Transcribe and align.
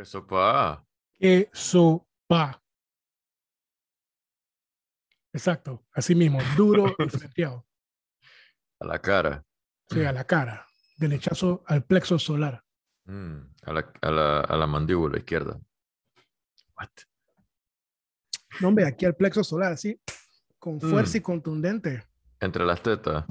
¿Qué 0.00 0.06
sopa? 0.06 0.82
Que 1.18 1.50
sopa. 1.52 2.58
Exacto, 5.30 5.84
así 5.92 6.14
mismo, 6.14 6.38
duro 6.56 6.86
y 6.98 7.08
frenteado. 7.10 7.66
A 8.80 8.86
la 8.86 8.98
cara. 8.98 9.44
Sí, 9.90 10.02
a 10.02 10.12
la 10.12 10.24
cara, 10.24 10.66
del 10.96 11.12
hechazo 11.12 11.62
al 11.66 11.84
plexo 11.84 12.18
solar. 12.18 12.64
Mm, 13.04 13.40
a, 13.64 13.72
la, 13.74 13.92
a, 14.00 14.10
la, 14.10 14.40
a 14.40 14.56
la 14.56 14.66
mandíbula 14.66 15.18
izquierda. 15.18 15.60
What? 16.78 16.88
No, 18.62 18.68
hombre, 18.68 18.86
aquí 18.86 19.04
al 19.04 19.16
plexo 19.16 19.44
solar, 19.44 19.72
así, 19.72 20.00
con 20.58 20.80
fuerza 20.80 21.12
Mm. 21.12 21.16
y 21.18 21.20
contundente. 21.20 22.04
Entre 22.40 22.64
las 22.64 22.82
tetas. 22.82 23.26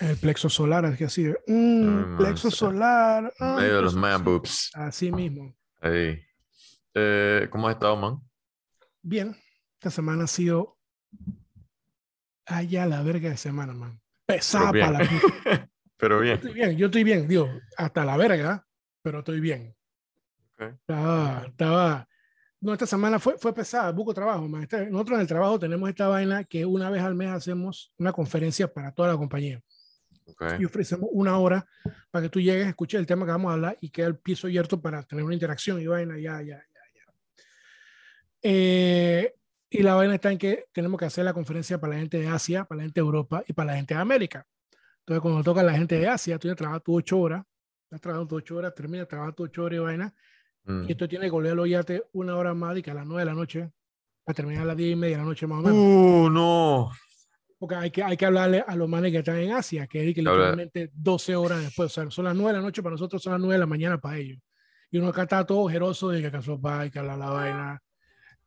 El 0.00 0.18
plexo 0.18 0.50
solar, 0.50 0.84
así, 0.84 1.02
así, 1.04 1.32
mm, 1.46 2.18
plexo 2.18 2.50
solar. 2.50 3.32
Ay, 3.38 3.56
medio 3.56 3.76
de 3.76 3.82
los 3.82 3.94
man 3.96 4.22
boobs. 4.22 4.70
Así 4.74 5.10
mismo. 5.10 5.56
Ahí. 5.80 6.22
Eh, 6.94 7.48
¿Cómo 7.50 7.68
has 7.68 7.74
estado, 7.74 7.96
man? 7.96 8.18
Bien, 9.02 9.34
esta 9.74 9.90
semana 9.90 10.24
ha 10.24 10.26
sido 10.26 10.78
allá 12.46 12.86
la 12.86 13.02
verga 13.02 13.30
de 13.30 13.36
semana, 13.36 13.72
man. 13.72 14.00
Pesada 14.26 14.72
para 14.72 14.90
la 14.90 14.98
bien. 15.08 15.70
Pero 15.96 16.16
Yo 16.16 16.22
bien. 16.22 16.34
estoy 16.36 16.52
bien, 16.54 16.76
yo 16.76 16.86
estoy 16.86 17.04
bien, 17.04 17.28
digo, 17.28 17.48
hasta 17.76 18.04
la 18.04 18.16
verga, 18.16 18.66
pero 19.02 19.20
estoy 19.20 19.40
bien. 19.40 19.74
Ok. 20.54 20.62
Estaba, 20.80 21.44
estaba, 21.46 22.08
no, 22.60 22.72
esta 22.72 22.86
semana 22.86 23.18
fue, 23.18 23.38
fue 23.38 23.54
pesada, 23.54 23.90
buco 23.92 24.12
trabajo, 24.14 24.46
man. 24.48 24.62
Este- 24.62 24.90
nosotros 24.90 25.16
en 25.16 25.20
el 25.22 25.26
trabajo 25.26 25.58
tenemos 25.58 25.88
esta 25.88 26.08
vaina 26.08 26.44
que 26.44 26.64
una 26.64 26.90
vez 26.90 27.02
al 27.02 27.14
mes 27.14 27.30
hacemos 27.30 27.92
una 27.98 28.12
conferencia 28.12 28.72
para 28.72 28.92
toda 28.92 29.08
la 29.12 29.16
compañía 29.16 29.62
Ok. 30.30 30.44
y 30.60 30.64
ofrecemos 30.64 31.08
una 31.12 31.38
hora 31.38 31.66
para 32.10 32.22
que 32.24 32.28
tú 32.28 32.40
llegues, 32.40 32.66
escuches 32.66 32.98
el 33.00 33.06
tema 33.06 33.24
que 33.24 33.32
vamos 33.32 33.50
a 33.50 33.54
hablar 33.54 33.78
y 33.80 33.90
quede 33.90 34.06
el 34.06 34.16
piso 34.16 34.46
abierto 34.46 34.80
para 34.80 35.02
tener 35.02 35.24
una 35.24 35.34
interacción 35.34 35.80
y 35.80 35.86
vaina, 35.86 36.18
ya, 36.18 36.40
ya, 36.42 36.56
ya, 36.56 36.80
ya. 36.94 37.12
Eh, 38.42 39.34
y 39.68 39.82
la 39.82 39.94
vaina 39.94 40.14
está 40.14 40.32
en 40.32 40.38
que 40.38 40.66
tenemos 40.72 40.98
que 40.98 41.04
hacer 41.04 41.24
la 41.24 41.32
conferencia 41.32 41.78
para 41.80 41.94
la 41.94 42.00
gente 42.00 42.18
de 42.18 42.28
Asia, 42.28 42.64
para 42.64 42.78
la 42.78 42.82
gente 42.84 43.00
de 43.00 43.04
Europa 43.04 43.44
y 43.46 43.52
para 43.52 43.72
la 43.72 43.76
gente 43.76 43.94
de 43.94 44.00
América. 44.00 44.46
Entonces, 45.00 45.22
cuando 45.22 45.42
toca 45.42 45.60
a 45.60 45.64
la 45.64 45.74
gente 45.74 45.96
de 45.98 46.08
Asia, 46.08 46.38
tú 46.38 46.48
ya 46.48 46.54
trabajas 46.54 46.82
tus 46.82 46.96
ocho 46.96 47.18
horas, 47.20 47.44
estás 47.84 48.00
trabajando 48.00 48.36
ocho 48.36 48.56
horas, 48.56 48.74
terminas, 48.74 49.08
trabajas 49.08 49.34
tus 49.34 49.46
ocho 49.46 49.64
horas 49.64 49.76
y 49.76 49.80
vaina, 49.80 50.14
Mm. 50.64 50.84
y 50.88 50.92
esto 50.92 51.08
tiene 51.08 51.24
que 51.24 51.30
volver 51.30 51.58
a 51.58 51.66
yate 51.66 52.04
una 52.12 52.36
hora 52.36 52.52
más 52.52 52.76
y 52.76 52.82
que 52.82 52.90
a 52.90 52.94
las 52.94 53.06
nueve 53.06 53.22
de 53.22 53.24
la 53.24 53.34
noche, 53.34 53.70
para 54.22 54.34
terminar 54.36 54.64
a 54.64 54.66
las 54.66 54.76
diez 54.76 54.92
y 54.92 54.96
media 54.96 55.16
de 55.16 55.22
la 55.22 55.28
noche 55.28 55.46
más 55.46 55.58
o 55.58 55.62
menos. 55.62 55.74
Uh, 55.74 56.28
no. 56.30 56.90
Porque 57.60 57.74
hay 57.74 57.90
que, 57.90 58.02
hay 58.02 58.16
que 58.16 58.24
hablarle 58.24 58.64
a 58.66 58.74
los 58.74 58.88
manes 58.88 59.12
que 59.12 59.18
están 59.18 59.36
en 59.36 59.52
Asia, 59.52 59.86
que 59.86 60.08
es 60.08 60.14
que 60.14 60.22
literalmente 60.22 60.90
12 60.94 61.36
horas 61.36 61.60
después. 61.60 61.92
O 61.92 61.94
sea, 62.02 62.10
son 62.10 62.24
las 62.24 62.34
9 62.34 62.52
de 62.52 62.58
la 62.58 62.64
noche 62.64 62.82
para 62.82 62.94
nosotros, 62.94 63.22
son 63.22 63.32
las 63.34 63.40
9 63.40 63.52
de 63.52 63.58
la 63.58 63.66
mañana 63.66 64.00
para 64.00 64.16
ellos. 64.16 64.38
Y 64.90 64.96
uno 64.96 65.08
acá 65.08 65.24
está 65.24 65.44
todo 65.44 65.58
ojeroso 65.58 66.08
de 66.08 66.22
que 66.22 66.28
acaso 66.28 66.58
va, 66.58 66.80
hay 66.80 66.90
que 66.90 66.98
hablar 66.98 67.18
la 67.18 67.28
vaina, 67.28 67.82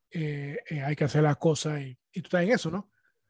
eh, 0.10 0.58
eh, 0.68 0.82
hay 0.82 0.96
que 0.96 1.04
hacer 1.04 1.22
las 1.22 1.38
cosas. 1.38 1.80
Y, 1.82 1.96
y 2.12 2.22
tú 2.22 2.26
estás 2.26 2.42
en 2.42 2.54
eso, 2.54 2.72
¿no? 2.72 2.90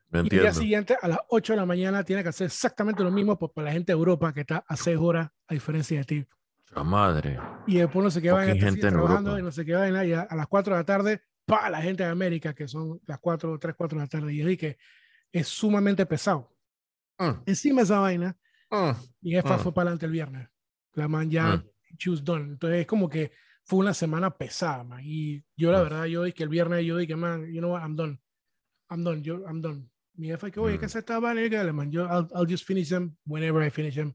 Me 0.10 0.20
Y 0.20 0.22
el 0.22 0.30
día 0.30 0.54
siguiente, 0.54 0.96
a 1.02 1.06
las 1.10 1.20
8 1.28 1.52
de 1.52 1.58
la 1.58 1.66
mañana, 1.66 2.02
tiene 2.06 2.24
que 2.24 2.30
hacer 2.30 2.46
exactamente 2.46 3.04
lo 3.04 3.12
mismo 3.12 3.38
pues, 3.38 3.52
para 3.52 3.66
la 3.66 3.74
gente 3.74 3.92
de 3.92 3.98
Europa, 3.98 4.32
que 4.32 4.40
está 4.40 4.64
a 4.66 4.78
6 4.78 4.98
horas 4.98 5.30
a 5.48 5.54
diferencia 5.54 5.98
de 5.98 6.06
ti. 6.06 6.26
La 6.74 6.86
madre. 6.86 7.38
Y 7.68 7.80
después 7.80 8.16
no 8.16 8.22
qué 8.22 8.32
vaina, 8.32 8.54
Fucking 8.54 8.56
está 8.56 8.72
gente 8.72 8.88
en 8.88 8.94
trabajando 8.94 9.32
Europa. 9.32 9.42
y 9.42 9.44
no 9.44 9.52
sé 9.52 9.66
qué 9.66 9.74
vaina. 9.74 10.06
Y 10.06 10.14
a, 10.14 10.22
a 10.22 10.36
las 10.38 10.48
4 10.48 10.76
de 10.76 10.80
la 10.80 10.86
tarde, 10.86 11.22
pa, 11.46 11.70
la 11.70 11.82
gente 11.82 12.04
de 12.04 12.10
América, 12.10 12.54
que 12.54 12.70
son 12.70 13.02
las 13.06 13.20
4, 13.20 13.60
3, 13.60 13.76
4 13.78 13.98
de 13.98 14.04
la 14.06 14.08
tarde. 14.08 14.34
Y 14.34 14.42
es 14.42 14.58
que 14.58 14.78
es 15.34 15.48
sumamente 15.50 16.06
pesado. 16.06 16.50
Mm, 17.20 17.42
Encima 17.46 17.82
esa 17.82 18.00
vaina, 18.00 18.38
mm. 18.72 18.92
mi 19.22 19.32
jefa 19.32 19.58
Mm. 19.58 19.60
fue 19.60 19.74
para 19.74 19.90
adelante 19.90 20.06
el 20.06 20.12
viernes. 20.14 20.48
La 20.94 21.08
man 21.10 21.30
ya, 21.30 21.62
choose 21.98 22.24
done. 22.24 22.46
Entonces 22.54 22.82
es 22.82 22.88
como 22.88 23.10
que 23.10 23.32
fue 23.66 23.80
una 23.80 23.94
semana 23.94 24.30
pesada, 24.38 24.84
man. 24.84 25.02
Y 25.04 25.44
yo 25.58 25.72
la 25.72 25.82
verdad, 25.82 26.06
yo 26.06 26.24
dije 26.24 26.36
que 26.36 26.44
el 26.44 26.50
viernes 26.50 26.86
yo 26.86 26.98
dije, 26.98 27.16
man, 27.16 27.46
you 27.52 27.60
know 27.60 27.72
what, 27.74 27.82
I'm 27.82 27.96
done. 27.96 28.22
I'm 28.90 29.04
done, 29.04 29.22
yo, 29.24 29.44
I'm 29.48 29.62
done. 29.62 29.90
Mi 30.16 30.28
jefa 30.28 30.52
que, 30.52 30.60
oye. 30.60 30.78
¿qué 30.80 30.88
se 30.88 31.00
está 31.00 31.20
vaina? 31.20 31.74
man, 31.74 31.92
yo, 31.92 32.06
I'll, 32.06 32.28
I'll 32.36 32.48
just 32.48 32.66
finish 32.66 32.90
them 32.90 33.18
whenever 33.26 33.66
I 33.66 33.72
finish 33.72 33.96
them. 33.96 34.14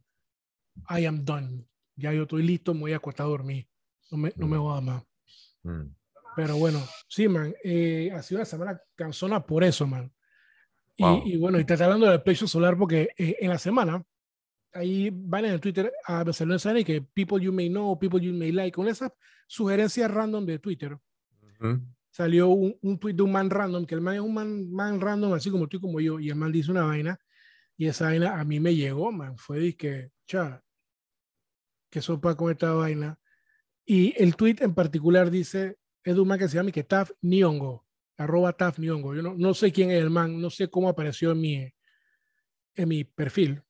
I 0.89 1.05
am 1.07 1.25
done. 1.25 1.67
Ya 1.97 2.13
yo 2.13 2.23
estoy 2.23 2.45
listo, 2.45 2.73
me 2.75 2.81
voy 2.81 2.93
a 2.93 2.97
acostar 2.99 3.27
a 3.27 3.31
dormir. 3.31 3.69
No 4.13 4.19
me, 4.19 4.33
no 4.37 4.47
me 4.47 4.57
Mm. 4.57 4.61
jodas 4.61 4.83
más. 4.85 5.03
Mm. 5.65 5.95
Pero 6.37 6.57
bueno, 6.57 6.81
sí, 7.09 7.27
man, 7.27 7.53
eh, 7.65 8.13
ha 8.15 8.23
sido 8.23 8.39
una 8.39 8.45
semana 8.45 8.81
cansona 8.95 9.45
por 9.45 9.65
eso, 9.65 9.85
man. 9.89 10.13
Y, 11.01 11.05
Wow. 11.05 11.23
y 11.25 11.37
bueno, 11.37 11.61
y 11.61 11.65
te 11.65 11.75
está 11.75 11.85
hablando 11.85 12.07
del 12.11 12.23
plexo 12.23 12.49
solar 12.49 12.77
porque 12.77 13.11
eh, 13.17 13.37
en 13.41 13.51
la 13.51 13.59
semana, 13.59 14.05
ahí 14.73 15.11
van 15.13 15.45
en 15.45 15.53
el 15.53 15.61
Twitter 15.61 15.93
a 16.05 16.25
Barcelona 16.25 16.59
Sani 16.59 16.85
que 16.85 17.01
people 17.03 17.41
you 17.41 17.53
may 17.53 17.69
know, 17.69 17.97
people 17.97 18.21
you 18.21 18.33
may 18.35 18.51
like, 18.51 18.75
con 18.75 18.89
esas 18.89 19.13
sugerencias 19.47 20.11
random 20.11 20.45
de 20.45 20.59
Twitter, 20.59 20.99
Ujú. 21.61 21.81
salió 22.11 22.49
un, 22.49 22.77
un 22.83 22.99
tweet 22.99 23.15
de 23.15 23.23
un 23.23 23.31
man 23.31 23.49
random, 23.49 23.87
que 23.87 23.95
el 23.95 24.01
man 24.01 24.17
es 24.17 24.21
un 24.21 24.35
man, 24.35 24.71
man 24.73 25.01
random, 25.01 25.35
así 25.35 25.51
como 25.51 25.69
tú 25.69 25.77
y 25.77 25.81
como 25.81 26.01
yo, 26.01 26.19
y 26.19 26.31
el 26.31 26.35
man 26.37 26.51
dice 26.51 26.73
una 26.73 26.83
vaina, 26.83 27.19
y 27.77 27.87
esa 27.87 28.07
vaina 28.07 28.41
a 28.41 28.45
mí 28.45 28.59
me 28.59 28.75
llegó, 28.75 29.13
man, 29.13 29.39
fue 29.39 29.61
de 29.61 29.77
que, 29.77 30.11
cha, 30.27 30.65
que 31.91 32.03
sopa 32.03 32.37
con 32.37 32.51
esta 32.51 32.73
vaina. 32.73 33.19
Y 33.87 34.21
el 34.21 34.35
tweet 34.35 34.57
en 34.61 34.75
particular 34.75 35.31
dice, 35.31 35.79
es 36.03 36.15
de 36.15 36.21
un 36.21 36.27
man 36.29 36.39
que 36.41 36.49
se 36.49 36.57
llama 36.57 36.71
y 36.71 36.73
que 36.73 36.83
Taf 36.85 37.13
Nyongo, 37.23 37.87
arroba 38.19 38.53
Taf 38.53 38.79
Nyongo. 38.79 39.15
Yo 39.15 39.23
no, 39.23 39.35
no 39.35 39.55
sé 39.55 39.73
quién 39.73 39.91
es 39.91 40.03
el 40.03 40.11
man, 40.11 40.39
no 40.41 40.51
sé 40.51 40.69
cómo 40.69 40.89
apareció 40.89 41.31
en 41.33 41.41
mi, 41.41 41.73
en 42.75 42.89
mi 42.89 43.05
perfil, 43.05 43.63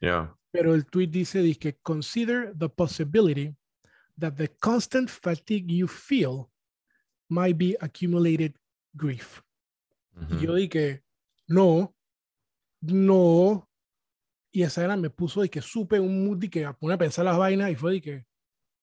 Yeah. 0.00 0.34
pero 0.50 0.74
el 0.74 0.86
tweet 0.86 1.08
dice, 1.08 1.42
dice 1.42 1.78
consider 1.82 2.54
the 2.58 2.68
possibility 2.68 3.54
that 4.18 4.32
the 4.36 4.48
constant 4.58 5.08
fatigue 5.10 5.66
you 5.70 5.86
feel 5.86 6.46
might 7.28 7.56
be 7.58 7.76
accumulated 7.80 8.54
grief. 8.94 9.42
Y 10.30 10.44
yo 10.46 10.54
dije, 10.54 11.02
no, 11.46 11.94
no. 12.80 13.68
Y 14.52 14.62
esa 14.62 14.82
era 14.84 14.96
me 14.96 15.10
puso 15.10 15.42
de 15.42 15.48
que 15.48 15.60
supe 15.62 16.00
un 16.00 16.24
mood 16.24 16.48
que 16.50 16.64
a 16.64 16.72
poner 16.72 16.96
a 16.96 16.98
pensar 16.98 17.24
las 17.24 17.38
vainas 17.38 17.70
y 17.70 17.76
fue 17.76 17.92
de 17.92 18.00
que, 18.00 18.26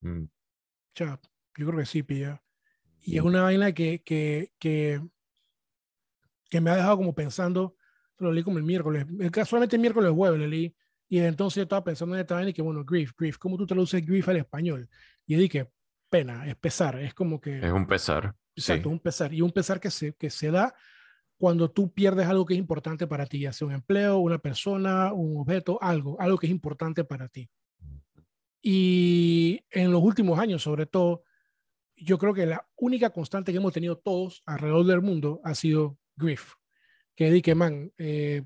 Mm. 0.02 0.26
yo 0.96 1.18
creo 1.54 1.78
que 1.78 1.86
sí, 1.88 2.04
pilla. 2.04 2.42
Y 3.08 3.16
es 3.18 3.24
una 3.24 3.42
vaina 3.44 3.72
que, 3.72 4.04
que, 4.04 4.52
que, 4.60 5.02
que 6.50 6.60
me 6.60 6.70
ha 6.72 6.76
dejado 6.76 6.98
como 6.98 7.16
pensando, 7.16 7.78
lo 8.18 8.34
leí 8.34 8.44
como 8.44 8.58
el 8.58 8.66
miércoles, 8.66 9.06
casualmente 9.32 9.78
el 9.78 9.82
miércoles 9.82 10.12
jueves 10.12 10.38
lo 10.42 10.46
leí, 10.46 10.76
y 11.08 11.20
entonces 11.20 11.56
yo 11.56 11.64
estaba 11.64 11.86
pensando 11.86 12.16
en 12.16 12.22
esta 12.22 12.36
vaina 12.36 12.50
y 12.50 12.54
que, 12.54 12.62
bueno, 12.62 12.84
grief, 12.84 13.14
grief, 13.18 13.38
¿cómo 13.38 13.56
tú 13.56 13.66
traduces 13.66 14.06
grief 14.06 14.28
al 14.28 14.36
español? 14.36 14.90
Y 15.26 15.36
dije, 15.36 15.72
pena, 16.10 16.46
es 16.50 16.58
pesar, 16.58 17.00
es 17.00 17.14
como 17.14 17.40
que... 17.40 17.60
Es 17.60 17.72
un 17.72 17.88
pesar. 17.88 18.36
Exacto, 18.54 18.90
Sí. 18.90 18.94
un 18.94 19.00
pesar. 19.00 19.34
Y 19.34 19.42
un 19.42 19.52
pesar 19.52 19.80
que 19.80 19.90
se, 19.90 20.14
que 20.16 20.30
se 20.30 20.52
da 20.52 20.76
cuando 21.38 21.72
tú 21.72 21.94
pierdes 21.94 22.28
algo 22.28 22.46
que 22.46 22.56
es 22.56 22.60
importante 22.60 23.08
para 23.08 23.26
ti, 23.26 23.40
ya 23.40 23.54
sea 23.54 23.68
un 23.68 23.74
empleo, 23.74 24.18
una 24.18 24.40
persona, 24.40 25.14
un 25.14 25.40
objeto, 25.40 25.78
algo, 25.82 26.20
algo 26.20 26.38
que 26.38 26.48
es 26.48 26.52
importante 26.52 27.06
para 27.06 27.30
ti. 27.30 27.50
Y 28.62 29.62
en 29.70 29.94
los 29.94 30.04
últimos 30.04 30.38
años, 30.40 30.62
sobre 30.62 30.88
todo, 30.88 31.24
yo 31.98 32.18
creo 32.18 32.34
que 32.34 32.46
la 32.46 32.68
única 32.76 33.10
constante 33.10 33.52
que 33.52 33.58
hemos 33.58 33.74
tenido 33.74 33.98
todos 33.98 34.44
alrededor 34.46 34.86
del 34.86 35.02
mundo 35.02 35.42
ha 35.44 35.56
sido 35.56 35.98
grief. 36.16 36.54
Que 37.16 37.32
di 37.32 37.42
que, 37.42 37.56
man, 37.56 37.92
eh, 37.98 38.44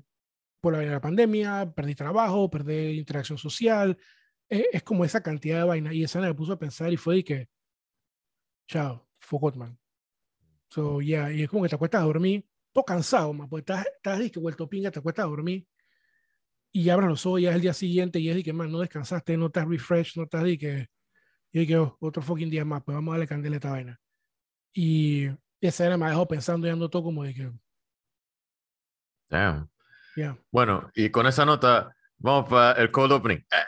por 0.60 0.72
la, 0.72 0.82
la 0.82 1.00
pandemia, 1.00 1.72
perdí 1.74 1.94
trabajo, 1.94 2.50
perdí 2.50 2.98
interacción 2.98 3.38
social, 3.38 3.98
es, 4.48 4.64
es 4.72 4.82
como 4.82 5.04
esa 5.04 5.22
cantidad 5.22 5.58
de 5.58 5.64
vaina. 5.64 5.92
Y 5.92 6.02
esa 6.04 6.20
me 6.20 6.34
puso 6.34 6.54
a 6.54 6.58
pensar 6.58 6.92
y 6.92 6.96
fue 6.96 7.16
de 7.16 7.24
que, 7.24 7.48
chao, 8.66 9.08
fuck 9.20 9.54
man. 9.56 9.78
So, 10.70 11.02
ya, 11.02 11.30
y 11.30 11.42
es 11.42 11.50
como 11.50 11.62
que 11.62 11.68
te 11.68 11.74
acuestas 11.74 12.00
a 12.00 12.04
dormir, 12.04 12.46
todo 12.72 12.84
cansado, 12.84 13.32
man, 13.34 13.48
porque 13.48 13.60
estás, 13.60 13.86
estás 13.94 14.18
de 14.18 14.30
que 14.30 14.40
vuelto 14.40 14.68
pinga, 14.68 14.90
te 14.90 15.00
acuestas 15.00 15.26
a 15.26 15.28
dormir 15.28 15.66
y 16.72 16.88
abres 16.88 17.10
los 17.10 17.26
ojos, 17.26 17.42
ya 17.42 17.50
es 17.50 17.56
el 17.56 17.60
día 17.60 17.74
siguiente 17.74 18.18
y 18.18 18.30
es 18.30 18.36
de 18.36 18.42
que, 18.42 18.54
man, 18.54 18.72
no 18.72 18.80
descansaste, 18.80 19.36
no 19.36 19.46
estás 19.46 19.68
refresh, 19.68 20.16
no 20.16 20.22
estás 20.24 20.44
de 20.44 20.56
que, 20.56 20.88
y 21.52 21.74
oh, 21.74 21.96
otro 22.00 22.22
fucking 22.22 22.50
día 22.50 22.64
más, 22.64 22.82
pues 22.82 22.94
vamos 22.94 23.12
a 23.12 23.14
darle 23.14 23.28
candela 23.28 23.56
a 23.56 23.58
esta 23.58 23.70
vaina. 23.70 24.00
Y 24.72 25.28
esa 25.60 25.86
era 25.86 25.96
me 25.96 26.06
dejado 26.06 26.26
pensando 26.26 26.66
y 26.66 26.70
ando 26.70 26.88
todo 26.88 27.04
como 27.04 27.24
de 27.24 27.34
que, 27.34 27.52
Damn. 29.28 29.68
ya. 30.16 30.36
Bueno, 30.50 30.90
y 30.94 31.10
con 31.10 31.26
esa 31.26 31.44
nota, 31.44 31.94
vamos 32.18 32.48
para 32.48 32.80
el 32.80 32.90
cold 32.90 33.12
opening. 33.12 33.40
Ah, 33.50 33.66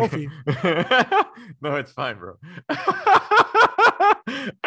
Ofi. 0.00 0.26
no, 1.60 1.78
it's 1.78 1.92
fine, 1.92 2.14
bro. 2.14 2.38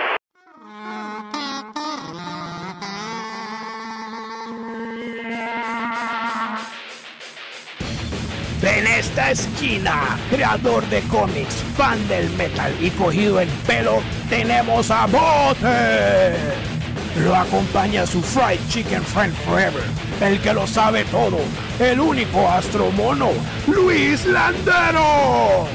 esquina, 9.28 10.18
creador 10.30 10.86
de 10.90 11.02
cómics, 11.02 11.64
fan 11.76 12.08
del 12.08 12.30
metal 12.32 12.74
y 12.80 12.90
cogido 12.92 13.40
el 13.40 13.50
pelo, 13.68 14.02
tenemos 14.30 14.90
a 14.92 15.06
Bote. 15.08 16.36
Lo 17.24 17.36
acompaña 17.36 18.06
su 18.06 18.22
Fried 18.22 18.60
Chicken 18.70 19.04
Friend 19.04 19.34
Forever, 19.46 19.84
el 20.22 20.40
que 20.40 20.54
lo 20.54 20.66
sabe 20.66 21.04
todo, 21.06 21.40
el 21.80 22.00
único 22.00 22.48
astromono, 22.48 23.30
Luis 23.68 24.26
Landero. 24.26 25.68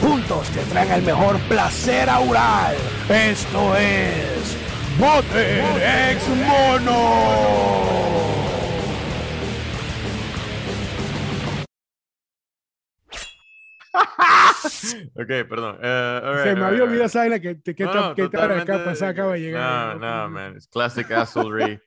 Juntos 0.00 0.48
te 0.48 0.60
traen 0.70 0.92
el 0.92 1.02
mejor 1.02 1.38
placer 1.40 2.08
aural. 2.08 2.74
Esto 3.08 3.76
es 3.76 4.56
Bote 4.98 5.60
Ex 6.10 6.28
Mono. 6.28 7.99
ok, 15.14 15.48
perdón. 15.48 15.78
Eh, 15.82 16.20
all 16.22 16.36
Se 16.36 16.44
right, 16.44 16.58
me 16.58 16.64
había 16.64 16.78
right, 16.80 16.88
olvidado 16.88 17.10
vaina 17.14 17.40
que, 17.40 17.60
que, 17.60 17.84
No, 17.84 17.94
no, 17.94 18.14
que 18.14 18.22
acá 18.22 18.84
pasada 18.84 19.10
acaba 19.10 19.32
de 19.34 19.40
llegar. 19.40 19.96
No, 19.96 20.22
no, 20.22 20.30
man. 20.30 20.56
Es 20.56 20.68
classic 20.68 21.10
assholery. 21.10 21.80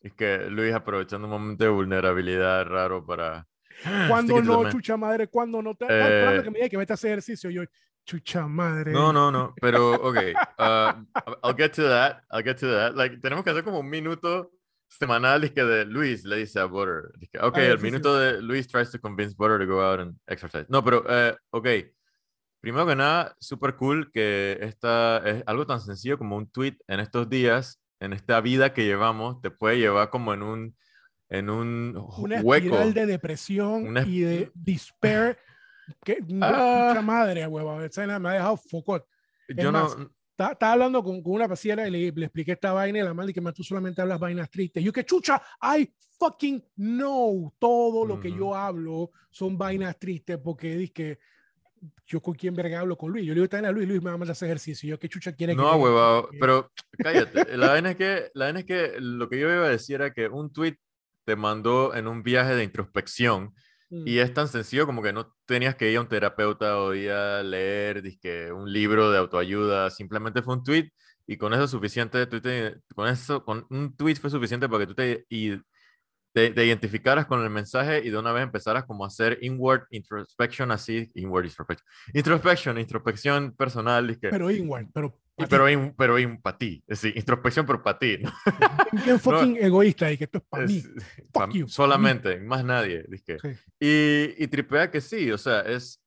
es 0.00 0.12
que 0.14 0.46
Luis 0.50 0.74
aprovechando 0.74 1.26
un 1.26 1.32
momento 1.32 1.64
de 1.64 1.70
vulnerabilidad 1.70 2.66
raro 2.66 3.04
para. 3.04 3.46
Cuando 4.08 4.40
no, 4.40 4.70
chucha 4.70 4.96
madre, 4.96 5.28
cuando 5.28 5.60
no 5.60 5.74
te. 5.74 5.86
Eh, 5.88 6.42
que 6.44 6.50
me 6.50 6.58
diga 6.58 6.68
que 6.68 6.76
vete 6.76 6.92
a 6.92 6.94
hacer 6.94 7.10
ejercicio. 7.10 7.50
Yo, 7.50 7.62
chucha 8.04 8.46
madre. 8.46 8.92
No, 8.92 9.12
no, 9.12 9.30
no. 9.30 9.54
Pero, 9.60 9.94
ok. 9.94 10.16
uh, 10.58 10.92
I'll 11.42 11.56
get 11.56 11.72
to 11.72 11.82
that. 11.88 12.22
I'll 12.30 12.44
get 12.44 12.58
to 12.60 12.66
that. 12.68 12.94
Like, 12.94 13.18
tenemos 13.18 13.44
que 13.44 13.50
hacer 13.50 13.64
como 13.64 13.80
un 13.80 13.88
minuto 13.88 14.52
semanal 14.88 15.52
que 15.52 15.64
de 15.64 15.84
Luis 15.84 16.24
le 16.24 16.36
dice 16.36 16.60
a 16.60 16.64
Butter. 16.66 17.10
Dizque, 17.18 17.38
ok, 17.40 17.58
el 17.58 17.80
minuto 17.80 18.16
de 18.18 18.40
Luis 18.40 18.66
tries 18.68 18.90
to 18.90 19.00
convince 19.00 19.34
Butter 19.36 19.58
to 19.58 19.66
go 19.66 19.80
out 19.82 20.00
and 20.00 20.16
exercise. 20.26 20.66
No, 20.68 20.82
pero, 20.84 21.04
eh, 21.08 21.36
ok. 21.50 21.68
Primero 22.60 22.86
que 22.86 22.96
nada, 22.96 23.34
súper 23.40 23.76
cool 23.76 24.10
que 24.10 24.58
esta 24.62 25.18
es 25.28 25.42
algo 25.46 25.66
tan 25.66 25.80
sencillo 25.80 26.16
como 26.16 26.36
un 26.36 26.48
tweet 26.48 26.76
en 26.88 27.00
estos 27.00 27.28
días, 27.28 27.78
en 28.00 28.12
esta 28.14 28.40
vida 28.40 28.72
que 28.72 28.84
llevamos, 28.84 29.40
te 29.42 29.50
puede 29.50 29.78
llevar 29.78 30.08
como 30.08 30.32
en 30.32 30.42
un, 30.42 30.76
en 31.28 31.50
un 31.50 31.94
Una 32.18 32.40
hueco. 32.40 32.66
espiral 32.66 32.94
de 32.94 33.06
depresión 33.06 33.86
Una 33.86 34.02
y 34.02 34.20
de 34.20 34.50
despair. 34.54 35.38
Que, 36.02 36.18
Ah. 36.40 36.88
chucha 36.90 37.02
madre, 37.02 37.46
vaina 37.46 38.18
me 38.18 38.28
ha 38.30 38.32
dejado 38.32 38.56
focot. 38.56 39.06
Yo 39.48 39.70
más, 39.70 39.98
no, 39.98 40.10
Estaba 40.36 40.72
hablando 40.72 41.02
con, 41.04 41.22
con 41.22 41.32
una 41.34 41.48
paciente 41.48 41.86
y 41.86 41.90
le, 41.90 42.10
le 42.12 42.26
expliqué 42.26 42.52
esta 42.52 42.72
vaina 42.72 42.98
y 42.98 43.02
la 43.02 43.14
madre 43.14 43.32
que 43.32 43.40
tú 43.52 43.62
solamente 43.62 44.02
hablas 44.02 44.18
vainas 44.18 44.50
tristes. 44.50 44.82
Yo 44.82 44.92
que 44.92 45.04
chucha, 45.04 45.40
I 45.62 45.92
fucking 46.18 46.62
know 46.76 47.54
todo 47.58 48.04
lo 48.04 48.18
que 48.18 48.28
Ujú. 48.28 48.38
yo 48.38 48.54
hablo 48.54 49.10
son 49.30 49.56
vainas 49.56 49.96
tristes 49.98 50.38
porque 50.38 50.90
que 50.92 51.18
yo 52.06 52.20
con 52.20 52.34
quién 52.34 52.54
verga 52.54 52.80
hablo 52.80 52.96
con 52.96 53.12
Luis. 53.12 53.24
Yo 53.26 53.34
le 53.34 53.40
digo 53.40 53.48
también 53.48 53.68
a 53.68 53.72
Luis, 53.72 53.86
Luis 53.86 54.00
me 54.00 54.06
va 54.10 54.14
a 54.14 54.18
mandar 54.18 54.32
hacer 54.32 54.46
ejercicio. 54.48 54.88
Yo 54.88 54.98
que 54.98 55.08
chucha 55.08 55.32
quiere 55.32 55.54
No, 55.54 55.70
que 55.72 55.76
huevado, 55.78 56.28
que- 56.30 56.38
pero 56.38 56.70
cállate. 56.98 57.56
La 57.56 57.68
vaina 57.68 57.90
es 57.92 57.96
que, 57.96 58.30
la 58.34 58.46
vaina 58.46 58.60
es 58.60 58.64
que 58.66 58.94
lo 58.98 59.28
que 59.28 59.38
yo 59.38 59.48
iba 59.52 59.66
a 59.66 59.68
decir 59.68 59.96
era 59.96 60.12
que 60.12 60.28
un 60.28 60.52
tweet 60.52 60.76
te 61.24 61.36
mandó 61.36 61.94
en 61.94 62.06
un 62.08 62.22
viaje 62.22 62.54
de 62.54 62.64
introspección 62.64 63.54
Mm. 63.90 64.08
y 64.08 64.18
es 64.18 64.32
tan 64.34 64.48
sencillo 64.48 64.86
como 64.86 65.02
que 65.02 65.12
no 65.12 65.34
tenías 65.46 65.74
que 65.76 65.90
ir 65.90 65.98
a 65.98 66.00
un 66.00 66.08
terapeuta 66.08 66.78
o 66.78 66.94
ir 66.94 67.10
a 67.10 67.42
leer 67.42 68.02
dizque, 68.02 68.50
un 68.52 68.72
libro 68.72 69.10
de 69.10 69.18
autoayuda, 69.18 69.90
simplemente 69.90 70.42
fue 70.42 70.54
un 70.54 70.64
tweet 70.64 70.90
y 71.26 71.36
con 71.36 71.52
eso 71.54 71.64
es 71.64 71.70
suficiente, 71.70 72.26
te- 72.26 72.76
con 72.94 73.08
eso, 73.08 73.44
con 73.44 73.66
un 73.70 73.96
tweet 73.96 74.16
fue 74.16 74.30
suficiente 74.30 74.68
para 74.68 74.80
que 74.80 74.86
tú 74.86 74.94
te, 74.94 75.24
y, 75.28 75.56
te, 76.32 76.50
te 76.50 76.66
identificaras 76.66 77.26
con 77.26 77.42
el 77.42 77.50
mensaje 77.50 78.02
y 78.04 78.10
de 78.10 78.18
una 78.18 78.32
vez 78.32 78.42
empezaras 78.42 78.84
como 78.84 79.04
a 79.04 79.08
hacer 79.08 79.38
inward 79.42 79.82
introspection 79.90 80.70
así, 80.72 81.10
inward 81.14 81.44
introspection, 81.46 81.86
introspection, 82.14 82.78
introspección 82.78 83.54
personal, 83.56 84.06
dizque, 84.08 84.30
Pero 84.30 84.50
inward, 84.50 84.88
pero. 84.92 85.18
Y 85.36 85.42
pa' 85.42 85.46
ti. 85.46 85.50
pero, 85.50 85.68
in- 85.68 85.94
pero 85.96 86.18
in, 86.18 86.40
para 86.40 86.56
ti, 86.58 86.82
es 86.86 87.00
decir, 87.02 87.16
introspección, 87.18 87.66
pero 87.66 87.82
para 87.82 87.98
ti. 87.98 88.18
¿no? 88.18 88.32
bien 89.04 89.18
fucking 89.20 89.56
egoísta 89.56 90.10
y 90.12 90.16
que 90.18 90.24
esto 90.24 90.38
es 90.38 90.44
para 90.48 90.66
mí. 90.66 90.82
Pa- 91.32 91.46
you, 91.46 91.50
pa' 91.52 91.64
mí. 91.64 91.68
solamente, 91.68 92.40
más 92.40 92.64
nadie. 92.64 93.04
Sí. 93.24 93.34
Y, 93.80 94.42
y 94.44 94.46
tripea 94.48 94.90
que 94.90 95.00
sí, 95.00 95.30
o 95.32 95.38
sea, 95.38 95.60
es, 95.60 96.00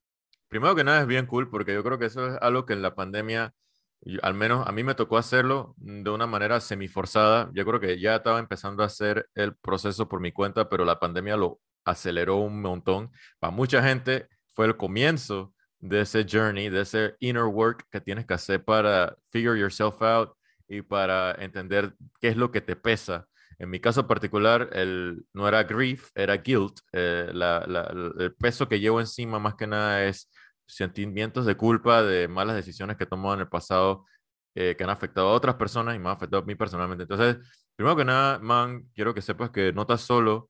primero 0.47 0.75
que 0.75 0.83
nada 0.83 1.01
es 1.01 1.07
bien 1.07 1.25
cool 1.25 1.50
porque 1.50 1.74
yo 1.74 1.83
creo 1.83 2.00
que 2.00 2.06
eso 2.06 2.27
es 2.27 2.38
algo 2.41 2.65
que 2.65 2.74
en 2.74 2.81
la 2.81 2.95
pandemia, 2.95 3.53
yo- 4.01 4.19
al 4.24 4.33
menos 4.33 4.65
a 4.68 4.71
mí 4.71 4.83
me 4.83 4.95
tocó 4.95 5.18
hacerlo 5.18 5.74
de 5.77 6.09
una 6.09 6.27
manera 6.27 6.59
semiforzada. 6.62 7.50
Yo 7.53 7.65
creo 7.65 7.79
que 7.79 8.00
ya 8.00 8.15
estaba 8.18 8.39
empezando 8.39 8.83
a 8.83 8.85
hacer 8.85 9.27
el 9.35 9.56
proceso 9.56 10.07
por 10.07 10.21
mi 10.21 10.31
cuenta, 10.31 10.69
pero 10.69 10.85
la 10.85 11.00
pandemia 11.00 11.35
lo 11.35 11.59
aceleró 11.83 12.38
un 12.38 12.62
montón. 12.62 13.12
Para 13.39 13.51
mucha 13.51 13.81
gente 13.83 14.27
fue 14.50 14.65
el 14.68 14.77
comienzo 14.77 15.53
de 15.79 16.01
ese 16.01 16.25
journey, 16.29 16.69
de 16.69 16.81
ese 16.81 17.15
inner 17.19 17.44
work 17.45 17.85
que 17.91 18.01
tienes 18.01 18.25
que 18.25 18.33
hacer 18.33 18.63
para 18.63 19.15
figure 19.31 19.59
yourself 19.59 20.01
out 20.01 20.31
y 20.68 20.81
para 20.81 21.31
entender 21.44 21.94
qué 22.19 22.29
es 22.29 22.38
lo 22.38 22.51
que 22.51 22.62
te 22.62 22.75
pesa. 22.75 23.27
En 23.59 23.69
mi 23.69 23.79
caso 23.79 24.07
particular, 24.07 24.69
el, 24.74 25.25
no 25.33 25.47
era 25.47 25.63
grief, 25.63 26.09
era 26.15 26.35
guilt. 26.38 26.79
Eh, 26.91 27.29
la- 27.33 27.65
la- 27.68 27.91
el 28.19 28.35
peso 28.35 28.68
que 28.68 28.79
llevo 28.79 29.00
encima 29.00 29.39
más 29.39 29.56
que 29.56 29.68
nada 29.68 30.03
es 30.06 30.29
sentimientos 30.68 31.45
de 31.45 31.56
culpa 31.56 32.03
de 32.03 32.27
malas 32.27 32.56
decisiones 32.56 32.97
que 32.97 33.06
he 33.06 33.07
tomado 33.07 33.33
en 33.35 33.41
el 33.41 33.47
pasado 33.50 34.06
eh, 34.55 34.75
que 34.77 34.84
han 34.84 34.89
afectado 34.89 35.29
a 35.29 35.34
otras 35.34 35.55
personas 35.55 35.96
y 35.96 36.00
me 36.00 36.10
han 36.10 36.15
afectado 36.15 36.43
a 36.43 36.46
mí 36.46 36.55
personalmente. 36.55 37.03
Entonces, 37.03 37.38
primero 37.75 37.96
que 37.96 38.05
nada, 38.05 38.39
man, 38.39 38.84
quiero 38.93 39.13
que 39.13 39.22
sepas 39.22 39.51
que 39.51 39.72
no 39.74 39.81
estás 39.84 40.01
solo 40.01 40.50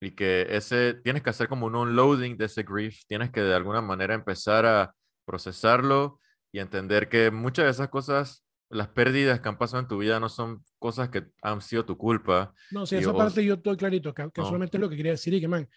y 0.00 0.12
que 0.12 0.46
ese, 0.50 0.94
tienes 0.94 1.22
que 1.22 1.30
hacer 1.30 1.48
como 1.48 1.66
un 1.66 1.74
unloading 1.76 2.36
de 2.36 2.46
ese 2.46 2.62
grief, 2.62 3.02
tienes 3.06 3.30
que 3.30 3.40
de 3.40 3.54
alguna 3.54 3.80
manera 3.80 4.14
empezar 4.14 4.66
a 4.66 4.94
procesarlo 5.24 6.20
y 6.52 6.58
entender 6.60 7.08
que 7.08 7.30
muchas 7.30 7.64
de 7.66 7.70
esas 7.72 7.88
cosas, 7.88 8.44
las 8.68 8.88
pérdidas 8.88 9.40
que 9.40 9.48
han 9.48 9.58
pasado 9.58 9.82
en 9.82 9.88
tu 9.88 9.98
vida 9.98 10.18
no 10.20 10.28
son 10.28 10.62
cosas 10.78 11.08
que 11.08 11.24
han 11.42 11.60
sido 11.60 11.84
tu 11.84 11.96
culpa. 11.96 12.52
No, 12.70 12.84
sí, 12.86 12.96
Y 12.96 12.98
esa 12.98 13.12
os- 13.12 13.16
parte 13.18 13.44
yo 13.44 13.54
estoy 13.54 13.76
clarito, 13.76 14.12
que, 14.14 14.30
que 14.32 14.40
No. 14.42 14.48
solamente 14.48 14.76
es 14.76 14.80
lo 14.80 14.88
que 14.88 14.96
quería 14.96 15.12
decir 15.12 15.34
y 15.34 15.40
que, 15.40 15.48
man, 15.48 15.68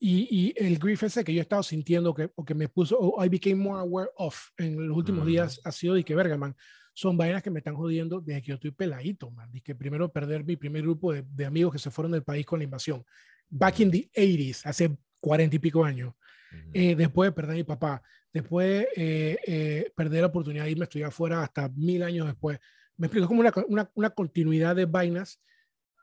y, 0.00 0.28
y 0.30 0.54
el 0.56 0.78
grief 0.78 1.02
ese 1.02 1.24
que 1.24 1.34
yo 1.34 1.40
he 1.40 1.42
estado 1.42 1.62
sintiendo 1.62 2.14
que, 2.14 2.30
o 2.36 2.44
que 2.44 2.54
me 2.54 2.68
puso, 2.68 2.96
o 2.98 3.22
I 3.24 3.28
became 3.28 3.56
more 3.56 3.80
aware 3.80 4.10
of 4.16 4.36
en 4.56 4.88
los 4.88 4.96
últimos 4.96 5.20
Ujú. 5.22 5.28
días 5.30 5.60
ha 5.64 5.72
sido 5.72 5.94
de 5.94 6.04
que, 6.04 6.14
verga, 6.14 6.36
man, 6.36 6.54
son 6.94 7.16
vainas 7.16 7.42
que 7.42 7.50
me 7.50 7.58
están 7.58 7.74
jodiendo 7.76 8.20
desde 8.20 8.40
que 8.42 8.48
yo 8.48 8.54
estoy 8.54 8.70
peladito, 8.70 9.30
man. 9.30 9.50
Y 9.52 9.60
que 9.60 9.74
primero 9.74 10.10
perder 10.10 10.44
mi 10.44 10.56
primer 10.56 10.82
grupo 10.82 11.12
de, 11.12 11.22
de 11.28 11.46
amigos 11.46 11.72
que 11.72 11.78
se 11.78 11.90
fueron 11.90 12.12
del 12.12 12.22
país 12.24 12.44
con 12.46 12.58
la 12.60 12.64
invasión. 12.64 13.04
Back 13.50 13.80
in 13.80 13.90
the 13.90 14.10
80s, 14.14 14.66
hace 14.66 14.96
cuarenta 15.20 15.56
y 15.56 15.58
pico 15.58 15.84
años. 15.84 16.14
Ujú. 16.52 16.70
Eh, 16.72 16.94
después 16.94 17.28
de 17.28 17.32
perder 17.32 17.52
a 17.52 17.56
mi 17.56 17.64
papá, 17.64 18.02
después 18.32 18.86
eh, 18.96 19.38
eh, 19.46 19.92
perder 19.96 20.22
la 20.22 20.28
oportunidad 20.28 20.64
de 20.64 20.70
irme 20.70 20.82
a 20.82 20.84
estudiar 20.84 21.08
afuera 21.08 21.42
hasta 21.42 21.68
mil 21.70 22.02
años 22.02 22.26
después. 22.26 22.58
Me 22.96 23.06
explico, 23.06 23.24
es 23.24 23.28
como 23.28 23.40
una, 23.40 23.52
una, 23.68 23.90
una 23.94 24.10
continuidad 24.10 24.76
de 24.76 24.86
vainas 24.86 25.40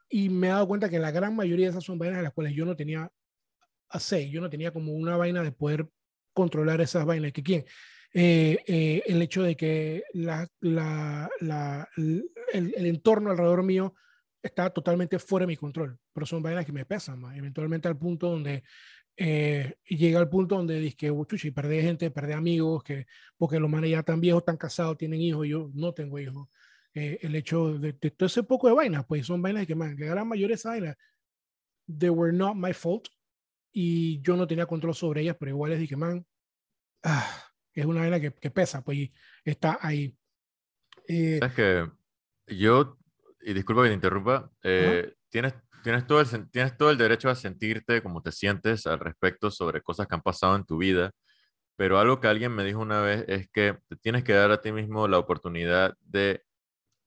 y 0.10 0.30
me 0.30 0.48
he 0.48 0.50
dado 0.52 0.68
cuenta 0.68 0.90
que 0.90 1.00
la 1.00 1.12
gran 1.12 1.36
mayoría 1.36 1.66
de 1.66 1.72
esas 1.72 1.84
son 1.84 1.98
vainas 1.98 2.20
en 2.20 2.24
las 2.24 2.34
cuales 2.34 2.54
yo 2.54 2.66
no 2.66 2.76
tenía 2.76 3.12
a 3.90 4.00
say, 4.00 4.30
yo 4.30 4.42
no 4.42 4.50
tenía 4.50 4.72
como 4.72 4.94
una 4.94 5.18
vaina 5.18 5.44
de 5.44 5.52
poder 5.52 5.88
controlar 6.34 6.82
esas 6.82 7.06
vainas. 7.06 7.32
¿Que 7.32 7.44
quién? 7.44 7.66
Eh, 8.14 8.64
eh, 8.66 9.04
el 9.08 9.22
hecho 9.22 9.44
de 9.44 9.58
que 9.58 10.04
la, 10.14 10.48
la, 10.62 11.30
la, 11.42 11.90
el, 11.98 12.32
el 12.54 12.86
entorno 12.86 13.32
alrededor 13.32 13.64
mío 13.64 13.94
está 14.46 14.70
totalmente 14.70 15.20
fuera 15.20 15.46
de 15.46 15.48
mi 15.48 15.58
control, 15.58 15.98
pero 16.14 16.26
son 16.26 16.42
vainas 16.42 16.66
que 16.66 16.72
me 16.72 16.86
pesan 16.86 17.20
más, 17.20 17.36
eventualmente 17.36 17.88
al 17.88 17.98
punto 17.98 18.30
donde 18.30 18.64
eh, 19.18 19.78
llega 19.88 20.20
al 20.20 20.30
punto 20.30 20.56
donde 20.56 20.80
dice 20.80 20.96
que 20.96 21.52
perdí 21.52 21.82
gente, 21.82 22.12
perdí 22.12 22.34
amigos, 22.34 22.84
que, 22.84 23.08
porque 23.38 23.60
los 23.60 23.70
manes 23.70 23.92
ya 23.92 24.04
tan 24.04 24.20
viejos, 24.20 24.44
tan 24.44 24.58
casados, 24.58 24.98
tienen 24.98 25.22
hijos, 25.22 25.48
yo 25.48 25.72
no 25.74 25.94
tengo 25.94 26.20
hijos. 26.20 26.48
Eh, 26.94 27.20
el 27.22 27.36
hecho 27.36 27.78
de, 27.78 27.94
de, 27.94 28.12
todo 28.12 28.28
ese 28.28 28.44
poco 28.44 28.68
de 28.68 28.74
vainas, 28.74 29.06
pues 29.06 29.26
son 29.26 29.42
vainas 29.42 29.66
que, 29.66 29.76
man, 29.76 29.98
mayoría 29.98 30.48
de 30.48 30.54
esas 30.54 30.72
vainas, 30.72 30.98
they 31.88 32.10
were 32.10 32.34
not 32.34 32.56
my 32.56 32.74
fault 32.74 33.08
y 33.72 34.22
yo 34.22 34.38
no 34.38 34.48
tenía 34.48 34.66
control 34.66 34.96
sobre 34.96 35.22
ellas, 35.22 35.36
pero 35.40 35.52
igual 35.52 35.74
es 35.74 35.80
de 35.80 35.88
que, 35.88 35.96
man, 35.96 36.26
ah, 37.04 37.52
es 37.74 37.86
una 37.86 38.02
vaina 38.02 38.20
que, 38.20 38.34
que 38.34 38.52
pesa, 38.52 38.84
pues 38.84 39.10
está 39.44 39.80
ahí. 39.82 40.16
Eh, 41.08 41.40
que 41.56 41.90
yo, 42.48 42.98
y 43.46 43.54
disculpa 43.54 43.84
que 43.84 43.90
te 43.90 43.96
interrumpa, 43.96 44.50
eh, 44.64 45.14
tienes, 45.30 45.54
tienes, 45.84 46.08
todo 46.08 46.20
el, 46.20 46.50
tienes 46.50 46.76
todo 46.78 46.90
el 46.90 46.98
derecho 46.98 47.30
a 47.30 47.36
sentirte 47.36 48.02
como 48.02 48.24
te 48.24 48.32
sientes 48.32 48.88
al 48.88 49.00
respecto 49.00 49.52
sobre 49.52 49.82
cosas 49.82 50.08
que 50.08 50.16
han 50.16 50.24
pasado 50.24 50.56
en 50.56 50.66
tu 50.66 50.80
vida, 50.80 51.12
pero 51.76 52.00
algo 52.00 52.20
que 52.20 52.28
alguien 52.28 52.52
me 52.54 52.64
dijo 52.64 52.80
una 52.80 53.02
vez 53.02 53.24
es 53.28 53.48
que 53.52 53.78
te 53.88 53.96
tienes 53.98 54.24
que 54.24 54.34
dar 54.34 54.50
a 54.50 54.62
ti 54.62 54.72
mismo 54.72 55.08
la 55.08 55.20
oportunidad 55.20 55.94
de 56.02 56.42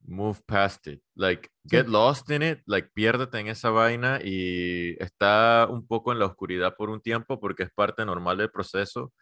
move 0.01 0.39
past 0.47 0.87
it, 0.87 1.03
like 1.17 1.49
get 1.65 1.89
lost 1.89 2.31
in 2.31 2.43
it, 2.43 2.61
like 2.67 2.91
piérdete 2.95 3.41
en 3.41 3.49
esa 3.49 3.71
vaina 3.71 4.21
y 4.23 4.97
está 5.03 5.67
un 5.69 5.89
poco 5.89 6.13
en 6.13 6.21
la 6.21 6.27
oscuridad 6.27 6.77
por 6.77 6.89
un 6.89 7.01
tiempo 7.01 7.41
porque 7.41 7.65
es 7.65 7.71
parte 7.73 8.05
normal 8.05 8.39
del 8.39 8.51
proceso, 8.51 9.13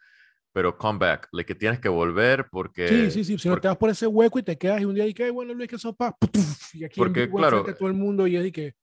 pero 0.53 0.77
come 0.77 0.99
back, 0.99 1.27
like 1.31 1.47
que 1.47 1.55
tienes 1.59 1.79
que 1.79 1.89
volver 1.89 2.47
porque... 2.49 2.87
sí, 2.87 3.11
sí, 3.11 3.23
sí. 3.23 3.37
Si 3.37 3.47
no 3.49 3.59
te 3.59 3.67
vas 3.67 3.77
por 3.77 3.89
ese 3.89 4.07
hueco 4.07 4.39
y 4.39 4.43
te 4.43 4.57
quedas 4.57 4.81
y 4.81 4.85
un 4.85 4.95
día 4.95 5.05
y 5.05 5.13
que, 5.13 5.29
bueno, 5.29 5.53
Luis, 5.53 5.69
que 5.69 5.77
sopa. 5.77 6.17
Y 6.73 6.83
aquí 6.83 6.99
Porque, 6.99 7.29
claro, 7.29 7.63
de 7.63 7.73
todo 7.73 7.87
el 7.87 7.93
mundo 7.93 8.25
y 8.27 8.35
es 8.37 8.43
de 8.43 8.51
que 8.51 8.75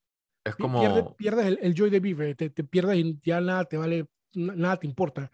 es 0.44 0.54
como... 0.56 0.80
pierdes, 0.80 1.04
pierdes 1.16 1.46
el, 1.46 1.58
el 1.62 1.74
joy 1.74 1.90
de 1.90 2.00
vivir, 2.00 2.36
te, 2.36 2.50
te 2.50 2.64
pierdes 2.64 2.98
y 2.98 3.18
ya 3.22 3.40
nada 3.40 3.64
te 3.64 3.76
vale, 3.76 4.06
na- 4.34 4.54
nada 4.54 4.78
te 4.78 4.86
importa. 4.86 5.30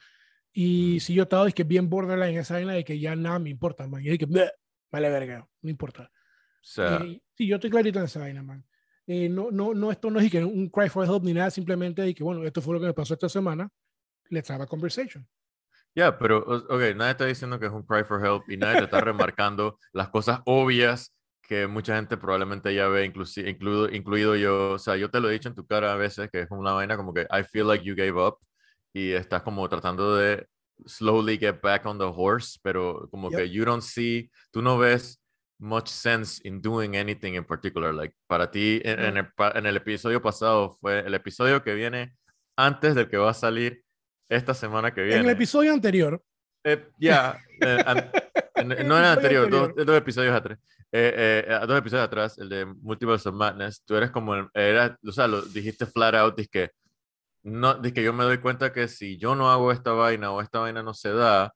Y 0.53 0.99
si 1.01 1.15
yo 1.15 1.25
estaba, 1.25 1.47
es 1.47 1.55
que 1.55 1.65
bien 1.65 1.89
borderline 1.89 2.39
esa 2.39 2.55
vaina 2.55 2.73
de 2.73 2.85
que 2.85 2.99
ya 2.99 3.15
nada 3.15 3.39
me 3.39 3.51
importa, 3.51 3.87
man. 3.87 4.03
Y 4.05 4.09
es 4.11 4.19
que, 4.19 4.27
"Bleh, 4.27 4.51
vale 4.91 5.09
verga, 5.11 5.49
no 5.63 5.71
importa. 5.71 6.11
O 6.13 6.59
sea, 6.63 6.97
Eh, 6.99 7.21
sí, 7.37 7.47
yo 7.47 7.57
estoy 7.57 7.71
clarito 7.71 7.99
en 7.99 8.07
esa 8.07 8.21
vaina, 8.21 8.43
man. 8.43 8.65
Eh, 9.07 9.29
no, 9.29 9.51
no, 9.51 9.75
no, 9.75 9.91
esto 9.91 10.11
no 10.11 10.21
es 10.21 10.31
que 10.31 10.45
un 10.45 10.69
cry 10.69 10.89
for 10.89 11.05
help 11.07 11.23
ni 11.25 11.33
nada, 11.33 11.51
simplemente 11.51 12.03
de 12.03 12.15
que, 12.15 12.23
bueno, 12.23 12.45
esto 12.45 12.61
fue 12.63 12.75
lo 12.75 12.81
que 12.81 12.87
me 12.87 12.95
pasó 12.95 13.15
esta 13.15 13.29
semana. 13.29 13.69
Let's 14.29 14.51
have 14.51 14.63
a 14.63 14.67
conversation. 14.67 15.27
Ya, 15.95 16.19
pero, 16.19 16.39
o- 16.39 16.57
ok, 16.75 16.95
nadie 16.97 17.11
está 17.13 17.27
diciendo 17.27 17.59
que 17.59 17.67
es 17.67 17.73
un 17.73 17.83
cry 17.85 18.05
for 18.05 18.25
help 18.25 18.49
y 18.51 18.57
nadie 18.57 18.79
te 18.79 18.85
está 18.85 19.01
remarcando 19.01 19.79
las 19.93 20.09
cosas 20.11 20.41
obvias 20.47 21.15
que 21.43 21.67
mucha 21.67 21.97
gente 21.97 22.17
probablemente 22.17 22.73
ya 22.75 22.87
ve, 22.89 23.05
incluido, 23.05 23.89
incluido 23.91 24.37
yo. 24.37 24.73
O 24.73 24.79
sea, 24.79 24.97
yo 24.97 25.11
te 25.11 25.21
lo 25.21 25.29
he 25.29 25.33
dicho 25.33 25.49
en 25.49 25.55
tu 25.57 25.67
cara 25.67 25.93
a 25.93 25.97
veces, 25.97 26.31
que 26.31 26.41
es 26.43 26.49
una 26.51 26.73
vaina 26.73 26.97
como 26.97 27.13
que 27.13 27.23
I 27.31 27.43
feel 27.45 27.67
like 27.67 27.85
you 27.85 27.95
gave 27.97 28.13
up 28.21 28.39
y 28.93 29.13
estás 29.13 29.43
como 29.43 29.69
tratando 29.69 30.17
de 30.17 30.47
slowly 30.87 31.39
get 31.39 31.61
back 31.61 31.87
on 31.87 31.99
the 31.99 32.05
horse, 32.15 32.59
pero 32.63 33.09
como 33.11 33.31
Yep. 33.31 33.39
que 33.39 33.51
you 33.51 33.65
don't 33.65 33.83
see, 33.83 34.31
tú 34.53 34.63
no 34.63 34.79
ves 34.79 35.21
much 35.59 35.89
sense 35.89 36.41
in 36.49 36.63
doing 36.63 36.97
anything 36.97 37.35
in 37.35 37.45
particular. 37.45 37.93
Like, 37.93 38.15
para 38.29 38.51
ti, 38.51 38.81
en, 38.85 38.99
en 39.01 39.15
No. 39.15 39.21
el, 39.21 39.29
en 39.57 39.67
el 39.67 39.77
episodio 39.77 40.23
pasado 40.23 40.71
fue 40.81 41.01
el 41.01 41.15
episodio 41.15 41.63
que 41.63 41.75
viene 41.75 42.17
antes 42.57 42.95
del 42.95 43.09
que 43.09 43.17
va 43.19 43.31
a 43.31 43.35
salir 43.35 43.83
esta 44.31 44.55
semana 44.55 44.95
que 44.95 45.03
viene. 45.03 45.21
En 45.21 45.27
el 45.27 45.31
episodio 45.33 45.73
anterior, 45.73 46.23
Eh, 46.65 46.89
ya, 46.99 47.39
eh, 47.61 47.83
an- 47.87 48.11
El 48.55 48.69
no 48.69 48.99
en 48.99 49.05
el 49.05 49.13
episodio 49.13 49.43
anterior, 49.45 49.51
dos, 49.51 49.87
dos 49.87 49.97
episodios 49.97 50.35
atrás. 50.35 50.59
Eh, 50.93 51.45
eh, 51.49 51.61
dos 51.67 51.79
episodios 51.79 52.05
atrás, 52.07 52.39
el 52.39 52.49
de 52.49 52.67
Multiverse 52.67 53.29
of 53.29 53.35
Madness, 53.35 53.83
tú 53.87 53.97
eres 53.97 54.11
como, 54.11 54.35
el- 54.35 54.49
era, 54.55 54.99
o 55.07 55.13
sea, 55.13 55.27
lo 55.27 55.41
dijiste 55.43 55.87
flat 55.87 56.15
out, 56.15 56.37
dices 56.37 56.51
que, 56.51 56.71
no, 57.43 57.81
que 57.81 58.03
yo 58.03 58.13
me 58.13 58.25
doy 58.25 58.39
cuenta 58.39 58.73
que 58.73 58.87
si 58.89 59.17
yo 59.17 59.35
no 59.35 59.51
hago 59.51 59.73
esta 59.73 59.93
vaina 59.93 60.31
o 60.31 60.43
esta 60.43 60.59
vaina 60.61 60.83
no 60.83 60.93
se 60.93 61.11
da, 61.13 61.55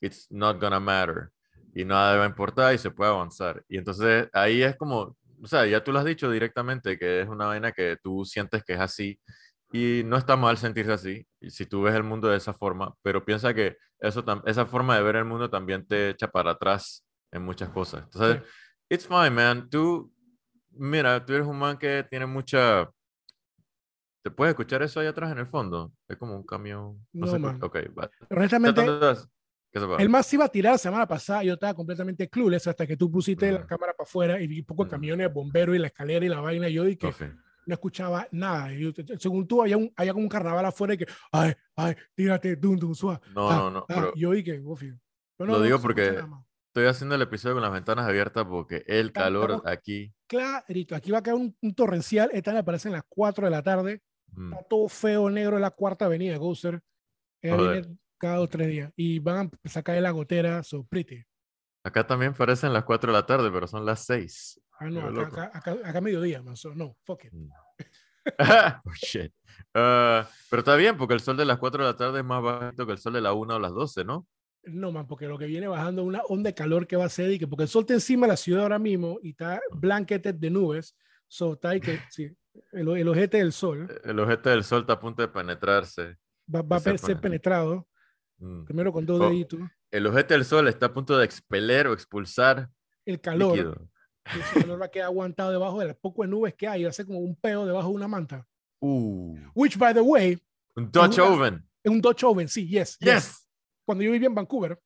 it's 0.00 0.26
not 0.30 0.58
gonna 0.60 0.80
matter. 0.80 1.28
Y 1.74 1.84
nada 1.84 2.16
va 2.16 2.24
a 2.24 2.28
importar 2.28 2.74
y 2.74 2.78
se 2.78 2.90
puede 2.90 3.10
avanzar. 3.10 3.62
Y 3.68 3.76
entonces 3.76 4.28
ahí 4.32 4.62
es 4.62 4.76
como, 4.76 5.14
o 5.42 5.46
sea, 5.46 5.66
ya 5.66 5.84
tú 5.84 5.92
lo 5.92 5.98
has 5.98 6.06
dicho 6.06 6.30
directamente, 6.30 6.98
que 6.98 7.20
es 7.20 7.28
una 7.28 7.46
vaina 7.46 7.70
que 7.72 7.98
tú 8.02 8.24
sientes 8.24 8.64
que 8.64 8.72
es 8.72 8.80
así. 8.80 9.20
Y 9.72 10.02
no 10.04 10.16
está 10.16 10.36
mal 10.36 10.56
sentirse 10.58 10.92
así, 10.92 11.26
si 11.48 11.66
tú 11.66 11.82
ves 11.82 11.94
el 11.94 12.04
mundo 12.04 12.28
de 12.28 12.36
esa 12.36 12.54
forma, 12.54 12.94
pero 13.02 13.24
piensa 13.24 13.52
que 13.52 13.76
eso 13.98 14.24
esa 14.46 14.64
forma 14.66 14.96
de 14.96 15.02
ver 15.02 15.16
el 15.16 15.24
mundo 15.24 15.50
también 15.50 15.84
te 15.86 16.10
echa 16.10 16.28
para 16.30 16.52
atrás 16.52 17.04
en 17.32 17.42
muchas 17.42 17.68
cosas. 17.70 18.04
Entonces, 18.04 18.42
it's 18.88 19.06
fine, 19.06 19.30
man. 19.30 19.68
Tú, 19.68 20.12
mira, 20.70 21.24
tú 21.24 21.32
eres 21.34 21.46
un 21.46 21.58
man 21.58 21.76
que 21.78 22.04
tiene 22.08 22.26
mucha... 22.26 22.88
¿Te 24.22 24.30
puedes 24.30 24.52
escuchar 24.52 24.82
eso 24.82 25.00
ahí 25.00 25.06
atrás 25.06 25.30
en 25.32 25.38
el 25.38 25.46
fondo? 25.46 25.92
Es 26.08 26.16
como 26.16 26.34
un 26.36 26.44
camión. 26.44 27.04
No, 27.12 27.26
No, 27.26 27.32
sé. 27.32 27.38
man. 27.38 27.60
Honestamente, 28.30 28.82
¿Qué 29.72 29.80
se 29.80 29.86
va? 29.86 29.96
el 29.98 30.08
más 30.08 30.32
iba 30.32 30.44
a 30.44 30.48
tirar 30.48 30.72
la 30.72 30.78
semana 30.78 31.06
pasada, 31.06 31.42
yo 31.44 31.54
estaba 31.54 31.74
completamente 31.74 32.28
clueless 32.28 32.66
hasta 32.66 32.86
que 32.86 32.96
tú 32.96 33.10
pusiste 33.10 33.50
la 33.52 33.66
cámara 33.66 33.92
para 33.92 34.04
afuera 34.06 34.40
y 34.40 34.46
vi 34.46 34.62
poco 34.62 34.84
Mm. 34.84 34.88
camiones, 34.88 35.32
bomberos 35.32 35.76
y 35.76 35.78
la 35.78 35.88
escalera 35.88 36.24
y 36.24 36.28
la 36.28 36.40
vaina. 36.40 36.68
Y 36.68 36.74
yo 36.74 36.84
dije 36.84 36.98
que 36.98 37.06
Ok. 37.08 37.22
No 37.66 37.74
escuchaba 37.74 38.26
nada. 38.30 38.72
Y 38.72 38.94
según 39.18 39.46
tú, 39.46 39.60
había, 39.60 39.76
un, 39.76 39.92
había 39.96 40.12
como 40.12 40.22
un 40.24 40.28
carnaval 40.28 40.64
afuera 40.64 40.94
y 40.94 40.98
que, 40.98 41.06
ay, 41.32 41.52
ay, 41.74 41.94
tírate, 42.14 42.56
dum, 42.56 42.76
dum, 42.76 42.94
suá. 42.94 43.20
No, 43.34 43.50
ah, 43.50 43.56
no, 43.56 43.70
no, 43.70 43.78
ah, 43.80 43.84
pero 43.88 44.14
yo 44.14 44.30
"Ufi". 44.30 44.92
Pero 45.36 45.52
lo 45.52 45.58
no, 45.58 45.64
digo 45.64 45.76
no 45.76 45.82
se 45.82 45.88
escucha 45.88 46.20
porque- 46.22 46.46
estoy 46.68 46.86
haciendo 46.86 47.14
el 47.14 47.22
episodio 47.22 47.54
con 47.56 47.62
las 47.62 47.72
ventanas 47.72 48.06
abiertas 48.06 48.44
porque 48.48 48.84
el 48.86 49.12
calor 49.12 49.50
estamos- 49.50 49.66
aquí... 49.66 50.12
Clarito, 50.26 50.94
aquí 50.94 51.10
va 51.10 51.18
a 51.18 51.22
caer 51.22 51.36
un, 51.36 51.56
un 51.60 51.74
torrencial. 51.74 52.30
Esta 52.32 52.52
me 52.52 52.58
aparece 52.60 52.88
en 52.88 52.92
las 52.94 53.04
4 53.08 53.46
de 53.46 53.50
la 53.50 53.62
tarde. 53.62 54.02
mm, 54.32 54.52
Está 54.52 54.64
todo 54.68 54.88
feo, 54.88 55.28
negro 55.30 55.56
en 55.56 55.62
la 55.62 55.70
cuarta 55.70 56.04
avenida 56.06 56.38
viene 57.72 57.96
cada 58.18 58.36
dos 58.36 58.48
tres 58.48 58.68
días. 58.68 58.92
Y 58.96 59.18
van 59.18 59.36
a 59.36 59.40
empezar 59.42 59.80
a 59.80 59.84
caer 59.84 60.02
la 60.02 60.10
gotera, 60.10 60.62
so 60.62 60.84
pretty. 60.84 61.22
Acá 61.84 62.04
también 62.06 62.34
parecen 62.34 62.72
las 62.72 62.84
4 62.84 63.12
de 63.12 63.18
la 63.18 63.24
tarde, 63.26 63.50
pero 63.50 63.66
son 63.66 63.84
las 63.86 64.04
6. 64.04 64.60
Ah, 64.78 64.90
no, 64.90 65.00
acá, 65.00 65.44
acá, 65.44 65.50
acá, 65.58 65.76
acá 65.84 66.00
mediodía, 66.00 66.42
man. 66.42 66.56
So, 66.56 66.74
no, 66.74 66.96
fuck 67.04 67.24
it. 67.24 67.32
oh, 68.84 68.92
shit. 68.94 69.32
Ah, 69.74 70.28
pero 70.50 70.60
está 70.60 70.76
bien, 70.76 70.96
porque 70.96 71.14
el 71.14 71.20
sol 71.20 71.36
de 71.36 71.44
las 71.44 71.58
4 71.58 71.84
de 71.84 71.90
la 71.92 71.96
tarde 71.96 72.20
es 72.20 72.24
más 72.24 72.42
bajito 72.42 72.86
que 72.86 72.92
el 72.92 72.98
sol 72.98 73.12
de 73.12 73.20
la 73.20 73.32
1 73.32 73.54
o 73.54 73.58
las 73.58 73.72
12, 73.72 74.04
¿no? 74.04 74.26
No, 74.64 74.90
man, 74.90 75.06
porque 75.06 75.28
lo 75.28 75.38
que 75.38 75.46
viene 75.46 75.68
bajando 75.68 76.02
es 76.02 76.08
una 76.08 76.22
onda 76.28 76.50
de 76.50 76.54
calor 76.54 76.86
que 76.88 76.96
va 76.96 77.04
a 77.04 77.08
ser 77.08 77.30
y 77.30 77.38
que 77.38 77.46
porque 77.46 77.62
el 77.64 77.68
sol 77.68 77.82
está 77.82 77.94
encima 77.94 78.26
de 78.26 78.32
la 78.32 78.36
ciudad 78.36 78.62
ahora 78.64 78.80
mismo 78.80 79.18
y 79.22 79.30
está 79.30 79.60
blanquete 79.70 80.32
de 80.32 80.50
nubes, 80.50 80.96
so 81.28 81.52
está 81.52 81.68
ahí 81.70 81.80
que 81.80 82.00
sí, 82.10 82.28
el, 82.72 82.88
el 82.88 83.08
ojete 83.08 83.38
del 83.38 83.52
sol 83.52 83.86
El 84.02 84.18
objeto 84.18 84.50
del 84.50 84.64
sol 84.64 84.80
está 84.80 84.94
a 84.94 85.00
punto 85.00 85.22
de 85.22 85.28
penetrarse. 85.28 86.16
va, 86.52 86.62
va 86.62 86.76
a 86.76 86.80
ser 86.80 86.96
pone- 87.00 87.16
penetrado 87.16 87.86
Mm. 88.38 88.64
primero 88.64 88.92
con 88.92 89.06
dos 89.06 89.18
Oh. 89.18 89.30
deditos. 89.30 89.60
El 89.90 90.06
objeto 90.06 90.34
del 90.34 90.44
sol 90.44 90.68
está 90.68 90.86
a 90.86 90.92
punto 90.92 91.16
de 91.16 91.24
expeler 91.24 91.86
o 91.86 91.94
expulsar 91.94 92.68
El 93.06 93.18
calor, 93.18 93.56
líquido. 93.56 93.88
Y 94.34 94.40
ese 94.40 94.60
calor 94.60 94.80
va 94.80 94.86
a 94.86 94.90
quedar 94.90 95.06
aguantado 95.06 95.50
debajo 95.52 95.78
de 95.80 95.86
las 95.86 95.96
pocas 95.96 96.28
nubes 96.28 96.54
que 96.54 96.66
hay, 96.66 96.90
ser 96.92 97.06
como 97.06 97.18
un 97.20 97.36
peo 97.36 97.66
debajo 97.66 97.88
de 97.90 97.94
una 97.94 98.08
manta. 98.08 98.46
Uh, 98.80 99.36
Which, 99.54 99.76
by 99.78 99.94
the 99.94 100.00
way, 100.00 100.38
un 100.74 100.90
Dutch 100.90 101.18
una- 101.18 101.24
oven. 101.28 101.68
es 101.82 101.90
un 101.92 102.00
Dutch 102.00 102.24
oven, 102.24 102.48
sí, 102.48 102.66
yes, 102.68 102.98
yes. 102.98 103.14
Yes. 103.14 103.48
Cuando 103.84 104.02
yo 104.04 104.10
vivía 104.12 104.28
en 104.28 104.34
Vancouver, 104.34 104.80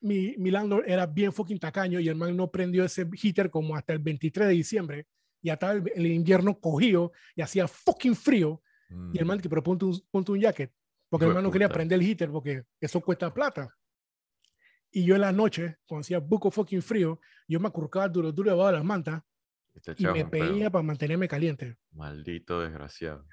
mi, 0.00 0.34
mi 0.38 0.50
landlord 0.50 0.84
era 0.88 1.06
bien 1.06 1.32
fucking 1.32 1.58
tacaño 1.58 2.00
y 2.00 2.08
el 2.08 2.14
man 2.16 2.36
no 2.36 2.50
prendió 2.50 2.84
ese 2.84 3.06
heater 3.14 3.50
como 3.50 3.76
hasta 3.76 3.92
el 3.92 3.98
23 3.98 4.48
de 4.48 4.54
diciembre. 4.54 5.06
Ya 5.42 5.54
estaba 5.54 5.74
el, 5.74 5.90
el 5.94 6.06
invierno 6.06 6.58
cogido 6.58 7.12
y 7.34 7.42
hacía 7.42 7.68
fucking 7.68 8.14
frío. 8.16 8.62
Y 9.12 9.18
el 9.18 9.24
Mm, 9.24 9.28
man 9.28 9.40
que, 9.40 9.48
pero 9.48 9.62
ponte 9.62 9.84
un, 9.84 10.00
ponte 10.10 10.32
un 10.32 10.40
jacket. 10.40 10.72
Porque 11.08 11.26
el 11.26 11.34
man 11.34 11.42
no 11.42 11.50
quería 11.50 11.68
prender 11.68 11.98
el 11.98 12.04
heater 12.06 12.30
porque 12.30 12.64
eso 12.80 13.00
cuesta 13.00 13.32
plata. 13.32 13.68
Y 14.96 15.04
yo 15.04 15.14
en 15.14 15.20
la 15.20 15.30
noche, 15.30 15.76
cuando 15.84 16.00
hacía 16.00 16.20
buco 16.20 16.50
fucking 16.50 16.80
frío, 16.80 17.20
yo 17.46 17.60
me 17.60 17.68
acurcaba 17.68 18.08
duro, 18.08 18.32
duro 18.32 18.50
debajo 18.50 18.68
de 18.68 18.76
las 18.78 18.84
mantas 18.84 19.22
y 19.74 19.80
te 19.80 19.94
y 19.98 20.06
me 20.06 20.24
pedía 20.24 20.70
para 20.70 20.82
mantenerme 20.82 21.28
caliente. 21.28 21.76
Maldito 21.92 22.62
desgraciado. 22.62 23.26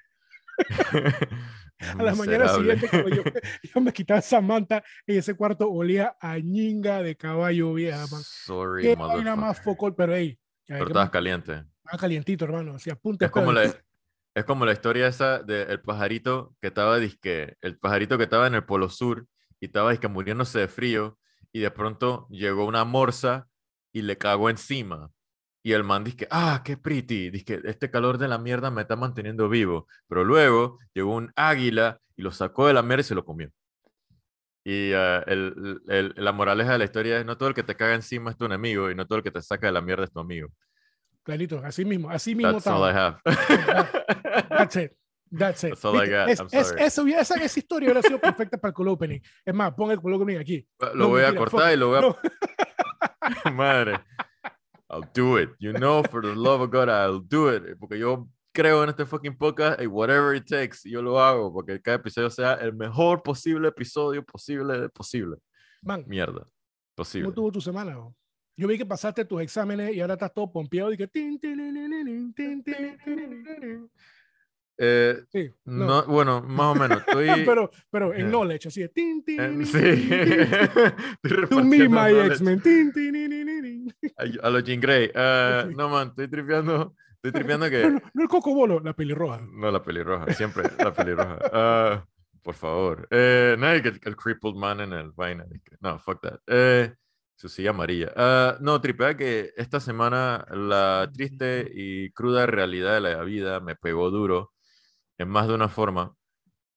A 1.78 2.02
la 2.02 2.14
mañana 2.14 2.48
siguiente, 2.48 2.86
yo, 2.92 3.22
yo 3.74 3.80
me 3.80 3.94
quitaba 3.94 4.20
esa 4.20 4.42
manta 4.42 4.84
y 5.06 5.16
ese 5.16 5.34
cuarto 5.34 5.70
olía 5.70 6.14
a 6.20 6.38
ñinga 6.38 7.02
de 7.02 7.16
caballo 7.16 7.72
vieja, 7.72 8.06
man. 8.12 8.20
Sorry, 8.22 8.82
Qué 8.82 8.94
vaina 8.94 9.34
más 9.34 9.58
focal, 9.62 9.94
pero 9.96 10.14
hey, 10.14 10.38
ya, 10.66 10.74
Pero 10.74 10.88
estabas 10.88 11.08
caliente. 11.08 11.64
más 11.82 11.98
calientito, 11.98 12.44
hermano. 12.44 12.74
Así 12.74 12.90
apunta. 12.90 13.24
Es 13.24 13.30
como, 13.30 13.52
la, 13.52 13.74
es 14.34 14.44
como 14.44 14.66
la 14.66 14.72
historia 14.72 15.06
esa 15.06 15.42
del 15.42 15.80
pajarito 15.80 16.54
que 16.60 16.66
estaba, 16.68 16.98
disque, 16.98 17.56
el 17.62 17.78
pajarito 17.78 18.18
que 18.18 18.24
estaba 18.24 18.48
en 18.48 18.54
el 18.54 18.64
Polo 18.64 18.90
Sur 18.90 19.26
y 19.60 19.64
estaba 19.64 19.92
disque, 19.92 20.08
muriéndose 20.08 20.58
de 20.58 20.68
frío 20.68 21.18
y 21.54 21.60
de 21.60 21.70
pronto 21.70 22.26
llegó 22.30 22.66
una 22.66 22.84
morsa 22.84 23.46
y 23.92 24.02
le 24.02 24.18
cagó 24.18 24.50
encima. 24.50 25.10
Y 25.62 25.72
el 25.72 25.84
man 25.84 26.02
dice, 26.04 26.26
ah, 26.30 26.62
qué 26.64 26.76
pretty, 26.76 27.30
dice, 27.30 27.60
este 27.64 27.90
calor 27.90 28.18
de 28.18 28.26
la 28.28 28.38
mierda 28.38 28.70
me 28.70 28.82
está 28.82 28.96
manteniendo 28.96 29.48
vivo. 29.48 29.86
Pero 30.08 30.24
luego 30.24 30.78
llegó 30.92 31.14
un 31.14 31.32
águila 31.36 32.00
y 32.16 32.22
lo 32.22 32.32
sacó 32.32 32.66
de 32.66 32.74
la 32.74 32.82
mierda 32.82 33.00
y 33.02 33.04
se 33.04 33.14
lo 33.14 33.24
comió. 33.24 33.50
Y 34.64 34.92
ah, 34.94 35.22
el- 35.26 35.80
el- 35.88 36.14
la 36.16 36.32
moraleja 36.32 36.72
de 36.72 36.78
la 36.78 36.84
historia 36.84 37.18
es, 37.20 37.24
no 37.24 37.38
todo 37.38 37.48
el 37.50 37.54
que 37.54 37.62
te 37.62 37.76
caga 37.76 37.94
encima 37.94 38.30
es 38.32 38.36
tu 38.36 38.46
enemigo 38.46 38.90
y 38.90 38.94
no 38.96 39.06
todo 39.06 39.18
el 39.18 39.24
que 39.24 39.30
te 39.30 39.40
saca 39.40 39.68
de 39.68 39.72
la 39.72 39.80
mierda 39.80 40.04
es 40.04 40.12
tu 40.12 40.18
amigo. 40.20 40.48
Clarito, 41.22 41.60
así 41.64 41.84
mismo, 41.84 42.10
así 42.10 42.34
mismo 42.34 42.52
That's 42.52 42.66
all 42.66 42.90
I 42.90 42.92
have. 42.94 43.20
That's 44.50 44.76
it. 44.76 44.92
That's 45.36 45.64
it. 45.64 45.70
That's 45.70 45.84
all 45.84 45.96
I 45.96 46.08
got. 46.08 46.28
Es- 46.28 46.40
I'm 46.40 46.48
es- 46.52 46.68
sorry. 46.68 46.82
eso 46.82 47.02
hubiera- 47.02 47.20
esa, 47.22 47.34
esa 47.36 47.58
historia 47.58 47.86
hubiera 47.88 48.02
sido 48.02 48.20
perfecta 48.20 48.56
para 48.58 48.70
el 48.70 48.74
cold 48.74 48.88
opening. 48.90 49.20
Es 49.44 49.54
más, 49.54 49.72
pon 49.74 49.90
el 49.90 50.00
cold 50.00 50.14
opening 50.16 50.38
aquí. 50.38 50.66
Lo 50.80 50.94
No, 50.94 51.08
voy 51.08 51.22
a 51.22 51.34
cortar 51.34 51.60
fuck 51.60 51.72
y 51.72 51.76
lo 51.76 51.88
voy 51.88 51.98
a... 51.98 52.00
No. 52.00 53.52
Madre. 53.54 54.00
I'll 54.90 55.08
do 55.14 55.38
it. 55.38 55.50
You 55.58 55.72
know, 55.72 56.02
for 56.04 56.22
the 56.22 56.34
love 56.34 56.60
of 56.60 56.70
God, 56.70 56.88
I'll 56.88 57.20
do 57.20 57.48
it. 57.54 57.76
Porque 57.78 57.98
yo 57.98 58.28
creo 58.52 58.82
en 58.84 58.90
este 58.90 59.04
fucking 59.06 59.36
podcast 59.36 59.80
y 59.80 59.86
whatever 59.86 60.34
it 60.36 60.44
takes, 60.46 60.78
yo 60.84 61.02
lo 61.02 61.18
hago 61.18 61.52
porque 61.52 61.80
cada 61.82 61.96
episodio 61.96 62.30
sea 62.30 62.54
el 62.54 62.72
mejor 62.74 63.22
posible 63.22 63.68
episodio 63.68 64.22
posible 64.24 64.88
posible. 64.90 65.38
Man, 65.82 66.04
Mierda. 66.06 66.46
Posible. 66.94 67.24
¿cómo 67.24 67.34
tuvo 67.34 67.50
tu 67.52 67.60
semana? 67.60 67.92
bro? 67.96 68.14
Yo 68.56 68.68
vi 68.68 68.78
que 68.78 68.86
pasaste 68.86 69.24
tus 69.24 69.40
exámenes 69.42 69.92
y 69.96 70.00
ahora 70.00 70.14
estás 70.14 70.32
todo 70.32 70.52
pompeado 70.52 70.92
y 70.92 70.96
que... 70.96 71.08
Eh, 74.76 75.16
Sí, 75.30 75.50
no. 75.66 75.86
no, 75.86 76.02
bueno, 76.06 76.42
más 76.42 76.76
o 76.76 76.80
menos. 76.80 76.98
Estoy, 77.06 77.28
pero, 77.46 77.70
pero 77.90 78.12
en 78.12 78.20
Yeah. 78.22 78.28
knowledge, 78.28 78.68
así 78.68 78.80
de... 78.82 78.88
tin, 78.88 79.24
tin, 79.24 79.40
eh, 79.40 79.66
sí. 79.66 80.08
To 81.50 81.62
me, 81.64 81.88
my 81.88 82.10
X-Men. 82.26 82.60
A, 84.18 84.46
a 84.46 84.50
los 84.50 84.64
Jean 84.64 84.80
Grey. 84.80 85.08
Sí. 85.08 85.74
No, 85.76 85.88
man, 85.88 86.08
estoy 86.08 86.28
tripeando. 86.28 86.94
Estoy 87.22 87.32
tripeando 87.32 87.66
No, 87.70 87.70
que. 87.70 87.90
no, 87.90 88.00
no 88.14 88.22
el 88.22 88.28
cocobolo, 88.28 88.80
la 88.80 88.92
pelirroja. 88.94 89.40
No, 89.52 89.70
la 89.70 89.82
pelirroja, 89.82 90.32
siempre 90.34 90.64
la 90.78 90.92
pelirroja. 90.92 91.38
Ah, 91.52 92.04
por 92.42 92.54
favor. 92.54 93.06
Eh, 93.10 93.56
no, 93.58 93.66
que 93.82 93.88
el, 93.88 94.00
el 94.02 94.16
crippled 94.16 94.54
man 94.54 94.80
en 94.80 94.92
el 94.92 95.12
vaina. 95.12 95.44
No, 95.80 95.98
fuck 95.98 96.20
that. 96.22 96.40
Eh, 96.46 96.92
su 97.36 97.48
silla 97.48 97.70
amarilla. 97.70 98.12
Ah, 98.16 98.56
no, 98.60 98.80
tripea 98.80 99.16
que 99.16 99.52
esta 99.56 99.80
semana 99.80 100.46
la 100.50 101.10
triste 101.12 101.70
y 101.74 102.10
cruda 102.10 102.46
realidad 102.46 102.94
de 102.94 103.00
la 103.00 103.22
vida 103.24 103.60
me 103.60 103.74
pegó 103.76 104.10
duro 104.10 104.52
en 105.18 105.28
más 105.28 105.48
de 105.48 105.54
una 105.54 105.68
forma. 105.68 106.14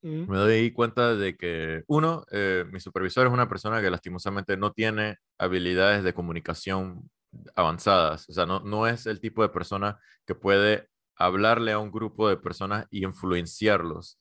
Mm. 0.02 0.30
Me 0.30 0.38
doy 0.38 0.72
cuenta 0.72 1.16
de 1.16 1.36
que, 1.38 1.84
uno, 1.88 2.26
eh, 2.32 2.66
mi 2.72 2.80
supervisor 2.80 3.28
es 3.28 3.34
una 3.34 3.50
persona 3.50 3.82
que 3.82 3.90
lastimosamente 3.90 4.58
no 4.58 4.72
tiene 4.72 5.18
habilidades 5.38 6.04
de 6.04 6.14
comunicación 6.14 7.10
avanzadas. 7.56 8.30
O 8.30 8.34
sea, 8.34 8.46
no, 8.46 8.60
no 8.62 8.88
es 8.88 9.06
el 9.06 9.20
tipo 9.20 9.42
de 9.42 9.50
persona 9.50 10.00
que 10.26 10.36
puede 10.36 10.88
hablarle 11.16 11.72
a 11.72 11.80
un 11.80 11.92
grupo 11.92 12.30
de 12.30 12.38
personas 12.38 12.86
y 12.92 13.04
influenciarlos. 13.04 14.20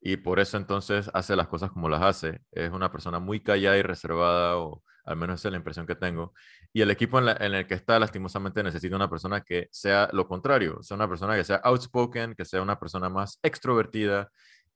Y 0.00 0.16
por 0.16 0.40
eso 0.40 0.56
entonces 0.56 1.10
hace 1.14 1.36
las 1.36 1.48
cosas 1.48 1.70
como 1.70 1.88
las 1.88 2.02
hace. 2.02 2.40
Es 2.50 2.70
una 2.72 2.90
persona 2.90 3.20
muy 3.20 3.40
callada 3.40 3.78
y 3.78 3.82
reservada, 3.82 4.58
o 4.58 4.82
al 5.04 5.16
menos 5.16 5.44
es 5.44 5.50
la 5.50 5.56
impresión 5.58 5.86
que 5.86 5.94
tengo. 5.96 6.32
Y 6.72 6.80
el 6.82 6.90
equipo 6.90 7.18
en, 7.18 7.28
el 7.54 7.66
que 7.66 7.74
está, 7.74 7.98
lastimosamente, 7.98 8.62
necesita 8.62 8.96
una 8.96 9.10
persona 9.10 9.42
que 9.42 9.68
sea 9.70 10.08
lo 10.12 10.26
contrario. 10.26 10.82
Sea 10.82 10.94
una 10.96 11.08
persona 11.08 11.36
que 11.36 11.44
sea 11.44 11.56
outspoken, 11.64 12.34
que 12.34 12.44
sea 12.44 12.62
una 12.62 12.78
persona 12.78 13.08
más 13.08 13.38
extrovertida 13.42 14.30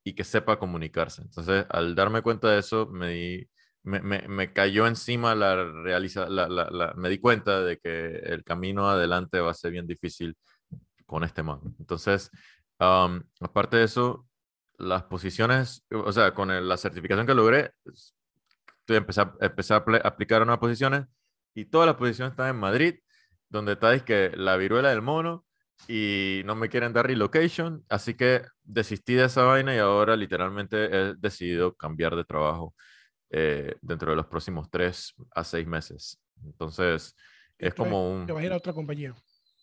y 0.05 0.15
que 0.15 0.25
sepa 0.25 0.59
comunicarse. 0.59 1.23
Entonces, 1.23 1.67
al 1.71 1.95
darme 1.95 2.23
cuenta 2.23 2.49
de 2.51 2.59
eso, 2.61 2.87
me, 2.87 3.49
me, 3.83 4.01
me- 4.29 4.53
cayó 4.53 4.87
encima 4.87 5.35
la 5.35 5.65
realiza, 5.65 6.29
la, 6.29 6.49
la- 6.49 6.93
me 6.97 7.09
di 7.09 7.19
cuenta 7.19 7.61
de 7.63 7.79
que 7.79 8.07
el 8.17 8.45
camino 8.45 8.89
adelante 8.89 9.41
va 9.41 9.51
a 9.51 9.55
ser 9.55 9.73
bien 9.73 9.87
difícil 9.87 10.37
con 11.07 11.25
este 11.25 11.43
man. 11.43 11.61
Entonces, 11.81 12.31
aparte 13.41 13.77
de 13.79 13.85
eso, 13.85 14.27
las 14.79 15.05
posiciones, 15.05 15.85
o 15.91 16.13
sea, 16.13 16.35
con 16.35 16.69
la 16.69 16.77
certificación 16.77 17.27
que 17.27 17.35
logré, 17.35 17.73
empecé 18.89 19.21
a, 19.23 19.35
empecé 19.41 19.75
a 19.75 19.85
apl- 19.85 20.01
aplicar 20.05 20.43
unas 20.43 20.59
posiciones 20.59 21.07
y 21.55 21.65
todas 21.67 21.87
las 21.87 21.97
posiciones 21.97 22.33
están 22.33 22.51
en 22.51 22.57
Madrid, 22.61 22.95
donde 23.49 23.73
está 23.73 23.99
que 24.05 24.33
la 24.37 24.57
viruela 24.57 24.91
del 24.91 25.03
mono 25.03 25.45
y 25.89 26.43
no 26.45 26.55
me 26.55 26.69
quieren 26.69 26.93
dar 26.93 27.07
relocation, 27.07 27.85
así 27.89 28.15
que 28.15 28.43
desistí 28.63 29.15
de 29.15 29.25
esa 29.25 29.43
vaina 29.45 29.75
y 29.75 29.79
ahora 29.79 30.17
literalmente 30.17 30.85
he 30.87 31.15
decidido 31.17 31.75
cambiar 31.75 32.17
de 32.17 32.25
trabajo 32.25 32.75
eh, 33.31 33.75
dentro 33.83 34.11
de 34.11 34.17
los 34.17 34.27
próximos 34.27 34.69
tres 34.71 35.15
a 35.35 35.45
seis 35.45 35.67
meses. 35.67 36.19
Entonces, 36.45 37.15
es 37.59 37.75
como 37.75 38.11
un 38.11 38.27
Te 38.27 38.33
vas 38.33 38.43
a 38.43 38.47
ir 38.47 38.53
a 38.53 38.57
otra 38.57 38.73
compañía. 38.73 39.15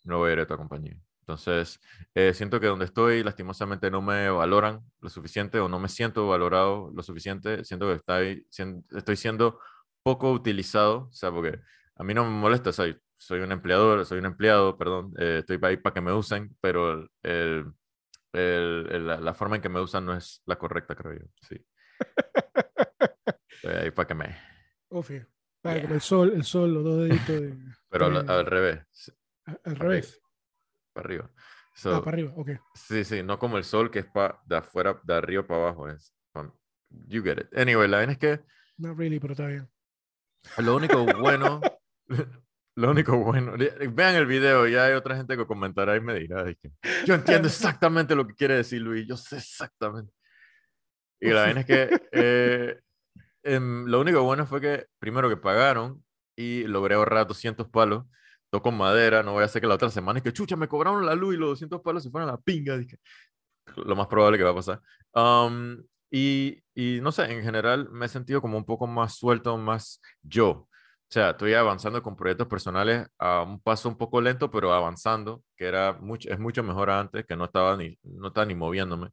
no 0.03 0.18
voy 0.20 0.30
a 0.30 0.34
ir 0.34 0.39
a 0.39 0.44
otra 0.44 0.58
compañía. 0.58 0.98
Entonces, 1.24 1.80
eh, 2.15 2.34
siento 2.34 2.60
que 2.60 2.68
donde 2.68 2.84
estoy, 2.86 3.24
lastimosamente, 3.24 3.89
no 3.89 4.01
me 4.01 4.30
valoran 4.30 4.82
lo 5.00 5.10
suficiente 5.10 5.58
o 5.60 5.70
no 5.70 5.80
me 5.80 5.88
siento 5.88 6.27
valorado 6.27 6.92
lo 6.94 7.01
suficiente. 7.01 7.63
Siento 7.63 7.88
que 7.88 7.94
estoy, 7.96 8.46
estoy 8.92 9.15
siendo 9.15 9.58
poco 10.03 10.32
utilizado, 10.34 11.08
o 11.08 11.13
sea, 11.13 11.32
porque 11.32 11.60
a 11.96 12.03
mí 12.03 12.13
no 12.13 12.25
me 12.25 12.32
molesta, 12.32 12.72
o 12.72 12.74
sea, 12.74 12.94
soy 13.18 13.39
un 13.39 13.53
empleador, 13.53 14.06
soy 14.06 14.20
un 14.20 14.25
empleado, 14.25 14.77
perdón, 14.77 15.13
eh, 15.18 15.38
estoy 15.39 15.58
ahí 15.62 15.77
para 15.77 15.94
que 15.94 16.01
me 16.01 16.12
usen, 16.12 16.57
pero 16.59 16.92
el- 17.24 17.74
el- 18.33 18.88
el- 18.92 19.07
la, 19.07 19.22
la 19.22 19.33
forma 19.33 19.55
en 19.55 19.62
que 19.62 19.70
me 19.70 19.79
usan 19.79 20.05
no 20.05 20.14
es 20.18 20.42
la 20.46 20.57
correcta, 20.57 20.94
creo 20.94 21.14
yo. 21.14 21.25
Sí. 21.42 21.55
Estoy 23.50 23.74
ahí 23.75 23.92
para 23.92 24.07
que 24.07 24.14
me... 24.16 24.38
Ufi. 24.90 25.22
Vale, 25.64 25.81
Yeah. 25.83 25.94
el 25.94 26.01
sol, 26.01 26.33
el 26.36 26.44
sol, 26.44 26.74
los 26.74 26.83
dos 26.83 26.98
deditos 27.07 27.27
de, 27.42 27.55
Pero 27.90 28.07
al, 28.07 28.29
al 28.29 28.46
revés, 28.46 28.79
al 29.46 29.59
arriba, 29.64 29.79
revés. 29.83 30.22
Para 30.94 31.06
arriba. 31.06 31.29
Ah, 31.34 31.40
So, 31.75 32.03
para 32.03 32.16
arriba, 32.16 32.34
ok. 32.36 32.50
Sí, 32.75 33.03
sí, 33.03 33.24
no 33.24 33.38
como 33.40 33.58
el 33.58 33.64
sol 33.64 33.90
que 33.92 34.00
es 34.00 34.06
pa, 34.06 34.42
de 34.46 34.58
afuera, 34.58 35.00
de 35.03 35.14
arriba 35.14 35.46
para 35.46 35.62
abajo. 35.62 35.90
Es, 35.90 36.14
pa- 36.32 36.53
you 37.08 37.24
get 37.24 37.40
it. 37.40 37.58
Anyway, 37.58 37.88
la 37.88 37.98
vaina 37.98 38.14
es 38.14 38.20
que 38.20 38.40
Not 38.77 38.98
really, 38.98 39.20
pero 39.20 39.34
está 39.34 39.48
bien. 39.48 39.70
lo 40.58 40.75
único 40.75 41.03
bueno, 41.20 41.62
lo 42.75 42.92
único 42.92 43.18
bueno, 43.18 43.53
vean 43.92 44.16
el 44.16 44.25
video, 44.25 44.68
ya 44.68 44.86
hay 44.86 44.94
otra 44.94 45.16
gente 45.16 45.38
que 45.38 45.46
comentará 45.46 45.96
y 45.96 46.01
me 46.01 46.16
dirá, 46.16 46.44
de 46.44 46.56
que, 46.56 46.72
yo 47.06 47.14
entiendo 47.16 47.48
exactamente 47.48 48.16
lo 48.16 48.27
que 48.27 48.36
quiere 48.36 48.56
decir 48.56 48.82
Luis, 48.82 49.08
yo 49.08 49.18
sé 49.18 49.38
exactamente. 49.38 50.12
Y 51.20 51.29
la 51.29 51.42
vaina 51.44 51.62
es 51.62 51.66
que 51.66 52.01
eh, 52.12 52.79
em, 53.44 53.86
lo 53.86 54.01
único 54.01 54.22
bueno 54.24 54.46
fue 54.46 54.60
que 54.60 54.88
primero 55.00 55.29
que 55.29 55.38
pagaron 55.38 56.03
y 56.36 56.64
logré 56.66 56.96
ahorrar 56.96 57.27
200 57.27 57.70
palos. 57.70 58.06
Toco 58.53 58.72
madera, 58.72 59.24
no 59.24 59.33
voy 59.33 59.42
a 59.42 59.46
hacer 59.46 59.63
que 59.63 59.68
la 59.68 59.74
otra 59.74 59.89
semana 59.89 60.20
es 60.20 60.24
que 60.24 60.31
chucha, 60.31 60.55
me 60.55 60.68
cobraron 60.68 61.03
la 61.03 61.16
luz 61.16 61.33
y 61.33 61.37
los 61.37 61.50
200 61.50 61.81
palos 61.81 62.03
se 62.03 62.11
fueron 62.11 62.29
a 62.29 62.33
la 62.33 62.37
pinga. 62.37 62.77
dije. 62.77 63.00
Lo 63.77 63.96
más 63.96 64.05
probable 64.05 64.37
que 64.37 64.44
va 64.44 64.51
a 64.51 64.55
pasar. 64.55 64.79
Am, 65.11 65.83
y, 66.11 66.61
y 66.75 67.00
no 67.01 67.11
sé, 67.11 67.24
en 67.33 67.42
general 67.42 67.89
me 67.89 68.05
he 68.05 68.09
sentido 68.09 68.42
como 68.42 68.55
un 68.55 68.63
poco 68.63 68.85
más 68.85 69.16
suelto, 69.16 69.57
más 69.57 70.00
yo. 70.22 70.50
O 70.51 70.68
sea, 71.09 71.31
estoy 71.31 71.55
avanzando 71.55 72.03
con 72.03 72.16
proyectos 72.16 72.48
personales 72.48 73.07
a 73.18 73.42
un 73.42 73.59
paso 73.59 73.89
un 73.89 73.98
poco 73.98 74.22
lento, 74.22 74.51
pero 74.51 74.72
avanzando, 74.72 75.44
que 75.57 75.66
era 75.66 75.94
mucho, 75.94 76.29
es 76.29 76.37
mucho 76.37 76.61
mejor 76.61 76.92
antes, 76.92 77.25
que 77.25 77.35
no 77.35 77.46
estaba 77.46 77.75
ni, 77.75 77.98
no 78.03 78.27
estaba 78.27 78.46
ni 78.46 78.53
moviéndome. 78.53 79.09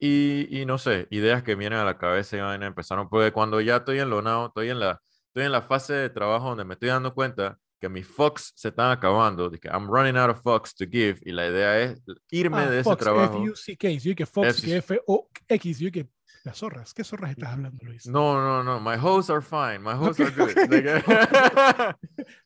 Y, 0.00 0.48
y 0.50 0.66
no 0.66 0.78
sé, 0.78 1.06
ideas 1.10 1.44
que 1.44 1.54
vienen 1.54 1.78
a 1.78 1.84
la 1.84 1.96
cabeza 1.98 2.36
y 2.36 2.40
van 2.40 2.64
a 2.64 2.66
empezaron, 2.66 3.08
porque 3.08 3.30
cuando 3.32 3.60
ya 3.60 3.76
estoy 3.76 4.00
enlonado, 4.00 4.48
estoy 4.48 4.70
en 4.70 4.80
la, 4.80 5.00
estoy 5.28 5.44
en 5.44 5.52
la 5.52 5.62
fase 5.62 5.92
de 5.94 6.10
trabajo 6.10 6.48
donde 6.48 6.64
me 6.64 6.74
estoy 6.74 6.88
dando 6.88 7.14
cuenta 7.14 7.58
que 7.84 7.88
mis 7.90 8.06
Fox 8.06 8.52
se 8.56 8.68
están 8.68 8.90
acabando, 8.90 9.50
de 9.50 9.58
que 9.60 9.68
I'm 9.68 9.86
running 9.88 10.16
out 10.16 10.30
of 10.30 10.40
Fox 10.42 10.74
to 10.74 10.86
give, 10.90 11.18
y 11.22 11.32
la 11.32 11.46
idea 11.48 11.78
es 11.80 12.02
irme 12.30 12.58
Ah, 12.62 12.70
de 12.70 12.80
ese 12.80 12.84
Fox, 12.90 13.02
trabajo. 13.02 13.36
F-U-C-K. 13.42 13.88
Yo 13.98 14.14
que 14.14 14.24
Fox, 14.24 14.48
F- 14.58 14.62
que 14.66 14.76
F-O-X. 14.78 15.78
Yo 15.80 15.92
que 15.92 16.08
las 16.44 16.56
zorras. 16.58 16.94
¿Qué 16.94 17.04
zorras 17.04 17.30
estás 17.32 17.50
hablando, 17.52 17.78
Luis? 17.84 18.06
No, 18.06 18.40
no, 18.42 18.62
no, 18.64 18.80
my 18.80 18.96
hosts 19.00 19.28
are 19.30 19.42
fine, 19.42 19.80
my 19.80 19.92
hosts 19.92 20.20
Ok, 20.20 20.26
are 20.26 20.34
good. 20.34 20.50
ok. 20.64 20.68
De 20.70 20.82
que- 20.82 21.94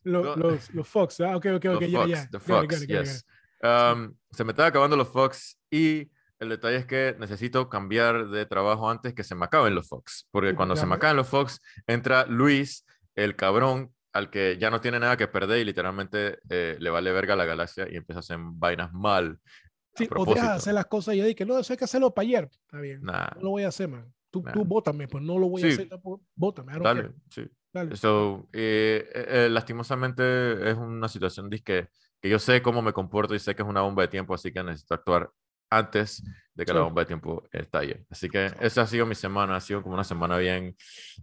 Lo- 0.04 0.22
no. 0.36 0.36
Los, 0.36 0.74
los 0.74 0.88
Fox. 0.88 1.20
Ah, 1.20 1.36
ok, 1.36 1.46
ok, 1.56 1.64
ok. 1.76 1.80
Los 1.82 1.90
ya, 1.90 1.98
Fox, 2.00 2.10
ya. 2.10 2.28
the 2.30 2.38
Got 2.38 2.42
it, 2.42 2.42
Fox, 2.42 2.66
got 2.74 2.82
it, 2.82 2.90
got 2.90 3.00
it, 3.00 3.06
yes. 3.06 3.26
Um, 3.62 4.14
se 4.32 4.44
me 4.44 4.50
están 4.52 4.66
acabando 4.66 4.96
los 4.96 5.08
Fox 5.08 5.58
y 5.70 6.10
el 6.38 6.48
detalle 6.48 6.76
es 6.76 6.86
que 6.86 7.16
necesito 7.18 7.68
cambiar 7.68 8.28
de 8.28 8.46
trabajo 8.46 8.88
antes 8.88 9.14
que 9.14 9.24
se 9.24 9.34
me 9.34 9.44
acaben 9.44 9.74
los 9.74 9.88
Fox, 9.88 10.28
porque 10.30 10.54
cuando 10.54 10.76
se 10.76 10.86
me 10.86 10.90
ya. 10.90 10.96
acaben 10.96 11.16
los 11.16 11.28
Fox 11.28 11.60
entra 11.86 12.24
Luis, 12.26 12.84
el 13.16 13.34
cabrón 13.34 13.92
al 14.12 14.30
que 14.30 14.56
ya 14.58 14.70
no 14.70 14.80
tiene 14.80 14.98
nada 14.98 15.16
que 15.16 15.28
perder 15.28 15.58
y 15.60 15.64
literalmente 15.64 16.38
eh, 16.48 16.76
le 16.78 16.90
vale 16.90 17.12
verga 17.12 17.34
a 17.34 17.36
la 17.36 17.44
galaxia 17.44 17.86
y 17.90 17.96
empieza 17.96 18.18
a 18.18 18.20
hacer 18.20 18.38
vainas 18.40 18.92
mal. 18.92 19.38
a 19.44 19.98
Sí, 19.98 20.08
o 20.14 20.24
dejas 20.24 20.48
de 20.50 20.54
hacer 20.56 20.74
las 20.74 20.86
cosas 20.86 21.14
y 21.14 21.18
ya 21.18 21.24
di 21.24 21.34
que 21.34 21.44
no, 21.44 21.58
eso 21.58 21.72
hay 21.72 21.76
que 21.76 21.84
hacerlo 21.84 22.14
para 22.14 22.26
ayer. 22.26 22.48
Está 22.52 22.80
bien. 22.80 23.02
Nah, 23.02 23.28
No 23.36 23.42
lo 23.42 23.50
voy 23.50 23.64
a 23.64 23.68
hacer, 23.68 23.88
man. 23.88 24.12
Tú, 24.30 24.42
Nah. 24.42 24.52
tú 24.52 24.64
bótame, 24.64 25.08
pues 25.08 25.24
no 25.24 25.38
lo 25.38 25.48
voy 25.48 25.62
a 25.62 25.66
Sí. 25.66 25.72
hacer 25.72 25.88
tampoco. 25.88 26.22
Bótame, 26.34 26.72
dale, 26.78 27.02
care. 27.02 27.14
sí. 27.30 27.48
Dale. 27.72 27.96
So, 27.96 28.48
eh, 28.52 29.08
eh, 29.14 29.26
eh, 29.28 29.48
lastimosamente 29.50 30.70
es 30.70 30.76
una 30.76 31.08
situación 31.08 31.50
que, 31.50 31.88
que 32.20 32.28
yo 32.28 32.38
sé 32.38 32.62
cómo 32.62 32.80
me 32.82 32.92
comporto 32.92 33.34
y 33.34 33.38
sé 33.38 33.54
que 33.54 33.62
es 33.62 33.68
una 33.68 33.82
bomba 33.82 34.02
de 34.02 34.08
tiempo, 34.08 34.34
así 34.34 34.52
que 34.52 34.62
necesito 34.62 34.94
actuar 34.94 35.30
antes 35.70 36.22
de 36.58 36.64
que 36.66 36.72
la 36.72 36.80
Sí. 36.80 36.84
bomba 36.84 37.02
de 37.02 37.06
tiempo 37.06 37.44
estalle. 37.52 38.04
Así 38.10 38.28
que 38.28 38.50
esa 38.60 38.82
ha 38.82 38.86
sido 38.88 39.06
mi 39.06 39.14
semana, 39.14 39.54
ha 39.54 39.60
sido 39.60 39.80
como 39.80 39.94
una 39.94 40.02
semana 40.02 40.36
bien 40.38 40.74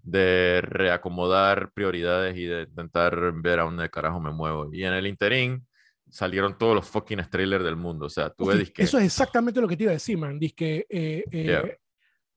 de 0.01 0.61
reacomodar 0.63 1.71
prioridades 1.73 2.37
y 2.37 2.45
de 2.45 2.61
intentar 2.63 3.33
ver 3.33 3.59
a 3.59 3.63
dónde 3.63 3.89
carajo 3.89 4.19
me 4.21 4.31
muevo. 4.31 4.69
Y 4.73 4.85
en 4.85 4.93
el 4.93 5.05
interín 5.07 5.67
salieron 6.09 6.57
todos 6.57 6.73
los 6.73 6.87
fucking 6.87 7.19
trailers 7.29 7.65
del 7.65 7.75
mundo, 7.75 8.05
o 8.05 8.09
sea, 8.09 8.29
tuve 8.29 8.57
disque... 8.57 8.81
Eso 8.83 8.97
es 8.97 9.03
exactamente 9.05 9.59
lo 9.59 9.67
que 9.67 9.75
te 9.75 9.83
iba 9.83 9.91
a 9.91 9.95
decir, 9.95 10.17
man. 10.17 10.39
Dice 10.39 10.55
que 10.55 10.85
eh, 10.89 11.23
eh, 11.31 11.43
Yeah. 11.43 11.77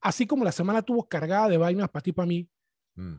así 0.01 0.27
como 0.27 0.43
la 0.45 0.51
semana 0.53 0.83
tuvo 0.83 1.07
cargada 1.09 1.49
de 1.49 1.57
vainas 1.57 1.89
para 1.91 2.03
ti, 2.03 2.13
para 2.13 2.27
mí, 2.27 2.49
Mm. 2.97 3.15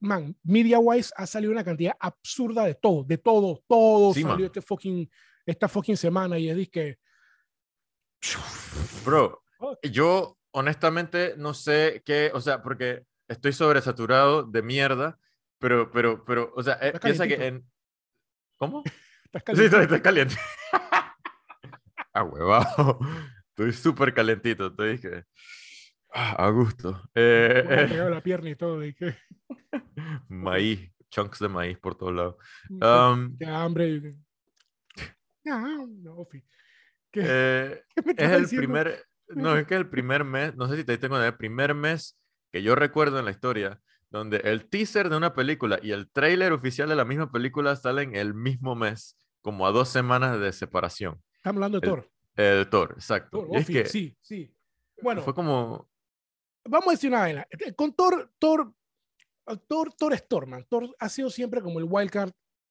man, 0.00 0.34
Media 0.42 0.78
Wise 0.78 1.12
ha 1.14 1.26
salido 1.26 1.52
una 1.52 1.62
cantidad 1.62 1.94
absurda 2.00 2.64
de 2.64 2.74
todo, 2.74 3.04
de 3.04 3.18
todo, 3.18 3.62
todo 3.68 4.14
Sí, 4.14 4.22
salió 4.22 4.46
este 4.46 4.62
fucking, 4.62 5.10
esta 5.44 5.68
fucking 5.68 5.96
semana 5.98 6.38
y 6.38 6.48
es 6.48 6.68
que 6.70 6.96
Bro, 9.04 9.42
yo 9.82 10.38
honestamente 10.52 11.34
no 11.36 11.54
sé 11.54 12.02
qué, 12.04 12.30
o 12.34 12.40
sea, 12.40 12.62
porque 12.62 13.04
estoy 13.28 13.52
sobresaturado 13.52 14.42
de 14.44 14.62
mierda, 14.62 15.18
pero, 15.58 15.90
pero, 15.90 16.24
pero, 16.24 16.52
o 16.54 16.62
sea, 16.62 16.78
eh, 16.80 16.98
piensa 17.00 17.26
que 17.26 17.46
en... 17.46 17.64
¿Cómo? 18.56 18.82
estás 19.32 19.58
Sí, 19.58 19.64
está, 19.64 19.78
caliente. 19.78 20.02
caliente. 20.02 20.36
Ah, 22.16 22.22
huevado. 22.22 23.00
Estoy 23.48 23.72
súper 23.72 24.14
calentito. 24.14 24.68
Estoy 24.68 25.00
que. 25.00 25.24
ah, 26.12 26.46
a 26.46 26.50
gusto. 26.50 27.02
Eh, 27.12 27.64
Me 27.66 27.96
eh, 27.96 28.08
la 28.08 28.22
pierna 28.22 28.50
y 28.50 28.54
todo. 28.54 28.84
Y 28.84 28.94
que, 28.94 29.16
maíz, 30.28 30.92
chunks 31.10 31.40
de 31.40 31.48
maíz 31.48 31.76
por 31.78 31.96
todos 31.96 32.14
lados. 32.14 32.36
Um, 32.70 33.36
hambre. 33.44 34.14
no, 35.44 36.14
Ofi. 36.14 36.44
¿Qué, 37.14 37.22
eh, 37.26 37.82
qué 38.16 38.24
es 38.24 38.30
el 38.30 38.42
diciendo? 38.42 38.66
primer. 38.66 39.04
No, 39.28 39.56
es 39.56 39.66
que 39.68 39.74
el 39.76 39.88
primer 39.88 40.24
mes, 40.24 40.54
no 40.56 40.68
sé 40.68 40.76
si 40.76 40.84
te 40.84 40.92
diste 40.92 41.08
cuenta, 41.08 41.26
el 41.26 41.36
primer 41.36 41.74
mes 41.74 42.18
que 42.52 42.62
yo 42.62 42.74
recuerdo 42.74 43.18
en 43.18 43.24
la 43.24 43.30
historia 43.30 43.80
donde 44.10 44.36
el 44.44 44.68
teaser 44.68 45.08
de 45.08 45.16
una 45.16 45.34
película 45.34 45.78
y 45.82 45.90
el 45.90 46.08
tráiler 46.10 46.52
oficial 46.52 46.88
de 46.88 46.94
la 46.94 47.04
misma 47.04 47.32
película 47.32 47.74
salen 47.74 48.14
el 48.14 48.32
mismo 48.34 48.76
mes, 48.76 49.16
como 49.42 49.66
a 49.66 49.72
dos 49.72 49.88
semanas 49.88 50.38
de 50.38 50.52
separación. 50.52 51.20
Estamos 51.36 51.56
hablando 51.56 51.80
de 51.80 51.86
el- 51.86 51.92
Thor. 51.92 52.10
El 52.36 52.68
Thor, 52.70 52.92
exacto. 52.96 53.38
Thor, 53.38 53.48
Y 53.52 53.56
es 53.56 53.66
que 53.66 53.86
sí, 53.86 54.16
sí. 54.20 54.54
Bueno, 55.02 55.22
fue 55.22 55.34
como. 55.34 55.88
vamos 56.64 56.88
a 56.88 56.90
decir 56.92 57.10
una 57.10 57.20
vaina. 57.20 57.46
Eh, 57.50 57.72
Con 57.74 57.92
Thor, 57.94 58.30
Thor, 58.38 58.72
Thor, 59.68 59.92
Thor 59.94 60.12
es 60.12 60.26
Thor, 60.28 60.46
man. 60.46 60.64
Thor 60.68 60.88
ha 60.98 61.08
sido 61.08 61.28
siempre 61.30 61.60
como 61.60 61.78
el 61.78 61.86
wildcard 61.88 62.30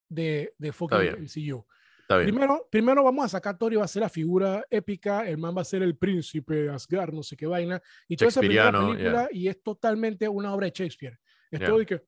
de, 0.09 0.53
de 0.57 0.71
fucking. 0.71 1.23
MCU. 1.23 1.65
Está 2.03 2.17
bien. 2.17 2.29
Primero, 2.31 2.67
primero 2.69 3.03
vamos 3.03 3.25
a 3.25 3.29
sacar 3.29 3.55
a 3.55 3.57
Thor 3.57 3.73
y 3.73 3.77
va 3.77 3.85
a 3.85 3.87
ser 3.87 4.01
la 4.03 4.09
figura 4.09 4.63
épica, 4.69 5.27
el 5.27 5.37
man 5.37 5.55
va 5.57 5.61
a 5.61 5.65
ser 5.65 5.81
el 5.83 5.95
príncipe 5.97 6.69
Asgard, 6.69 7.13
no 7.13 7.23
sé 7.23 7.35
qué 7.37 7.47
vaina, 7.47 7.81
y 8.07 8.15
toda 8.17 8.29
esa 8.29 8.39
primera 8.41 8.71
película, 8.71 9.29
y 9.31 9.47
es 9.47 9.61
totalmente 9.63 10.27
una 10.27 10.53
obra 10.53 10.65
de 10.67 10.71
Shakespeare. 10.75 11.17
Es 11.49 11.59
Yeah. 11.59 11.67
todo 11.69 11.77
de 11.79 11.85
que, 11.85 12.01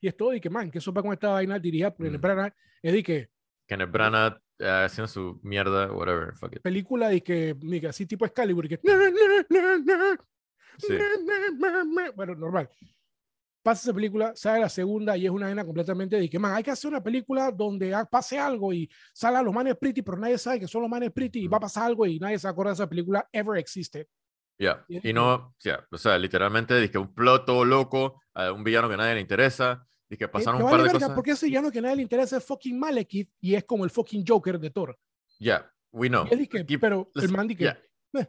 y 0.00 0.08
es 0.08 0.16
todo 0.16 0.30
de 0.30 0.40
que, 0.40 0.50
man, 0.50 0.70
que 0.70 0.80
sopa 0.80 1.02
con 1.02 1.12
esta 1.12 1.28
vaina 1.30 1.58
dirigida 1.58 1.92
por 1.94 2.06
Mm. 2.10 2.20
Branagh, 2.20 2.54
es 2.82 2.92
de 2.92 3.02
que, 3.02 3.30
Kenneth 3.68 3.90
Branagh 3.90 4.38
eh, 4.58 4.68
haciendo 4.86 5.08
su 5.08 5.40
mierda, 5.42 5.90
whatever, 5.92 6.34
fuck 6.36 6.54
it. 6.54 6.62
película 6.62 7.08
de 7.08 7.22
que, 7.22 7.54
mira, 7.60 7.90
así 7.90 8.06
tipo 8.06 8.24
Excalibur, 8.24 8.68
que, 8.68 8.78
Sí. 10.78 10.88
bueno, 12.14 12.34
normal. 12.34 12.68
Pasa 13.66 13.88
esa 13.88 13.92
película, 13.94 14.32
sale 14.36 14.60
la 14.60 14.68
segunda 14.68 15.16
y 15.16 15.24
es 15.26 15.30
una 15.32 15.46
vaina 15.46 15.64
completamente 15.64 16.14
de 16.20 16.30
que, 16.30 16.38
man, 16.38 16.54
hay 16.54 16.62
que 16.62 16.70
hacer 16.70 16.88
una 16.88 17.02
película 17.02 17.50
donde 17.50 17.92
pase 18.08 18.38
algo 18.38 18.72
y 18.72 18.88
salen 19.12 19.44
los 19.44 19.52
manes 19.52 19.74
pretty, 19.76 20.02
pero 20.02 20.16
nadie 20.18 20.38
sabe 20.38 20.60
que 20.60 20.68
son 20.68 20.82
los 20.82 20.88
manes 20.90 21.10
pretty 21.10 21.40
y 21.40 21.48
va 21.48 21.56
a 21.56 21.60
pasar 21.60 21.86
algo 21.86 22.06
y 22.06 22.20
nadie 22.20 22.38
se 22.38 22.46
acuerda 22.46 22.70
de 22.70 22.74
esa 22.74 22.88
película 22.88 23.28
ever 23.32 23.58
existed. 23.58 24.06
Ya, 24.56 24.84
Y 24.88 24.98
es 24.98 25.04
Y 25.06 25.12
no, 25.12 25.52
ya, 25.58 25.84
o 25.90 25.98
sea, 25.98 26.16
literalmente 26.16 26.80
dije 26.80 26.96
un 26.96 27.12
plot 27.12 27.44
todo 27.44 27.64
loco, 27.64 28.22
a 28.34 28.52
un 28.52 28.62
villano 28.62 28.88
que 28.88 28.96
nadie 28.96 29.16
le 29.16 29.20
interesa, 29.22 29.84
y 30.08 30.16
que 30.16 30.26
Eh, 30.26 30.28
pasaron 30.28 30.58
me 30.60 30.64
un 30.66 30.70
par 30.70 30.82
de 30.84 30.90
cosas. 30.92 31.10
porque 31.10 31.32
ese 31.32 31.46
villano 31.46 31.72
que 31.72 31.80
a 31.80 31.82
nadie 31.82 31.96
le 31.96 32.02
interesa 32.02 32.36
es 32.36 32.44
fucking 32.44 32.78
Malekith 32.78 33.32
y 33.40 33.56
es 33.56 33.64
como 33.64 33.82
el 33.84 33.90
fucking 33.90 34.24
Joker 34.24 34.60
de 34.60 34.70
Thor. 34.70 34.96
Ya, 35.40 35.68
we 35.90 36.08
know. 36.08 36.24
Y 36.30 36.46
que- 36.46 36.60
Aquí- 36.60 36.78
pero 36.78 37.10
el 37.16 37.32
man 37.32 37.48
di 37.48 37.56
que, 37.56 37.64
yeah. 37.64 37.82
eh. 38.14 38.28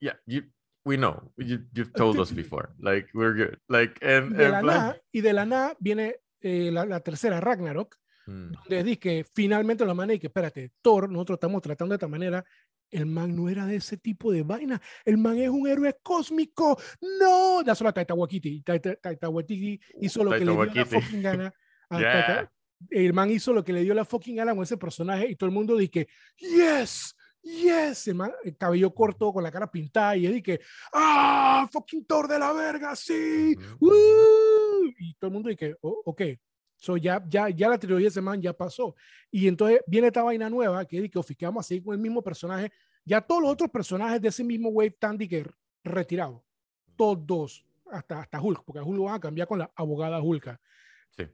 Yeah, 0.00 0.18
you, 0.24 0.40
we 0.84 0.96
know. 0.96 1.32
You, 1.36 1.60
you've 1.74 1.92
told 1.92 2.18
us 2.18 2.30
before. 2.42 2.74
Like, 2.80 3.08
we're 3.14 3.34
good. 3.34 3.58
Like, 3.68 3.98
and, 4.02 4.36
de 4.36 4.44
and 4.46 4.52
la 4.52 4.62
nada, 4.62 5.02
y 5.12 5.20
de 5.20 5.32
la 5.32 5.44
nada 5.44 5.76
viene 5.78 6.16
eh, 6.40 6.70
la, 6.72 6.84
la 6.84 7.00
tercera, 7.00 7.40
Ragnarok, 7.40 7.96
Mm, 8.26 8.52
donde 8.52 8.84
dice 8.84 8.98
que 8.98 9.24
finalmente 9.34 9.84
la 9.84 9.94
manera 9.94 10.14
y 10.14 10.18
que 10.18 10.28
espérate, 10.28 10.72
Thor, 10.82 11.10
nosotros 11.10 11.36
estamos 11.36 11.62
tratando 11.62 11.92
de 11.92 11.96
esta 11.96 12.06
manera, 12.06 12.44
el 12.90 13.06
man 13.06 13.34
no 13.34 13.48
era 13.48 13.66
de 13.66 13.76
ese 13.76 13.96
tipo 13.96 14.30
de 14.30 14.42
vaina, 14.42 14.80
el 15.04 15.16
man 15.16 15.38
es 15.38 15.48
un 15.48 15.66
héroe 15.66 15.96
cósmico, 16.02 16.78
no, 17.18 17.62
da 17.64 17.74
solo 17.74 17.90
a 17.90 17.92
Taika 17.92 18.14
Waititi, 18.14 18.62
Taika 18.62 19.28
Waititi 19.28 19.80
hizo 20.00 20.22
lo 20.22 20.30
que 20.32 20.44
le 20.44 20.52
dio 20.52 20.64
la 20.64 20.84
fucking 20.84 21.22
gana, 21.22 21.52
a 21.90 21.98
Yeah. 21.98 22.12
Taika- 22.12 22.52
el 22.90 23.12
man 23.12 23.30
hizo 23.30 23.52
lo 23.52 23.64
que 23.64 23.72
le 23.72 23.82
dio 23.82 23.94
la 23.94 24.04
fucking 24.04 24.36
gana 24.36 24.54
con 24.54 24.62
ese 24.62 24.76
personaje 24.76 25.28
y 25.28 25.36
todo 25.36 25.48
el 25.48 25.54
mundo 25.54 25.76
dice 25.76 26.08
yes, 26.36 27.14
yes, 27.42 28.08
el, 28.08 28.14
man, 28.14 28.32
el 28.44 28.56
cabello 28.56 28.92
corto 28.94 29.32
con 29.32 29.42
la 29.42 29.50
cara 29.50 29.70
pintada 29.70 30.16
y 30.16 30.26
él 30.26 30.42
que, 30.42 30.60
ah, 30.92 31.68
fucking 31.72 32.04
Thor 32.04 32.28
de 32.28 32.38
la 32.38 32.52
verga, 32.52 32.94
sí. 32.96 33.54
¡Woo! 33.78 34.86
y 34.98 35.14
todo 35.14 35.28
el 35.28 35.32
mundo 35.32 35.48
dice, 35.48 35.76
oh, 35.82 36.02
ok, 36.04 36.22
so 36.76 36.96
ya, 36.96 37.22
ya, 37.28 37.48
ya 37.50 37.68
la 37.68 37.78
trilogía 37.78 38.04
de 38.04 38.08
ese 38.08 38.20
man 38.20 38.40
ya 38.40 38.52
pasó. 38.52 38.94
Y 39.30 39.46
entonces 39.48 39.80
viene 39.86 40.08
esta 40.08 40.22
vaina 40.22 40.48
nueva 40.50 40.84
que 40.86 40.96
dice 40.96 41.10
que, 41.10 41.18
"Ofi, 41.18 41.34
que 41.34 41.46
vamos 41.46 41.64
a 41.64 41.68
seguir 41.68 41.84
con 41.84 41.94
el 41.94 42.00
mismo 42.00 42.22
personaje. 42.22 42.70
Ya 43.04 43.20
todos 43.20 43.42
los 43.42 43.50
otros 43.52 43.70
personajes 43.70 44.20
de 44.20 44.28
ese 44.28 44.44
mismo 44.44 44.68
wave 44.70 44.88
están 44.88 45.16
de 45.18 45.28
que 45.28 45.50
retirados. 45.84 46.42
Todos, 46.96 47.64
hasta, 47.90 48.20
hasta 48.20 48.40
Hulk, 48.40 48.62
porque 48.64 48.78
a 48.78 48.82
Hulk 48.82 48.96
lo 48.96 49.04
van 49.04 49.14
a 49.14 49.20
cambiar 49.20 49.48
con 49.48 49.58
la 49.58 49.70
abogada 49.74 50.20
Hulka. 50.22 50.60
Sí. 51.16 51.24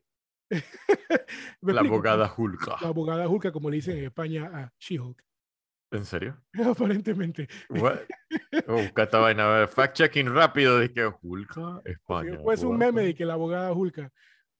¿Me 1.60 1.72
La 1.72 1.80
explico? 1.80 1.94
abogada 1.94 2.32
Hulk. 2.36 2.66
La 2.82 2.88
abogada 2.88 3.28
Hulka, 3.28 3.50
como 3.52 3.68
le 3.70 3.76
dicen 3.76 3.98
en 3.98 4.04
España 4.04 4.50
a 4.52 4.72
She-Hulk. 4.78 5.22
¿En 5.90 6.04
serio? 6.04 6.36
Aparentemente. 6.64 7.48
What? 7.70 8.00
Oh, 8.66 8.74
busca 8.74 9.04
esta 9.04 9.18
vaina. 9.18 9.66
Fact-checking 9.68 10.32
rápido. 10.32 10.80
Dije, 10.80 11.06
Hulk, 11.22 11.82
España. 11.84 12.38
Pues 12.42 12.62
un 12.62 12.76
meme 12.76 13.02
de 13.02 13.14
que 13.14 13.24
la 13.24 13.34
abogada 13.34 13.72
Hulka. 13.72 14.10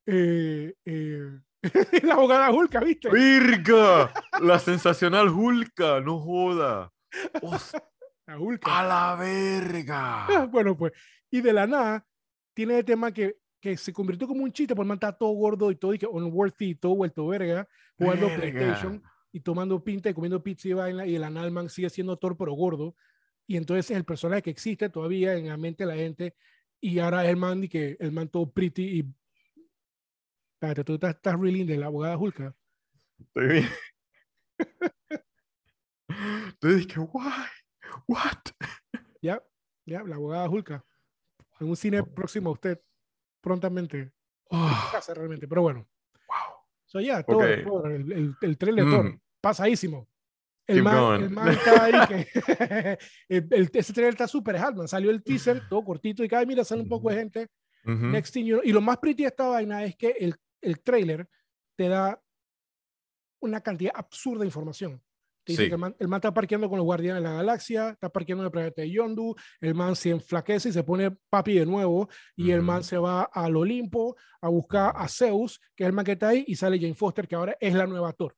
Eh, 0.07 0.75
eh, 0.85 1.41
la 2.05 2.15
abogada 2.15 2.51
Hulka, 2.51 2.81
¿viste? 2.81 3.11
¡Virga! 3.11 4.13
La 4.41 4.59
sensacional 4.59 5.29
Hulka, 5.29 6.01
no 6.01 6.21
joda. 6.21 6.93
Hostia, 7.43 7.83
La 8.27 8.39
Hulka. 8.39 8.79
¡A 8.79 8.85
la 8.85 9.17
verga! 9.17 10.47
Bueno, 10.47 10.77
pues, 10.77 10.93
y 11.31 11.41
de 11.41 11.53
la 11.53 11.67
nada, 11.67 12.07
tiene 12.55 12.79
el 12.79 12.85
tema 12.85 13.11
que, 13.11 13.39
que 13.61 13.77
se 13.77 13.93
convirtió 13.93 14.29
como 14.29 14.45
un 14.45 14.53
chiste, 14.53 14.77
por 14.77 14.85
el 14.85 14.89
man 14.89 14.97
está 14.97 15.13
todo 15.13 15.31
gordo 15.31 15.73
y 15.73 15.77
todo, 15.77 15.93
y 15.93 15.99
que 15.99 16.07
unworthy 16.07 16.71
y 16.71 16.75
todo 16.77 16.95
vuelto 16.95 17.27
verga, 17.27 17.67
jugando 17.99 18.27
Verga. 18.27 18.41
PlayStation 18.41 19.03
y 19.37 19.41
tomando 19.41 19.85
pinta 19.85 20.09
y 20.09 20.15
comiendo 20.15 20.43
pizza 20.43 20.67
y 20.67 20.73
vaina, 20.73 21.05
y 21.05 21.15
el 21.15 21.51
man 21.51 21.69
sigue 21.69 21.91
siendo 21.91 22.17
Thor, 22.17 22.39
pero 22.39 22.55
gordo, 22.55 22.97
y 23.47 23.59
entonces 23.59 23.91
es 23.91 23.97
el 23.99 24.05
personaje 24.07 24.41
que 24.41 24.49
existe 24.49 24.89
todavía 24.89 25.35
en 25.35 25.49
la 25.49 25.59
mente 25.59 25.85
de 25.85 25.91
la 25.93 25.97
gente, 25.97 26.35
y 26.81 27.01
ahora 27.01 27.29
el 27.29 27.37
man, 27.37 27.63
y 27.63 27.69
que 27.69 27.99
el 28.01 28.13
man 28.13 28.31
todo 28.31 28.51
pretty 28.51 29.01
y... 29.01 29.15
Espérate, 30.55 30.85
tú 30.85 30.95
estás, 30.95 31.17
estás 31.17 31.39
reeling 31.39 31.67
de 31.67 31.77
la 31.77 31.87
abogada 31.87 32.17
Hulka. 32.17 32.57
Estoy 33.19 33.47
bien. 33.47 33.69
Tú 36.59 36.69
dije, 36.69 36.99
why? 36.99 37.45
What? 38.09 38.39
Ya, 39.21 39.43
ya, 39.85 40.03
la 40.05 40.15
abogada 40.15 40.49
Hulka. 40.49 40.83
En 41.61 41.69
un 41.69 41.77
cine 41.77 42.03
próximo 42.03 42.49
a 42.49 42.53
usted, 42.55 42.81
prontamente. 43.43 44.13
Oh, 44.49 44.89
casa 44.93 45.13
realmente, 45.13 45.47
pero 45.47 45.61
bueno. 45.61 45.87
wow. 46.27 46.57
So, 46.87 47.01
ya, 47.01 47.23
todo, 47.23 47.41
Ok. 47.41 47.65
todo, 47.65 47.87
el, 47.87 48.13
el, 48.13 48.35
el 48.41 48.57
trailer 48.57 48.87
Mm. 48.87 48.91
Thor, 48.91 49.21
pasadísimo. 49.49 50.09
El 50.69 50.83
man, 50.83 51.23
el 51.23 51.31
man 51.31 51.49
está 51.49 51.85
ahí 51.85 51.93
que 52.09 52.27
el, 53.29 53.47
el- 53.53 53.71
ese 53.73 53.93
trailer 53.93 54.15
está 54.15 54.27
súper 54.27 54.57
hard, 54.57 54.75
man. 54.77 54.89
Salió 54.89 55.11
el 55.13 55.23
teaser, 55.23 55.69
todo 55.69 55.85
cortito, 55.85 56.25
y 56.25 56.29
cada 56.29 56.45
mira, 56.45 56.65
sale 56.65 56.83
un 56.83 56.89
poco 56.89 57.09
de 57.11 57.17
gente. 57.17 57.47
Ujú. 57.85 58.07
Next 58.07 58.33
thing 58.35 58.45
you 58.47 58.57
know- 58.57 58.65
y 58.69 58.73
lo 58.73 58.81
más 58.81 58.99
pretty 58.99 59.23
de 59.23 59.29
esta 59.29 59.47
vaina 59.47 59.85
es 59.85 59.95
que 59.97 60.09
el, 60.19 60.35
el 60.61 60.81
trailer 60.81 61.29
te 61.77 61.89
da 61.89 62.21
una 63.41 63.61
cantidad 63.61 63.93
absurda 63.95 64.41
de 64.41 64.47
información. 64.47 65.01
Te 65.45 65.53
dice 65.53 65.63
Sí. 65.63 65.69
que 65.69 65.75
el 65.75 65.81
man, 65.81 65.95
el 66.01 66.09
man 66.09 66.19
está 66.19 66.35
parqueando 66.35 66.69
con 66.69 66.79
los 66.79 66.85
guardianes 66.85 67.23
de 67.23 67.29
la 67.29 67.37
galaxia, 67.37 67.91
está 67.91 68.09
parqueando 68.09 68.43
en 68.43 68.47
el 68.47 68.51
planeta 68.51 68.83
de 68.83 68.91
Yondu, 68.91 69.37
el 69.61 69.75
man 69.77 69.95
se 69.95 70.11
enflaquece 70.11 70.71
y 70.71 70.73
se 70.73 70.83
pone 70.83 71.13
papi 71.31 71.55
de 71.61 71.65
nuevo, 71.67 72.09
y 72.35 72.51
el 72.51 72.63
man 72.63 72.83
se 72.83 72.99
va 72.99 73.23
al 73.33 73.55
Olimpo 73.55 74.17
a 74.41 74.49
buscar 74.49 74.93
a 74.97 75.07
Zeus, 75.07 75.61
que 75.77 75.85
es 75.85 75.87
el 75.87 75.93
man 75.93 76.05
que 76.05 76.13
está 76.13 76.29
ahí, 76.31 76.45
y 76.49 76.57
sale 76.57 76.81
Jane 76.81 76.95
Foster, 76.95 77.29
que 77.29 77.37
ahora 77.37 77.57
es 77.61 77.73
la 77.75 77.87
nueva 77.87 78.13
Thor. 78.13 78.35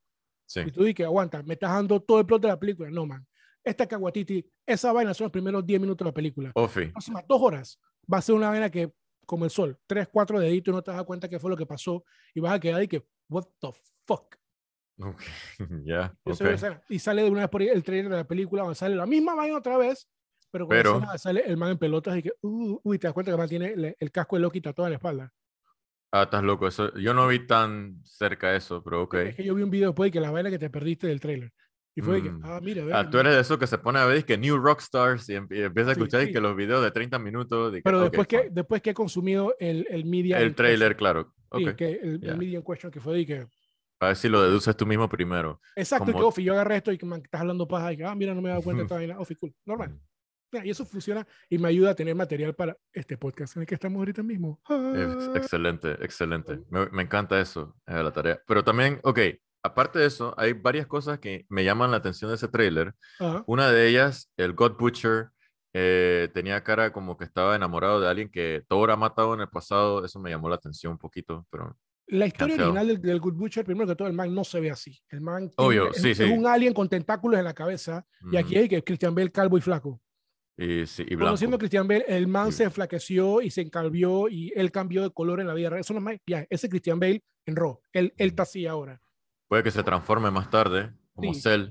Sí. 0.48 0.60
Y 0.66 0.70
tú 0.72 0.82
dices, 0.84 1.04
aguanta, 1.04 1.42
me 1.42 1.54
estás 1.54 1.70
dando 1.72 2.00
todo 2.00 2.20
el 2.20 2.26
plot 2.26 2.40
de 2.42 2.48
la 2.48 2.58
película. 2.58 2.90
No, 2.90 3.04
man. 3.06 3.26
Esta 3.62 3.86
Caguatiti, 3.86 4.44
esa 4.66 4.92
vaina 4.92 5.12
son 5.12 5.26
los 5.26 5.32
primeros 5.32 5.66
10 5.66 5.80
minutos 5.80 6.04
de 6.04 6.08
la 6.10 6.14
película. 6.14 6.52
Ofi. 6.54 6.84
Las 6.84 6.92
próximas 6.92 7.24
dos 7.28 7.42
horas 7.42 7.80
va 8.10 8.18
a 8.18 8.22
ser 8.22 8.34
una 8.34 8.48
vaina 8.48 8.70
que, 8.70 8.90
como 9.26 9.44
el 9.44 9.50
sol, 9.50 9.78
tres, 9.86 10.08
cuatro 10.10 10.40
deditos 10.40 10.72
y 10.72 10.74
no 10.76 10.82
te 10.82 10.90
das 10.90 11.04
cuenta 11.04 11.28
qué 11.28 11.38
fue 11.38 11.50
lo 11.50 11.56
que 11.56 11.66
pasó 11.66 12.02
y 12.34 12.40
vas 12.40 12.54
a 12.54 12.60
quedar 12.60 12.82
y 12.82 12.88
que, 12.88 13.04
what 13.28 13.44
the 13.60 13.68
fuck. 14.06 14.36
Ok. 15.00 15.20
Ya. 15.84 16.14
Yo 16.24 16.34
sé 16.34 16.44
ok. 16.44 16.48
la 16.50 16.54
escena. 16.56 16.82
Y 16.88 16.98
sale 16.98 17.22
de 17.24 17.30
una 17.30 17.40
vez 17.40 17.50
por 17.50 17.60
ahí 17.60 17.68
el 17.68 17.82
trailer 17.84 18.10
de 18.10 18.16
la 18.16 18.26
película, 18.26 18.62
donde 18.62 18.74
sale 18.74 18.96
la 18.96 19.06
misma 19.06 19.34
vaina 19.34 19.58
otra 19.58 19.76
vez, 19.76 20.08
pero 20.50 20.66
Pero- 20.66 21.02
sale 21.18 21.42
el 21.46 21.58
man 21.58 21.72
en 21.72 21.78
pelotas 21.78 22.16
y 22.16 22.22
que, 22.22 22.32
uh, 22.40 22.80
uy, 22.82 22.98
te 22.98 23.06
das 23.06 23.12
cuenta 23.12 23.30
que 23.30 23.34
el 23.34 23.38
man 23.38 23.48
tiene 23.50 23.66
el, 23.74 23.96
el 23.98 24.10
casco 24.10 24.36
de 24.36 24.42
Loki 24.42 24.62
tatuado 24.62 24.86
en 24.86 24.92
la 24.92 24.96
espalda. 24.96 25.32
Ah, 26.10 26.22
estás 26.24 26.42
loco. 26.42 26.66
Eso, 26.66 26.94
yo 26.96 27.12
no 27.14 27.28
vi 27.28 27.46
tan 27.46 28.00
cerca 28.04 28.54
eso, 28.56 28.82
pero 28.82 29.02
ok. 29.02 29.14
Es 29.14 29.36
que 29.36 29.44
yo 29.44 29.54
vi 29.54 29.62
un 29.62 29.70
video 29.70 29.88
después 29.90 30.08
de 30.08 30.12
que 30.12 30.20
la 30.20 30.30
vaina 30.30 30.50
que 30.50 30.58
te 30.58 30.70
perdiste 30.70 31.06
del 31.06 31.20
trailer. 31.20 31.52
Y 31.94 32.00
fue 32.00 32.16
de 32.16 32.22
que, 32.22 32.30
Mm. 32.30 32.40
ah, 32.44 32.60
mira, 32.62 32.82
Ah, 32.92 33.02
ve, 33.02 33.10
tú 33.10 33.18
eres 33.18 33.34
de 33.34 33.40
esos 33.40 33.58
que 33.58 33.66
se 33.66 33.76
pone 33.76 33.98
a 33.98 34.06
ver 34.06 34.24
que 34.24 34.38
New 34.38 34.56
Rockstars 34.56 35.28
y, 35.28 35.34
em- 35.34 35.48
y 35.50 35.62
empieza 35.62 35.90
a 35.90 35.94
Sí, 35.94 36.00
escuchar 36.00 36.22
y 36.22 36.26
sí. 36.26 36.32
que 36.32 36.40
los 36.40 36.54
videos 36.56 36.82
de 36.82 36.90
30 36.92 37.18
minutos. 37.18 37.72
de 37.72 37.78
que, 37.78 37.82
Pero 37.82 38.02
después, 38.02 38.26
que, 38.28 38.38
fine. 38.38 38.50
después 38.52 38.80
que 38.82 38.90
he 38.90 38.94
consumido 38.94 39.54
el, 39.58 39.84
el 39.90 40.04
media. 40.04 40.38
El 40.40 40.54
trailer, 40.54 40.90
question. 40.96 40.96
claro. 40.98 41.34
Sí, 41.56 41.66
Ok. 41.68 41.74
que 41.76 41.90
el, 41.92 42.08
el 42.14 42.20
ya. 42.20 42.34
media 42.36 42.58
in 42.58 42.64
question 42.64 42.90
que 42.92 43.00
fue 43.00 43.16
de 43.16 43.26
que. 43.26 43.46
A 44.00 44.06
ver 44.08 44.16
si 44.16 44.28
lo 44.28 44.40
deduces 44.42 44.76
tú 44.76 44.86
mismo 44.86 45.08
primero. 45.08 45.60
Exacto, 45.74 46.04
y 46.04 46.06
que 46.08 46.12
Como- 46.12 46.28
Ofi, 46.28 46.44
yo 46.44 46.52
agarré 46.52 46.76
esto 46.76 46.92
y 46.92 46.98
que 46.98 47.04
man, 47.04 47.20
estás 47.24 47.40
hablando 47.40 47.66
paja 47.66 47.92
y 47.92 47.96
que, 47.96 48.04
ah, 48.04 48.14
mira, 48.14 48.32
no 48.32 48.40
me 48.40 48.48
he 48.48 48.52
dado 48.52 48.62
cuenta 48.62 48.82
de 48.82 48.84
esta 48.86 48.94
vaina. 48.94 49.18
Ofi, 49.18 49.34
cool, 49.34 49.52
normal. 49.66 49.98
Y 50.64 50.70
eso 50.70 50.84
funciona 50.86 51.26
y 51.48 51.58
me 51.58 51.68
ayuda 51.68 51.90
a 51.90 51.94
tener 51.94 52.14
material 52.14 52.54
para 52.54 52.76
este 52.92 53.16
podcast 53.18 53.56
en 53.56 53.62
el 53.62 53.66
que 53.66 53.74
estamos 53.74 53.98
ahorita 53.98 54.22
mismo. 54.22 54.60
Ah. 54.68 55.32
Excelente, 55.34 55.92
excelente. 56.04 56.60
Me, 56.70 56.86
me 56.90 57.02
encanta 57.02 57.40
eso, 57.40 57.76
eh, 57.86 58.02
la 58.02 58.12
tarea. 58.12 58.40
Pero 58.46 58.64
también, 58.64 58.98
ok, 59.02 59.18
aparte 59.62 59.98
de 59.98 60.06
eso, 60.06 60.34
hay 60.38 60.54
varias 60.54 60.86
cosas 60.86 61.18
que 61.18 61.44
me 61.48 61.64
llaman 61.64 61.90
la 61.90 61.98
atención 61.98 62.30
de 62.30 62.36
ese 62.36 62.48
tráiler. 62.48 62.94
Una 63.46 63.70
de 63.70 63.88
ellas, 63.88 64.30
el 64.36 64.54
God 64.54 64.76
Butcher, 64.78 65.28
eh, 65.74 66.28
tenía 66.32 66.64
cara 66.64 66.92
como 66.92 67.16
que 67.18 67.24
estaba 67.24 67.54
enamorado 67.54 68.00
de 68.00 68.08
alguien 68.08 68.30
que 68.30 68.62
Thor 68.68 68.90
ha 68.90 68.96
matado 68.96 69.34
en 69.34 69.40
el 69.40 69.48
pasado. 69.48 70.04
Eso 70.04 70.18
me 70.18 70.30
llamó 70.30 70.48
la 70.48 70.54
atención 70.56 70.92
un 70.92 70.98
poquito, 70.98 71.46
pero 71.50 71.76
La 72.06 72.26
historia 72.26 72.54
original 72.54 72.88
del, 72.88 73.00
del 73.02 73.20
Good 73.20 73.34
Butcher, 73.34 73.66
primero 73.66 73.86
que 73.86 73.94
todo, 73.94 74.08
el 74.08 74.14
man 74.14 74.34
no 74.34 74.44
se 74.44 74.60
ve 74.60 74.70
así. 74.70 74.98
El 75.10 75.20
man 75.20 75.52
Obvio, 75.56 75.90
tiene- 75.90 75.98
sí, 76.02 76.10
es, 76.12 76.16
sí. 76.16 76.24
es 76.24 76.30
un 76.38 76.46
alien 76.46 76.72
con 76.72 76.88
tentáculos 76.88 77.38
en 77.38 77.44
la 77.44 77.52
cabeza. 77.54 78.06
Y 78.32 78.36
aquí 78.38 78.56
hay 78.56 78.68
que 78.68 78.82
Christian 78.82 79.14
Bale 79.14 79.30
calvo 79.30 79.58
y 79.58 79.60
flaco. 79.60 80.00
Y, 80.58 80.86
sí, 80.86 81.04
y. 81.08 81.16
Conociendo 81.16 81.56
a 81.56 81.58
Christian 81.58 81.86
Bale, 81.88 82.04
el 82.08 82.26
man 82.26 82.50
Sí. 82.52 82.58
se 82.58 82.64
enflaqueció 82.64 83.40
y 83.40 83.50
se 83.50 83.60
encalvió 83.62 84.28
y 84.28 84.52
él 84.56 84.70
cambió 84.72 85.02
de 85.02 85.10
color 85.10 85.40
en 85.40 85.46
la 85.46 85.54
vida 85.54 85.70
real. 85.70 85.80
Eso 85.80 85.94
no 85.94 86.00
es 86.00 86.04
más- 86.04 86.16
ya, 86.26 86.46
ese 86.50 86.68
Christian 86.68 86.98
Bale 87.00 87.22
en 87.46 87.56
Raw. 87.56 87.80
Él, 87.92 88.12
él 88.16 88.28
está 88.30 88.42
así 88.42 88.66
ahora. 88.66 89.00
Puede 89.46 89.62
que 89.62 89.70
se 89.70 89.82
transforme 89.82 90.30
más 90.30 90.50
tarde, 90.50 90.92
como 91.14 91.32
Sí. 91.32 91.40
Cell. 91.40 91.68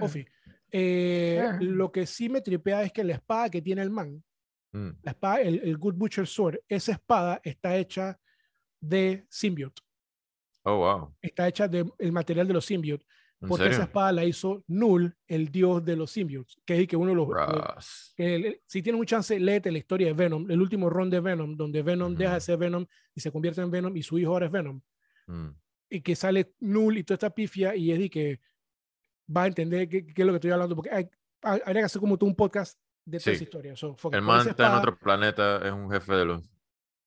Ofi. 0.00 0.26
Eh, 0.72 1.40
Ah. 1.40 1.58
lo 1.60 1.92
que 1.92 2.04
sí 2.06 2.28
me 2.28 2.40
tripea 2.40 2.82
es 2.82 2.92
que 2.92 3.04
la 3.04 3.12
espada 3.14 3.48
que 3.50 3.62
tiene 3.62 3.82
el 3.82 3.90
man, 3.90 4.22
Mm, 4.72 4.90
la 5.04 5.12
espada, 5.12 5.40
el, 5.40 5.60
el 5.60 5.78
Good 5.78 5.94
Butcher 5.94 6.26
Sword, 6.26 6.58
esa 6.68 6.90
espada 6.92 7.40
está 7.44 7.76
hecha 7.76 8.18
de 8.80 9.24
symbiote. 9.30 9.80
Oh, 10.64 10.78
wow. 10.78 11.14
Está 11.22 11.46
hecha 11.46 11.68
del 11.68 11.92
material 12.10 12.48
de 12.48 12.54
los 12.54 12.64
symbiote. 12.64 13.06
¿En 13.44 13.48
Porque 13.48 13.64
esa 13.64 13.72
serio? 13.72 13.84
espada 13.86 14.12
la 14.12 14.24
hizo 14.24 14.64
Null, 14.66 15.16
el 15.26 15.48
dios 15.50 15.84
de 15.84 15.96
los 15.96 16.10
symbiotes. 16.10 16.56
Que 16.64 16.80
es 16.82 16.88
que 16.88 16.96
uno 16.96 17.10
de 17.10 17.16
los. 17.16 17.28
Ras. 17.28 18.12
que 18.16 18.34
el- 18.34 18.60
si 18.66 18.82
tienes 18.82 18.98
un 19.00 19.06
chance, 19.06 19.38
léete 19.38 19.70
la 19.70 19.78
historia 19.78 20.06
de 20.08 20.12
Venom, 20.14 20.50
el 20.50 20.60
último 20.60 20.90
ron 20.90 21.08
de 21.10 21.20
Venom, 21.20 21.56
donde 21.56 21.82
Venom 21.82 22.14
deja 22.14 22.34
de 22.34 22.40
ser 22.40 22.58
Venom 22.58 22.86
y 23.14 23.20
se 23.20 23.30
convierte 23.30 23.60
en 23.60 23.70
Venom 23.70 23.96
y 23.96 24.02
su 24.02 24.18
hijo 24.18 24.32
ahora 24.32 24.46
es 24.46 24.52
Venom. 24.52 24.80
Mm, 25.26 25.48
Y 25.90 26.00
que 26.00 26.16
sale 26.16 26.54
Null 26.60 26.98
y 26.98 27.04
toda 27.04 27.14
esta 27.16 27.30
pifia 27.30 27.76
y 27.76 27.92
es 27.92 27.98
de 27.98 28.10
que 28.10 28.40
va 29.34 29.44
a 29.44 29.46
entender 29.46 29.88
qué, 29.88 30.04
qué 30.06 30.22
es 30.22 30.26
lo 30.26 30.32
que 30.32 30.36
estoy 30.36 30.50
hablando. 30.50 30.74
Porque 30.74 30.90
hay, 30.90 31.08
hay- 31.42 31.60
habría 31.64 31.82
que 31.82 31.86
hacer 31.86 32.00
como 32.00 32.18
tú 32.18 32.26
un 32.26 32.34
podcast 32.34 32.78
de 33.04 33.18
toda 33.18 33.24
Sí. 33.24 33.30
esa 33.32 33.44
historia. 33.44 33.76
So. 33.76 33.96
El 34.12 34.22
man 34.22 34.40
esa 34.40 34.50
está 34.50 34.66
en 34.72 34.78
otro 34.78 34.98
planeta, 34.98 35.58
es 35.66 35.72
un 35.72 35.90
jefe 35.90 36.12
de 36.14 36.24
los. 36.24 36.50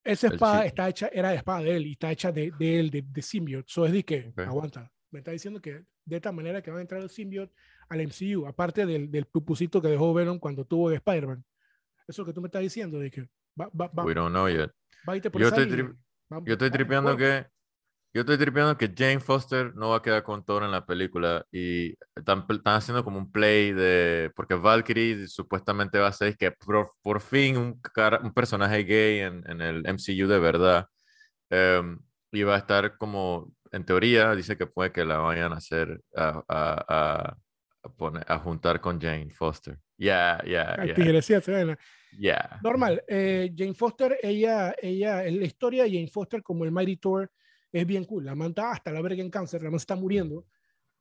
Esa 0.03 0.27
espada 0.27 0.65
está 0.65 0.87
hecha, 0.87 1.09
era 1.11 1.31
de 1.31 1.35
espada 1.37 1.61
de 1.63 1.75
él 1.75 1.87
y 1.87 1.91
está 1.93 2.09
hecha 2.11 2.31
de, 2.31 2.51
de 2.57 2.79
él, 2.79 2.89
de, 2.89 3.01
de 3.01 3.21
symbiote. 3.21 3.65
So 3.67 3.85
es 3.85 3.91
de 3.91 4.05
que, 4.05 4.27
Ok. 4.29 4.39
aguanta, 4.39 4.89
me 5.11 5.19
está 5.19 5.31
diciendo 5.31 5.61
que 5.61 5.83
de 6.05 6.15
esta 6.15 6.31
manera 6.31 6.61
que 6.61 6.71
va 6.71 6.77
a 6.79 6.81
entrar 6.81 7.01
el 7.01 7.09
symbiote 7.09 7.53
al 7.89 8.01
MCU, 8.01 8.45
aparte 8.47 8.85
del, 8.85 9.09
del 9.11 9.25
pupusito 9.25 9.81
que 9.81 9.87
dejó 9.87 10.13
Venom 10.13 10.39
cuando 10.39 10.65
tuvo 10.65 10.89
de 10.89 10.95
Spider-Man. 10.97 11.43
Eso 12.07 12.25
que 12.25 12.33
tú 12.33 12.41
me 12.41 12.47
estás 12.47 12.61
diciendo, 12.61 12.99
de 12.99 13.11
que 13.11 13.21
va, 13.59 13.69
va, 13.69 13.87
va, 13.87 14.03
We 14.05 14.13
don't 14.13 14.31
know 14.31 14.47
yet. 14.47 14.71
va 15.07 15.13
a 15.13 15.15
irte 15.17 15.29
por 15.29 15.41
Yo 15.41 15.47
estoy, 15.49 15.65
tri- 15.65 15.97
Va- 16.31 16.41
yo 16.45 16.53
estoy 16.53 16.69
tripeando 16.71 17.15
que. 17.17 17.45
Yo 18.13 18.21
estoy 18.21 18.37
tripeando 18.37 18.77
que 18.77 18.91
Jane 18.97 19.19
Foster 19.19 19.75
no 19.75 19.89
va 19.89 19.97
a 19.97 20.01
quedar 20.01 20.23
con 20.23 20.43
Thor 20.43 20.63
en 20.63 20.71
la 20.71 20.85
película 20.85 21.45
y 21.51 21.93
están, 22.15 22.45
están 22.49 22.75
haciendo 22.75 23.03
como 23.03 23.17
un 23.19 23.31
play 23.31 23.73
de. 23.73 24.31
Porque 24.35 24.55
Valkyrie 24.55 25.27
supuestamente 25.27 25.99
va 25.99 26.07
a 26.07 26.13
ser 26.13 26.35
que 26.35 26.51
por, 26.51 26.89
por 27.03 27.21
fin 27.21 27.57
un, 27.57 27.79
cara- 27.81 28.19
un 28.23 28.33
personaje 28.33 28.83
gay 28.85 29.19
en, 29.19 29.43
en 29.49 29.61
el 29.61 29.85
MCU 29.85 30.27
de 30.27 30.39
verdad. 30.39 30.87
em, 31.49 31.99
y 32.31 32.43
va 32.43 32.55
a 32.55 32.59
estar 32.59 32.97
como. 32.97 33.51
En 33.71 33.85
teoría, 33.85 34.33
dice 34.35 34.57
que 34.57 34.67
puede 34.67 34.91
que 34.91 35.05
la 35.05 35.17
vayan 35.17 35.53
a 35.53 35.57
hacer. 35.57 36.01
A, 36.15 36.43
a, 36.47 36.85
a, 36.87 37.37
a 37.83 37.89
poner, 37.93 38.25
a 38.27 38.39
juntar 38.39 38.81
con 38.81 38.99
Jane 38.99 39.29
Foster. 39.29 39.77
Se 41.41 41.51
vaina. 41.51 41.77
yeah. 42.17 42.59
Normal. 42.63 43.03
eh, 43.07 43.51
Jane 43.55 43.73
Foster, 43.73 44.17
ella, 44.21 44.75
ella, 44.81 45.25
en 45.25 45.39
la 45.39 45.45
historia 45.45 45.83
de 45.83 45.91
Jane 45.91 46.07
Foster 46.07 46.41
como 46.43 46.65
el 46.65 46.71
Mighty 46.71 46.97
Thor 46.97 47.31
es 47.71 47.85
bien 47.85 48.05
cool. 48.05 48.25
La 48.25 48.35
man 48.35 48.49
está 48.49 48.71
hasta 48.71 48.91
la 48.91 49.01
verga 49.01 49.21
en 49.21 49.29
cáncer, 49.29 49.61
la 49.61 49.69
man 49.69 49.77
está 49.77 49.95
muriendo 49.95 50.45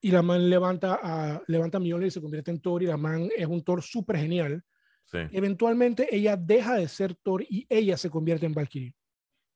y 0.01 0.11
la 0.11 0.23
man 0.23 0.49
levanta 0.51 0.99
a, 1.03 1.43
levanta 1.47 1.79
Mjolnir 1.79 2.09
y 2.09 2.11
se 2.11 2.21
convierte 2.21 2.51
en 2.51 2.61
Thor 2.61 2.83
y 2.83 2.87
la 2.87 2.97
man 2.97 3.29
es 3.37 3.47
un 3.47 3.63
Thor 3.63 3.83
súper 3.83 4.17
genial. 4.19 4.63
Sí, 5.05 5.19
Eventualmente 5.33 6.15
ella 6.15 6.37
deja 6.37 6.75
de 6.75 6.89
ser 6.89 7.15
Thor 7.15 7.43
y 7.49 7.67
ella 7.69 7.97
se 7.97 8.11
convierte 8.11 8.47
en 8.47 8.53
Valkyrie. 8.55 8.95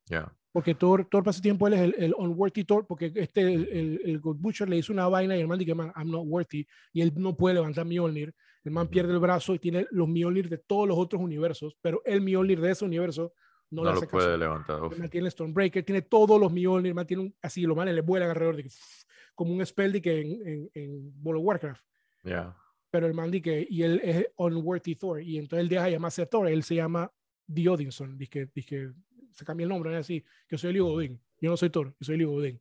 yeah. 0.07 0.33
Porque 0.52 0.74
Thor, 0.74 1.06
Thor 1.08 1.22
para 1.22 1.30
ese 1.30 1.40
tiempo 1.42 1.66
él 1.68 1.74
es 1.74 1.80
el, 1.80 1.94
el 1.98 2.14
unworthy 2.16 2.64
Thor, 2.64 2.86
porque 2.86 3.12
este, 3.14 3.40
el, 3.42 3.68
el, 3.68 4.00
el 4.04 4.20
God 4.20 4.36
Butcher 4.38 4.68
le 4.68 4.78
hizo 4.78 4.92
una 4.92 5.06
vaina 5.08 5.36
y 5.36 5.40
el 5.40 5.46
man 5.48 5.58
dice, 5.58 5.74
man, 5.74 5.92
I'm 5.94 6.10
not 6.10 6.24
worthy, 6.26 6.66
y 6.92 7.00
él 7.02 7.12
no 7.16 7.36
puede 7.36 7.54
levantar 7.54 7.84
Mjolnir. 7.86 8.34
El 8.64 8.72
man 8.72 8.88
pierde 8.88 9.12
el 9.12 9.20
brazo 9.20 9.54
y 9.54 9.58
tiene 9.58 9.86
los 9.90 10.08
Mjolnir 10.08 10.48
de 10.48 10.58
todos 10.58 10.88
los 10.88 10.98
otros 10.98 11.22
universos, 11.22 11.76
pero 11.80 12.02
el 12.04 12.20
Mjolnir 12.20 12.60
de 12.60 12.72
ese 12.72 12.84
universo 12.84 13.32
no, 13.70 13.84
No, 13.84 13.94
le 13.94 14.00
lo 14.00 14.08
puede 14.08 14.26
caso. 14.26 14.36
levantar. 14.38 14.80
El 14.90 14.98
man 14.98 15.08
tiene 15.08 15.30
Stormbreaker, 15.30 15.84
tiene 15.84 16.02
todos 16.02 16.40
los 16.40 16.52
Mjolnir, 16.52 16.88
el 16.88 16.94
man 16.94 17.06
tiene 17.06 17.22
un, 17.22 17.34
así, 17.40 17.62
los 17.62 17.76
manes 17.76 17.94
le 17.94 18.00
vuelan 18.00 18.28
alrededor 18.30 18.56
de 18.56 18.64
como 19.36 19.54
un 19.54 19.64
spell 19.64 19.92
de 19.92 20.02
que 20.02 20.20
en, 20.20 20.46
en, 20.46 20.70
en 20.74 21.12
World 21.22 21.40
of 21.40 21.46
Warcraft. 21.46 21.84
Yeah. 22.24 22.56
Pero 22.90 23.06
el 23.06 23.14
man 23.14 23.30
dice 23.30 23.42
que, 23.42 23.66
y 23.70 23.84
él 23.84 24.00
es 24.02 24.26
unworthy 24.36 24.96
Thor, 24.96 25.22
y 25.22 25.38
entonces 25.38 25.62
él 25.62 25.68
deja 25.68 25.84
de 25.84 25.92
llamarse 25.92 26.26
Thor, 26.26 26.48
él 26.48 26.64
se 26.64 26.74
llama 26.74 27.10
The 27.52 27.68
Odinson, 27.68 28.18
dice 28.18 28.50
dice 28.54 28.92
se 29.35 29.45
cambia 29.45 29.64
el 29.64 29.69
nombre, 29.71 29.90
¿no? 29.93 29.99
así, 29.99 30.25
que 30.49 30.59
soy 30.59 30.71
el 30.71 30.77
hijo 30.77 30.88
de 30.88 30.95
Odín, 30.95 31.21
yo 31.40 31.51
no 31.51 31.57
soy 31.57 31.71
Thor, 31.71 31.88
yo 31.99 32.05
soy 32.05 32.14
el 32.16 32.23
hijo 32.23 32.31
de 32.33 32.37
Odín. 32.38 32.61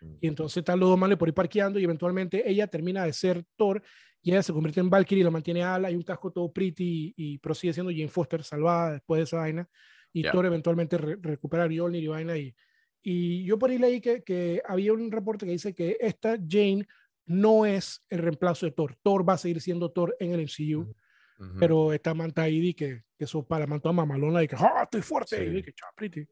Mm. 0.00 0.14
Y 0.20 0.28
entonces 0.28 0.56
están 0.58 0.78
los 0.78 0.88
dos 0.88 0.98
manes 0.98 1.16
por 1.18 1.28
ahí 1.28 1.32
parqueando 1.32 1.78
y 1.78 1.84
eventualmente 1.84 2.48
ella 2.48 2.66
termina 2.66 3.04
de 3.04 3.12
ser 3.12 3.44
Thor 3.56 3.82
y 4.22 4.30
ella 4.30 4.42
se 4.42 4.52
convierte 4.52 4.80
en 4.80 4.90
Valkyrie, 4.90 5.24
la 5.24 5.30
mantiene 5.30 5.62
ala 5.62 5.90
y 5.90 5.94
un 5.96 6.02
casco 6.02 6.30
todo 6.30 6.52
pretty 6.52 7.14
y, 7.16 7.32
y 7.34 7.38
prosigue 7.38 7.72
siendo 7.72 7.90
Jane 7.92 8.08
Foster 8.08 8.42
salvada 8.42 8.92
después 8.92 9.18
de 9.18 9.24
esa 9.24 9.38
vaina. 9.38 9.68
Y 10.12 10.22
Ya. 10.22 10.32
Thor 10.32 10.46
eventualmente 10.46 10.98
re- 10.98 11.18
recupera 11.20 11.64
a 11.64 11.68
Mjolnir 11.68 12.02
y 12.02 12.06
vaina. 12.08 12.36
Y, 12.36 12.54
y 13.02 13.44
yo 13.44 13.58
por 13.58 13.70
ahí 13.70 13.78
leí 13.78 14.00
que, 14.00 14.22
que 14.24 14.60
había 14.66 14.92
un 14.92 15.10
reporte 15.12 15.46
que 15.46 15.52
dice 15.52 15.74
que 15.74 15.96
esta 16.00 16.36
Jane 16.36 16.86
no 17.26 17.64
es 17.66 18.04
el 18.08 18.18
reemplazo 18.20 18.66
de 18.66 18.72
Thor. 18.72 18.96
Thor 19.02 19.28
va 19.28 19.34
a 19.34 19.38
seguir 19.38 19.60
siendo 19.60 19.90
Thor 19.90 20.16
en 20.18 20.32
el 20.32 20.40
MCU, 20.40 20.94
Ujú. 21.38 21.58
pero 21.58 21.92
esta 21.92 22.14
manta 22.14 22.42
ahí 22.42 22.74
que, 22.74 23.02
que 23.16 23.24
eso 23.24 23.46
para 23.46 23.66
manta 23.66 23.92
mamalona 23.92 24.42
y 24.42 24.48
que 24.48 24.56
¡ah, 24.56 24.82
estoy 24.84 25.02
fuerte! 25.02 25.36
Sí. 25.50 25.58
Y 25.58 25.62
que 25.62 25.72
"Cha, 25.72 25.86
pretty". 25.96 26.26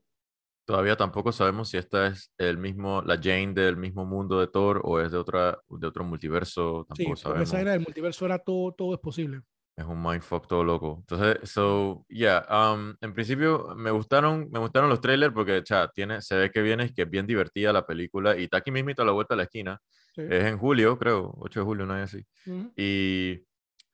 Todavía 0.68 0.96
tampoco 0.96 1.30
sabemos 1.30 1.68
si 1.68 1.76
esta 1.76 2.08
es 2.08 2.32
el 2.38 2.58
mismo, 2.58 3.00
la 3.02 3.16
Jane 3.22 3.52
del 3.54 3.76
mismo 3.76 4.04
mundo 4.04 4.40
de 4.40 4.48
Thor 4.48 4.80
o 4.82 5.00
es 5.00 5.12
de 5.12 5.18
otra, 5.18 5.58
de 5.68 5.86
otro 5.86 6.02
multiverso. 6.04 6.84
Sí, 6.94 7.04
Tampoco 7.04 7.08
con 7.10 7.16
sabemos. 7.16 7.48
esa 7.48 7.56
vaina 7.58 7.70
del 7.72 7.80
multiverso 7.82 8.26
era 8.26 8.38
todo, 8.40 8.72
todo 8.72 8.94
es 8.94 9.00
posible. 9.00 9.42
Es 9.76 9.84
un 9.84 10.02
mindfuck 10.02 10.46
todo 10.48 10.64
loco. 10.64 10.96
Entonces, 11.00 11.50
so, 11.50 12.04
yeah, 12.08 12.44
um, 12.50 12.96
en 13.00 13.12
principio 13.12 13.74
me 13.76 13.90
gustaron, 13.90 14.48
me 14.50 14.58
gustaron 14.58 14.88
los 14.88 15.00
trailers 15.02 15.34
porque, 15.34 15.62
cha, 15.62 15.88
tiene, 15.88 16.22
se 16.22 16.34
ve 16.36 16.50
que 16.50 16.62
viene, 16.62 16.92
que 16.94 17.02
es 17.02 17.10
bien 17.10 17.26
divertida 17.26 17.72
la 17.74 17.86
película 17.86 18.36
y 18.38 18.44
está 18.44 18.56
aquí 18.56 18.70
mismito 18.72 19.02
a 19.02 19.04
la 19.04 19.12
vuelta 19.12 19.34
de 19.34 19.36
la 19.36 19.42
esquina. 19.44 19.78
Sí. 20.14 20.22
Es 20.28 20.44
en 20.46 20.58
julio, 20.58 20.98
creo, 20.98 21.32
8 21.38 21.60
de 21.60 21.64
julio, 21.66 21.84
no 21.86 21.96
es 21.96 22.04
así. 22.14 22.24
Ujú. 22.46 22.72
Y, 22.74 23.42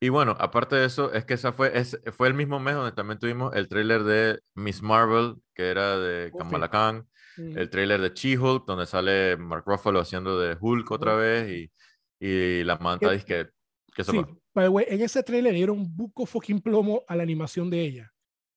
y 0.05 0.09
bueno, 0.09 0.35
aparte 0.39 0.75
de 0.75 0.85
eso, 0.85 1.13
es 1.13 1.25
que 1.25 1.33
esa 1.35 1.53
fue, 1.53 1.77
es, 1.77 1.99
fue 2.15 2.27
el 2.27 2.33
mismo 2.33 2.59
mes 2.59 2.75
donde 2.75 2.91
también 2.91 3.19
tuvimos 3.19 3.55
el 3.55 3.67
trailer 3.67 4.03
de 4.03 4.39
Miss 4.55 4.81
Marvel, 4.81 5.35
que 5.53 5.69
era 5.69 5.97
de 5.97 6.29
Uf, 6.33 6.37
Kamala 6.39 6.69
Khan, 6.69 7.07
Ujú. 7.37 7.57
el 7.57 7.69
trailer 7.69 8.01
de 8.01 8.09
She-Hulk, 8.13 8.65
donde 8.67 8.85
sale 8.85 9.37
Mark 9.37 9.63
Ruffalo 9.65 9.99
haciendo 9.99 10.39
de 10.39 10.57
Hulk 10.59 10.91
otra 10.91 11.15
vez 11.15 11.49
y, 11.49 11.71
y 12.19 12.63
la 12.63 12.77
manta 12.77 13.07
Que- 13.09 13.13
dice 13.15 13.25
que, 13.25 13.47
que 13.95 14.03
Sí, 14.03 14.17
by 14.53 14.65
the 14.65 14.69
way, 14.69 14.85
en 14.89 15.01
ese 15.01 15.23
trailer 15.23 15.51
le 15.53 15.57
dieron 15.57 15.79
un 15.79 15.95
buco 15.95 16.25
fucking 16.25 16.61
plomo 16.61 17.03
a 17.07 17.15
la 17.15 17.23
animación 17.23 17.69
de 17.69 17.81
ella. 17.81 18.12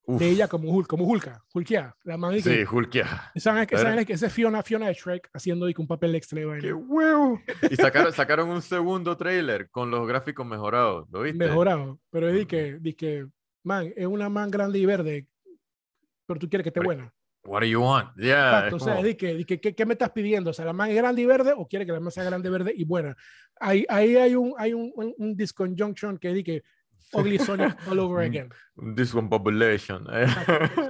De 0.08 0.28
ella 0.28 0.46
como 0.46 0.70
Hulk, 0.70 0.86
como 0.86 1.04
Hulka, 1.04 1.42
Hulkia. 1.52 1.96
La 2.04 2.16
man 2.16 2.34
Sí, 2.36 2.42
que, 2.44 2.64
Hulk, 2.64 2.92
ya. 2.92 3.32
¿saben, 3.34 3.66
que, 3.66 3.76
¿saben 3.76 4.04
que 4.04 4.12
ese 4.12 4.26
es 4.26 4.32
Fiona, 4.32 4.62
Fiona 4.62 4.86
de 4.86 4.94
Shrek 4.94 5.28
haciendo 5.34 5.66
que 5.66 5.80
un 5.80 5.88
papel 5.88 6.14
extra 6.14 6.38
de 6.38 6.46
vaina? 6.46 6.62
¡Qué 6.62 6.72
huevo! 6.72 7.40
Y 7.68 7.74
sacaron, 7.74 8.12
sacaron 8.12 8.48
un 8.48 8.62
segundo 8.62 9.16
trailer 9.16 9.68
con 9.70 9.90
los 9.90 10.06
gráficos 10.06 10.46
mejorados, 10.46 11.08
¿lo 11.10 11.22
viste? 11.22 11.38
Mejorado. 11.44 11.98
Pero 12.10 12.28
es 12.28 12.36
Ujú. 12.38 12.46
que, 12.46 12.94
que, 12.96 13.26
man, 13.64 13.92
es 13.96 14.06
una 14.06 14.28
man 14.28 14.48
grande 14.48 14.78
y 14.78 14.86
verde, 14.86 15.26
pero 16.24 16.38
tú 16.38 16.48
quieres 16.48 16.62
que 16.62 16.68
esté 16.68 16.80
Pero- 16.80 16.88
buena. 16.88 17.12
What 17.48 17.60
do 17.60 17.66
you 17.66 17.80
want? 17.80 18.08
Yeah, 18.16 18.58
Exacto, 18.66 18.76
o 18.76 18.80
sea, 18.80 18.94
como- 18.96 19.06
es 19.06 19.16
que, 19.16 19.46
que, 19.46 19.60
¿qué, 19.60 19.72
qué 19.74 19.86
me 19.86 19.92
estás 19.92 20.10
pidiendo? 20.10 20.50
O 20.50 20.52
sea, 20.52 20.64
¿la 20.64 20.72
man 20.72 20.90
es 20.90 20.96
grande 20.96 21.22
y 21.22 21.26
verde 21.26 21.52
o 21.56 21.66
quiere 21.68 21.86
que 21.86 21.92
la 21.92 22.00
man 22.00 22.10
sea 22.10 22.24
grande, 22.24 22.50
verde 22.50 22.72
y 22.76 22.84
buena? 22.84 23.16
Ahí, 23.60 23.86
ahí 23.88 24.16
hay 24.16 24.34
un, 24.34 24.52
hay 24.58 24.72
un, 24.72 24.92
un, 24.96 25.14
un 25.16 25.36
disconjunction 25.36 26.18
que 26.18 26.42
que 26.42 26.64
Ugly 27.18 27.38
Sonic 27.38 27.76
all 27.88 28.00
over 28.00 28.22
again. 28.22 28.50
This 28.94 29.14
one 29.14 29.28
population. 29.28 30.06
es 30.12 30.36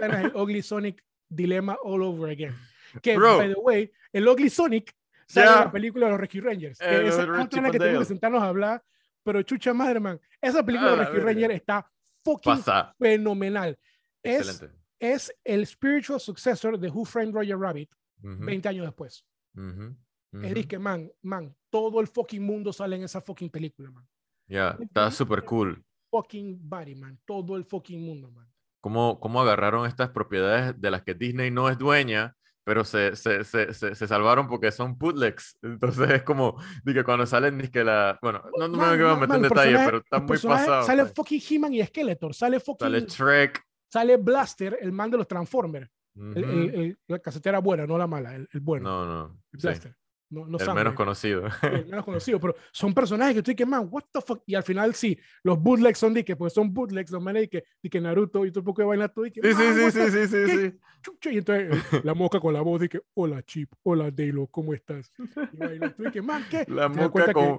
el 0.03 0.33
Ugly 0.35 0.63
Sonic 0.63 1.03
Dilemma 1.29 1.77
all 1.83 2.03
over 2.03 2.31
again. 2.31 2.55
Que, 3.03 3.17
Bro. 3.17 3.39
by 3.39 3.49
the 3.55 3.61
way, 3.61 3.93
el 4.13 4.27
Ugly 4.29 4.49
Sonic 4.51 4.95
sale 5.27 5.47
Ya. 5.47 5.53
en 5.59 5.61
la 5.65 5.73
película 5.73 6.07
de 6.07 6.13
los 6.13 6.21
Rescue 6.21 6.41
Rangers. 6.41 6.81
Eh, 6.81 6.85
que 6.85 7.09
esa 7.09 7.23
es 7.23 7.29
otra 7.29 7.59
en 7.59 7.65
la 7.65 7.71
que 7.71 7.79
tenemos 7.79 8.01
que 8.01 8.05
sentarnos 8.07 8.43
a 8.43 8.49
hablar, 8.49 8.83
pero 9.23 9.43
chucha 9.43 9.75
madre, 9.75 10.01
man. 10.01 10.21
Esa 10.41 10.65
película 10.65 10.91
A 10.91 10.93
de 10.93 10.97
la 10.99 11.05
Rescue. 11.05 11.21
Rangers 11.25 11.55
está 11.55 11.91
fucking 12.25 12.57
Pasa. 12.57 12.95
fenomenal. 12.99 13.79
Es, 14.23 14.49
Excelente. 14.49 14.77
es 15.01 15.33
el 15.45 15.67
spiritual 15.67 16.21
successor 16.21 16.79
de 16.79 16.89
Who 16.89 17.05
Framed 17.05 17.35
Roger 17.35 17.59
Rabbit 17.59 17.91
Ujú, 18.23 18.45
20 18.45 18.69
años 18.69 18.87
después. 18.87 19.25
ujú, 19.55 19.95
Es 20.43 20.53
ujú. 20.57 20.69
que, 20.69 20.79
man, 20.79 21.11
man, 21.23 21.55
todo 21.71 22.01
el 22.01 22.07
fucking 22.09 22.43
mundo 22.43 22.73
sale 22.73 22.97
en 22.97 23.03
esa 23.05 23.21
fucking 23.21 23.51
película, 23.51 23.91
man. 23.91 24.07
Ya, 24.49 24.77
está 24.81 25.11
súper 25.11 25.43
cool. 25.45 25.85
Fucking 26.17 26.59
body, 26.63 26.95
man. 26.95 27.19
Todo 27.25 27.57
el 27.57 27.65
fucking 27.65 28.01
mundo, 28.01 28.31
man. 28.31 28.47
Cómo, 28.81 29.19
cómo 29.21 29.41
agarraron 29.41 29.87
estas 29.87 30.11
propiedades 30.11 30.81
de 30.81 30.91
las 30.91 31.03
que 31.03 31.15
Disney 31.15 31.51
no 31.51 31.69
es 31.69 31.77
dueña 31.79 32.37
pero 32.67 32.85
se, 32.85 33.15
se, 33.15 33.45
se, 33.45 33.73
se, 33.73 34.09
salvaron 34.09 34.49
porque 34.49 34.73
son 34.73 34.99
bootlegs. 34.99 35.57
Entonces 35.63 36.11
es 36.11 36.23
como, 36.25 36.61
dije, 36.85 37.05
cuando 37.05 37.25
salen, 37.25 37.61
que 37.71 37.85
la. 37.85 38.19
Bueno, 38.21 38.43
no, 38.59 38.67
no 38.67 38.77
me 38.77 38.79
Man, 38.79 38.99
voy 38.99 39.07
a 39.07 39.11
man, 39.11 39.21
meter 39.21 39.37
en 39.37 39.45
el 39.45 39.49
detalle, 39.51 39.79
pero 39.85 39.99
está 39.99 40.17
el 40.17 40.23
muy 40.25 40.37
pasado. 40.37 40.83
Sale 40.83 41.03
pues. 41.05 41.15
fucking 41.15 41.41
He-Man 41.49 41.75
y 41.75 41.85
Skeletor, 41.85 42.35
sale 42.35 42.59
fucking. 42.59 42.85
Sale 42.85 43.09
Sale, 43.09 44.17
Shrek. 44.17 44.19
Blaster, 44.19 44.79
el 44.81 44.91
man 44.91 45.13
de 45.13 45.19
los 45.19 45.29
Transformers. 45.29 45.89
El- 46.17 46.45
ujú. 46.45 46.53
el- 46.59 46.75
el- 46.75 46.99
la 47.07 47.21
casetera 47.21 47.61
buena, 47.61 47.87
no 47.87 47.97
la 47.97 48.09
mala, 48.09 48.35
el, 48.35 48.49
el 48.53 48.61
bueno. 48.61 48.89
No, 48.91 49.07
no. 49.07 49.41
el 49.53 49.61
sí, 49.61 49.67
Blaster. 49.69 49.97
No, 50.29 50.45
no 50.47 50.59
el 50.59 50.75
menos 50.75 50.95
conocido. 50.95 51.45
el 51.63 51.87
menos 51.87 52.05
conocido, 52.05 52.41
pero 52.41 52.55
son 52.73 52.93
personajes 52.93 53.35
que 53.35 53.39
estoy 53.39 53.55
que, 53.55 53.65
man, 53.67 53.87
what 53.91 54.03
the 54.13 54.21
fuck, 54.21 54.43
y 54.47 54.55
al 54.55 54.63
final 54.65 54.95
sí, 54.95 55.17
los 55.45 55.59
bootlegs 55.63 55.99
son 55.99 56.15
de 56.15 56.25
que, 56.25 56.35
pues 56.37 56.53
son 56.53 56.73
bootlegs, 56.75 57.11
los 57.11 57.23
manes 57.23 57.43
de 57.43 57.49
que, 57.49 57.65
de 57.83 57.91
que 57.91 58.01
Naruto 58.01 58.45
y 58.45 58.51
todo 58.51 58.61
un 58.61 58.65
poco 58.67 58.83
de 58.83 58.89
vaina, 58.89 59.09
todo 59.09 59.27
y 59.27 59.31
que, 59.31 59.41
Sí, 59.43 59.55
sí, 59.55 59.63
"Man, 59.63 59.93
sí, 59.93 60.01
sí, 60.01 60.11
sí, 60.11 60.27
sí, 60.27 60.37
¿qué? 60.47 60.71
sí. 60.71 60.79
chucha", 61.03 61.31
y 61.31 61.39
entonces 61.39 61.77
eh, 61.95 62.01
la 62.03 62.15
mosca 62.15 62.41
con 62.41 62.53
la 62.55 62.61
voz 62.63 62.81
de 62.81 62.89
que, 62.89 63.01
hola 63.15 63.43
Chip, 63.45 63.73
hola 63.85 64.11
Dalo, 64.11 64.47
¿cómo 64.49 64.75
estás? 64.75 65.13
Y 65.53 65.57
vaina, 65.57 65.95
tú 65.95 66.05
y 66.05 66.11
que, 66.11 66.23
man, 66.23 66.45
¿qué? 66.51 66.65
La 66.69 66.89
mosca 66.89 67.33
con 67.33 67.59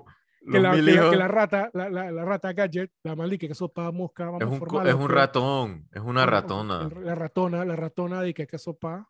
que 0.49 0.59
la, 0.59 0.71
que 0.75 0.81
la- 0.81 1.09
que 1.09 1.17
la 1.17 1.27
rata, 1.27 1.69
la, 1.73 1.89
la, 1.89 2.11
la 2.11 2.23
rata 2.25 2.53
gadget, 2.53 2.91
la 3.03 3.15
maldita 3.15 3.47
que 3.47 3.53
eso 3.53 3.67
para 3.69 3.91
mosca, 3.91 4.25
vamos 4.25 4.41
Es 4.43 4.47
un, 4.49 4.59
formar 4.59 4.87
es 4.87 4.93
un 4.93 5.09
ratón, 5.09 5.87
es 5.91 6.01
una 6.01 6.25
ratona. 6.25 6.89
La 7.01 7.15
ratona, 7.15 7.65
la 7.65 7.75
ratona 7.75 8.21
de 8.21 8.33
que 8.33 8.45
que 8.47 8.57
sopa. 8.57 9.09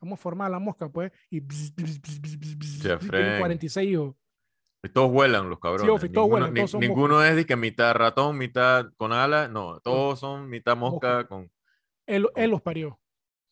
Vamos 0.00 0.18
a 0.18 0.22
formar 0.22 0.50
la 0.50 0.58
mosca, 0.58 0.88
pues. 0.88 1.12
Y 1.30 1.40
bzz, 1.40 1.74
bzz, 1.74 2.00
bzz, 2.00 2.76
y 2.78 2.80
tiene 2.80 2.98
Frank. 2.98 3.38
46 3.40 3.90
hijos. 3.90 4.14
Y 4.84 4.88
todos 4.90 5.10
vuelan 5.10 5.50
los 5.50 5.58
cabrones. 5.58 5.90
Ofi, 5.90 6.08
todos 6.08 6.28
ninguno 6.28 6.46
vuelan, 6.46 6.54
todos 6.54 6.74
ninguno 6.80 7.22
es 7.24 7.34
de 7.36 7.46
que 7.46 7.56
mitad 7.56 7.94
ratón, 7.94 8.38
mitad 8.38 8.86
con 8.96 9.12
alas. 9.12 9.50
No, 9.50 9.80
todos 9.80 10.20
son 10.20 10.48
mitad 10.48 10.76
mosca 10.76 11.26
con. 11.26 11.50
Él, 12.06 12.26
él 12.36 12.50
los 12.50 12.62
parió. 12.62 12.98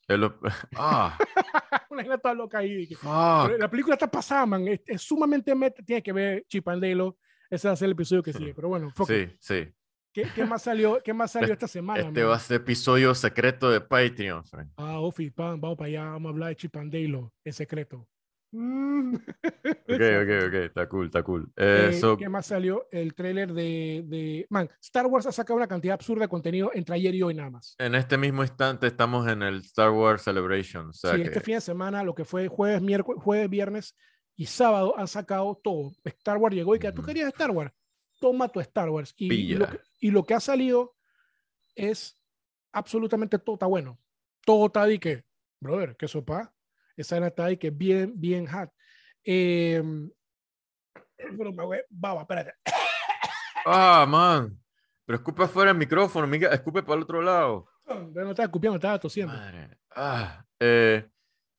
es 0.06 0.18
lo- 0.18 0.38
Ah, 0.76 1.18
Una 1.90 2.02
vaina 2.02 2.18
toda 2.18 2.34
loca 2.34 2.58
ahí. 2.58 2.88
la 3.58 3.68
película 3.68 3.94
está 3.94 4.08
pasada, 4.10 4.46
man. 4.46 4.68
Es, 4.68 4.80
es 4.86 5.02
sumamente 5.02 5.52
meta. 5.54 5.82
Tiene 5.82 6.02
que 6.02 6.12
ver 6.12 6.44
Chip 6.46 6.68
and 6.68 6.80
Dale. 6.82 7.12
Ese 7.50 7.66
va 7.68 7.74
a 7.74 7.76
ser 7.76 7.86
el 7.86 7.92
episodio 7.92 8.22
que 8.22 8.32
sigue. 8.32 8.54
Pero 8.54 8.68
bueno, 8.68 8.88
it. 8.96 9.06
Sí, 9.06 9.36
sí. 9.40 9.68
¿Qué, 10.16 10.26
qué 10.34 10.46
más 10.46 10.62
salió, 10.62 10.98
qué 11.04 11.12
más 11.12 11.30
salió 11.32 11.52
Este- 11.52 11.66
esta 11.66 11.68
semana? 11.68 12.00
Este 12.00 12.20
man? 12.22 12.30
va 12.30 12.36
a 12.36 12.38
ser 12.38 12.56
episodio 12.62 13.14
secreto 13.14 13.70
de 13.70 13.82
Patreon, 13.82 14.46
Frank. 14.46 14.70
Ah, 14.78 14.98
Ofi, 15.00 15.28
pam, 15.30 15.60
vamos 15.60 15.76
para 15.76 15.88
allá. 15.88 16.04
Vamos 16.04 16.30
a 16.30 16.32
hablar 16.32 16.48
de 16.48 16.56
Chip 16.56 16.74
and 16.76 16.90
Dale, 16.90 17.28
el 17.44 17.52
secreto. 17.52 18.08
Ok, 18.54 19.20
ok, 19.90 20.46
ok. 20.46 20.54
Está 20.54 20.88
cool, 20.88 21.06
está 21.06 21.22
cool. 21.22 21.52
Eh, 21.54 21.88
Eh, 21.90 21.92
so- 21.92 22.16
¿Qué 22.16 22.30
más 22.30 22.46
salió? 22.46 22.88
El 22.90 23.14
tráiler 23.14 23.52
de, 23.52 24.04
de... 24.06 24.46
Man, 24.48 24.70
Star 24.80 25.04
Wars 25.06 25.26
ha 25.26 25.32
sacado 25.32 25.58
una 25.58 25.66
cantidad 25.66 25.92
absurda 25.92 26.22
de 26.22 26.28
contenido 26.28 26.70
entre 26.72 26.94
ayer 26.94 27.14
y 27.14 27.22
hoy 27.22 27.34
nada 27.34 27.50
más. 27.50 27.74
en 27.78 27.94
este 27.94 28.16
mismo 28.16 28.42
instante 28.42 28.86
estamos 28.86 29.28
en 29.28 29.42
el 29.42 29.56
Star 29.58 29.90
Wars 29.90 30.22
Celebration. 30.22 30.88
O 30.88 30.92
sea 30.94 31.10
sí, 31.10 31.16
que- 31.18 31.22
este 31.24 31.40
fin 31.40 31.56
de 31.56 31.60
semana, 31.60 32.02
lo 32.02 32.14
que 32.14 32.24
fue 32.24 32.48
jueves, 32.48 32.80
miércoles, 32.80 33.22
jueves, 33.22 33.50
viernes 33.50 33.94
y 34.34 34.46
sábado, 34.46 34.94
han 34.96 35.08
sacado 35.08 35.60
todo. 35.62 35.92
Star 36.04 36.38
Wars 36.38 36.54
llegó 36.56 36.74
y 36.74 36.78
que 36.78 36.90
tú 36.92 37.02
querías 37.02 37.28
Star 37.28 37.50
Wars, 37.50 37.70
toma 38.20 38.48
tu 38.48 38.60
Star 38.60 38.88
Wars. 38.90 39.14
Y, 39.16 39.54
lo 39.54 39.66
que, 39.68 39.80
y 40.00 40.10
lo 40.10 40.24
que 40.24 40.34
ha 40.34 40.40
salido 40.40 40.94
es 41.74 42.20
absolutamente 42.72 43.38
todo 43.38 43.54
está 43.56 43.66
bueno. 43.66 43.98
Todo 44.44 44.66
está 44.66 44.84
de 44.86 44.98
que, 45.00 45.24
brother, 45.60 45.96
que 45.96 46.08
sopa. 46.08 46.52
Esa 46.96 47.16
era 47.18 47.26
está 47.28 47.46
de 47.46 47.58
que 47.58 47.70
bien, 47.70 48.12
bien 48.16 48.46
hot. 48.46 48.70
Eh, 49.24 49.82
pero 51.16 51.52
me 51.52 51.64
voy- 51.64 51.82
baba, 51.90 52.22
espérate. 52.22 52.52
Ah, 53.68 54.06
man. 54.08 54.56
Pero 55.04 55.16
escupe 55.16 55.42
afuera 55.42 55.72
el 55.72 55.76
micrófono, 55.76 56.24
miga, 56.28 56.50
escupe 56.54 56.84
para 56.84 56.96
el 56.98 57.02
otro 57.02 57.20
lado. 57.20 57.68
No 57.84 58.30
estaba 58.30 58.44
escupiendo, 58.46 58.76
estaba 58.76 58.98
tosiendo. 59.00 59.32
Madre. 59.34 59.76
Ah, 59.90 60.44
eh, 60.60 61.08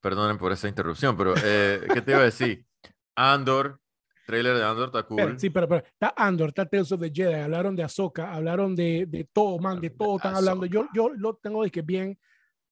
perdonen 0.02 0.38
por 0.38 0.54
esa 0.54 0.70
interrupción, 0.70 1.18
pero 1.18 1.34
eh, 1.44 1.86
¿qué 1.94 2.02
te 2.02 2.12
iba 2.12 2.22
a 2.22 2.26
decir? 2.26 2.66
Andor, 3.14 3.82
trailer 4.28 4.56
de 4.58 4.64
Andor 4.64 4.86
está 4.88 5.04
cool. 5.04 5.20
Espera, 5.20 5.40
sí, 5.40 5.50
pero, 5.50 5.68
pero 5.68 5.84
está 5.88 6.14
Andor, 6.16 6.50
está 6.50 6.66
Tales 6.68 6.92
of 6.92 7.00
the 7.02 7.10
Jedi, 7.12 7.34
hablaron 7.34 7.76
de 7.76 7.82
Ahsoka, 7.84 8.32
hablaron 8.34 8.76
de, 8.76 9.06
de 9.08 9.24
todo, 9.34 9.58
man, 9.58 9.82
de 9.82 9.90
todo 9.90 10.18
están 10.18 10.36
hablando. 10.36 10.66
Yo, 10.68 10.88
yo 10.94 11.10
lo 11.10 11.36
tengo 11.38 11.64
de 11.64 11.72
que 11.72 11.82
bien 11.82 12.20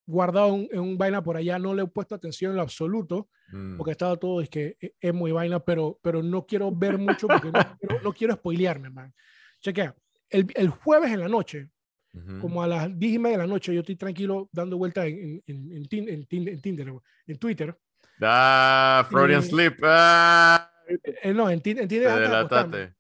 guardado 0.06 0.54
en, 0.54 0.68
en 0.72 0.80
un 0.82 0.98
vaina 1.00 1.24
por 1.24 1.36
allá, 1.38 1.58
no 1.58 1.74
le 1.74 1.82
he 1.84 1.88
puesto 1.88 2.14
atención 2.14 2.52
en 2.52 2.58
lo 2.58 2.62
absoluto, 2.64 3.30
Mm, 3.52 3.78
porque 3.78 3.92
estaba 3.92 4.18
todo, 4.18 4.42
es 4.42 4.50
que 4.50 4.76
e- 4.82 4.96
es 5.00 5.14
muy 5.14 5.32
vaina, 5.32 5.60
pero, 5.60 6.00
pero 6.02 6.24
no 6.24 6.48
quiero 6.48 6.72
ver 6.72 6.98
mucho 6.98 7.28
porque 7.28 7.52
no, 7.52 7.60
quiero- 7.80 8.02
no 8.04 8.12
quiero 8.12 8.34
spoilearme, 8.34 8.90
man. 8.90 9.14
Chequea, 9.62 9.96
el, 10.32 10.48
el 10.56 10.70
jueves 10.70 11.12
en 11.12 11.20
la 11.20 11.28
noche, 11.28 11.70
ujú. 12.12 12.40
como 12.40 12.64
a 12.64 12.68
las 12.68 12.98
10 12.98 13.14
y 13.14 13.20
media 13.20 13.38
de 13.38 13.44
la 13.44 13.48
noche, 13.54 13.72
yo 13.72 13.82
estoy 13.82 13.96
tranquilo 13.98 14.50
dando 14.52 14.78
vueltas 14.80 15.06
en, 15.06 15.44
en, 15.46 15.72
en 15.72 15.86
Tinder, 15.88 16.92
en 17.28 17.38
Twitter. 17.38 17.78
Ah, 18.20 19.06
Freudian 19.12 19.42
Eh, 19.42 19.46
Sleep. 19.46 19.78
Ah, 19.84 20.72
Eh, 20.88 21.34
no, 21.34 21.50
en, 21.50 21.62
en 21.66 21.88
Tinder 21.88 21.88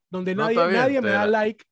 donde 0.10 0.36
No, 0.36 0.44
nadie, 0.44 0.68
bien, 0.68 0.74
nadie 0.74 1.02
me 1.02 1.10
da 1.10 1.28
like 1.28 1.64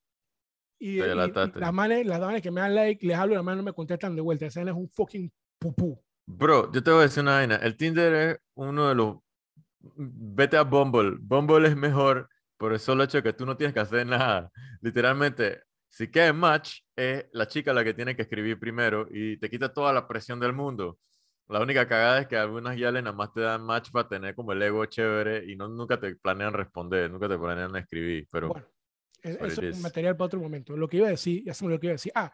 y, 0.79 0.99
y- 0.99 1.33
las 1.55 1.73
manes, 1.73 2.05
las 2.05 2.19
manes 2.19 2.41
que 2.41 2.51
me 2.51 2.59
dan 2.59 2.75
like, 2.75 3.05
les 3.05 3.17
hablo 3.17 3.33
y 3.33 3.35
las 3.35 3.43
manes 3.45 3.57
no 3.57 3.63
me 3.63 3.73
contestan 3.73 4.15
de 4.15 4.21
vuelta. 4.21 4.45
Esa 4.45 4.61
es 4.61 4.67
un 4.71 4.89
fucking 4.89 5.31
pupú. 5.57 5.97
Bro, 6.25 6.71
yo 6.73 6.83
te 6.83 6.91
voy 6.91 7.01
a 7.01 7.03
decir 7.03 7.23
una 7.23 7.35
vaina. 7.35 7.55
El 7.55 7.77
Tinder 7.77 8.13
es 8.13 8.37
uno 8.55 8.89
de 8.89 8.95
los. 8.95 9.17
Vete 9.95 10.57
a 10.57 10.63
Bumble. 10.63 11.17
Bumble 11.21 11.67
es 11.67 11.75
mejor 11.75 12.29
por 12.57 12.73
el 12.73 12.79
solo 12.79 13.03
hecho 13.03 13.17
de 13.17 13.23
que 13.23 13.33
tú 13.33 13.45
no 13.45 13.55
tienes 13.55 13.73
que 13.73 13.79
hacer 13.81 14.05
nada. 14.05 14.51
Literalmente, 14.81 15.61
si 15.89 16.09
queda 16.09 16.33
match, 16.33 16.79
es 16.95 17.25
la 17.31 17.47
chica 17.47 17.73
la 17.73 17.83
que 17.83 17.93
tiene 17.93 18.15
que 18.15 18.23
escribir 18.23 18.59
primero 18.59 19.07
y 19.09 19.37
te 19.37 19.49
quita 19.49 19.73
toda 19.73 19.93
la 19.93 20.07
presión 20.07 20.39
del 20.39 20.53
mundo. 20.53 20.97
La 21.49 21.61
única 21.61 21.87
cagada 21.87 22.21
es 22.21 22.27
que 22.27 22.37
algunas 22.37 22.77
ya 22.77 22.91
nada 22.91 23.11
más 23.11 23.33
te 23.33 23.41
dan 23.41 23.63
match 23.65 23.91
para 23.91 24.07
tener 24.07 24.33
como 24.33 24.53
el 24.53 24.61
ego 24.61 24.85
chévere 24.85 25.43
y 25.45 25.55
no, 25.55 25.67
nunca 25.67 25.99
te 25.99 26.15
planean 26.15 26.53
responder, 26.53 27.11
nunca 27.11 27.27
te 27.27 27.37
planean 27.37 27.75
escribir. 27.75 28.27
Pero 28.31 28.49
Bueno, 28.49 28.65
e- 29.21 29.33
what 29.33 29.51
eso 29.51 29.61
es 29.61 29.81
material 29.81 30.15
para 30.15 30.27
otro 30.27 30.39
momento. 30.39 30.75
Lo 30.77 30.87
que 30.87 30.97
iba 30.97 31.07
a 31.07 31.11
decir, 31.11 31.43
ya 31.43 31.53
se 31.53 31.65
me 31.65 31.71
lo 31.71 31.79
que 31.79 31.87
iba 31.87 31.91
a 31.91 31.95
decir. 31.95 32.11
Ah, 32.15 32.31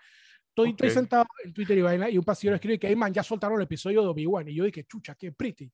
estoy, 0.49 0.69
estoy 0.69 0.89
Ok. 0.89 0.93
sentado 0.93 1.25
en 1.43 1.53
Twitter 1.53 1.77
y 1.77 1.81
vaina 1.81 2.09
y 2.09 2.17
un 2.17 2.23
pasillero 2.23 2.55
escribe 2.55 2.79
que, 2.79 2.87
hey 2.87 2.95
man, 2.95 3.11
ya 3.13 3.23
soltaron 3.23 3.57
el 3.57 3.63
episodio 3.63 4.01
de 4.03 4.07
Obi-Wan. 4.09 4.47
Y 4.47 4.55
yo 4.55 4.63
dije, 4.63 4.83
chucha, 4.83 5.15
qué 5.15 5.31
pretty. 5.31 5.71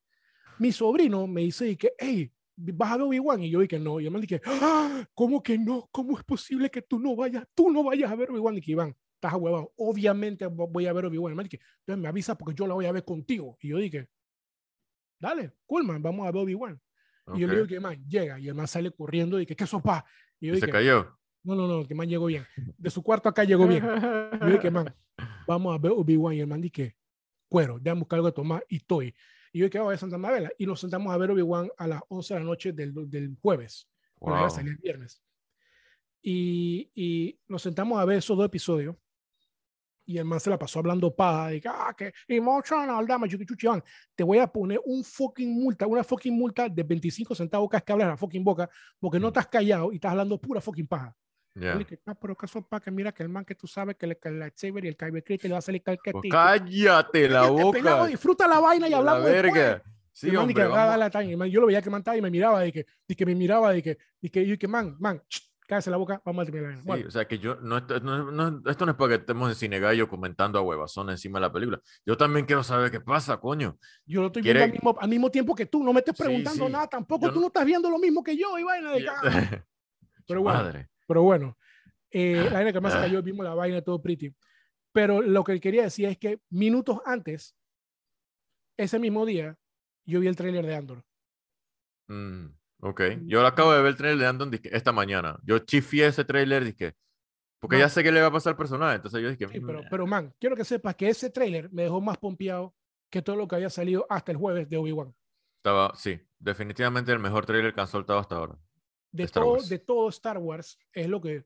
Mi 0.58 0.72
sobrino 0.72 1.28
me 1.28 1.42
dice 1.42 1.68
y 1.68 1.76
que, 1.76 1.92
hey, 1.98 2.32
¿vas 2.56 2.92
a 2.92 2.98
ver 2.98 3.08
Obi-Wan? 3.08 3.44
Y 3.44 3.50
yo 3.50 3.60
dije, 3.60 3.80
no. 3.80 4.00
Y 4.00 4.06
yo 4.06 4.12
me 4.12 4.22
dije, 4.22 4.42
ah, 4.46 5.06
¿cómo 5.14 5.44
que 5.44 5.58
no? 5.58 5.90
¿Cómo 5.92 6.18
es 6.18 6.24
posible 6.24 6.70
que 6.70 6.82
tú 6.82 7.00
no 7.00 7.16
vayas, 7.18 7.46
tú 7.54 7.70
no 7.70 7.84
vayas 7.84 8.10
a 8.10 8.16
ver 8.16 8.32
Obi-Wan? 8.32 8.58
Y 8.58 8.62
que, 8.62 8.72
Iván, 8.72 8.96
estás 9.16 9.34
a 9.34 9.38
huevado. 9.38 9.74
Obviamente 9.78 10.46
vo- 10.48 10.70
voy 10.72 10.86
a 10.88 10.94
ver 10.94 11.06
Obi-Wan. 11.06 11.36
Dije, 11.38 11.60
entonces 11.80 12.02
me 12.02 12.08
avisa 12.08 12.38
porque 12.38 12.54
yo 12.56 12.68
la 12.68 12.74
voy 12.76 12.86
a 12.86 12.92
ver 12.92 13.04
contigo. 13.04 13.58
Y 13.62 13.70
yo 13.70 13.78
dije, 13.78 14.08
dale, 15.20 15.54
cool, 15.66 15.84
man, 15.86 16.02
vamos 16.02 16.28
a 16.28 16.32
ver 16.32 16.42
Obi-Wan. 16.44 16.80
Y 17.34 17.40
yo 17.40 17.48
le 17.48 17.56
digo 17.56 17.68
que, 17.68 17.80
man, 17.80 18.04
llega. 18.08 18.40
Y 18.40 18.48
el 18.48 18.54
man 18.56 18.68
sale 18.68 18.92
corriendo 18.92 19.40
y 19.40 19.46
que, 19.46 19.56
¿qué 19.56 19.66
sopa? 19.66 20.06
Y 20.40 20.48
yo 20.48 20.54
Y 20.54 20.60
se 20.60 20.68
dije, 20.68 20.72
cayó. 20.78 21.18
no, 21.44 21.56
no, 21.56 21.68
no, 21.68 21.88
que 21.88 21.96
man 21.96 22.08
llegó 22.08 22.28
bien. 22.28 22.46
De 22.78 22.90
su 22.92 23.02
cuarto 23.02 23.30
acá 23.30 23.44
llegó 23.44 23.68
bien. 23.68 23.84
Y 23.84 24.40
yo 24.46 24.52
dije, 24.52 24.70
man, 24.70 24.94
vamos 25.48 25.74
a 25.74 25.80
ver 25.80 25.92
Obi-Wan. 25.92 26.36
Y 26.36 26.42
el 26.42 26.48
man 26.48 26.62
dije, 26.62 26.96
cuero, 27.50 27.80
déjame 27.80 28.02
buscar 28.02 28.18
algo 28.18 28.28
de 28.28 28.34
tomar 28.34 28.64
y 28.70 28.76
estoy. 28.78 29.16
Y 29.52 29.60
yo 29.60 29.66
dije, 29.66 29.80
voy 29.80 29.96
a 29.96 29.98
Santa 29.98 30.18
Mabela. 30.20 30.52
Y 30.60 30.66
nos 30.68 30.80
sentamos 30.82 31.12
a 31.14 31.18
ver 31.18 31.32
Obi-Wan 31.32 31.70
a 31.78 31.88
las 31.88 32.02
11 32.10 32.34
de 32.36 32.40
la 32.42 32.46
noche 32.46 32.74
del, 32.74 32.94
del 33.10 33.36
jueves. 33.42 33.88
Bueno, 34.20 34.38
Wow. 34.40 34.46
ya 34.48 34.50
salía 34.56 34.72
el 34.74 34.78
viernes. 34.78 35.22
Y, 36.22 36.92
y 36.96 37.40
nos 37.48 37.62
sentamos 37.62 38.00
a 38.00 38.06
ver 38.06 38.18
esos 38.18 38.36
dos 38.38 38.46
episodios. 38.46 38.96
Y 40.08 40.18
el 40.20 40.26
man 40.26 40.40
se 40.40 40.50
la 40.52 40.58
pasó 40.60 40.80
hablando 40.80 41.14
paja. 41.16 41.54
Y 41.54 41.62
que, 41.62 41.68
ah, 41.68 41.94
que 41.98 42.14
emotional 42.28 43.08
damage. 43.08 43.38
que 43.38 43.46
chuchi, 43.46 43.66
Iván, 43.66 43.84
Te 44.16 44.24
voy 44.24 44.38
a 44.38 44.48
poner 44.48 44.80
un 44.86 45.04
fucking 45.04 45.52
multa, 45.52 45.88
una 45.88 46.04
fucking 46.04 46.34
multa 46.38 46.70
de 46.70 46.84
25 46.84 47.34
centavos 47.34 47.70
que 47.70 47.92
hablas 47.92 48.08
la 48.10 48.18
fucking 48.18 48.44
boca, 48.44 48.70
porque 49.00 49.20
no 49.20 49.28
Mm. 49.28 49.30
estás 49.30 49.48
callado 49.48 49.92
y 49.92 49.96
estás 49.96 50.12
hablando 50.12 50.40
pura 50.40 50.62
fucking 50.62 50.88
paja. 50.88 51.16
Le 51.56 51.78
dije, 51.78 52.00
ah, 52.06 52.14
pero 52.16 52.36
caso 52.36 52.62
para 52.68 52.84
que 52.84 52.92
mira 52.92 53.14
que 53.14 53.24
el 53.24 53.30
man 53.30 53.46
que 53.46 53.56
tú 53.56 53.66
sabes 53.66 53.96
que, 53.96 54.06
le, 54.06 54.18
que 54.18 54.28
el 54.28 54.40
lightsaber 54.40 54.84
y 54.84 54.90
el 54.90 54.98
Kyber 54.98 55.24
le 55.42 55.50
va 55.54 55.58
a 55.60 55.62
salir 55.62 55.82
Pues 55.84 55.98
calcetito. 56.04 56.36
cállate 56.36 57.30
la 57.30 57.48
boca. 57.50 58.06
disfruta 58.08 58.46
la 58.48 58.60
vaina 58.60 58.88
y 58.88 58.92
la 58.92 58.98
hablamos 58.98 59.24
después. 59.24 59.54
verga. 59.54 59.84
Sí, 60.12 60.36
hombre. 60.36 60.66
Y 61.32 61.36
man, 61.38 61.50
yo 61.50 61.62
lo 61.62 61.68
veía 61.68 61.82
que 61.82 61.90
man 61.90 62.02
estaba 62.02 62.18
y 62.18 62.22
me 62.22 62.30
miraba, 62.30 62.60
de 62.62 62.72
que, 62.74 62.86
de 63.08 63.16
que 63.16 63.26
me 63.26 63.36
miraba, 63.36 63.72
de 63.72 63.82
que, 63.82 63.98
de 64.22 64.30
que, 64.30 64.46
yo 64.46 64.52
dije, 64.54 64.68
man, 64.68 64.96
man, 65.00 65.22
ch, 65.30 65.50
cállese 65.68 65.90
la 65.92 65.98
boca, 65.98 66.22
vamos 66.26 66.44
a 66.48 66.52
terminar. 66.52 66.78
Sí, 66.78 66.84
Bueno, 66.86 67.08
o 67.08 67.12
sea 67.12 67.26
que 67.28 67.40
yo, 67.40 67.56
no, 67.56 67.78
esto, 67.78 68.00
no, 68.00 68.32
no- 68.32 68.62
esto 68.70 68.86
no 68.86 68.92
es 68.92 68.98
para 68.98 69.10
que 69.10 69.16
estemos 69.16 69.50
en 69.50 69.56
cine 69.56 69.80
gallo 69.80 70.08
comentando 70.08 70.60
a 70.60 70.62
huevazón 70.62 71.10
encima 71.10 71.40
de 71.40 71.42
la 71.48 71.52
película. 71.52 71.82
Yo 72.06 72.16
también 72.18 72.46
quiero 72.46 72.64
saber 72.64 72.92
qué 72.92 73.00
pasa, 73.00 73.38
coño. 73.40 73.78
yo 74.06 74.22
lo 74.22 74.28
estoy 74.28 74.42
viendo 74.42 74.64
al 74.64 74.72
mismo, 74.72 74.96
al 75.00 75.10
mismo 75.10 75.32
tiempo 75.32 75.56
que 75.56 75.66
tú, 75.66 75.84
no 75.84 75.92
me 75.94 76.00
estés 76.00 76.16
Sí, 76.18 76.24
preguntando 76.24 76.66
sí. 76.68 76.72
nada 76.72 76.88
tampoco, 76.88 77.28
Yo 77.28 77.34
tú 77.34 77.40
no- 77.42 77.48
estás 77.48 77.66
viendo 77.66 77.90
lo 77.90 77.98
mismo 78.00 78.24
que 78.24 78.38
yo 78.38 78.58
y 78.60 78.64
vaina 78.64 78.92
de 78.92 79.08
ah. 79.10 79.22
Pero 80.28 80.42
bueno, 80.42 80.60
Madre. 80.60 80.90
Pero 81.08 81.22
bueno, 81.22 81.58
eh, 82.12 82.44
la 82.46 82.54
vaina 82.54 82.74
que 82.74 82.82
más 82.82 82.94
se 82.94 83.00
cayó, 83.00 83.22
vimos 83.22 83.46
la 83.46 83.54
vaina 83.54 83.82
todo 83.82 84.02
pretty. 84.02 84.34
Pero 84.92 85.22
lo 85.22 85.44
que 85.44 85.60
quería 85.60 85.84
decir 85.84 86.08
es 86.08 86.18
que 86.18 86.40
minutos 86.50 87.00
antes, 87.06 87.56
ese 88.78 88.98
mismo 88.98 89.26
día, 89.26 89.58
yo 90.06 90.20
vi 90.20 90.28
el 90.28 90.36
tráiler 90.36 90.66
de 90.66 90.76
Andor. 90.76 91.04
Mm, 92.08 92.48
ok. 92.90 93.02
Yo 93.26 93.42
lo 93.42 93.48
acabo 93.48 93.72
de 93.74 93.80
ver 93.82 93.88
el 93.92 93.98
trailer 93.98 94.20
de 94.20 94.28
Andon 94.28 94.52
esta 94.64 94.92
mañana. 94.92 95.40
Yo 95.44 95.60
chifié 95.60 96.08
ese 96.08 96.24
trailer, 96.26 96.64
dije, 96.64 96.96
porque 97.60 97.78
No. 97.78 97.82
ya 97.82 97.90
sé 97.90 98.04
qué 98.04 98.12
le 98.12 98.22
va 98.22 98.28
a 98.28 98.32
pasar 98.32 98.52
al 98.52 98.58
personaje. 98.58 98.96
Entonces 98.96 99.22
yo 99.22 99.30
dije, 99.30 99.48
Sí, 99.52 99.60
pero, 99.60 99.82
"Mm, 99.82 99.86
pero 99.90 100.08
man, 100.08 100.34
quiero 100.40 100.56
que 100.56 100.64
sepas 100.66 100.96
que 100.96 101.10
ese 101.10 101.30
tráiler 101.30 101.72
me 101.72 101.84
dejó 101.84 102.00
más 102.02 102.18
pompeado 102.18 102.76
que 103.10 103.22
todo 103.22 103.36
lo 103.36 103.48
que 103.48 103.56
había 103.56 103.70
salido 103.70 104.06
hasta 104.10 104.32
el 104.32 104.38
jueves 104.38 104.70
de 104.70 104.78
Obi-Wan. 104.78 105.14
Estaba, 105.58 105.94
sí, 105.96 106.20
definitivamente 106.40 107.12
el 107.12 107.20
mejor 107.20 107.46
trailer 107.46 107.74
que 107.74 107.82
han 107.82 107.88
soltado 107.88 108.20
hasta 108.20 108.36
ahora. 108.36 108.58
De, 109.12 109.24
Star 109.24 109.44
todo, 109.44 109.58
de 109.64 109.80
todo 109.80 110.10
Star 110.10 110.38
Wars 110.38 110.78
es 110.94 111.08
lo 111.08 111.22
que 111.22 111.46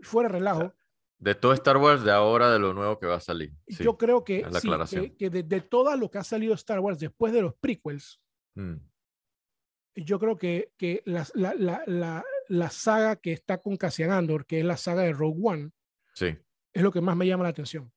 fuera 0.00 0.28
relajo. 0.28 0.72
De 1.18 1.34
todo 1.36 1.52
Star 1.52 1.76
Wars 1.76 2.02
de 2.02 2.10
ahora, 2.10 2.50
de 2.50 2.58
lo 2.58 2.72
nuevo 2.74 2.98
que 2.98 3.06
va 3.06 3.16
a 3.16 3.20
salir. 3.20 3.52
Sí. 3.68 3.84
Yo 3.84 3.96
creo 3.96 4.24
que, 4.24 4.44
sí, 4.86 5.00
que, 5.00 5.16
que 5.16 5.30
de, 5.30 5.42
de 5.44 5.60
todo 5.60 5.94
lo 5.96 6.10
que 6.10 6.18
ha 6.18 6.24
salido 6.24 6.54
Star 6.54 6.80
Wars 6.80 6.98
después 6.98 7.32
de 7.32 7.42
los 7.42 7.54
prequels, 7.54 8.20
Mm, 8.54 8.74
yo 9.94 10.18
creo 10.18 10.36
que, 10.38 10.72
que 10.76 11.02
la, 11.04 11.26
la, 11.34 11.54
la, 11.54 11.82
la, 11.86 12.24
la 12.48 12.70
saga 12.70 13.16
que 13.16 13.32
está 13.32 13.58
con 13.58 13.76
Cassian 13.76 14.10
Andor, 14.10 14.46
que 14.46 14.60
es 14.60 14.64
la 14.64 14.76
saga 14.76 15.02
de 15.02 15.12
Rogue 15.12 15.40
One, 15.42 15.70
sí. 16.14 16.36
es 16.72 16.82
lo 16.82 16.90
que 16.92 17.00
más 17.00 17.16
me 17.16 17.26
llama 17.26 17.44
la 17.44 17.50
atención. 17.50 17.92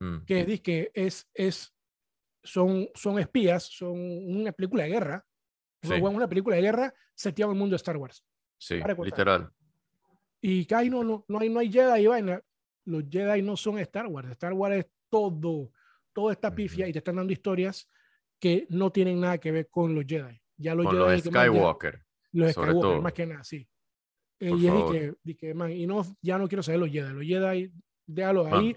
mm, 0.00 0.24
Que 0.26 0.40
es, 0.40 0.60
que 0.60 0.90
es, 0.94 1.28
es, 1.34 1.74
son, 2.42 2.88
son 2.94 3.18
espías, 3.18 3.64
son 3.64 3.98
una 3.98 4.52
película 4.52 4.84
de 4.84 4.90
guerra. 4.90 5.26
Sí. 5.82 5.88
Rogue 5.90 6.02
One 6.02 6.16
una 6.16 6.28
película 6.28 6.56
de 6.56 6.62
guerra 6.62 6.94
seteada 7.14 7.50
en 7.50 7.56
el 7.56 7.58
mundo 7.60 7.72
de 7.74 7.76
Star 7.76 7.96
Wars. 7.96 8.24
sí, 8.58 8.80
literal. 9.04 9.50
Y 10.40 10.64
que 10.66 10.74
ay, 10.74 10.90
no, 10.90 11.02
no, 11.02 11.24
no 11.28 11.38
hay, 11.40 11.48
no 11.48 11.60
hay 11.60 11.72
Jedi 11.72 12.02
y 12.02 12.06
vaina. 12.06 12.40
Los 12.84 13.04
Jedi 13.10 13.42
no 13.42 13.56
son 13.56 13.78
Star 13.78 14.06
Wars. 14.06 14.30
Star 14.32 14.52
Wars 14.52 14.76
es 14.76 14.86
todo, 15.10 15.72
todo 16.12 16.30
está 16.30 16.54
pifia 16.54 16.86
y 16.86 16.92
te 16.92 16.98
están 16.98 17.16
dando 17.16 17.32
historias 17.32 17.88
que 18.38 18.66
no 18.68 18.92
tienen 18.92 19.18
nada 19.20 19.38
que 19.38 19.50
ver 19.50 19.68
con 19.68 19.94
los 19.94 20.04
Jedi. 20.06 20.40
Ya 20.56 20.74
los 20.74 20.86
Con 20.86 20.98
los 20.98 21.20
Skywalker. 21.20 22.02
los 22.32 22.52
sobre 22.52 22.70
Skywalker, 22.70 22.80
todo. 22.92 23.02
más 23.02 23.12
que 23.12 23.26
nada, 23.26 23.44
sí. 23.44 23.68
Eh, 24.38 24.50
y 24.56 24.66
es 24.66 25.14
que, 25.24 25.34
que, 25.36 25.54
man, 25.54 25.72
y 25.72 25.86
no, 25.86 26.04
ya 26.20 26.36
no 26.38 26.46
quiero 26.48 26.62
saber 26.62 26.80
los 26.80 26.90
Jedi. 26.90 27.12
Los 27.12 27.24
Jedi, 27.24 27.72
déjalo 28.06 28.44
Man. 28.44 28.60
ahí. 28.60 28.76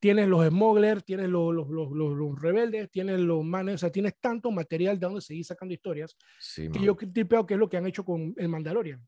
Tienes 0.00 0.28
los 0.28 0.46
smugglers, 0.48 1.02
tienes 1.04 1.28
los, 1.30 1.54
los, 1.54 1.68
los, 1.70 1.90
los, 1.92 2.12
los 2.16 2.40
rebeldes, 2.42 2.90
tienes 2.90 3.18
los 3.20 3.42
manes, 3.42 3.76
o 3.76 3.78
sea, 3.78 3.90
tienes 3.90 4.14
tanto 4.20 4.50
material 4.50 5.00
de 5.00 5.06
donde 5.06 5.20
seguir 5.22 5.44
sacando 5.46 5.72
historias 5.72 6.14
Sí, 6.38 6.64
que 6.70 6.78
man. 6.78 6.82
yo 6.84 6.94
tipeo 6.96 7.46
que 7.46 7.54
es 7.54 7.60
lo 7.60 7.70
que 7.70 7.78
han 7.78 7.86
hecho 7.86 8.04
con 8.04 8.34
el 8.36 8.48
Mandalorian. 8.48 9.00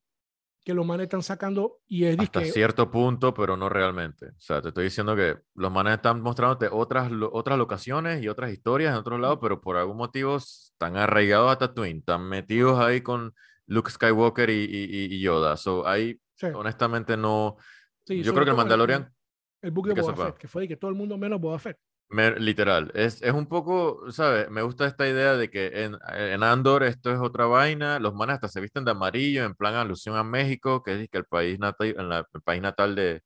Que 0.67 0.75
los 0.75 0.85
manes 0.85 1.05
están 1.05 1.23
sacando 1.23 1.79
y 1.87 2.07
es 2.07 2.19
Hasta 2.19 2.45
cierto 2.45 2.91
punto, 2.91 3.33
pero 3.33 3.57
no 3.57 3.69
realmente. 3.69 4.31
O 4.31 4.41
sea, 4.41 4.61
te 4.61 4.71
estoy 4.71 4.83
diciendo 4.83 5.14
que 5.14 5.37
los 5.55 5.71
manes 5.71 5.95
están 5.95 6.21
mostrándote 6.21 6.69
otras, 6.73 7.09
otras 7.31 7.57
locaciones 7.57 8.21
y 8.21 8.27
otras 8.27 8.51
historias 8.53 8.91
en 8.93 8.99
otros 8.99 9.21
lados, 9.21 9.39
pero 9.41 9.61
por 9.61 9.77
algún 9.77 9.97
motivo 9.97 10.35
están 10.39 10.97
arraigados 10.97 11.53
a 11.53 11.59
Tatooine, 11.59 11.99
están 12.01 12.29
metidos 12.29 12.81
ahí 12.81 13.01
con 13.01 13.33
Luke 13.67 13.93
Skywalker 13.93 14.51
y, 14.51 14.64
y- 14.64 15.14
y- 15.14 15.21
Yoda. 15.21 15.57
So, 15.57 15.87
ahí, 15.87 16.21
sí, 16.35 16.49
honestamente, 16.53 17.17
no. 17.17 17.59
sí, 18.05 18.25
yo 18.25 18.33
creo 18.33 18.45
que 18.45 18.51
el 18.51 18.57
Mandalorian, 18.57 19.09
El 19.62 19.71
book 19.71 19.87
de 19.87 20.01
Boba. 20.03 20.27
Fett, 20.27 20.37
que 20.37 20.49
fue 20.49 20.62
de 20.62 20.69
que 20.69 20.77
todo 20.77 20.91
el 20.91 20.97
mundo 20.97 21.17
menos 21.17 21.41
Boba 21.41 21.61
Fett. 21.61 21.79
Me- 22.09 22.39
literal, 22.39 22.91
es, 22.95 23.21
es 23.23 23.33
un 23.33 23.47
poco, 23.47 24.11
¿sabes? 24.13 24.49
Me 24.51 24.63
gusta 24.63 24.87
esta 24.87 25.09
idea 25.09 25.35
de 25.37 25.51
que 25.51 25.85
en, 25.85 25.97
en 26.15 26.43
Andor 26.43 26.85
esto 26.85 27.13
es 27.13 27.19
otra 27.21 27.47
vaina, 27.47 27.99
los 27.99 28.15
manes 28.15 28.35
hasta 28.37 28.49
se 28.49 28.61
visten 28.61 28.85
de 28.85 28.93
amarillo 28.93 29.45
en 29.45 29.55
plan 29.55 29.75
alusión 29.75 30.17
a 30.17 30.23
México, 30.25 30.83
que 30.83 31.03
es 31.03 31.09
que 31.11 31.19
el 31.19 31.25
país 31.27 31.59
natal, 31.59 31.95
en 31.99 32.09
la- 32.09 32.27
el 32.33 32.43
país 32.43 32.63
natal 32.63 32.95
de, 32.95 33.23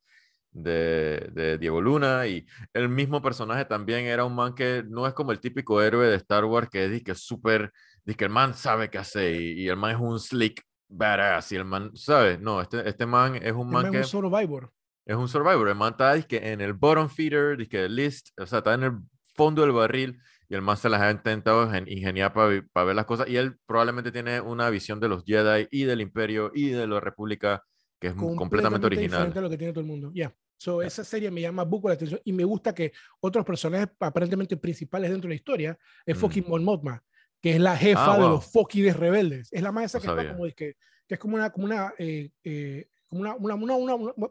de, 0.53 1.31
de 1.33 1.59
Diego 1.59 1.81
Luna, 1.81 2.27
y 2.27 2.47
el 2.75 2.89
mismo 2.89 3.23
personaje 3.23 3.65
también 3.67 4.07
era 4.07 4.25
un 4.25 4.35
man 4.37 4.55
que 4.55 4.85
no 4.89 5.07
es 5.07 5.15
como 5.15 5.33
el 5.33 5.41
típico 5.41 5.83
héroe 5.83 6.09
de 6.09 6.17
Star 6.17 6.45
Wars 6.47 6.69
que 6.71 6.87
es 6.87 7.03
que 7.05 7.13
es 7.13 7.21
súper, 7.25 7.73
que 8.17 8.25
el 8.25 8.31
man 8.31 8.55
sabe 8.55 8.91
qué 8.91 8.99
hacer, 8.99 9.35
y, 9.41 9.63
y 9.65 9.69
el 9.69 9.77
man 9.77 9.93
es 9.93 10.01
un 10.01 10.19
slick 10.21 10.63
badass, 10.89 11.53
y 11.53 11.57
el 11.57 11.65
man, 11.65 11.91
¿sabes? 11.97 12.41
No, 12.41 12.61
este, 12.61 12.89
este 12.89 13.07
man 13.07 13.37
es 13.37 13.53
un 13.53 13.71
El 13.71 13.79
man 13.79 13.83
man 13.83 13.93
que... 13.93 14.01
es 14.01 14.15
un 14.15 14.23
survivor. 14.23 14.71
Es 15.11 15.17
un 15.17 15.29
survivor. 15.29 15.69
El 15.69 15.75
man 15.75 15.91
está 15.91 16.15
dizque, 16.15 16.37
en 16.53 16.61
el 16.61 16.73
bottom 16.73 17.09
feeder, 17.09 17.57
dizque, 17.57 17.89
list, 17.89 18.29
o 18.39 18.47
sea, 18.47 18.59
está 18.59 18.75
en 18.75 18.85
el 18.85 18.93
fondo 19.35 19.63
del 19.63 19.73
barril 19.73 20.21
y 20.49 20.55
el 20.55 20.63
man 20.63 20.77
se 20.77 20.89
las 20.89 21.01
ha 21.01 21.11
intentado 21.11 21.69
gen- 21.69 21.89
ingeniar 21.89 22.33
para 22.33 22.47
ver 22.87 22.95
las 22.95 23.07
cosas. 23.07 23.29
Y 23.29 23.37
él 23.37 23.57
probablemente 23.67 24.13
tiene 24.13 24.41
una 24.41 24.71
visión 24.71 25.01
de 25.01 25.09
los 25.09 25.25
Jedi 25.25 25.67
y 25.73 25.83
del 25.83 26.01
Imperio 26.01 26.53
y 26.55 26.69
de 26.69 26.87
la 26.87 27.01
República 27.01 27.65
que 27.99 28.07
es 28.09 28.15
completamente 28.15 28.89
diferente 28.89 29.17
original. 29.17 29.39
a 29.39 29.41
lo 29.41 29.51
que 29.51 29.59
tiene 29.59 29.73
todo 29.73 29.81
el 29.81 29.87
mundo. 29.89 30.13
Ya. 30.15 30.33
So, 30.57 30.81
esa 30.81 31.03
serie 31.03 31.29
me 31.31 31.41
llama 31.41 31.65
mucho 31.65 31.89
la 31.89 31.95
atención 31.95 32.21
y 32.25 32.33
me 32.33 32.45
gusta 32.45 32.73
que 32.73 32.93
otros 33.19 33.45
personajes 33.45 33.89
aparentemente 33.99 34.57
principales 34.57 35.11
dentro 35.11 35.27
de 35.27 35.33
la 35.35 35.37
historia 35.37 35.79
es 36.07 36.17
Mm. 36.17 36.21
fucking 36.21 36.45
Mon 36.47 36.63
Mothma, 36.63 37.03
que 37.43 37.55
es 37.55 37.61
la 37.61 37.77
jefa 37.77 38.13
Ah, 38.13 38.17
de 38.17 38.23
wow. 38.23 38.31
los 38.35 38.45
fucking 38.53 38.95
rebeldes. 38.95 39.49
Es 39.53 39.61
la 39.61 39.73
más 39.73 39.87
esa 39.87 39.99
No 39.99 40.03
que 40.03 40.07
está 40.09 40.17
sabía. 40.19 40.33
como 40.33 40.45
de 40.47 40.53
que, 40.53 40.77
que 41.09 41.15
es 41.15 41.19
como 41.21 41.35
una, 41.35 41.51
como 41.51 41.65
una, 41.67 41.93
eh, 41.99 42.31
eh, 42.45 42.89
como 43.09 43.23
una, 43.23 43.35
una, 43.35 43.55
una, 43.57 43.75
una- 43.75 43.95
una- 43.97 44.29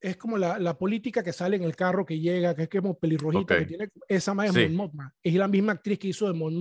es 0.00 0.16
como 0.16 0.38
la, 0.38 0.58
la 0.58 0.76
política 0.78 1.22
que 1.22 1.32
sale 1.32 1.56
en 1.56 1.62
el 1.62 1.76
carro 1.76 2.06
que 2.06 2.18
llega, 2.18 2.54
que 2.54 2.62
es 2.62 2.68
como 2.68 2.98
pelirrojita, 2.98 3.56
que 3.56 3.62
Ok. 3.62 3.68
tiene, 3.68 3.88
esa 4.08 4.34
más 4.34 4.48
es 4.48 4.54
Sí. 4.54 4.76
Es 5.22 5.34
la 5.34 5.48
misma 5.48 5.72
actriz 5.72 5.98
que 5.98 6.08
hizo 6.08 6.26
de 6.26 6.32
Mon 6.32 6.54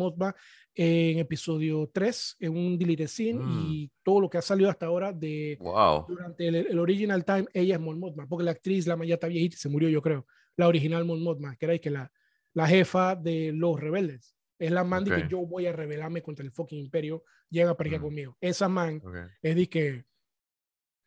en 0.75 1.19
episodio 1.19 1.89
3, 1.93 2.35
en 2.39 2.55
un 2.57 2.77
scene, 3.07 3.39
Mm. 3.39 3.65
y 3.71 3.91
todo 4.03 4.21
lo 4.21 4.29
que 4.29 4.37
ha 4.37 4.41
salido 4.41 4.69
hasta 4.69 4.85
ahora 4.85 5.11
de, 5.11 5.57
Wow. 5.59 6.05
durante 6.07 6.47
el, 6.47 6.55
el 6.55 6.79
original 6.79 7.25
time, 7.25 7.45
ella 7.53 7.75
es 7.75 7.81
Mon 7.81 7.99
porque 8.27 8.43
la 8.45 8.51
actriz, 8.51 8.87
la 8.87 8.97
ya 9.05 9.15
está 9.15 9.27
viejita, 9.27 9.57
se 9.57 9.69
murió, 9.69 9.89
yo 9.89 10.01
creo. 10.01 10.25
La 10.55 10.67
original 10.67 11.05
Mon 11.05 11.23
que 11.57 11.65
era 11.65 11.77
que 11.79 11.89
la, 11.89 12.11
la 12.53 12.67
jefa 12.67 13.15
de 13.15 13.51
los 13.53 13.79
rebeldes. 13.79 14.35
Es 14.57 14.71
la 14.71 14.83
man 14.83 15.05
de 15.05 15.11
Ok. 15.13 15.21
que 15.21 15.27
yo 15.29 15.37
voy 15.45 15.65
a 15.67 15.71
rebelarme 15.71 16.21
contra 16.21 16.43
el 16.43 16.51
fucking 16.51 16.79
imperio, 16.79 17.23
llega 17.49 17.75
para 17.77 17.89
acá 17.89 17.99
Mm. 17.99 18.01
conmigo. 18.01 18.37
Esa 18.41 18.67
man 18.67 19.01
ok. 19.03 19.15
es 19.41 19.55
de 19.55 19.69
que 19.69 20.03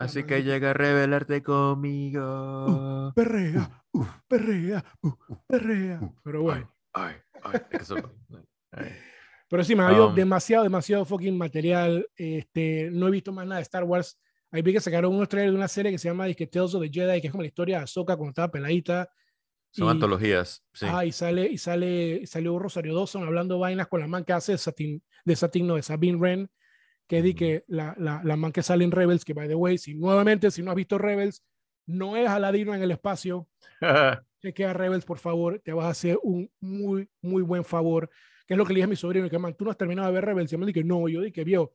Así 0.05 0.25
que 0.25 0.43
llega 0.43 0.71
a 0.71 0.75
rebelarte 0.75 1.43
conmigo. 1.43 3.13
perrea, 3.15 3.83
uh, 3.93 4.05
perrea, 4.29 4.85
uh, 5.03 5.13
perrea. 5.47 6.01
Pero 6.25 6.43
bueno, 6.43 6.73
Ay, 6.93 7.15
ay, 7.43 7.61
que 7.71 7.77
eso- 7.79 7.97
ay. 8.73 8.93
pero 9.49 9.65
sí, 9.65 9.75
me 9.75 9.83
ha 9.83 9.89
habido 9.89 10.09
Um, 10.09 10.15
demasiado, 10.15 10.65
demasiado 10.65 11.05
fucking 11.05 11.37
material. 11.37 12.07
Este, 12.17 12.91
no 12.93 13.09
he 13.09 13.11
visto 13.11 13.33
más 13.33 13.47
nada 13.47 13.57
de 13.57 13.63
Star 13.63 13.85
Wars. 13.85 14.19
Ahí 14.51 14.61
vi 14.63 14.73
que 14.73 14.81
sacaron 14.81 15.15
unos 15.15 15.29
trailers 15.29 15.53
de 15.53 15.57
una 15.59 15.69
serie 15.69 15.91
que 15.93 15.99
se 15.99 16.09
llama 16.09 16.27
disque 16.27 16.47
Tales 16.47 16.75
of 16.75 16.83
the 16.83 16.91
Jedi, 16.91 17.21
que 17.21 17.29
es 17.29 17.31
como 17.31 17.43
la 17.43 17.49
historia 17.49 17.79
de 17.79 17.85
Ahsoka 17.85 18.17
cuando 18.17 18.31
estaba 18.31 18.51
peladita. 18.51 19.09
Son 19.71 19.87
Y- 19.87 19.91
antologías, 19.91 20.63
sí. 20.75 20.85
Ah, 20.89 21.07
y 21.07 21.13
sale, 21.13 21.47
y 21.51 21.57
sale, 21.57 22.21
y 22.23 22.27
salió 22.27 22.59
Rosario 22.59 22.95
Dawson 22.95 23.25
hablando 23.25 23.59
vainas 23.59 23.89
con 23.89 24.01
la 24.01 24.07
man 24.07 24.25
que 24.25 24.35
hace 24.35 24.53
de 24.53 24.59
Satin, 24.59 25.03
de 25.25 25.37
Satin, 25.37 25.67
no, 25.67 25.77
de 25.77 25.83
Sabine 25.83 26.19
Wren, 26.19 26.51
que 27.13 27.21
di 27.21 27.35
que 27.35 27.63
la, 27.69 27.95
la, 27.99 28.23
la 28.25 28.37
man 28.37 28.53
que 28.53 28.63
sale 28.63 28.85
en 28.85 28.91
Rebels, 28.91 29.23
que 29.23 29.35
by 29.35 29.47
the 29.47 29.55
way, 29.55 29.77
si 29.77 29.93
nuevamente, 29.93 30.51
si 30.51 30.63
no 30.63 30.71
has 30.71 30.77
visto 30.77 30.97
Rebels, 30.97 31.45
no 31.87 32.17
es 32.17 32.27
Aladino 32.27 32.75
en 32.75 32.81
el 32.81 32.91
espacio, 32.91 33.51
que 34.41 34.55
queda 34.55 34.73
Rebels, 34.73 35.05
por 35.05 35.19
favor, 35.19 35.61
te 35.63 35.75
vas 35.75 35.85
a 35.85 35.91
hacer 35.91 36.19
un 36.23 36.51
muy, 36.59 37.07
muy 37.21 37.43
buen 37.43 37.65
favor, 37.65 38.09
que 38.47 38.55
es 38.55 38.57
lo 38.57 38.65
que 38.65 38.73
le 38.73 38.79
dije 38.79 38.85
a 38.85 38.89
mi 38.89 38.97
sobrino, 38.97 39.29
que 39.29 39.39
man, 39.39 39.55
tú 39.55 39.67
no 39.67 39.71
has 39.71 39.77
terminado 39.77 40.09
de 40.09 40.15
ver 40.15 40.25
Rebels, 40.25 40.51
y 40.55 40.57
me 40.57 40.65
dije, 40.65 40.83
no, 40.83 41.07
yo 41.07 41.21
dije, 41.21 41.45
vio, 41.45 41.75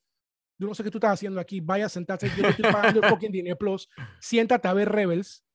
yo 0.57 0.67
no 0.67 0.73
sé 0.73 0.83
qué 0.83 0.89
tú 0.89 0.97
estás 0.97 1.13
haciendo 1.13 1.39
aquí, 1.39 1.59
vaya 1.59 1.85
a 1.85 1.89
sentarte, 1.89 2.31
yo 2.35 2.49
estoy 2.49 2.65
pagando 2.71 2.99
el 2.99 3.05
fucking 3.07 3.31
Disney 3.31 3.53
Plus, 3.53 3.88
siéntate 4.19 4.67
a 4.67 4.73
ver 4.73 4.89
Rebels, 4.89 5.45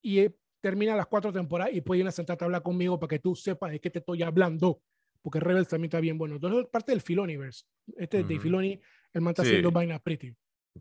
y 0.00 0.20
eh, 0.20 0.36
termina 0.60 0.94
las 0.94 1.08
cuatro 1.08 1.32
temporadas 1.32 1.74
y 1.74 1.80
puedes 1.80 2.02
ir 2.02 2.06
a 2.06 2.12
sentarte 2.12 2.44
a 2.44 2.46
hablar 2.46 2.62
conmigo 2.62 2.96
para 3.00 3.08
que 3.08 3.18
tú 3.18 3.34
sepas 3.34 3.72
de 3.72 3.80
qué 3.80 3.90
te 3.90 3.98
estoy 3.98 4.22
hablando. 4.22 4.80
Porque 5.20 5.40
Rebels 5.40 5.66
también 5.66 5.88
está 5.88 6.00
bien 6.00 6.18
bueno. 6.18 6.34
Entonces, 6.34 6.66
parte 6.70 6.90
del 6.90 7.00
Filoniverse. 7.00 7.64
Este 7.96 8.18
de 8.18 8.22
Dave 8.24 8.34
Ujú. 8.34 8.42
Filoni, 8.42 8.80
el 9.12 9.20
man 9.20 9.32
está 9.32 9.42
Sí. 9.42 9.48
haciendo 9.50 9.70
vainas 9.70 10.00
pretty. 10.02 10.34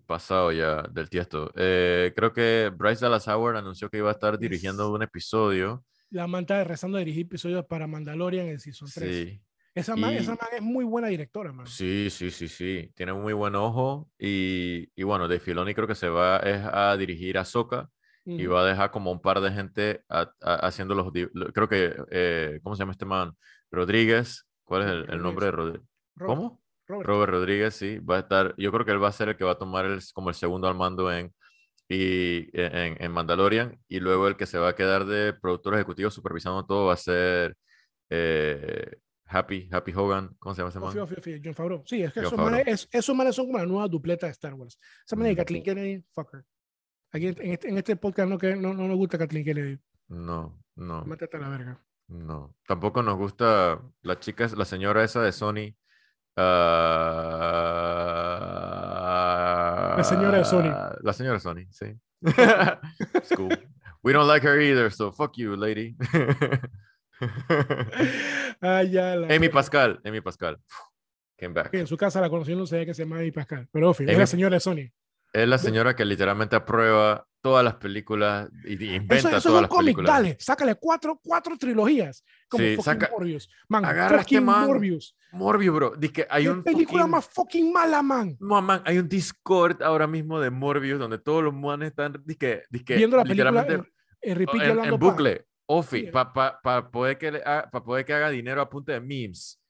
pasado 0.06 0.54
ya 0.54 0.84
del 0.84 1.10
tiesto. 1.10 1.52
Eh, 1.56 2.14
creo 2.16 2.32
que 2.32 2.72
Bryce 2.74 3.04
Dallas 3.04 3.28
Howard 3.28 3.58
anunció 3.58 3.90
que 3.90 3.98
iba 3.98 4.08
a 4.10 4.14
estar 4.14 4.40
dirigiendo 4.40 4.84
Es- 4.86 4.90
un 4.90 5.04
episodio. 5.04 5.84
La 6.12 6.28
man 6.28 6.42
está 6.42 6.64
rezando 6.64 6.98
a 6.98 7.00
dirigir 7.00 7.26
episodios 7.26 7.66
para 7.66 7.88
Mandalorian 7.88 8.48
en 8.48 8.60
Season 8.60 8.88
3. 8.94 9.28
Sí, 9.30 9.42
Esa, 9.76 9.96
man, 9.98 10.14
Y- 10.14 10.18
esa 10.18 10.32
man 10.32 10.48
es 10.54 10.62
muy 10.62 10.84
buena 10.86 11.08
directora, 11.10 11.52
man. 11.54 11.66
sí, 11.68 12.10
sí, 12.10 12.30
sí, 12.32 12.48
sí. 12.48 12.92
Tiene 12.96 13.12
muy 13.14 13.34
buen 13.34 13.56
ojo. 13.56 14.10
Y, 14.20 14.90
y 14.96 15.04
bueno, 15.04 15.28
de 15.28 15.40
Filoni 15.42 15.74
creo 15.74 15.88
que 15.88 15.96
se 15.96 16.08
va 16.10 16.38
es 16.38 16.62
a 16.66 16.96
dirigir 16.98 17.38
a 17.38 17.44
Soka 17.46 17.90
y 18.26 18.46
va 18.46 18.62
a 18.62 18.66
dejar 18.66 18.92
como 18.92 19.12
un 19.12 19.22
par 19.22 19.42
de 19.42 19.52
gente 19.52 20.04
a- 20.10 20.32
a- 20.42 20.68
haciendo 20.68 20.94
los. 20.96 21.12
Creo 21.54 21.68
que, 21.68 21.96
eh, 22.12 22.60
¿cómo 22.64 22.76
se 22.76 22.80
llama 22.82 22.92
este 22.94 23.06
man? 23.06 23.34
Rodríguez. 23.72 24.46
¿Cuál 24.64 24.82
es 24.84 24.88
el, 24.90 25.10
el 25.10 25.22
nombre 25.22 25.46
de 25.48 25.52
Rodríguez? 25.52 25.88
¿Cómo? 26.18 26.61
Robert. 26.92 27.08
Robert 27.08 27.32
Rodríguez, 27.32 27.74
sí, 27.76 27.98
va 28.00 28.18
a 28.18 28.20
estar, 28.20 28.54
yo 28.58 28.72
creo 28.72 28.86
que 28.86 28.92
él 28.92 29.04
va 29.04 29.08
a 29.08 29.12
ser 29.12 29.30
el 29.30 29.38
que 29.38 29.44
va 29.44 29.52
a 29.54 29.58
tomar 29.58 29.86
el, 29.86 30.00
como 30.14 30.30
el 30.30 30.36
segundo 30.36 30.68
al 30.68 30.76
mando 30.76 31.12
en, 31.12 31.34
y, 31.90 32.48
en, 32.60 33.02
en 33.04 33.12
Mandalorian, 33.12 33.78
y 33.88 34.00
luego 34.00 34.28
el 34.28 34.38
que 34.38 34.46
se 34.46 34.58
va 34.58 34.70
a 34.70 34.76
quedar 34.76 35.06
de 35.06 35.34
productor 35.34 35.74
ejecutivo 35.76 36.10
supervisando 36.10 36.66
todo 36.66 36.86
va 36.88 36.94
a 36.94 36.98
ser 36.98 37.56
eh, 38.10 38.98
Happy, 39.26 39.70
Happy 39.72 39.94
Hogan, 39.96 40.36
¿cómo 40.40 40.54
se 40.54 40.60
llama 40.62 40.70
ese 40.70 40.80
man? 40.80 40.94
John 40.94 41.54
Favreau. 41.56 41.84
Sí, 41.86 42.04
es 42.04 42.12
que 42.14 42.20
esos 42.20 42.38
manes, 42.38 42.68
es- 42.68 42.90
esos 42.92 43.16
manes 43.16 43.34
son 43.36 43.46
como 43.48 43.58
la 43.60 43.66
nueva 43.66 43.88
dupleta 43.88 44.26
de 44.26 44.34
Star 44.34 44.54
Wars. 44.56 44.78
Esa 45.06 45.16
manera 45.16 45.30
de 45.30 45.34
Ujú. 45.34 45.42
Kathleen 45.42 45.64
Kennedy, 45.64 46.04
fucker. 46.12 46.44
Aquí 47.14 47.28
en 47.28 47.52
este, 47.54 47.70
en 47.70 47.78
este 47.78 47.96
podcast 47.96 48.30
no, 48.30 48.38
que, 48.38 48.56
no, 48.56 48.74
no 48.74 48.88
nos 48.88 48.98
gusta 48.98 49.18
Kathleen 49.18 49.46
Kennedy. 49.46 49.80
No, 50.10 50.62
no, 50.76 51.06
Mátate 51.06 51.38
a 51.38 51.40
la 51.40 51.50
verga. 51.50 51.82
no. 52.10 52.56
Tampoco 52.68 53.02
nos 53.04 53.18
gusta 53.18 53.82
la 54.02 54.20
chica, 54.20 54.50
la 54.58 54.66
señora 54.66 55.04
esa 55.04 55.22
de 55.22 55.32
Sony. 55.32 55.76
La 59.98 60.04
señora 60.04 60.38
de 60.40 60.46
Sony. 60.46 60.70
ah, 60.74 60.96
La 61.02 61.14
señora 61.14 61.36
de 61.36 61.40
Sony, 61.42 61.66
sí. 61.72 61.86
It's 63.16 63.36
cool. 63.36 63.50
We 64.04 64.14
don't 64.14 64.28
like 64.28 64.46
her 64.48 64.60
either, 64.60 64.92
so 64.92 65.12
fuck 65.12 65.38
you, 65.38 65.56
lady. 65.56 65.96
Ah, 68.64 68.82
ya 68.84 69.16
la- 69.16 69.28
Amy 69.34 69.50
Pascal, 69.50 70.00
Amy 70.04 70.22
Pascal. 70.22 70.58
Came 71.38 71.54
back. 71.54 71.72
En 71.74 71.86
su 71.88 71.96
casa 71.98 72.20
la 72.22 72.30
conoció, 72.30 72.56
no 72.56 72.66
sabía 72.66 72.86
que 72.86 72.94
se 72.96 73.04
llama 73.04 73.18
Amy 73.18 73.32
Pascal. 73.32 73.68
Pero, 73.72 73.90
Ofi, 73.92 74.04
es 74.06 74.10
Amy- 74.10 74.20
la 74.20 74.26
señora 74.28 74.56
de 74.56 74.60
Sony. 74.60 74.90
Es 75.34 75.48
la 75.48 75.58
señora 75.58 75.96
que 75.96 76.04
literalmente 76.06 76.56
aprueba 76.56 77.26
todas 77.42 77.64
las 77.64 77.76
películas 77.76 78.50
y 78.66 78.74
inventa 78.74 79.16
Eso, 79.16 79.28
eso 79.30 79.38
es 79.38 79.44
todas 79.44 79.62
las 79.64 79.70
cómic, 79.70 79.96
películas. 79.96 80.12
dale, 80.14 80.38
sácale 80.40 80.76
cuatro, 80.76 81.20
cuatro 81.24 81.58
trilogías. 81.58 82.24
Como 82.50 82.64
Sí, 82.64 82.76
fucking 82.76 82.84
saca- 82.84 83.10
Morbius. 83.12 83.50
Man, 83.70 83.86
agarra 83.86 84.18
este 84.18 84.36
fucking 84.36 84.46
man. 84.46 84.68
Morbius. 84.68 85.16
Morbius, 85.32 85.74
bro. 85.76 85.94
Dice 85.98 86.14
que 86.14 86.28
hay 86.30 86.44
¿Qué 86.44 86.50
un 86.50 86.64
película 86.64 87.04
fucking- 87.04 87.10
más 87.12 87.26
fucking 87.30 87.72
mala, 87.74 88.02
man? 88.04 88.36
No, 88.40 88.62
man, 88.62 88.82
hay 88.86 88.98
un 89.00 89.08
Discord 89.08 89.82
ahora 89.82 90.06
mismo 90.06 90.40
de 90.40 90.50
Morbius 90.50 91.00
donde 91.00 91.18
todos 91.18 91.42
los 91.44 91.54
manes 91.54 91.90
están 91.92 92.22
dizque, 92.26 92.64
dizque, 92.70 92.98
Viendo 92.98 93.16
la 93.18 93.24
película 93.24 93.52
literalmente 93.52 93.90
en, 94.22 94.42
en 94.42 94.62
en, 94.80 94.86
en 94.94 95.00
bucle, 95.00 95.46
Ofi, 95.66 96.12
para 96.12 96.92
poder, 96.92 97.18
que 97.18 97.32
le 97.32 97.40
haga- 97.44 97.70
pa 97.72 97.82
poder 97.82 98.04
que 98.04 98.14
haga 98.14 98.30
dinero 98.30 98.62
a 98.62 98.70
punta 98.70 98.92
de 98.92 99.00
memes. 99.00 99.61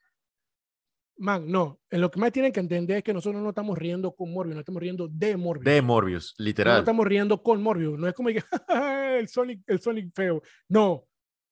Man, 1.22 1.46
no. 1.52 1.80
En 1.90 2.02
lo 2.02 2.10
que 2.10 2.20
más 2.20 2.32
tienen 2.32 2.52
que 2.52 2.60
entender 2.60 2.98
es 2.98 3.04
que 3.04 3.14
nosotros 3.14 3.42
no 3.42 3.50
estamos 3.50 3.78
riendo 3.78 4.16
con 4.16 4.34
Morbius, 4.34 4.56
no 4.56 4.62
estamos 4.62 4.82
riendo 4.82 5.08
de 5.08 5.38
Morbius. 5.38 5.66
De 5.66 5.82
Morbius, 5.82 6.34
no 6.40 6.46
literal. 6.46 6.80
estamos 6.80 7.06
riendo 7.06 7.44
con 7.44 7.62
Morbius. 7.62 8.00
No 8.00 8.08
es 8.08 8.14
como 8.16 8.30
que 8.30 8.42
el 9.20 9.28
Sonic, 9.28 9.62
el 9.68 9.80
Sonic 9.80 10.12
feo. 10.16 10.42
No. 10.68 11.06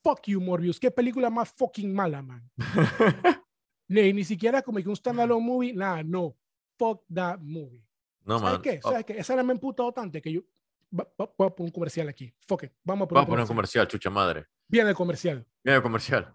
Fuck 0.03 0.21
you, 0.27 0.41
Morbius. 0.41 0.79
Qué 0.79 0.89
película 0.89 1.29
más 1.29 1.53
fucking 1.55 1.93
mala, 1.93 2.21
man. 2.23 2.49
ni, 3.87 4.11
ni 4.13 4.23
siquiera 4.23 4.61
como 4.63 4.79
que 4.79 4.89
un 4.89 4.95
standalone 4.95 5.45
movie. 5.45 5.73
Nada, 5.73 6.01
no. 6.03 6.35
Fuck 6.77 7.03
that 7.13 7.39
movie. 7.39 7.85
no, 8.25 8.39
¿Sabes 8.39 8.53
man. 8.53 8.61
qué? 8.63 8.79
Oh, 8.83 8.89
¿Sabes 8.91 9.05
qué? 9.05 9.17
Esa 9.19 9.35
me 9.43 9.51
ha 9.51 9.55
emputado 9.55 9.91
tanto 9.91 10.19
que 10.21 10.33
yo. 10.33 10.41
Voy 10.89 11.05
a 11.15 11.27
poner 11.27 11.53
un 11.59 11.69
comercial 11.71 12.09
aquí. 12.09 12.33
Fuck 12.47 12.63
it. 12.63 12.71
Vamos 12.83 13.05
a 13.05 13.07
poner 13.09 13.19
Vamos 13.19 13.19
a 13.19 13.21
un 13.21 13.25
poner 13.27 13.43
un 13.43 13.47
comercial. 13.49 13.85
comercial, 13.85 13.87
chucha 13.87 14.09
madre. 14.09 14.45
Viene 14.67 14.89
el 14.89 14.95
comercial. 14.95 15.45
Mira 15.63 15.75
el 15.77 15.83
comercial. 15.83 16.33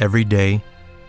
Every 0.00 0.24
day, 0.24 0.60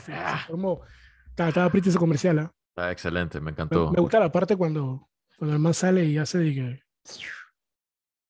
Se 0.00 0.46
formó. 0.48 0.82
Estaba, 1.30 1.48
estaba 1.48 1.70
pretty 1.70 1.88
ese 1.88 1.98
comercial, 1.98 2.38
¿ah? 2.40 2.52
Está 2.70 2.92
excelente, 2.92 3.38
me 3.40 3.46
Me, 3.46 3.50
encantó. 3.52 3.90
me 3.90 4.00
gusta 4.00 4.20
la 4.20 4.30
parte 4.30 4.56
cuando, 4.56 5.08
cuando 5.38 5.54
el 5.56 5.60
man 5.62 5.74
sale 5.74 6.04
y 6.04 6.18
hace 6.18 6.38
de 6.38 6.54
que 6.54 6.82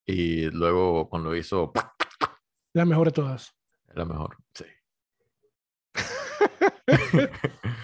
Y 0.05 0.49
luego 0.51 1.09
cuando 1.09 1.35
hizo, 1.35 1.71
la 2.73 2.85
mejor 2.85 3.07
de 3.07 3.11
todas. 3.13 3.53
la 3.93 4.05
mejor. 4.05 4.37
Sí. 4.53 4.65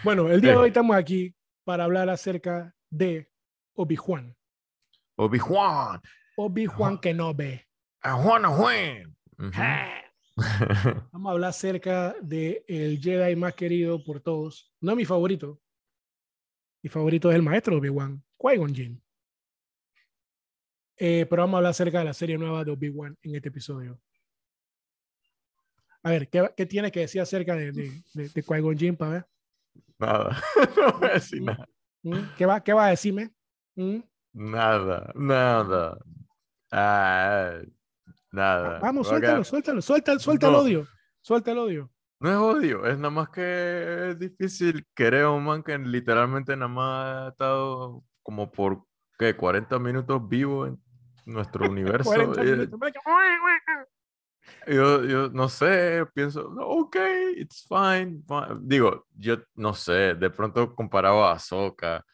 Bueno, 0.04 0.30
el 0.30 0.40
día 0.42 0.52
de 0.52 0.58
hoy 0.58 0.68
estamos 0.68 0.96
aquí 0.96 1.36
para 1.64 1.84
hablar 1.84 2.10
acerca 2.10 2.74
de 2.92 3.28
Obi-Wan. 3.74 4.36
Obi-Juan. 5.16 6.00
Obi-Wan 6.38 6.98
Kenobi. 7.00 7.60
A 8.02 8.14
Juan, 8.14 8.46
a 8.46 8.50
Juan. 8.50 9.16
Ujú. 9.40 9.52
Vamos 11.12 11.30
a 11.30 11.32
hablar 11.32 11.50
acerca 11.50 12.16
de 12.22 12.64
el 12.68 13.00
Jedi 13.00 13.36
más 13.36 13.54
querido 13.54 14.04
por 14.04 14.20
todos. 14.20 14.74
No 14.82 14.92
es 14.92 14.98
mi 14.98 15.06
favorito. 15.06 15.62
Mi 16.84 16.90
favorito 16.90 17.30
es 17.30 17.36
el 17.36 17.42
maestro 17.42 17.78
Obi-Wan, 17.78 18.24
Qui-Gon 18.38 18.76
Jinn. 18.76 19.02
Eh, 20.98 21.26
pero 21.30 21.44
vamos 21.44 21.56
a 21.56 21.58
hablar 21.58 21.72
acerca 21.72 22.00
de 22.00 22.06
la 22.06 22.14
serie 22.14 22.38
nueva 22.38 22.64
de 22.64 22.72
Obi-Wan 22.72 23.18
en 23.22 23.36
este 23.36 23.50
episodio. 23.50 24.00
A 26.04 26.12
ver, 26.12 26.30
¿qué, 26.30 26.52
qué 26.56 26.66
tiene 26.66 26.92
que 26.92 27.00
decir 27.02 27.22
acerca 27.22 27.56
de, 27.56 27.72
de, 27.72 28.04
de, 28.14 28.30
de 28.30 28.44
Qui-Gon 28.44 28.78
Jinn 28.78 28.96
para 28.96 29.12
ver? 29.12 29.26
Nada. 29.98 30.42
No 30.78 31.00
voy 31.00 31.10
a 31.10 31.14
decir 31.14 31.42
nada. 31.42 31.68
¿Mm? 32.04 32.36
¿Qué, 32.38 32.46
va, 32.46 32.64
¿Qué 32.64 32.74
va 32.74 32.86
a 32.86 32.90
decirme? 32.90 33.32
¿Mm? 33.76 34.00
Nada. 34.34 35.12
Nada. 35.16 35.98
Ah, 36.72 37.62
nada. 38.36 38.80
Vamos, 38.80 39.08
Voy 39.08 39.18
a 39.18 39.22
quedar- 39.22 39.46
suéltalo, 39.46 39.82
suéltalo, 39.82 39.82
suelta, 39.82 40.20
suelta 40.20 40.48
el 40.48 40.54
No. 40.54 40.60
odio. 40.60 40.88
Suelta 41.22 41.52
el 41.52 41.58
odio. 41.58 41.92
No 42.20 42.30
es 42.30 42.38
odio, 42.38 42.86
es 42.86 42.98
nada 42.98 43.10
más 43.10 43.30
que 43.30 44.10
es 44.12 44.20
difícil 44.20 44.86
querer 44.96 45.24
a 45.26 45.32
un 45.32 45.44
man 45.44 45.62
que 45.64 45.78
literalmente 45.78 46.56
nada 46.56 46.68
más 46.70 47.06
ha 47.26 47.28
estado 47.30 48.04
como 48.24 48.52
por, 48.52 48.84
¿qué? 49.20 49.36
40 49.36 49.78
minutos 49.80 50.28
vivo 50.28 50.66
en 50.66 50.80
nuestro 51.26 51.66
universo. 51.72 52.10
40 52.10 52.44
y- 52.44 52.52
minutos. 52.52 52.80
Yo, 54.68 55.04
yo 55.04 55.30
no 55.30 55.50
sé, 55.50 56.06
pienso, 56.14 56.52
"No, 56.56 56.68
ok, 56.68 56.96
it's 57.38 57.66
fine, 57.68 58.22
fi-". 58.28 58.56
Digo, 58.62 59.06
yo 59.18 59.38
no 59.56 59.74
sé, 59.74 60.14
de 60.16 60.30
pronto 60.30 60.74
comparado 60.76 61.24
a 61.26 61.32
Ahsoka 61.34 62.06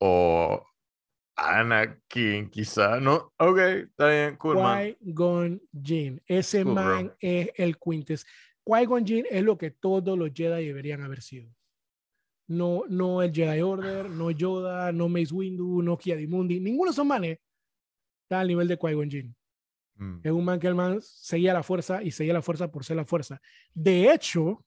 o 0.00 0.64
Anakin, 1.36 2.48
quizá, 2.48 3.00
no, 3.00 3.32
ok, 3.38 3.58
está 3.58 4.08
bien, 4.08 4.36
cool. 4.36 4.56
Qui-Gon 4.56 5.60
Jinn. 5.82 6.22
Ese 6.26 6.62
Cool, 6.62 6.74
bro. 6.74 6.82
man 6.84 7.12
es 7.18 7.50
el 7.56 7.76
quintes. 7.78 8.24
Qui-Gon 8.64 9.04
Jinn 9.04 9.26
es 9.30 9.42
lo 9.42 9.58
que 9.58 9.70
todos 9.72 10.16
los 10.18 10.30
Jedi 10.32 10.66
deberían 10.66 11.02
haber 11.02 11.20
sido. 11.22 11.50
No, 12.46 12.84
no 12.88 13.22
el 13.22 13.32
Jedi 13.32 13.60
Order, 13.62 14.08
no 14.10 14.30
Yoda, 14.30 14.92
no 14.92 15.08
Mace 15.08 15.32
Windu, 15.34 15.82
no 15.82 15.96
Kiadimundi. 15.96 16.60
Ninguno 16.60 16.90
de 16.90 16.92
esos 16.92 17.06
manes 17.06 17.38
está 18.24 18.40
al 18.40 18.48
nivel 18.48 18.68
de 18.68 18.78
Qui-Gon 18.78 19.10
Jinn. 19.10 19.34
Mm, 19.96 20.20
Es 20.22 20.32
un 20.32 20.44
man 20.44 20.60
que 20.60 20.66
el 20.68 20.74
man 20.74 21.00
seguía 21.02 21.52
la 21.54 21.62
fuerza 21.62 22.02
y 22.02 22.10
seguía 22.10 22.34
la 22.34 22.42
fuerza 22.42 22.70
por 22.70 22.84
ser 22.84 22.96
la 22.96 23.04
fuerza. 23.04 23.40
De 23.72 24.12
hecho, 24.12 24.64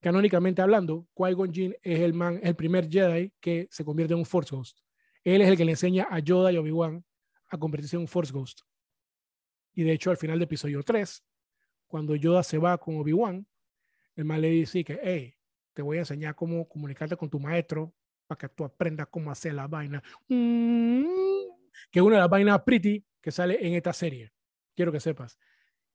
canónicamente 0.00 0.62
hablando, 0.62 1.06
Qui-Gon 1.14 1.52
Jinn 1.52 1.74
es 1.82 2.00
el 2.00 2.14
man, 2.14 2.38
el 2.42 2.54
primer 2.54 2.88
Jedi 2.88 3.32
que 3.40 3.66
se 3.70 3.84
convierte 3.84 4.14
en 4.14 4.20
un 4.20 4.26
Force 4.26 4.54
Ghost. 4.54 4.78
Él 5.24 5.40
es 5.40 5.48
el 5.48 5.56
que 5.56 5.64
le 5.64 5.72
enseña 5.72 6.06
a 6.10 6.18
Yoda 6.20 6.52
y 6.52 6.56
Obi-Wan 6.58 7.04
a 7.48 7.58
convertirse 7.58 7.96
en 7.96 8.02
un 8.02 8.08
Force 8.08 8.32
Ghost. 8.32 8.60
Y 9.72 9.82
de 9.82 9.92
hecho, 9.92 10.10
al 10.10 10.16
final 10.16 10.38
de 10.38 10.44
episodio 10.44 10.82
3, 10.82 11.24
cuando 11.86 12.14
Yoda 12.14 12.42
se 12.42 12.58
va 12.58 12.78
con 12.78 12.96
Obi-Wan, 12.96 13.46
el 14.16 14.24
man 14.24 14.40
le 14.40 14.50
dice 14.50 14.84
que, 14.84 15.00
hey, 15.02 15.34
te 15.72 15.82
voy 15.82 15.96
a 15.96 16.00
enseñar 16.00 16.34
cómo 16.34 16.68
comunicarte 16.68 17.16
con 17.16 17.28
tu 17.28 17.40
maestro 17.40 17.92
para 18.26 18.38
que 18.38 18.48
tú 18.48 18.64
aprendas 18.64 19.08
cómo 19.10 19.30
hacer 19.30 19.54
la 19.54 19.66
vaina. 19.66 20.02
Mm, 20.28 21.04
que 21.90 21.98
es 21.98 22.02
una 22.02 22.16
de 22.16 22.20
las 22.20 22.30
vainas 22.30 22.62
pretty 22.62 23.04
que 23.20 23.32
sale 23.32 23.66
en 23.66 23.74
esta 23.74 23.92
serie. 23.92 24.32
Quiero 24.74 24.92
que 24.92 25.00
sepas 25.00 25.38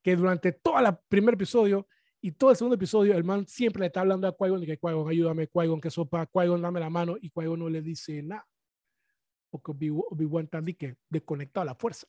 que 0.02 0.16
durante 0.16 0.52
todo 0.52 0.80
el 0.80 0.98
primer 1.08 1.34
episodio 1.36 1.88
y 2.22 2.32
todo 2.32 2.50
el 2.50 2.56
segundo 2.56 2.76
episodio, 2.76 3.16
el 3.16 3.24
man 3.24 3.48
siempre 3.48 3.82
le 3.82 3.88
está 3.88 4.02
hablando 4.02 4.28
a 4.28 4.36
Qui-Gon 4.36 4.66
que 4.66 4.78
Qui-Gon, 4.78 5.10
ayúdame, 5.10 5.48
Qui-Gon, 5.48 5.80
que 5.80 5.90
sopa, 5.90 6.26
Qui-Gon, 6.26 6.62
dame 6.62 6.80
la 6.80 6.90
mano, 6.90 7.16
y 7.22 7.30
Qui-Gon 7.30 7.60
no 7.60 7.70
le 7.70 7.82
dice 7.82 8.22
nada. 8.22 8.46
Porque 9.50 9.72
Obi- 9.72 9.92
Obi-Wan 9.92 10.46
está 10.46 10.62
que 10.64 10.98
desconectado 11.10 11.64
a 11.64 11.66
la 11.66 11.76
fuerza. 11.76 12.08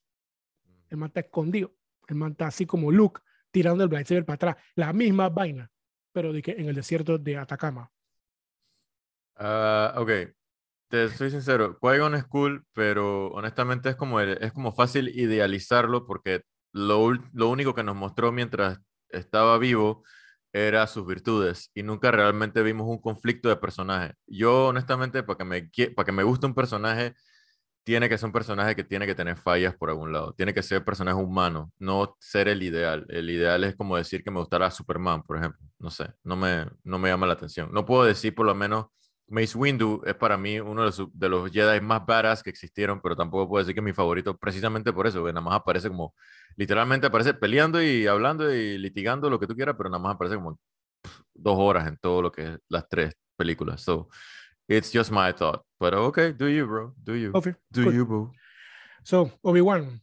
El 0.88 0.98
man 0.98 1.08
está 1.08 1.20
escondido. 1.20 1.72
El 2.08 2.16
man 2.16 2.32
está 2.32 2.48
así 2.48 2.66
como 2.66 2.90
Luke 2.92 3.20
tirando 3.50 3.84
el 3.84 3.90
lightsaber 3.90 4.24
para 4.24 4.34
atrás. 4.36 4.56
La 4.74 4.92
misma 4.92 5.28
vaina, 5.28 5.70
pero 6.12 6.32
de 6.32 6.42
que 6.42 6.52
en 6.52 6.68
el 6.68 6.74
desierto 6.74 7.18
de 7.18 7.36
Atacama. 7.36 7.90
Ah, 9.36 9.94
ok, 9.96 10.10
te 10.88 11.08
soy 11.10 11.30
sincero, 11.30 11.78
Qui-Gon 11.80 12.14
es 12.16 12.24
cool, 12.26 12.64
pero 12.74 13.28
honestamente 13.28 13.90
es 13.90 13.96
como, 13.96 14.20
el- 14.20 14.38
es 14.42 14.52
como 14.52 14.72
fácil 14.74 15.08
idealizarlo 15.08 16.06
porque 16.06 16.42
lo, 16.72 17.12
lo 17.32 17.48
único 17.48 17.74
que 17.74 17.84
nos 17.84 17.96
mostró 17.96 18.32
mientras 18.32 18.80
estaba 19.10 19.58
vivo 19.58 20.04
era 20.52 20.86
sus 20.88 21.06
virtudes 21.06 21.70
y 21.74 21.82
nunca 21.84 22.10
realmente 22.10 22.62
vimos 22.62 22.86
un 22.88 23.00
conflicto 23.00 23.48
de 23.48 23.56
personaje. 23.56 24.14
Yo 24.26 24.68
honestamente, 24.68 25.22
para 25.22 25.38
que 25.38 25.44
me, 25.44 25.70
para 25.94 26.06
que 26.06 26.12
me 26.12 26.24
guste 26.24 26.46
un 26.46 26.54
personaje, 26.54 27.14
tiene 27.84 28.08
que 28.08 28.18
ser 28.18 28.26
un 28.26 28.32
personaje 28.32 28.76
que 28.76 28.84
tiene 28.84 29.06
que 29.06 29.14
tener 29.14 29.36
fallas 29.36 29.74
por 29.76 29.90
algún 29.90 30.12
lado. 30.12 30.32
Tiene 30.34 30.54
que 30.54 30.62
ser 30.62 30.84
personaje 30.84 31.16
humano, 31.16 31.72
no 31.78 32.16
ser 32.20 32.48
el 32.48 32.62
ideal. 32.62 33.06
El 33.08 33.30
ideal 33.30 33.64
es 33.64 33.76
como 33.76 33.96
decir 33.96 34.22
que 34.22 34.30
me 34.30 34.38
gustara 34.40 34.70
Superman, 34.70 35.22
por 35.22 35.38
ejemplo. 35.38 35.60
No 35.78 35.90
sé, 35.90 36.12
no 36.22 36.36
me, 36.36 36.66
no 36.84 36.98
me 36.98 37.08
llama 37.08 37.26
la 37.26 37.34
atención. 37.34 37.70
No 37.72 37.84
puedo 37.86 38.04
decir 38.04 38.34
por 38.34 38.46
lo 38.46 38.54
menos 38.54 38.86
Mace 39.30 39.56
Windu 39.56 40.02
es 40.04 40.14
para 40.14 40.36
mí 40.36 40.58
uno 40.58 40.82
de 40.82 40.86
los, 40.88 41.08
de 41.12 41.28
los 41.28 41.50
Jedi 41.50 41.80
más 41.80 42.04
badass 42.04 42.42
que 42.42 42.50
existieron, 42.50 43.00
pero 43.00 43.16
tampoco 43.16 43.48
puedo 43.48 43.62
decir 43.62 43.74
que 43.74 43.80
es 43.80 43.84
mi 43.84 43.92
favorito 43.92 44.36
precisamente 44.36 44.92
por 44.92 45.06
eso, 45.06 45.24
que 45.24 45.32
nada 45.32 45.40
más 45.40 45.54
aparece 45.54 45.88
como, 45.88 46.14
literalmente 46.56 47.06
aparece 47.06 47.34
peleando 47.34 47.80
y 47.80 48.08
hablando 48.08 48.52
y 48.52 48.76
litigando 48.76 49.30
lo 49.30 49.38
que 49.38 49.46
tú 49.46 49.54
quieras, 49.54 49.76
pero 49.78 49.88
nada 49.88 50.02
más 50.02 50.16
aparece 50.16 50.34
como 50.34 50.58
pff, 51.02 51.20
dos 51.34 51.56
horas 51.58 51.86
en 51.88 51.96
todo 51.98 52.22
lo 52.22 52.32
que 52.32 52.42
es 52.42 52.58
las 52.68 52.88
tres 52.88 53.14
películas. 53.36 53.82
So, 53.82 54.08
it's 54.70 54.90
just 54.92 55.10
my 55.10 55.32
thought. 55.32 55.62
Pero 55.78 56.06
okay, 56.06 56.32
do 56.32 56.46
you, 56.46 56.66
bro, 56.66 56.94
do 57.02 57.14
you, 57.14 57.30
Okay, 57.34 57.54
do 57.70 57.84
cool. 57.84 57.94
you, 57.94 58.06
boo. 58.06 58.32
So, 59.04 59.30
Obi-Wan. 59.42 60.00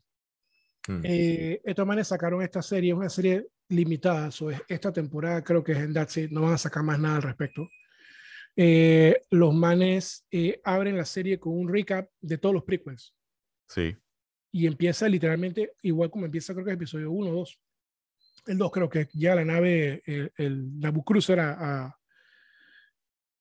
Hmm. 0.87 1.01
Eh, 1.03 1.61
estos 1.63 1.85
manes 1.85 2.07
sacaron 2.07 2.41
esta 2.41 2.61
serie, 2.61 2.91
es 2.91 2.97
una 2.97 3.09
serie 3.09 3.47
limitada. 3.69 4.31
So, 4.31 4.49
es- 4.49 4.61
esta 4.67 4.91
temporada 4.91 5.43
creo 5.43 5.63
que 5.63 5.73
es 5.73 5.77
en 5.79 5.93
That's 5.93 6.17
It, 6.17 6.31
no 6.31 6.41
van 6.41 6.53
a 6.53 6.57
sacar 6.57 6.83
más 6.83 6.99
nada 6.99 7.17
al 7.17 7.21
respecto. 7.23 7.67
Eh, 8.55 9.21
los 9.29 9.53
manes 9.53 10.25
eh, 10.31 10.59
abren 10.63 10.97
la 10.97 11.05
serie 11.05 11.39
con 11.39 11.53
un 11.53 11.69
recap 11.71 12.09
de 12.19 12.39
todos 12.39 12.55
los 12.55 12.63
prequels 12.63 13.13
Sí, 13.69 13.95
y 14.51 14.65
empieza 14.65 15.07
literalmente 15.07 15.73
igual 15.83 16.09
como 16.09 16.25
empieza, 16.25 16.53
creo 16.53 16.65
que 16.65 16.71
es 16.71 16.75
episodio 16.77 17.11
1 17.11 17.29
o 17.29 17.33
2. 17.33 17.59
El 18.47 18.57
2 18.57 18.71
creo 18.71 18.89
que 18.89 19.09
ya 19.13 19.35
la 19.35 19.45
nave, 19.45 20.01
el, 20.05 20.31
el 20.37 20.79
Naboo 20.79 21.03
Cruiser 21.03 21.39
a, 21.39 21.51
a 21.85 21.97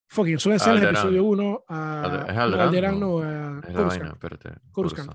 fucking, 0.09 0.37
escenas 0.37 0.65
de 0.65 0.71
Alderaan. 0.71 0.95
episodio 0.97 1.25
1 1.25 1.65
a 1.69 2.27
¿es 2.29 2.37
Alderaan? 2.37 3.01
No. 3.01 3.19
a 3.21 3.61
es 3.67 3.75
la 3.75 3.83
vaina, 3.83 4.09
espérate. 4.13 4.51
Coruscant. 4.73 5.13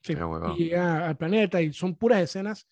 Sí, 0.00 0.12
y 0.58 0.64
llega 0.64 1.08
al 1.08 1.16
planeta 1.16 1.62
y 1.62 1.72
son 1.72 1.96
puras 1.96 2.20
escenas 2.20 2.68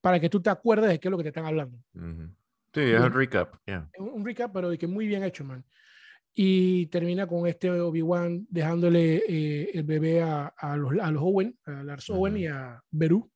para 0.00 0.18
que 0.18 0.30
tú 0.30 0.40
te 0.40 0.48
acuerdes 0.48 0.88
de 0.90 0.98
qué 0.98 1.08
es 1.08 1.10
lo 1.10 1.18
que 1.18 1.24
te 1.24 1.28
están 1.28 1.44
hablando. 1.44 1.76
Ujú. 1.94 2.34
Sí, 2.72 2.80
es 2.80 2.86
el 2.94 3.00
Bien. 3.00 3.12
recap, 3.12 3.54
yeah. 3.66 3.90
Un 3.98 4.08
un 4.10 4.24
recap, 4.24 4.52
pero 4.52 4.70
de 4.70 4.78
que 4.78 4.86
muy 4.86 5.06
bien 5.06 5.22
hecho, 5.24 5.44
man. 5.44 5.64
Y 6.32 6.86
termina 6.86 7.26
con 7.26 7.46
este 7.46 7.70
Obi-Wan 7.70 8.46
dejándole 8.48 9.16
eh, 9.28 9.70
el 9.74 9.82
bebé 9.82 10.22
a, 10.22 10.46
a 10.56 10.76
los, 10.76 10.92
a 11.00 11.10
los 11.10 11.22
Owen, 11.22 11.58
a 11.66 11.82
Lars 11.82 12.08
Owen 12.10 12.36
y 12.36 12.46
a 12.46 12.80
Beru. 12.90 13.30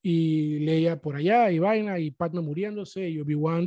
Y 0.00 0.60
Leia 0.60 0.98
por 1.00 1.16
allá 1.16 1.50
y 1.50 1.58
vaina, 1.58 1.98
y 1.98 2.12
Padme 2.12 2.40
muriéndose, 2.40 3.06
y 3.10 3.20
Obi-Wan, 3.20 3.66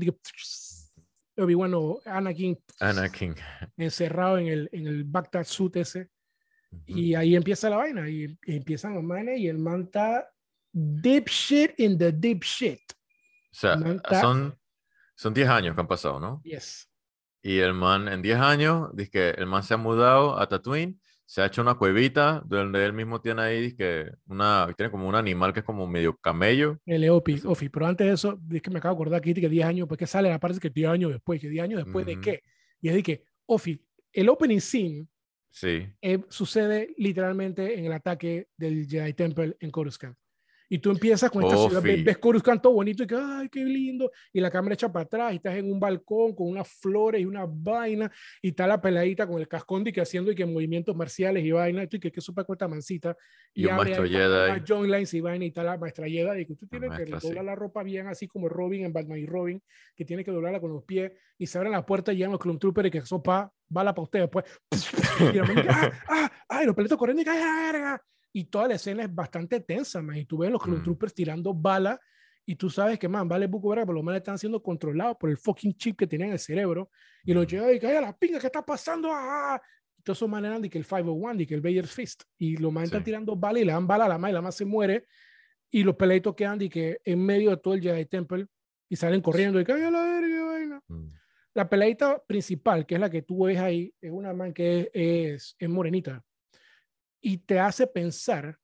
Obi-Wan 1.37 1.73
o 1.75 1.99
Anakin 2.05 2.57
Anakin. 2.79 3.35
encerrado 3.77 4.37
en 4.37 4.47
el, 4.47 4.69
en 4.71 4.87
el 4.87 5.03
Bacta 5.03 5.43
suit 5.43 5.75
ese. 5.77 6.09
Ujú. 6.71 6.83
Y 6.87 7.15
ahí 7.15 7.35
empieza 7.35 7.69
la 7.69 7.77
vaina, 7.77 8.09
y, 8.09 8.25
y 8.45 8.55
empiezan 8.57 8.95
los 8.95 9.03
manes, 9.03 9.39
y 9.39 9.47
el 9.47 9.57
man 9.59 9.83
está 9.83 10.29
deep 10.71 11.27
shit 11.27 11.79
in 11.79 11.97
the 11.97 12.11
deep 12.11 12.43
shit. 12.43 12.79
O 12.91 13.55
sea, 13.55 13.73
está- 13.75 14.21
son, 14.21 14.59
son 15.15 15.33
10 15.33 15.47
años 15.49 15.75
que 15.75 15.81
han 15.81 15.87
pasado, 15.87 16.19
¿no? 16.19 16.41
Yes. 16.43 16.89
Y 17.43 17.59
el 17.59 17.73
man 17.73 18.07
en 18.07 18.21
10 18.21 18.39
años, 18.39 18.89
dice 18.95 19.11
que 19.11 19.29
el 19.31 19.45
man 19.45 19.61
se 19.63 19.73
ha 19.73 19.77
mudado 19.77 20.39
a 20.39 20.47
Tatooine, 20.47 20.99
se 21.25 21.41
ha 21.41 21.45
hecho 21.45 21.61
una 21.61 21.75
cuevita 21.75 22.43
donde 22.45 22.83
él 22.85 22.93
mismo 22.93 23.21
tiene 23.21 23.41
ahí, 23.41 23.75
que 23.75 24.11
una, 24.27 24.67
tiene 24.77 24.91
como 24.91 25.07
un 25.07 25.15
animal 25.15 25.53
que 25.53 25.59
es 25.61 25.65
como 25.65 25.87
medio 25.87 26.15
camello. 26.17 26.77
El 26.85 27.09
Opi, 27.09 27.41
Ofi, 27.45 27.69
pero 27.69 27.87
antes 27.87 28.05
de 28.07 28.13
eso, 28.13 28.39
es 28.51 28.61
que 28.61 28.69
me 28.69 28.79
acabo 28.79 28.93
de 28.95 28.97
acordar 29.01 29.19
aquí 29.19 29.33
que 29.33 29.49
10 29.49 29.65
años, 29.65 29.87
pues 29.87 29.97
que 29.97 30.07
sale 30.07 30.29
la 30.29 30.39
parte 30.39 30.59
que 30.59 30.69
10 30.69 30.89
años 30.89 31.11
después, 31.11 31.39
que 31.41 31.49
10 31.49 31.63
años 31.63 31.83
después 31.83 32.05
de 32.05 32.13
Ujú. 32.13 32.21
qué. 32.21 32.41
Y 32.81 32.89
es 32.89 32.95
de 32.95 33.03
que, 33.03 33.23
Ofi, 33.45 33.81
el 34.11 34.29
opening 34.29 34.59
scene 34.59 35.07
Sí. 35.49 35.87
eh, 36.01 36.19
sucede 36.29 36.93
literalmente 36.97 37.77
en 37.77 37.85
el 37.85 37.93
ataque 37.93 38.47
del 38.57 38.87
Jedi 38.87 39.13
Temple 39.13 39.55
en 39.59 39.71
Coruscant. 39.71 40.15
Y 40.69 40.79
tú 40.79 40.91
empiezas 40.91 41.29
con 41.29 41.43
esta 41.43 41.57
ciudad, 41.57 41.81
ves, 41.81 42.03
ves 42.03 42.17
Coruscant 42.17 42.61
todo 42.61 42.73
bonito 42.73 43.03
y 43.03 43.07
que, 43.07 43.15
ay, 43.15 43.49
qué 43.49 43.63
lindo. 43.63 44.11
Y 44.31 44.39
la 44.39 44.49
cámara 44.49 44.73
echa 44.73 44.91
para 44.91 45.05
atrás 45.05 45.33
y 45.33 45.35
estás 45.37 45.55
en 45.55 45.71
un 45.71 45.79
balcón 45.79 46.33
con 46.35 46.47
unas 46.47 46.67
flores 46.67 47.21
y 47.21 47.25
una 47.25 47.45
vaina 47.47 48.11
y 48.41 48.49
está 48.49 48.67
la 48.67 48.81
peladita 48.81 49.27
con 49.27 49.39
el 49.39 49.47
cascón 49.47 49.85
y 49.87 49.91
que 49.91 50.01
haciendo 50.01 50.31
y 50.31 50.35
que 50.35 50.45
movimientos 50.45 50.95
marciales 50.95 51.43
y 51.43 51.51
vaina. 51.51 51.83
Y 51.83 51.95
y 51.95 51.99
que 51.99 52.11
qué 52.11 52.21
supa 52.21 52.43
con 52.43 52.55
esta 52.55 52.67
mancita. 52.67 53.15
Y 53.53 53.65
un 53.65 53.71
abre 53.71 53.91
maestro 53.91 54.07
Jedi. 54.07 54.51
a 54.51 54.63
John 54.67 54.89
Lines 54.89 55.13
y 55.13 55.21
vaina 55.21 55.45
y 55.45 55.49
está 55.49 55.63
la 55.63 55.77
maestra 55.77 56.07
Jedi. 56.07 56.41
Y 56.41 56.45
que 56.45 56.55
tú 56.55 56.67
tienes 56.67 56.89
que 56.89 56.97
maestra, 56.97 57.19
sí. 57.19 57.27
doblar 57.27 57.45
la 57.45 57.55
ropa 57.55 57.83
bien, 57.83 58.07
así 58.07 58.27
como 58.27 58.49
Robin 58.49 58.85
en 58.85 58.93
Batman 58.93 59.19
y 59.19 59.25
Robin, 59.25 59.61
que 59.95 60.05
tiene 60.05 60.23
que 60.23 60.31
doblarla 60.31 60.59
con 60.59 60.73
los 60.73 60.83
pies. 60.83 61.11
Y 61.37 61.47
se 61.47 61.57
abren 61.57 61.73
la 61.73 61.85
puerta 61.85 62.13
y 62.13 62.17
llegan 62.17 62.31
los 62.31 62.39
Clone 62.39 62.59
Troopers 62.59 62.87
y 62.87 62.91
que 62.91 62.97
eso 62.99 63.21
pa, 63.21 63.51
bala 63.67 63.93
para 63.93 64.03
usted 64.03 64.19
después. 64.21 64.45
Y 65.33 65.37
la 65.37 65.45
ah, 65.69 65.91
ah, 66.09 66.31
ah, 66.49 66.63
y 66.63 66.65
los 66.65 66.75
pelitos 66.75 66.97
corriendo 66.97 67.21
y 67.21 67.25
que, 67.25 67.31
"Ay, 67.31 67.71
verga". 67.71 68.01
Y 68.33 68.45
toda 68.45 68.67
la 68.67 68.75
escena 68.75 69.03
es 69.03 69.13
bastante 69.13 69.59
tensa, 69.59 70.01
man. 70.01 70.17
Y 70.17 70.25
tú 70.25 70.39
ves 70.39 70.51
los 70.51 70.65
Mm. 70.67 70.83
Troopers 70.83 71.13
tirando 71.13 71.53
balas 71.53 71.99
y 72.45 72.55
tú 72.55 72.69
sabes 72.69 72.97
que, 72.99 73.07
man, 73.07 73.27
vale 73.29 73.47
buco 73.47 73.69
verga, 73.69 73.85
pero 73.85 73.93
los 73.93 74.03
manes 74.03 74.19
están 74.21 74.37
siendo 74.37 74.61
controlados 74.61 75.15
por 75.17 75.29
el 75.29 75.37
fucking 75.37 75.73
chip 75.75 75.97
que 75.97 76.07
tienen 76.07 76.27
en 76.29 76.33
el 76.33 76.39
cerebro. 76.39 76.89
Y 77.23 77.33
los 77.33 77.45
Mm. 77.45 77.49
Jedi, 77.49 77.79
que, 77.79 77.87
"Ay, 77.87 77.95
a 77.97 78.01
la 78.01 78.17
pinga, 78.17 78.39
¿qué 78.39 78.47
está 78.47 78.65
pasando? 78.65 79.09
Ah, 79.11 79.61
y 79.97 80.01
todos 80.01 80.17
esos 80.17 80.27
manes 80.29 80.49
eran 80.49 80.61
de 80.61 80.69
que 80.69 80.77
el 80.79 80.83
501, 80.85 81.37
de 81.37 81.45
que 81.47 81.53
el 81.53 81.61
Vader's 81.61 81.91
Fist. 81.93 82.23
Y 82.37 82.57
los 82.57 82.73
manes 82.73 82.87
están 82.87 83.01
Sí. 83.01 83.05
tirando 83.05 83.35
balas 83.35 83.61
y 83.61 83.65
le 83.65 83.71
dan 83.71 83.85
bala 83.87 84.05
a 84.05 84.09
la 84.09 84.17
más 84.17 84.31
y 84.31 84.33
la 84.33 84.41
más 84.41 84.55
se 84.55 84.65
muere. 84.65 85.05
Y 85.71 85.83
los 85.83 85.95
peleitos 85.95 86.35
quedan 86.35 86.57
de 86.59 86.69
que 86.69 86.99
en 87.05 87.23
medio 87.23 87.51
de 87.51 87.57
todo 87.57 87.75
el 87.75 87.81
Jedi 87.81 88.05
Temple 88.07 88.47
y 88.89 88.95
salen 88.95 89.21
corriendo 89.21 89.59
y 89.59 89.63
que, 89.63 89.71
"Ay, 89.73 89.83
a 89.83 89.91
la 89.91 90.03
verga, 90.03 90.43
vaina. 90.45 90.81
Mm. 90.87 91.07
La 91.55 91.69
peleita 91.69 92.21
principal, 92.27 92.85
que 92.85 92.95
es 92.95 92.99
la 93.01 93.09
que 93.11 93.21
tú 93.21 93.45
ves 93.45 93.59
ahí, 93.59 93.93
es 94.01 94.11
una 94.11 94.33
man 94.33 94.51
que 94.53 94.79
es, 94.79 94.89
es, 94.93 95.55
es 95.59 95.69
morenita. 95.69 96.23
Y 97.25 97.37
te 97.37 97.57
hace 97.57 97.87
pensar 97.87 98.59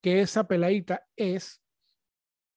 que 0.00 0.22
esa 0.22 0.48
peladita 0.48 1.06
es, 1.14 1.62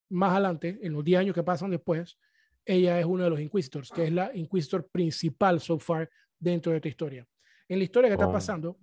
más 0.09 0.31
adelante, 0.31 0.79
en 0.81 0.93
los 0.93 1.03
10 1.03 1.19
años 1.19 1.35
que 1.35 1.43
pasan 1.43 1.69
después, 1.69 2.17
ella 2.65 2.97
es 2.97 3.05
uno 3.05 3.25
de 3.25 3.29
los 3.29 3.41
Inquisitors, 3.41 3.91
que 3.91 4.05
es 4.05 4.13
la 4.13 4.31
Inquisitor 4.33 4.87
principal 4.87 5.59
so 5.59 5.77
far 5.77 6.09
dentro 6.39 6.71
de 6.71 6.77
esta 6.77 6.87
historia. 6.87 7.27
En 7.67 7.79
la 7.79 7.83
historia 7.83 8.09
que 8.09 8.13
está 8.13 8.31
pasando, 8.31 8.79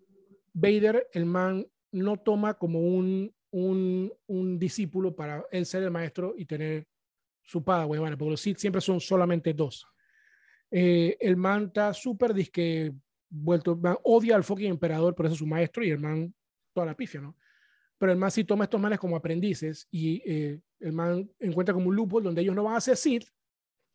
Vader, 0.52 1.08
el 1.12 1.24
man, 1.24 1.66
no 1.92 2.18
toma 2.18 2.54
como 2.54 2.80
un, 2.80 3.34
un, 3.52 4.12
un 4.26 4.58
discípulo 4.58 5.16
para 5.16 5.44
él 5.50 5.64
ser 5.64 5.82
el 5.82 5.90
maestro 5.90 6.34
y 6.36 6.44
tener 6.44 6.86
su 7.42 7.64
padawan, 7.64 8.00
bueno, 8.00 8.18
porque 8.18 8.32
los 8.32 8.40
Sith 8.40 8.58
siempre 8.58 8.82
son 8.82 9.00
solamente 9.00 9.54
dos. 9.54 9.86
Eh, 10.70 11.16
el 11.20 11.36
man 11.36 11.64
está 11.64 11.94
súper 11.94 12.34
disque 12.34 12.92
vuelto, 13.30 13.76
man, 13.76 13.96
odia 14.04 14.36
al 14.36 14.44
fucking 14.44 14.70
emperador, 14.70 15.14
por 15.14 15.26
eso 15.26 15.32
es 15.32 15.38
su 15.38 15.46
maestro 15.46 15.84
y 15.84 15.90
el 15.90 15.98
man 15.98 16.34
toda 16.72 16.86
la 16.86 16.96
pifia, 16.96 17.20
¿no? 17.20 17.36
Pero 17.98 18.12
el 18.12 18.18
man 18.18 18.30
sí 18.30 18.44
toma 18.44 18.64
estos 18.64 18.80
manes 18.80 18.98
como 18.98 19.16
aprendices 19.16 19.86
y 19.90 20.22
eh, 20.24 20.60
el 20.80 20.92
man 20.92 21.30
encuentra 21.38 21.74
como 21.74 21.88
un 21.88 21.96
loophole 21.96 22.24
donde 22.24 22.40
ellos 22.40 22.54
no 22.54 22.64
van 22.64 22.76
a 22.76 22.80
ser 22.80 22.96
Sith, 22.96 23.28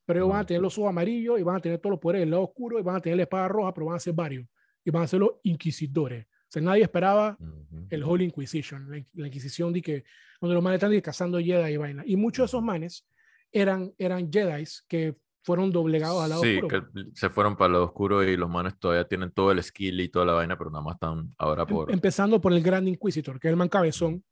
pero 0.06 0.20
ellos 0.20 0.30
van 0.30 0.42
a 0.42 0.46
tener 0.46 0.62
los 0.62 0.78
ojos 0.78 0.90
amarillos 0.90 1.40
y 1.40 1.44
van 1.44 1.56
a 1.56 1.60
tener 1.60 1.80
todos 1.80 1.92
los 1.92 2.00
poderes 2.00 2.22
del 2.22 2.30
lado 2.30 2.44
oscuro 2.44 2.80
y 2.80 2.84
van 2.84 2.98
a 2.98 3.02
tener 3.02 3.18
la 3.18 3.24
espada 3.24 3.48
roja, 3.48 3.74
pero 3.74 3.88
van 3.88 3.96
a 3.96 4.00
ser 4.00 4.14
varios 4.14 4.48
y 4.84 4.92
van 4.92 5.04
a 5.04 5.08
ser 5.08 5.20
los 5.20 5.32
inquisidores. 5.44 6.26
O 6.26 6.48
sea, 6.48 6.62
nadie 6.62 6.84
esperaba 6.84 7.36
Ujú. 7.40 7.88
el 7.90 8.04
Holy 8.04 8.26
Inquisition, 8.26 8.90
la, 8.90 9.04
la 9.14 9.28
Inquisición 9.28 9.74
de 9.74 9.82
que 9.82 10.04
donde 10.40 10.54
los 10.54 10.64
manes 10.64 10.78
están 10.78 10.92
de 10.92 11.02
cazando 11.02 11.40
Jedi 11.40 11.74
y 11.74 11.78
vaina. 11.78 12.04
Y 12.06 12.16
muchos 12.16 12.44
de 12.44 12.46
esos 12.46 12.64
manes 12.64 13.08
eran, 13.52 13.94
eran 13.98 14.32
Jedis 14.32 14.86
que 14.88 15.16
fueron 15.46 15.72
doblegados 15.72 16.24
al 16.24 16.30
lado 16.32 16.42
Sí, 16.42 16.58
oscuro. 16.58 16.90
que 16.92 17.04
se 17.14 17.30
fueron 17.30 17.56
para 17.56 17.68
el 17.68 17.72
lado 17.74 17.86
oscuro 17.86 18.24
y 18.24 18.36
los 18.36 18.50
manes 18.50 18.78
todavía 18.80 19.08
tienen 19.08 19.30
todo 19.32 19.52
el 19.52 19.62
skill 19.62 20.02
y 20.02 20.10
toda 20.10 20.26
la 20.26 20.34
vaina, 20.34 20.58
pero 20.58 20.72
nada 20.72 20.84
más 20.84 20.96
están 20.96 21.34
ahora 21.38 21.62
Em- 21.64 21.68
por... 21.70 21.92
Empezando 21.92 22.42
por 22.42 22.52
el 22.52 22.64
Grand 22.64 22.88
Inquisitor, 22.88 23.40
que 23.40 23.48
es 23.48 23.52
el 23.52 23.56
man 23.58 23.70
cabezón, 23.70 24.24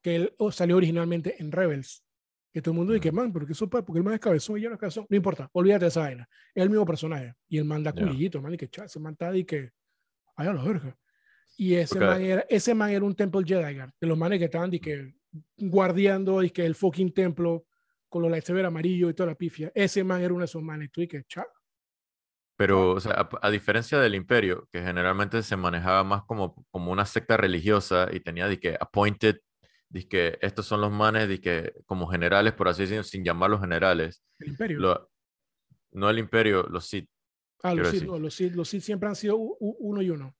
que 0.00 0.14
él 0.16 0.34
salió 0.52 0.76
originalmente 0.76 1.34
en 1.42 1.50
Rebels. 1.50 2.04
Que 2.52 2.62
todo 2.62 2.70
el 2.70 2.76
mundo 2.78 2.92
dice, 2.92 3.10
man, 3.10 3.32
pero 3.32 3.46
que 3.46 3.52
eso 3.52 3.68
porque 3.68 3.98
el 3.98 4.04
man 4.04 4.14
es 4.14 4.20
cabezón 4.20 4.56
y 4.58 4.60
ya 4.62 4.68
no 4.68 4.74
es 4.76 4.80
cabezón. 4.80 5.06
No 5.10 5.16
importa, 5.16 5.48
olvídate 5.52 5.86
de 5.86 5.88
esa 5.88 6.00
vaina. 6.02 6.28
Es 6.54 6.62
el 6.62 6.70
mismo 6.70 6.86
personaje. 6.86 7.34
Y 7.48 7.58
el 7.58 7.64
man 7.64 7.82
da 7.82 7.92
culillito, 7.92 8.40
man, 8.40 8.54
y 8.54 8.56
que 8.56 8.68
cha, 8.68 8.84
ese 8.84 9.00
man 9.00 9.14
está 9.14 9.36
y 9.36 9.44
que, 9.44 9.70
ay, 10.36 10.46
a 10.46 10.52
la 10.52 10.62
verga. 10.62 10.96
Y 11.56 11.74
ese, 11.74 11.98
Ok. 11.98 12.04
man 12.04 12.22
era, 12.22 12.46
ese 12.48 12.72
man 12.74 12.90
era 12.90 13.04
un 13.04 13.14
Temple 13.16 13.42
Jedi, 13.44 13.74
guard, 13.74 13.90
de 14.00 14.06
los 14.06 14.16
manes 14.16 14.38
que 14.38 14.44
estaban 14.44 14.72
y 14.72 14.78
que 14.78 15.14
guardiando 15.56 16.42
y 16.44 16.50
que 16.50 16.64
el 16.64 16.76
fucking 16.76 17.12
templo 17.12 17.64
con 18.14 18.22
los 18.22 18.30
lightsaber 18.30 18.64
amarillos 18.64 19.10
y 19.10 19.14
toda 19.14 19.30
la 19.30 19.34
pifia. 19.34 19.72
Ese 19.74 20.04
man 20.04 20.22
era 20.22 20.32
uno 20.32 20.42
de 20.42 20.44
esos 20.44 20.62
manes. 20.62 20.88
Tú 20.92 21.00
y 21.00 21.08
que, 21.08 21.24
cha, 21.24 21.44
Pero, 22.56 22.92
o 22.92 23.00
sea, 23.00 23.12
a, 23.14 23.28
a 23.42 23.50
diferencia 23.50 23.98
del 23.98 24.14
imperio, 24.14 24.68
que 24.70 24.80
generalmente 24.80 25.42
se 25.42 25.56
manejaba 25.56 26.04
más 26.04 26.22
como, 26.22 26.64
como 26.70 26.92
una 26.92 27.06
secta 27.06 27.36
religiosa 27.36 28.06
y 28.12 28.20
tenía 28.20 28.46
de 28.46 28.60
que 28.60 28.76
appointed, 28.78 29.40
de 29.88 30.06
que 30.06 30.38
estos 30.40 30.64
son 30.64 30.80
los 30.80 30.92
manes, 30.92 31.28
de 31.28 31.40
que 31.40 31.72
como 31.86 32.06
generales, 32.06 32.52
por 32.52 32.68
así 32.68 32.82
decirlo, 32.82 33.02
sin 33.02 33.24
llamarlos 33.24 33.60
generales. 33.60 34.22
El 34.38 34.50
imperio. 34.50 34.78
Lo- 34.78 35.10
no 35.90 36.08
el 36.08 36.20
imperio, 36.20 36.62
los 36.70 36.86
Sith. 36.86 37.08
ah, 37.64 37.74
los 37.74 37.88
Sith, 37.88 38.04
no, 38.04 38.16
los 38.20 38.32
Sith, 38.32 38.54
los 38.54 38.68
Sith 38.68 38.82
siempre 38.82 39.08
han 39.08 39.16
sido 39.16 39.36
u- 39.36 39.56
u- 39.58 39.76
uno 39.80 40.02
y 40.02 40.10
uno. 40.10 40.36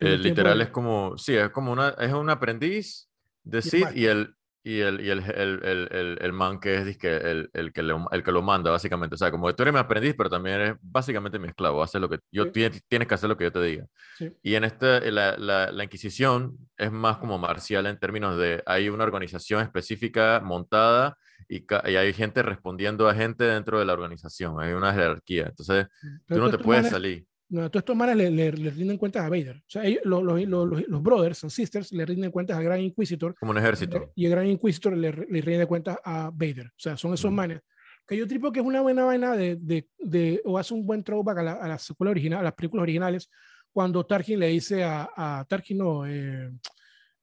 Eh, 0.00 0.14
el 0.14 0.22
tiempo 0.22 0.28
literal 0.40 0.58
de- 0.58 0.64
es 0.64 0.70
como, 0.70 1.16
sí, 1.16 1.36
es 1.36 1.50
como 1.50 1.70
una, 1.70 1.90
es 1.90 2.12
un 2.12 2.28
aprendiz 2.28 3.08
de 3.44 3.58
el 3.58 3.62
Sith 3.62 3.86
y 3.94 4.06
el, 4.06 4.34
y 4.66 4.80
el, 4.80 5.00
y 5.02 5.10
el, 5.10 5.18
el, 5.30 5.60
el, 5.62 5.88
el, 5.92 6.18
el 6.22 6.32
man 6.32 6.58
que 6.58 6.74
es 6.76 6.86
dizque, 6.86 7.14
el, 7.16 7.50
el, 7.52 7.72
que 7.72 7.82
lo, 7.82 8.08
el 8.10 8.22
que 8.24 8.32
lo 8.32 8.40
manda, 8.40 8.70
básicamente. 8.70 9.14
O 9.14 9.18
sea, 9.18 9.30
como 9.30 9.46
que 9.46 9.52
tú 9.52 9.62
eres 9.62 9.74
mi 9.74 9.78
aprendiz, 9.80 10.14
pero 10.16 10.30
también 10.30 10.58
eres 10.58 10.76
básicamente 10.80 11.38
mi 11.38 11.48
esclavo. 11.48 11.82
Haces 11.82 12.00
lo 12.00 12.08
que, 12.08 12.18
yo, 12.32 12.44
Sí. 12.44 12.50
tienes, 12.52 12.82
tienes 12.88 13.06
que 13.06 13.14
hacer 13.14 13.28
lo 13.28 13.36
que 13.36 13.44
yo 13.44 13.52
te 13.52 13.62
diga. 13.62 13.86
Sí. 14.16 14.32
Y 14.42 14.54
en 14.54 14.64
este, 14.64 15.12
la, 15.12 15.36
la, 15.36 15.70
la 15.70 15.84
Inquisición 15.84 16.56
es 16.78 16.90
más 16.90 17.18
como 17.18 17.36
marcial 17.38 17.84
en 17.86 17.98
términos 17.98 18.38
de 18.38 18.62
hay 18.64 18.88
una 18.88 19.04
organización 19.04 19.60
específica 19.60 20.40
montada 20.42 21.18
y, 21.46 21.58
y 21.90 21.96
hay 21.96 22.12
gente 22.14 22.42
respondiendo 22.42 23.06
a 23.06 23.14
gente 23.14 23.44
dentro 23.44 23.78
de 23.78 23.84
la 23.84 23.92
organización. 23.92 24.58
Hay 24.62 24.72
una 24.72 24.94
jerarquía. 24.94 25.48
Entonces, 25.48 25.88
Pero 26.26 26.40
tú 26.40 26.46
no 26.46 26.50
te 26.50 26.58
puedes 26.64 26.84
manes- 26.84 26.90
salir. 26.90 27.26
No, 27.50 27.70
todos 27.70 27.82
estos 27.82 27.94
manes 27.96 28.16
le, 28.16 28.30
le- 28.30 28.52
le 28.52 28.70
rinden 28.70 28.96
cuentas 28.96 29.22
a 29.24 29.28
Vader. 29.28 29.56
O 29.58 29.68
sea, 29.68 29.84
ellos- 29.84 30.02
los, 30.04 30.22
los, 30.22 30.42
los, 30.46 30.88
los- 30.88 31.02
brothers 31.02 31.44
and 31.44 31.50
sisters 31.50 31.92
le 31.92 32.04
rinden 32.06 32.30
cuentas 32.30 32.56
al 32.56 32.64
Gran 32.64 32.80
Inquisitor 32.80 33.34
Como 33.38 33.52
un 33.52 33.58
ejército. 33.58 34.12
y 34.14 34.24
el 34.24 34.30
Gran 34.32 34.46
Inquisitor 34.46 34.96
le, 34.96 35.12
le 35.12 35.40
rinde 35.40 35.66
cuentas 35.66 35.98
a 36.04 36.30
Vader. 36.32 36.66
O 36.68 36.78
sea, 36.78 36.96
son 36.96 37.12
esos 37.14 37.26
Ujú. 37.26 37.34
manes 37.34 37.60
que 38.06 38.16
yo 38.18 38.26
tripo 38.26 38.52
que 38.52 38.60
es 38.60 38.66
una 38.66 38.82
buena 38.82 39.04
vaina 39.04 39.34
de, 39.36 39.56
de, 39.56 39.88
de- 39.98 40.40
o 40.44 40.58
hace 40.58 40.74
un 40.74 40.86
buen 40.86 41.02
throwback 41.04 41.38
a 41.38 41.42
la, 41.42 41.52
a 41.54 41.68
la 41.68 41.78
secuela 41.78 42.10
original, 42.10 42.40
a 42.40 42.44
las 42.44 42.52
películas 42.54 42.82
originales, 42.82 43.30
cuando 43.72 44.04
Tarkin 44.04 44.38
le 44.38 44.48
dice 44.48 44.84
a, 44.84 45.08
a 45.16 45.44
Tarkin, 45.48 45.78
no, 45.78 46.06
eh, 46.06 46.50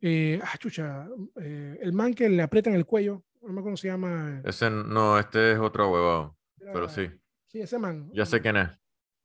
eh, 0.02 0.40
ah, 0.44 0.58
chucha, 0.58 1.08
eh, 1.40 1.78
el 1.82 1.94
man 1.94 2.14
que 2.14 2.28
le 2.30 2.42
aprieta 2.42 2.70
en 2.72 2.76
el 2.78 2.86
cuello, 2.86 3.24
no 3.42 3.48
me 3.50 3.54
acuerdo 3.60 3.64
cómo 3.64 3.78
se 3.78 3.88
llama. 3.90 4.42
Ese, 4.44 4.70
no, 4.72 5.20
este 5.20 5.52
es 5.54 5.60
otro 5.60 5.92
huevado. 5.92 6.36
Pero 6.60 6.90
sí, 6.90 7.08
Sí, 7.48 7.60
ese 7.62 7.78
man. 7.78 8.10
ya 8.14 8.26
sé 8.26 8.42
quién 8.42 8.58
es. 8.58 8.70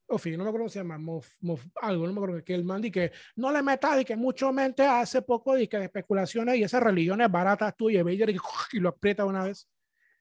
Ofi, 0.09 0.37
no 0.37 0.45
me 0.45 0.51
acuerdo 0.51 0.65
cómo 0.65 0.69
se 0.69 0.79
llama, 0.79 0.99
Mof, 0.99 1.29
Mof, 1.41 1.67
algo, 1.83 2.07
no 2.07 2.13
me 2.13 2.19
acuerdo, 2.21 2.45
que 2.45 2.55
el 2.55 2.65
man 2.65 2.81
di 2.81 2.91
que 2.93 3.11
no 3.35 3.51
le 3.51 3.61
metas, 3.63 4.01
y 4.01 4.05
que 4.05 4.15
mucho 4.15 4.53
mente 4.53 4.85
hace 4.87 5.21
poco 5.23 5.55
de 5.55 5.69
que 5.69 5.79
de 5.79 5.85
especulaciones 5.87 6.57
y 6.57 6.63
esas 6.63 6.81
religiones 6.83 7.29
baratas 7.31 7.77
tuyas, 7.77 8.05
y, 8.09 8.77
y 8.77 8.81
lo 8.81 8.89
aprieta 8.91 9.25
una 9.25 9.45
vez. 9.45 9.69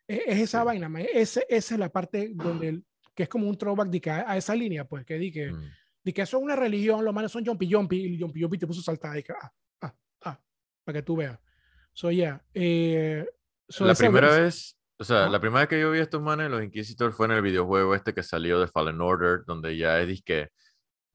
Es, 0.08 0.22
es 0.26 0.40
esa 0.40 0.62
Sí. 0.62 0.66
vaina, 0.66 0.90
man. 0.90 1.06
Ese, 1.14 1.46
esa 1.50 1.76
es 1.76 1.80
la 1.80 1.90
parte 1.90 2.32
donde, 2.34 2.68
el- 2.70 2.86
que 3.14 3.24
es 3.24 3.30
como 3.30 3.48
un 3.48 3.58
throwback 3.58 3.90
de 3.90 4.02
que 4.02 4.10
a, 4.10 4.30
a 4.32 4.38
esa 4.38 4.56
línea, 4.56 4.86
pues, 4.86 5.06
que 5.06 5.18
di 5.20 5.32
que, 5.32 5.52
Mm. 5.52 5.64
di 6.04 6.14
que 6.14 6.22
eso 6.24 6.38
es 6.38 6.44
una 6.44 6.56
religión, 6.56 7.06
los 7.06 7.14
manes 7.14 7.32
son 7.32 7.46
jumpy 7.46 7.72
jumpy, 7.72 7.98
y 8.16 8.20
jumpy 8.20 8.42
jumpy 8.42 8.58
te 8.58 8.66
puso 8.68 8.82
saltada, 8.82 9.20
y 9.20 9.24
que, 9.24 9.34
ah, 9.34 9.52
ah, 9.82 9.96
ah, 10.24 10.42
para 10.84 10.98
que 11.00 11.04
tú 11.04 11.16
veas. 11.16 11.40
So, 11.94 12.10
yeah, 12.12 12.44
eh, 12.54 13.26
so 13.70 13.86
La 13.86 13.94
primera 13.94 14.40
vez, 14.40 14.78
o 14.98 15.04
sea, 15.04 15.24
Ajá. 15.24 15.30
la 15.30 15.40
primera 15.40 15.62
vez 15.62 15.70
que 15.70 15.80
yo 15.80 15.92
vi 15.92 16.00
a 16.00 16.04
estos 16.04 16.22
manes, 16.22 16.50
los 16.50 16.64
Inquisitors, 16.64 17.16
fue 17.16 17.26
en 17.28 17.34
el 17.34 17.42
videojuego 17.42 17.96
este 17.96 18.14
que 18.14 18.24
salió 18.24 18.60
de 18.60 18.68
Fallen 18.68 19.02
Order, 19.02 19.42
donde 19.46 19.76
ya 19.78 20.00
es 20.02 20.08
disque, 20.08 20.50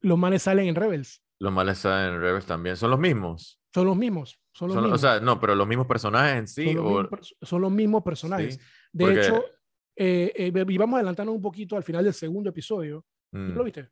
los 0.02 0.18
manes 0.18 0.42
salen 0.42 0.66
en 0.68 0.74
Rebels. 0.74 1.22
los 1.40 1.52
males 1.52 1.78
salen 1.78 2.14
en 2.14 2.20
Rebels 2.20 2.46
también. 2.46 2.76
Son 2.76 2.90
los 2.90 2.98
mismos. 2.98 3.58
Son 3.72 3.86
los 3.86 3.96
mismos, 3.96 4.40
son 4.52 4.68
los 4.68 4.74
Son- 4.74 4.84
o 4.84 4.86
mismos. 4.88 5.00
sea, 5.00 5.20
no, 5.20 5.38
pero 5.38 5.54
los 5.54 5.66
mismos 5.66 5.86
personajes 5.86 6.36
en 6.36 6.48
sí. 6.48 6.66
son, 6.66 6.74
los 6.76 6.84
o- 6.84 7.02
mismos, 7.02 7.36
son 7.42 7.60
los 7.62 7.70
mismos 7.72 8.02
personajes. 8.02 8.54
sí, 8.54 8.60
De 8.92 9.04
porque- 9.04 9.20
hecho, 9.20 9.44
eh, 9.96 10.32
eh, 10.34 10.64
y 10.68 10.78
vamos 10.78 10.96
adelantando 10.96 11.32
un 11.32 11.40
poquito 11.42 11.76
al 11.76 11.82
final 11.84 12.02
del 12.04 12.14
segundo 12.14 12.50
episodio. 12.50 13.04
¿Tú 13.30 13.38
mm, 13.38 13.54
¿Lo 13.54 13.64
viste? 13.64 13.88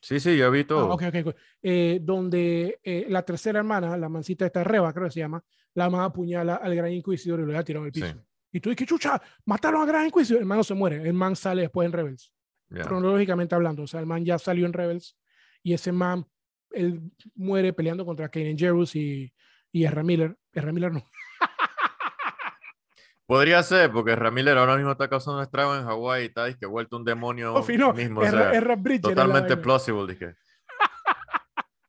Sí, 0.00 0.20
sí, 0.20 0.36
ya 0.36 0.50
vi 0.50 0.60
Ah, 0.60 0.66
todo. 0.66 0.88
ok, 0.92 1.02
ok, 1.08 1.26
ok. 1.28 1.36
Eh, 1.62 1.98
donde 2.02 2.78
eh, 2.82 3.06
la 3.08 3.22
tercera 3.24 3.60
hermana, 3.60 3.96
la 3.96 4.08
mancita 4.10 4.44
esta 4.44 4.62
Reba, 4.62 4.92
creo 4.92 5.06
que 5.06 5.12
se 5.12 5.20
llama, 5.20 5.42
la 5.74 5.88
más 5.88 6.06
apuñala 6.06 6.56
al 6.56 6.74
gran 6.74 6.92
inquisidor 6.92 7.40
y 7.40 7.42
lo 7.44 7.48
deja 7.48 7.64
tirado 7.64 7.84
en 7.84 7.86
el 7.86 7.92
piso. 7.92 8.06
Sí. 8.08 8.14
Y 8.54 8.60
tú 8.60 8.70
dices, 8.70 8.86
chucha, 8.86 9.20
mataron 9.46 9.80
al 9.82 9.88
gran 9.88 10.06
inquisidor. 10.06 10.40
El 10.40 10.46
man 10.46 10.58
no 10.58 10.64
se 10.64 10.74
muere, 10.74 11.02
el 11.02 11.12
man 11.12 11.34
sale 11.34 11.62
después 11.62 11.86
en 11.86 11.92
Rebels, 11.92 12.32
Ya. 12.68 12.84
cronológicamente 12.84 13.52
hablando. 13.56 13.82
O 13.82 13.86
sea, 13.88 13.98
el 13.98 14.06
man 14.06 14.24
ya 14.24 14.38
salió 14.38 14.64
en 14.64 14.72
Rebels 14.72 15.18
y 15.64 15.74
ese 15.74 15.90
man, 15.90 16.24
él 16.70 17.00
muere 17.34 17.72
peleando 17.72 18.06
contra 18.06 18.28
Kanan 18.28 18.56
Jarrus 18.56 18.94
y, 18.94 19.34
y 19.72 19.84
Ezra 19.84 20.04
Miller. 20.04 20.36
Ezra 20.52 20.72
Miller 20.72 20.92
no. 20.92 21.02
Podría 23.26 23.60
ser, 23.64 23.90
porque 23.90 24.14
Ramiller 24.14 24.56
ahora 24.56 24.76
mismo 24.76 24.92
está 24.92 25.08
causando 25.08 25.42
estragos 25.42 25.80
en 25.80 25.86
Hawái 25.86 26.22
y 26.22 26.26
está 26.26 26.44
disque 26.44 26.66
vuelto 26.66 26.96
un 26.96 27.04
demonio 27.04 27.54
no, 27.78 27.92
mismo. 27.94 28.20
o 28.20 28.24
sea, 28.24 28.52
es 28.52 29.00
Totalmente 29.00 29.56
plausible, 29.56 30.12
dije. 30.12 30.36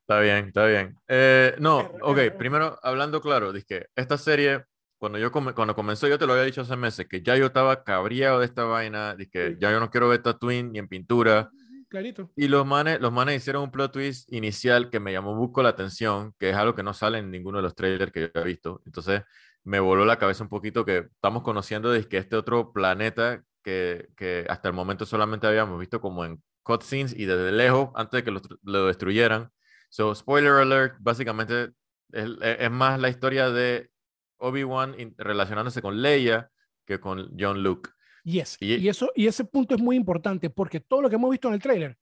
Está 0.02 0.20
bien, 0.20 0.48
está 0.48 0.66
bien. 0.66 0.98
Eh, 1.08 1.56
no, 1.60 1.80
ok, 2.02 2.20
primero 2.38 2.80
hablando 2.82 3.22
claro, 3.22 3.52
dije, 3.52 3.88
esta 3.96 4.18
serie, 4.18 4.64
cuando 4.98 5.18
yo 5.20 5.32
come- 5.32 5.54
cuando 5.54 5.76
comenzó, 5.76 6.08
yo 6.08 6.18
te 6.18 6.26
lo 6.26 6.34
había 6.34 6.46
dicho 6.46 6.62
hace 6.62 6.76
meses, 6.76 7.08
que 7.08 7.22
ya 7.22 7.36
yo 7.38 7.48
estaba 7.48 7.84
cabreado 7.84 8.40
de 8.40 8.46
esta 8.46 8.64
vaina, 8.64 9.16
dije, 9.16 9.52
Sí. 9.52 9.58
ya 9.60 9.72
yo 9.72 9.80
no 9.80 9.90
quiero 9.90 10.08
ver 10.10 10.22
Tatooine 10.24 10.72
ni 10.72 10.80
en 10.80 10.88
pintura. 10.88 11.50
Clarito. 11.90 12.32
Y 12.36 12.48
los 12.48 12.66
manes, 12.66 13.00
los 13.00 13.12
manes 13.12 13.38
hicieron 13.38 13.64
un 13.64 13.72
plot 13.72 13.92
twist 13.94 14.32
inicial 14.34 14.90
que 14.90 15.00
me 15.00 15.12
llamó 15.14 15.36
mucho 15.36 15.62
la 15.62 15.70
atención, 15.70 16.34
que 16.40 16.50
es 16.50 16.56
algo 16.56 16.74
que 16.76 16.84
no 16.84 16.94
sale 16.94 17.20
en 17.20 17.30
ninguno 17.32 17.60
de 17.60 17.64
los 17.64 17.76
trailers 17.76 18.12
que 18.12 18.32
yo 18.34 18.42
he 18.42 18.44
visto. 18.44 18.82
Entonces 18.86 19.22
me 19.64 19.80
voló 19.80 20.04
la 20.06 20.18
cabeza 20.18 20.44
un 20.44 20.50
poquito 20.50 20.84
que 20.86 20.98
estamos 21.14 21.44
conociendo 21.44 21.92
de 21.92 22.04
que 22.08 22.18
este 22.18 22.36
otro 22.36 22.72
planeta 22.74 23.44
que, 23.64 24.10
que 24.18 24.46
hasta 24.50 24.68
el 24.68 24.74
momento 24.74 25.06
solamente 25.06 25.48
habíamos 25.48 25.80
visto 25.80 26.02
como 26.02 26.26
en 26.26 26.42
cutscenes 26.64 27.14
y 27.18 27.26
desde 27.26 27.52
lejos, 27.52 27.90
antes 27.96 28.20
de 28.20 28.24
que 28.24 28.32
lo, 28.32 28.42
lo 28.64 28.88
destruyeran. 28.88 29.50
So, 29.90 30.14
spoiler 30.16 30.54
alert, 30.54 30.96
básicamente 31.00 31.72
es, 32.12 32.30
es 32.42 32.72
más 32.72 33.00
la 33.00 33.10
historia 33.10 33.50
de 33.52 33.90
Obi-Wan 34.38 34.96
relacionándose 35.18 35.82
con 35.82 36.02
Leia 36.02 36.52
que 36.86 37.00
con 37.00 37.36
John 37.40 37.64
Luke. 37.64 37.90
Yes. 38.24 38.58
Y- 38.60 38.76
Y, 38.76 38.90
eso, 38.90 39.12
y 39.16 39.28
ese 39.28 39.46
punto 39.46 39.76
es 39.76 39.82
muy 39.82 39.96
importante 39.96 40.50
porque 40.50 40.80
todo 40.80 41.02
lo 41.02 41.10
que 41.10 41.16
hemos 41.16 41.30
visto 41.32 41.48
en 41.48 41.54
el 41.56 41.62
tráiler 41.62 41.98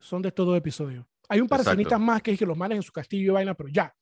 son 0.00 0.22
de 0.22 0.28
estos 0.28 0.46
dos 0.46 0.56
episodios. 0.56 1.06
Hay 1.28 1.40
un 1.40 1.48
par 1.48 1.62
de 1.62 1.98
más 1.98 2.20
que 2.22 2.32
es 2.32 2.38
que 2.38 2.46
los 2.46 2.56
manes 2.58 2.76
en 2.76 2.82
su 2.82 2.92
castillo 2.92 3.30
y 3.30 3.34
vaina, 3.34 3.54
pero 3.54 3.68
ya, 3.68 3.94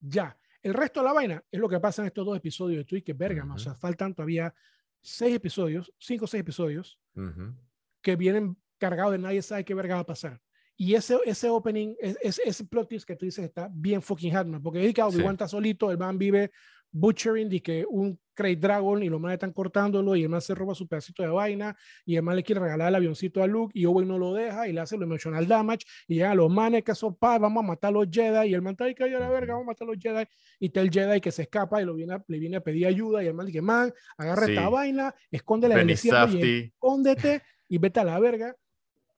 ya. 0.00 0.38
El 0.62 0.74
resto 0.74 1.00
de 1.00 1.06
la 1.06 1.12
vaina 1.12 1.42
es 1.50 1.58
lo 1.60 1.68
que 1.68 1.80
pasa 1.80 2.02
en 2.02 2.06
estos 2.06 2.26
dos 2.26 2.36
episodios 2.36 2.78
de 2.78 2.84
Twitch, 2.84 3.04
que 3.04 3.12
verga, 3.14 3.42
man. 3.42 3.52
o 3.52 3.54
Ujú. 3.54 3.64
sea, 3.64 3.74
faltan 3.74 4.14
todavía 4.14 4.52
seis 5.00 5.34
episodios, 5.34 5.92
cinco 5.98 6.24
o 6.26 6.28
seis 6.28 6.42
episodios 6.42 6.98
Ujú. 7.14 7.54
que 8.02 8.16
vienen 8.16 8.56
cargados 8.76 9.12
de 9.12 9.18
nadie 9.18 9.40
sabe 9.42 9.64
qué 9.64 9.74
verga 9.74 9.94
va 9.96 10.00
a 10.02 10.06
pasar. 10.06 10.40
Y 10.76 10.94
ese, 10.94 11.18
ese 11.24 11.48
opening, 11.48 11.94
es- 11.98 12.18
es- 12.20 12.40
ese 12.44 12.64
plot 12.64 12.88
twist 12.88 13.06
que 13.06 13.16
tú 13.16 13.24
dices 13.24 13.44
está 13.44 13.68
bien 13.72 14.02
fucking 14.02 14.36
hard, 14.36 14.60
porque 14.62 14.86
es 14.86 14.94
que 14.94 15.02
Obi-Wan 15.02 15.30
Sí. 15.30 15.32
está 15.34 15.48
solito, 15.48 15.90
el 15.90 15.98
man 15.98 16.18
vive 16.18 16.50
butchering 16.92 17.48
de 17.48 17.60
que 17.60 17.86
un 17.88 18.18
Krayt 18.34 18.60
Dragon 18.60 19.02
y 19.02 19.08
los 19.08 19.20
manes 19.20 19.34
están 19.34 19.52
cortándolo 19.52 20.14
y 20.14 20.22
el 20.22 20.28
man 20.28 20.40
se 20.40 20.54
roba 20.54 20.72
su 20.74 20.86
pedacito 20.86 21.24
de 21.24 21.28
vaina 21.28 21.76
y 22.04 22.14
el 22.14 22.22
man 22.22 22.36
le 22.36 22.44
quiere 22.44 22.60
regalar 22.60 22.88
el 22.88 22.94
avioncito 22.94 23.42
a 23.42 23.48
Luke 23.48 23.72
y 23.76 23.84
Owen 23.84 24.06
no 24.06 24.16
lo 24.16 24.32
deja 24.32 24.68
y 24.68 24.72
le 24.72 24.80
hace 24.80 24.96
lo 24.96 25.02
emotional 25.04 25.46
damage 25.48 25.84
y 26.06 26.14
llegan 26.14 26.36
los 26.36 26.48
manes 26.48 26.84
que 26.84 26.94
son 26.94 27.16
pa, 27.16 27.36
vamos 27.38 27.64
a 27.64 27.66
matar 27.66 27.88
a 27.88 27.92
los 27.92 28.06
Jedi 28.08 28.50
y 28.50 28.54
el 28.54 28.62
man 28.62 28.72
está 28.72 28.84
ahí 28.84 28.94
que 28.94 29.02
a 29.04 29.18
la 29.18 29.28
verga, 29.28 29.54
vamos 29.54 29.66
a 29.66 29.70
matar 29.72 29.88
a 29.88 29.90
los 29.90 30.00
Jedi 30.00 30.24
y 30.60 30.66
está 30.66 30.80
el 30.82 30.90
Jedi 30.90 31.20
que 31.20 31.32
se 31.32 31.42
escapa 31.42 31.82
y 31.82 31.84
lo 31.84 31.94
viene 31.94 32.14
a- 32.14 32.24
le 32.28 32.38
viene 32.38 32.56
a 32.58 32.60
pedir 32.60 32.86
ayuda 32.86 33.24
y 33.24 33.26
el 33.26 33.34
man 33.34 33.46
dice, 33.46 33.60
man, 33.60 33.92
agarra 34.16 34.46
esta 34.46 34.64
Sí. 34.66 34.72
vaina, 34.72 35.14
escóndela 35.32 35.74
en 35.74 35.80
el 35.80 35.86
desierto 35.88 36.38
y 36.38 36.60
escóndete 36.72 37.42
y 37.68 37.78
vete 37.78 38.00
a 38.00 38.04
la 38.04 38.20
verga. 38.20 38.54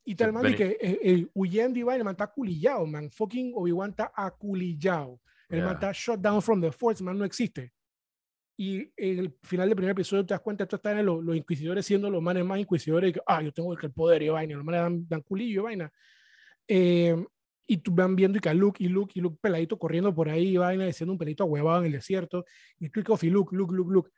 Y 0.03 0.15
tal 0.15 0.33
man, 0.33 0.51
y 0.51 0.55
que 0.57 0.79
eh, 0.81 0.99
eh, 1.03 1.27
huyendo 1.35 1.79
y 1.79 1.83
vaina, 1.83 1.99
el 1.99 2.05
man 2.05 2.15
está 2.15 2.25
aculillado, 2.25 2.87
man. 2.87 3.11
Fucking 3.11 3.53
Obi-Wan 3.55 3.91
está 3.91 4.11
aculillado. 4.17 5.21
El 5.51 5.63
man 5.63 5.75
está 5.75 5.93
shut 5.93 6.21
down 6.21 6.41
from 6.41 6.61
the 6.61 6.71
force, 6.73 7.03
man, 7.03 7.19
no 7.19 7.25
existe. 7.25 7.73
Y 8.57 8.93
en 8.97 9.19
el 9.19 9.39
final 9.43 9.69
del 9.69 9.77
primer 9.77 9.93
episodio 9.93 10.25
te 10.25 10.35
das 10.35 10.41
cuenta, 10.41 10.65
esto 10.65 10.77
está 10.77 10.99
en 10.99 11.07
los, 11.07 11.25
los 11.25 11.35
inquisidores 11.35 11.85
siendo 11.87 12.11
los 12.11 12.23
manes 12.23 12.45
más 12.45 12.59
inquisidores, 12.59 13.11
y 13.11 13.13
que, 13.15 13.21
ah, 13.27 13.43
yo 13.43 13.53
tengo 13.53 13.73
el 13.73 13.93
poder 13.93 14.23
y 14.23 14.29
vaina, 14.29 14.53
y 14.53 14.57
los 14.57 14.65
manes 14.65 14.81
dan, 14.83 15.09
dan 15.09 15.21
culillo 15.23 15.63
y 15.63 15.65
vaina. 15.65 15.93
Eh, 16.69 17.17
y 17.67 17.77
tú 17.79 17.93
van 17.93 18.15
viendo 18.17 18.37
y 18.39 18.41
que 18.41 18.49
a 18.49 18.55
Luke 18.55 18.83
y 18.83 18.89
Luke 18.89 19.13
y 19.15 19.21
Luke 19.21 19.39
peladito 19.41 19.79
corriendo 19.79 20.15
por 20.15 20.29
ahí, 20.29 20.49
y 20.49 20.57
vaina, 20.57 20.85
diciendo 20.85 21.13
un 21.13 21.19
pelito 21.19 21.45
ahuevado 21.45 21.81
en 21.81 21.87
el 21.87 21.93
desierto, 21.93 22.45
y 22.79 22.89
tú 22.91 23.01
y 23.01 23.03
Kofi, 23.03 23.31
Luke, 23.31 23.57
Luke, 23.57 23.75
Luke, 23.75 23.93
Luke. 23.93 24.11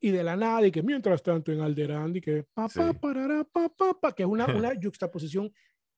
Y 0.00 0.10
de 0.10 0.22
la 0.24 0.36
nada, 0.36 0.66
y 0.66 0.70
que 0.72 0.82
mientras 0.82 1.22
tanto 1.22 1.52
en 1.52 1.60
Alderaan, 1.60 2.14
y 2.16 2.20
que 2.20 2.44
pa, 2.54 2.68
pa, 2.68 2.92
Sí. 2.92 2.98
parará, 3.00 3.44
pa, 3.44 3.68
pa, 3.68 3.98
pa, 3.98 4.12
que 4.12 4.24
es 4.24 4.28
una, 4.28 4.46
una 4.70 4.72
juxtaposición 4.82 5.52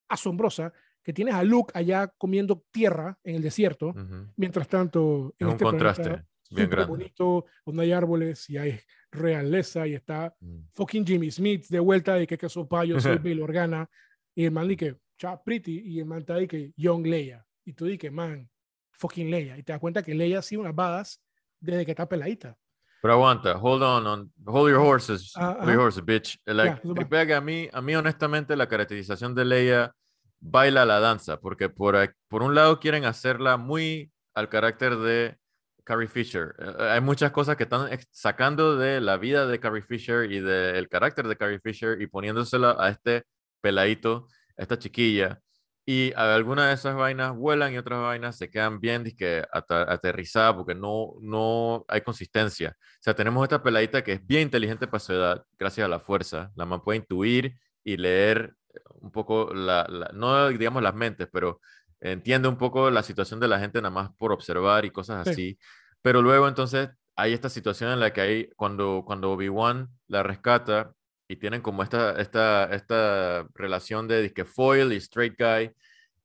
asombrosa, 0.08 0.72
que 1.08 1.14
tienes 1.14 1.34
a 1.34 1.42
Luke 1.42 1.72
allá 1.74 2.06
comiendo 2.18 2.62
tierra 2.70 3.18
en 3.24 3.36
el 3.36 3.40
desierto, 3.42 3.88
Ujú. 3.96 4.26
mientras 4.36 4.68
tanto 4.68 5.34
Es 5.38 5.46
un 5.46 5.52
este 5.52 5.64
contraste 5.64 6.02
planeta 6.02 6.26
bien 6.50 6.68
grande. 6.68 6.90
bonito, 6.90 7.46
donde 7.64 7.82
hay 7.84 7.92
árboles 7.92 8.50
y 8.50 8.58
hay 8.58 8.78
realeza 9.10 9.86
y 9.86 9.94
está 9.94 10.34
Mm. 10.38 10.58
fucking 10.74 11.06
Jimmy 11.06 11.30
Smith 11.30 11.66
de 11.70 11.80
vuelta 11.80 12.12
de 12.14 12.26
que 12.26 12.36
que 12.36 12.46
sopa, 12.50 12.84
yo 12.84 13.00
soy 13.00 13.16
Bill 13.16 13.40
Organa 13.40 13.88
y 14.34 14.44
el 14.44 14.50
man 14.50 14.68
dice 14.68 14.98
cha 15.16 15.42
pretty 15.42 15.80
y 15.82 15.98
el 16.00 16.04
man 16.04 16.18
está 16.18 16.34
de 16.34 16.46
que 16.46 16.72
Young 16.76 17.06
Leia 17.06 17.42
y 17.64 17.72
tú 17.72 17.86
dices 17.86 18.12
man 18.12 18.46
fucking 18.92 19.30
Leia 19.30 19.56
y 19.56 19.62
te 19.62 19.72
das 19.72 19.80
cuenta 19.80 20.02
que 20.02 20.14
Leia 20.14 20.40
ha 20.40 20.42
sido 20.42 20.60
una 20.60 20.72
badass 20.72 21.22
desde 21.58 21.86
que 21.86 21.92
está 21.92 22.06
peladita 22.06 22.54
Pero 23.00 23.14
aguanta, 23.14 23.56
hold 23.56 23.82
on, 23.82 24.06
on 24.06 24.32
hold 24.44 24.70
your 24.70 24.80
horses, 24.80 25.32
Ah, 25.36 25.56
hold 25.58 25.70
your 25.72 25.80
horses, 25.84 26.04
bitch. 26.04 26.38
Like, 26.44 26.82
tripea 26.82 27.24
que 27.26 27.32
a 27.34 27.40
mí, 27.40 27.66
a 27.72 27.80
mí 27.80 27.94
honestamente 27.94 28.54
la 28.56 28.66
caracterización 28.68 29.34
de 29.34 29.44
Leia 29.46 29.94
baila 30.40 30.84
la 30.84 31.00
danza, 31.00 31.40
porque 31.40 31.68
por, 31.68 32.14
por 32.28 32.42
un 32.42 32.54
lado 32.54 32.80
quieren 32.80 33.04
hacerla 33.04 33.56
muy 33.56 34.12
al 34.34 34.48
carácter 34.48 34.96
de 34.96 35.36
Carrie 35.84 36.08
Fisher. 36.08 36.54
Eh, 36.58 36.72
eh, 36.78 36.90
hay 36.90 37.00
muchas 37.00 37.32
cosas 37.32 37.56
que 37.56 37.64
están 37.64 37.88
sacando 38.10 38.76
de 38.76 39.00
la 39.00 39.16
vida 39.16 39.46
de 39.46 39.58
Carrie 39.58 39.82
Fisher 39.82 40.30
y 40.30 40.40
del 40.40 40.88
carácter 40.88 41.26
de 41.26 41.36
Carrie 41.36 41.60
Fisher 41.60 42.00
y 42.00 42.06
poniéndosela 42.06 42.76
a 42.78 42.90
este 42.90 43.24
peladito, 43.60 44.28
a 44.56 44.62
esta 44.62 44.78
chiquilla. 44.78 45.40
Y 45.86 46.12
algunas 46.14 46.66
de 46.68 46.74
esas 46.74 46.94
vainas 46.94 47.34
vuelan 47.34 47.72
y 47.72 47.78
otras 47.78 48.02
vainas 48.02 48.36
se 48.36 48.50
quedan 48.50 48.78
bien 48.78 49.02
dizque, 49.04 49.42
ata- 49.50 49.90
aterrizadas 49.90 50.52
porque 50.54 50.74
no, 50.74 51.14
no 51.22 51.86
hay 51.88 52.02
consistencia. 52.02 52.76
O 52.78 53.00
sea, 53.00 53.14
tenemos 53.14 53.42
esta 53.42 53.62
peladita 53.62 54.04
que 54.04 54.12
es 54.12 54.26
bien 54.26 54.42
inteligente 54.42 54.86
para 54.86 55.00
su 55.00 55.14
edad, 55.14 55.42
gracias 55.58 55.86
a 55.86 55.88
la 55.88 55.98
fuerza. 55.98 56.50
La 56.56 56.66
man 56.66 56.82
puede 56.82 56.98
intuir 56.98 57.58
y 57.82 57.96
leer 57.96 58.54
un 59.00 59.10
poco, 59.12 59.52
la, 59.54 59.86
la- 59.88 60.10
no 60.14 60.48
digamos 60.48 60.82
las 60.82 60.94
mentes, 60.94 61.28
pero 61.32 61.60
entiende 62.00 62.48
un 62.48 62.56
poco 62.58 62.90
la 62.90 63.02
situación 63.02 63.40
de 63.40 63.48
la 63.48 63.58
gente 63.60 63.80
nada 63.82 63.90
más 63.94 64.10
por 64.16 64.32
observar 64.32 64.84
y 64.84 64.90
cosas 64.90 65.26
Sí. 65.26 65.30
así. 65.30 65.58
Pero 66.02 66.22
luego 66.22 66.48
entonces 66.48 66.90
hay 67.16 67.32
esta 67.32 67.48
situación 67.48 67.90
en 67.92 68.00
la 68.00 68.12
que 68.12 68.20
hay, 68.20 68.48
cuando, 68.56 69.02
cuando 69.06 69.32
Obi-Wan 69.32 69.88
la 70.06 70.22
rescata 70.22 70.92
y 71.28 71.36
tienen 71.36 71.60
como 71.62 71.82
esta, 71.82 72.20
esta, 72.20 72.64
esta 72.74 73.46
relación 73.54 74.08
de 74.08 74.22
disque 74.22 74.44
foil 74.44 74.92
y 74.92 74.96
straight 74.96 75.34
guy, 75.38 75.72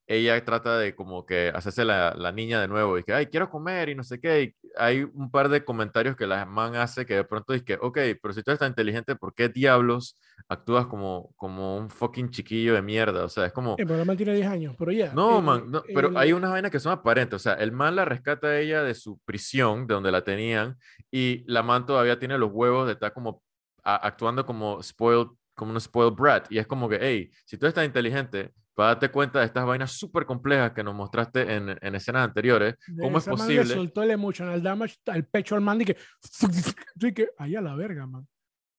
ella 0.08 0.43
trata 0.43 0.78
de 0.78 0.95
como 0.95 1.26
que 1.26 1.49
hacerse 1.56 1.86
la, 1.86 2.14
la 2.18 2.32
niña 2.32 2.60
de 2.60 2.68
nuevo 2.68 2.97
y 2.97 3.04
que, 3.04 3.14
ay, 3.14 3.28
quiero 3.28 3.49
comer 3.49 3.89
y 3.89 3.95
no 3.95 4.04
sé 4.04 4.20
qué. 4.20 4.43
y 4.43 4.56
hay 4.78 5.04
un 5.04 5.30
par 5.32 5.49
de 5.49 5.64
comentarios 5.64 6.16
que 6.16 6.28
la 6.28 6.45
man 6.45 6.76
hace 6.76 7.06
que 7.06 7.16
de 7.16 7.24
pronto 7.24 7.54
dice 7.54 7.64
que, 7.66 7.76
ok, 7.80 7.97
pero 8.22 8.34
si 8.34 8.43
tú 8.43 8.51
eres 8.51 8.60
tan 8.60 8.70
inteligente, 8.70 9.16
¿por 9.16 9.34
qué 9.34 9.49
diablos 9.49 10.20
actúas 10.49 10.88
como, 10.88 11.32
como 11.36 11.78
un 11.78 11.89
fucking 11.89 12.30
chiquillo 12.32 12.74
de 12.74 12.82
mierda? 12.82 13.24
O 13.24 13.30
sea, 13.30 13.45
es 13.45 13.54
como... 13.54 13.76
El 13.78 13.86
programa 13.88 14.16
tiene 14.16 14.34
10 14.36 14.47
años, 14.47 14.76
pero 14.78 14.91
ya. 14.91 15.14
No, 15.14 15.38
el- 15.39 15.43
man, 15.43 15.64
no, 15.72 15.84
pero 15.93 16.10
el- 16.10 16.18
hay 16.18 16.34
unas 16.34 16.51
vainas 16.51 16.72
que 16.72 16.80
son 16.80 16.91
aparentes. 16.91 17.36
O 17.36 17.39
sea, 17.39 17.54
el 17.54 17.72
man 17.72 17.95
la 17.95 18.04
rescata 18.06 18.47
a 18.47 18.60
ella 18.60 18.84
de 18.84 18.95
su 18.95 19.20
prisión, 19.26 19.88
de 19.88 19.93
donde 19.93 20.12
la 20.12 20.24
tenían, 20.24 20.78
y 21.12 21.43
la 21.51 21.64
man 21.64 21.86
todavía 21.86 22.20
tiene 22.20 22.38
los 22.38 22.49
huevos 22.51 22.88
de 22.88 22.93
estar 22.93 23.14
como 23.14 23.41
a- 23.84 23.95
actuando 24.08 24.45
como 24.45 24.82
spoiled, 24.82 25.28
como 25.56 25.72
un 25.72 25.80
spoiled 25.80 26.14
brat. 26.16 26.51
Y 26.51 26.58
es 26.58 26.68
como 26.68 26.89
que, 26.89 26.97
hey, 26.99 27.30
si 27.45 27.58
tú 27.58 27.66
eres 27.68 27.76
tan 27.76 27.86
inteligente, 27.86 28.51
para 28.74 28.90
darte 28.90 29.10
cuenta 29.10 29.40
de 29.40 29.46
estas 29.46 29.66
vainas 29.66 29.92
súper 29.92 30.26
complejas 30.26 30.72
que 30.72 30.84
nos 30.84 30.96
mostraste 30.96 31.54
en, 31.54 31.78
en 31.80 31.96
escenas 31.96 32.26
anteriores, 32.26 32.76
de 32.88 33.02
¿cómo 33.02 33.18
es 33.18 33.28
man 33.28 33.36
Le 33.38 33.44
posible? 33.44 33.74
soltó 33.74 34.04
el 34.04 34.12
emotional 34.12 34.62
damage 34.62 34.96
al 35.08 35.26
pecho 35.26 35.56
al 35.56 35.62
man 35.62 35.82
y 35.82 35.86
que. 35.86 35.98
y 37.02 37.14
que 37.14 37.30
ahí 37.38 37.56
a 37.56 37.62
la 37.62 37.76
verga, 37.76 38.06
man. 38.08 38.28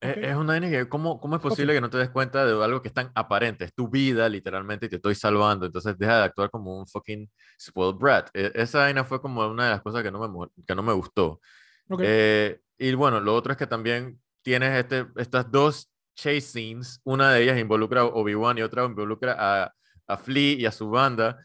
Es, 0.01 0.17
Ok. 0.17 0.23
es 0.23 0.35
una 0.37 0.53
vaina 0.53 0.69
que, 0.69 0.89
¿cómo, 0.89 1.19
¿cómo 1.21 1.37
es 1.37 1.43
posible 1.43 1.73
Ok. 1.73 1.77
que 1.77 1.81
no 1.81 1.91
te 1.91 1.99
des 1.99 2.11
cuenta 2.11 2.45
de 2.45 2.53
algo 2.63 2.83
que 2.83 2.89
es 2.89 2.95
tan 2.95 3.11
aparente? 3.15 3.65
Es 3.65 3.75
tu 3.75 3.89
vida, 3.89 4.29
literalmente, 4.29 4.87
y 4.87 4.89
te 4.89 4.97
estoy 4.97 5.15
salvando. 5.15 5.65
Entonces 5.67 5.97
deja 5.97 6.19
de 6.19 6.25
actuar 6.25 6.51
como 6.51 6.77
un 6.79 6.87
fucking 6.87 7.31
spoiled 7.61 7.99
brat. 7.99 8.29
E- 8.35 8.53
esa 8.55 8.81
vaina 8.81 9.05
fue 9.05 9.21
como 9.23 9.47
una 9.47 9.65
de 9.65 9.71
las 9.71 9.81
cosas 9.83 10.03
que 10.03 10.11
no 10.11 10.29
me, 10.29 10.49
que 10.67 10.75
no 10.75 10.83
me 10.83 10.93
gustó. 10.93 11.41
Ok. 11.89 12.01
Eh, 12.05 12.61
y 12.77 12.93
bueno, 12.95 13.21
lo 13.21 13.35
otro 13.35 13.53
es 13.53 13.59
que 13.59 13.67
también 13.67 14.21
tienes 14.43 14.77
este, 14.79 15.07
estas 15.17 15.51
dos 15.51 15.91
chase 16.17 16.41
scenes. 16.43 17.01
Una 17.05 17.33
de 17.33 17.43
ellas 17.43 17.59
involucra 17.59 18.03
a 18.03 18.05
Obi-Wan 18.05 18.59
y 18.59 18.63
otra 18.63 18.85
involucra 18.85 19.37
a, 19.39 19.73
a 20.07 20.17
Flea 20.17 20.53
y 20.55 20.67
a 20.67 20.73
su 20.73 20.89
banda. 20.91 21.39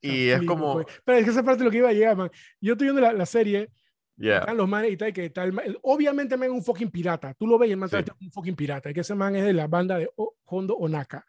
Y 0.00 0.28
es 0.28 0.42
como, 0.42 0.74
pues. 0.74 0.86
Pero 1.04 1.18
es 1.18 1.24
que 1.24 1.30
esa 1.30 1.42
parte 1.42 1.60
es 1.60 1.64
lo 1.64 1.70
que 1.70 1.78
iba 1.78 1.88
a 1.88 1.92
llegar, 1.92 2.16
man. 2.16 2.30
Yo 2.60 2.72
estoy 2.74 2.86
viendo 2.86 3.00
la, 3.00 3.12
la 3.12 3.26
serie, 3.26 3.70
yeah, 4.16 4.38
están 4.38 4.56
los 4.56 4.68
manes 4.68 4.92
y 4.92 4.96
tal, 4.96 5.12
que 5.12 5.30
tal. 5.30 5.52
Obviamente, 5.82 6.36
man, 6.36 6.48
es 6.48 6.54
un 6.54 6.62
fucking 6.64 6.90
pirata. 6.90 7.34
Tú 7.34 7.46
lo 7.46 7.58
ves 7.58 7.68
y 7.68 7.72
el 7.72 7.78
man 7.78 7.88
Sí. 7.88 7.96
es 7.96 8.04
un 8.20 8.30
fucking 8.30 8.54
pirata. 8.54 8.92
Que 8.92 9.00
ese 9.00 9.14
man 9.14 9.34
es 9.34 9.44
de 9.44 9.52
la 9.52 9.66
banda 9.66 9.98
de 9.98 10.08
O- 10.16 10.36
Hondo 10.44 10.76
Onaka. 10.76 11.24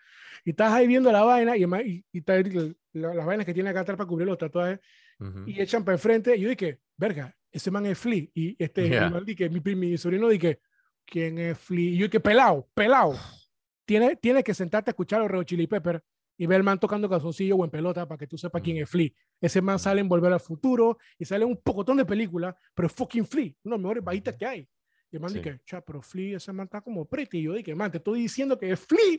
Y 0.45 0.51
estás 0.51 0.71
ahí 0.73 0.85
viendo 0.87 1.11
la 1.11 1.23
vaina 1.23 1.57
y, 1.57 1.65
man- 1.65 1.81
y, 1.85 2.05
y 2.11 2.23
el- 2.31 2.77
la- 2.93 3.13
las 3.13 3.25
vainas 3.25 3.45
que 3.45 3.53
tiene 3.53 3.69
acá 3.69 3.79
atrás 3.81 3.97
para 3.97 4.07
cubrir 4.07 4.27
los 4.27 4.37
tatuajes 4.37 4.79
ujú, 5.19 5.43
y 5.47 5.59
echan 5.59 5.83
para 5.83 5.95
enfrente. 5.95 6.35
Y 6.35 6.41
yo 6.41 6.49
dije, 6.49 6.79
verga, 6.95 7.35
ese 7.51 7.71
man 7.71 7.85
es 7.87 7.97
Flea. 7.97 8.25
Y 8.35 8.55
este, 8.63 8.87
Yeah. 8.89 9.09
man 9.09 9.25
dije, 9.25 9.49
mi, 9.49 9.59
mi 9.75 9.97
sobrino 9.97 10.27
dije, 10.29 10.59
¿quién 11.05 11.39
es 11.39 11.57
Flea? 11.57 11.79
Y 11.89 11.97
yo 11.97 12.05
dije, 12.07 12.19
pelado, 12.19 12.67
pelado. 12.75 13.13
Tiene, 13.85 14.17
tiene 14.17 14.43
que 14.43 14.53
sentarte 14.53 14.89
a 14.89 14.91
escuchar 14.91 15.21
los 15.21 15.31
Red 15.31 15.37
Hot 15.39 15.47
Chili 15.47 15.65
Pepper 15.65 16.03
y 16.37 16.45
ver 16.45 16.57
el 16.57 16.63
man 16.63 16.79
tocando 16.79 17.09
calzoncillo 17.09 17.55
o 17.55 17.63
en 17.65 17.71
pelota 17.71 18.07
para 18.07 18.17
que 18.19 18.27
tú 18.27 18.37
sepas 18.37 18.61
quién 18.61 18.77
es 18.77 18.89
Flea. 18.89 19.09
Ese 19.41 19.61
man 19.61 19.79
sale 19.79 20.01
en 20.01 20.07
Volver 20.09 20.31
al 20.33 20.39
Futuro 20.39 20.97
y 21.17 21.25
sale 21.25 21.43
en 21.45 21.51
un 21.51 21.57
pocotón 21.57 21.97
de 21.97 22.05
películas, 22.05 22.53
pero 22.75 22.87
es 22.87 22.93
fucking 22.93 23.25
Flea, 23.25 23.51
uno 23.63 23.75
de 23.75 23.77
los 23.77 23.79
mejores 23.81 24.03
bajitas 24.03 24.35
que 24.35 24.45
hay. 24.45 24.69
Y 25.11 25.15
el 25.15 25.21
man 25.21 25.31
Sí. 25.31 25.37
dije, 25.39 25.59
cha, 25.65 25.81
pero 25.81 26.01
Flea, 26.01 26.37
ese 26.37 26.51
man 26.53 26.65
está 26.65 26.81
como 26.81 27.05
pretty. 27.05 27.39
Y 27.39 27.43
yo 27.43 27.53
dije, 27.53 27.73
man, 27.73 27.89
te 27.91 27.97
estoy 27.97 28.21
diciendo 28.21 28.57
que 28.57 28.71
es 28.71 28.79
Flea. 28.79 29.17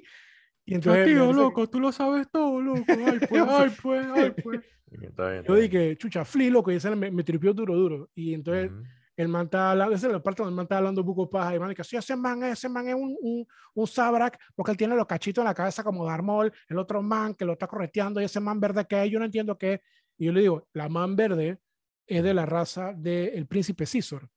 Y 0.64 0.74
entonces, 0.74 1.06
tío, 1.06 1.26
dice- 1.28 1.34
loco, 1.40 1.66
tú 1.68 1.80
lo 1.80 1.90
sabes 1.92 2.28
todo, 2.30 2.60
loco. 2.60 2.84
Ay, 3.16 3.18
pues, 3.28 3.42
ay, 3.48 3.70
pues, 3.82 4.06
ay, 4.14 4.32
pues. 4.42 4.60
Está 4.90 5.28
bien, 5.28 5.40
está 5.40 5.48
yo 5.48 5.54
bien. 5.54 5.70
dije, 5.70 5.96
chucha, 5.98 6.24
Flea, 6.24 6.50
loco, 6.50 6.70
y 6.72 6.76
ese 6.76 6.94
me, 6.94 7.10
me 7.10 7.22
tripió 7.24 7.52
duro, 7.52 7.74
duro. 7.74 8.10
Y 8.14 8.32
entonces 8.34 8.70
Ujú. 8.70 8.82
El 9.18 9.28
man 9.28 9.46
está 9.46 9.72
hablando, 9.72 9.94
esa 9.94 10.06
es 10.06 10.12
la 10.12 10.22
parte 10.22 10.42
donde 10.42 10.52
el 10.52 10.56
man 10.56 10.62
está 10.64 10.78
hablando 10.78 11.02
buco 11.02 11.28
paja, 11.28 11.50
y 11.50 11.54
el 11.54 11.60
man 11.60 11.70
dice, 11.70 11.82
sí, 11.84 11.96
ese 11.96 12.14
man, 12.16 12.42
es- 12.44 12.52
ese 12.58 12.68
man 12.68 12.88
es 12.88 12.94
un, 12.94 13.16
un, 13.20 13.46
un 13.74 13.86
Sabrak, 13.86 14.38
porque 14.54 14.70
él 14.70 14.76
tiene 14.78 14.94
los 14.94 15.06
cachitos 15.06 15.42
en 15.42 15.46
la 15.48 15.54
cabeza 15.54 15.82
como 15.82 16.06
Darmol, 16.06 16.52
el 16.68 16.78
otro 16.78 17.02
man 17.02 17.34
que 17.34 17.44
lo 17.44 17.52
está 17.54 17.66
correteando, 17.66 18.20
y 18.20 18.24
ese 18.24 18.38
man 18.40 18.60
verde 18.60 18.86
que 18.86 19.04
es, 19.04 19.10
yo 19.10 19.18
no 19.18 19.24
entiendo 19.24 19.58
qué 19.58 19.74
es. 19.74 19.80
Y 20.16 20.26
yo 20.26 20.32
le 20.32 20.40
digo, 20.42 20.68
la 20.72 20.88
man 20.88 21.16
verde 21.16 21.58
es 22.06 22.22
de 22.22 22.32
la 22.32 22.46
raza 22.46 22.92
del 22.96 23.46
príncipe 23.46 23.86
Císor. 23.86 24.28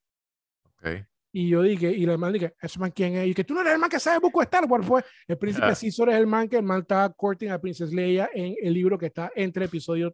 Ok. 0.66 1.06
Y 1.34 1.48
yo 1.48 1.62
dije, 1.62 1.92
y 1.94 2.04
el 2.04 2.18
man 2.18 2.34
dije, 2.34 2.54
¿ese 2.62 2.78
man 2.78 2.92
quién 2.92 3.16
es? 3.16 3.28
Y 3.28 3.34
que 3.34 3.44
tú 3.46 3.54
no 3.54 3.62
eres 3.62 3.74
el 3.74 3.80
man 3.80 3.90
que 3.90 4.00
sabe 4.00 4.20
buco 4.20 4.40
de 4.42 4.44
Star 4.46 4.66
Wars, 4.66 4.86
pues. 4.86 5.06
El 5.28 5.38
príncipe 5.38 5.68
Ah. 5.68 5.76
Císor 5.76 6.10
es 6.10 6.16
el 6.18 6.28
man 6.28 6.50
que 6.50 6.58
el 6.58 6.64
man 6.64 6.82
está 6.82 7.08
courting 7.16 7.50
a 7.50 7.58
Princess 7.62 7.94
Leia 7.94 8.30
en 8.34 8.56
el 8.62 8.74
libro 8.74 8.98
que 8.98 9.06
está 9.06 9.32
entre 9.36 9.66
episodios 9.66 10.12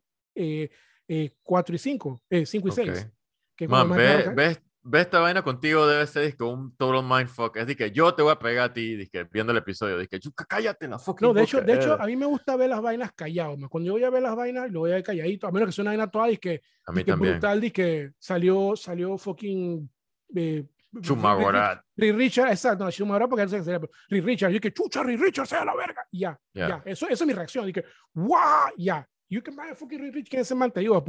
4 1.44 1.76
y 1.76 1.78
5, 1.80 2.22
5 2.46 2.68
y 2.68 2.72
6. 2.72 2.90
Ok. 2.90 3.12
Que 3.58 3.68
Man, 3.68 3.90
ve, 3.90 4.30
ve, 4.36 4.58
ve 4.84 5.02
esta 5.02 5.20
vaina 5.20 5.42
contigo 5.42 5.86
debe 5.88 6.06
ser 6.08 6.24
disque, 6.26 6.44
un 6.44 6.76
total 6.78 7.04
mindfuck. 7.04 7.58
Es 7.58 7.68
de 7.68 7.76
que 7.76 7.92
yo 7.92 8.14
te 8.14 8.22
voy 8.22 8.32
a 8.32 8.40
pegar 8.40 8.70
a 8.70 8.74
ti, 8.74 8.96
disque, 8.96 9.28
viendo 9.32 9.52
el 9.52 9.58
episodio. 9.58 9.98
Dije, 9.98 10.20
cállate 10.48 10.88
la 10.88 11.00
fucking 11.00 11.28
No, 11.28 11.34
de 11.34 11.44
hecho, 11.44 11.58
boca, 11.58 11.66
de 11.72 11.78
hecho, 11.78 11.94
eh". 11.96 11.98
a 12.00 12.06
mí 12.06 12.16
me 12.16 12.26
gusta 12.28 12.56
ver 12.56 12.70
las 12.70 12.82
vainas 12.82 13.12
callados. 13.14 13.58
man. 13.58 13.68
Cuando 13.68 13.88
yo 13.88 13.94
voy 13.94 14.04
a 14.04 14.10
ver 14.12 14.22
las 14.22 14.36
vainas, 14.36 14.72
lo 14.72 14.82
voy 14.82 14.92
a 14.92 14.96
ver 14.96 15.04
calladito, 15.04 15.48
a 15.48 15.52
menos 15.52 15.68
que 15.70 15.72
sea 15.74 15.82
una 15.82 15.92
vaina 15.92 16.08
toda 16.10 16.30
y 16.32 16.38
que, 16.38 16.62
a 16.86 16.92
mí 16.92 17.04
que 17.04 17.12
también. 17.12 17.34
brutal, 17.34 17.64
y 17.64 17.72
que 17.72 18.12
salió, 18.20 18.76
salió 18.76 19.18
fucking. 19.18 19.90
Eh, 20.36 20.66
Chumagorat. 21.02 21.82
Ri 21.96 22.12
Richard, 22.12 22.50
exacto, 22.50 22.84
no, 22.86 22.92
Chumagorat 22.92 23.30
porque 23.30 23.44
él 23.44 23.50
se 23.50 23.62
pero 23.62 23.90
Ri 24.10 24.22
Richard, 24.22 24.52
yo 24.52 24.60
que 24.60 24.72
chucha, 24.72 25.04
Ri 25.04 25.18
Richard, 25.18 25.48
sea 25.48 25.66
la 25.66 25.76
verga. 25.76 26.06
Ya, 26.12 26.40
Ya. 26.54 26.68
ya, 26.70 26.82
eso, 26.86 27.08
eso 27.08 27.24
es 27.24 27.28
mi 27.28 27.34
reacción. 27.34 27.66
Dije, 27.66 27.84
guau, 28.14 28.72
ya. 28.78 29.08
You 29.30 29.42
can 29.44 29.56
buy 29.56 29.70
a 29.70 29.76
fucking 29.76 30.00
Ri 30.00 30.12
Richard, 30.12 30.30
¿quién 30.30 30.42
es 30.42 30.48
ese 30.48 30.56
man? 30.56 30.72
Te 30.72 30.80
digo 30.80 31.04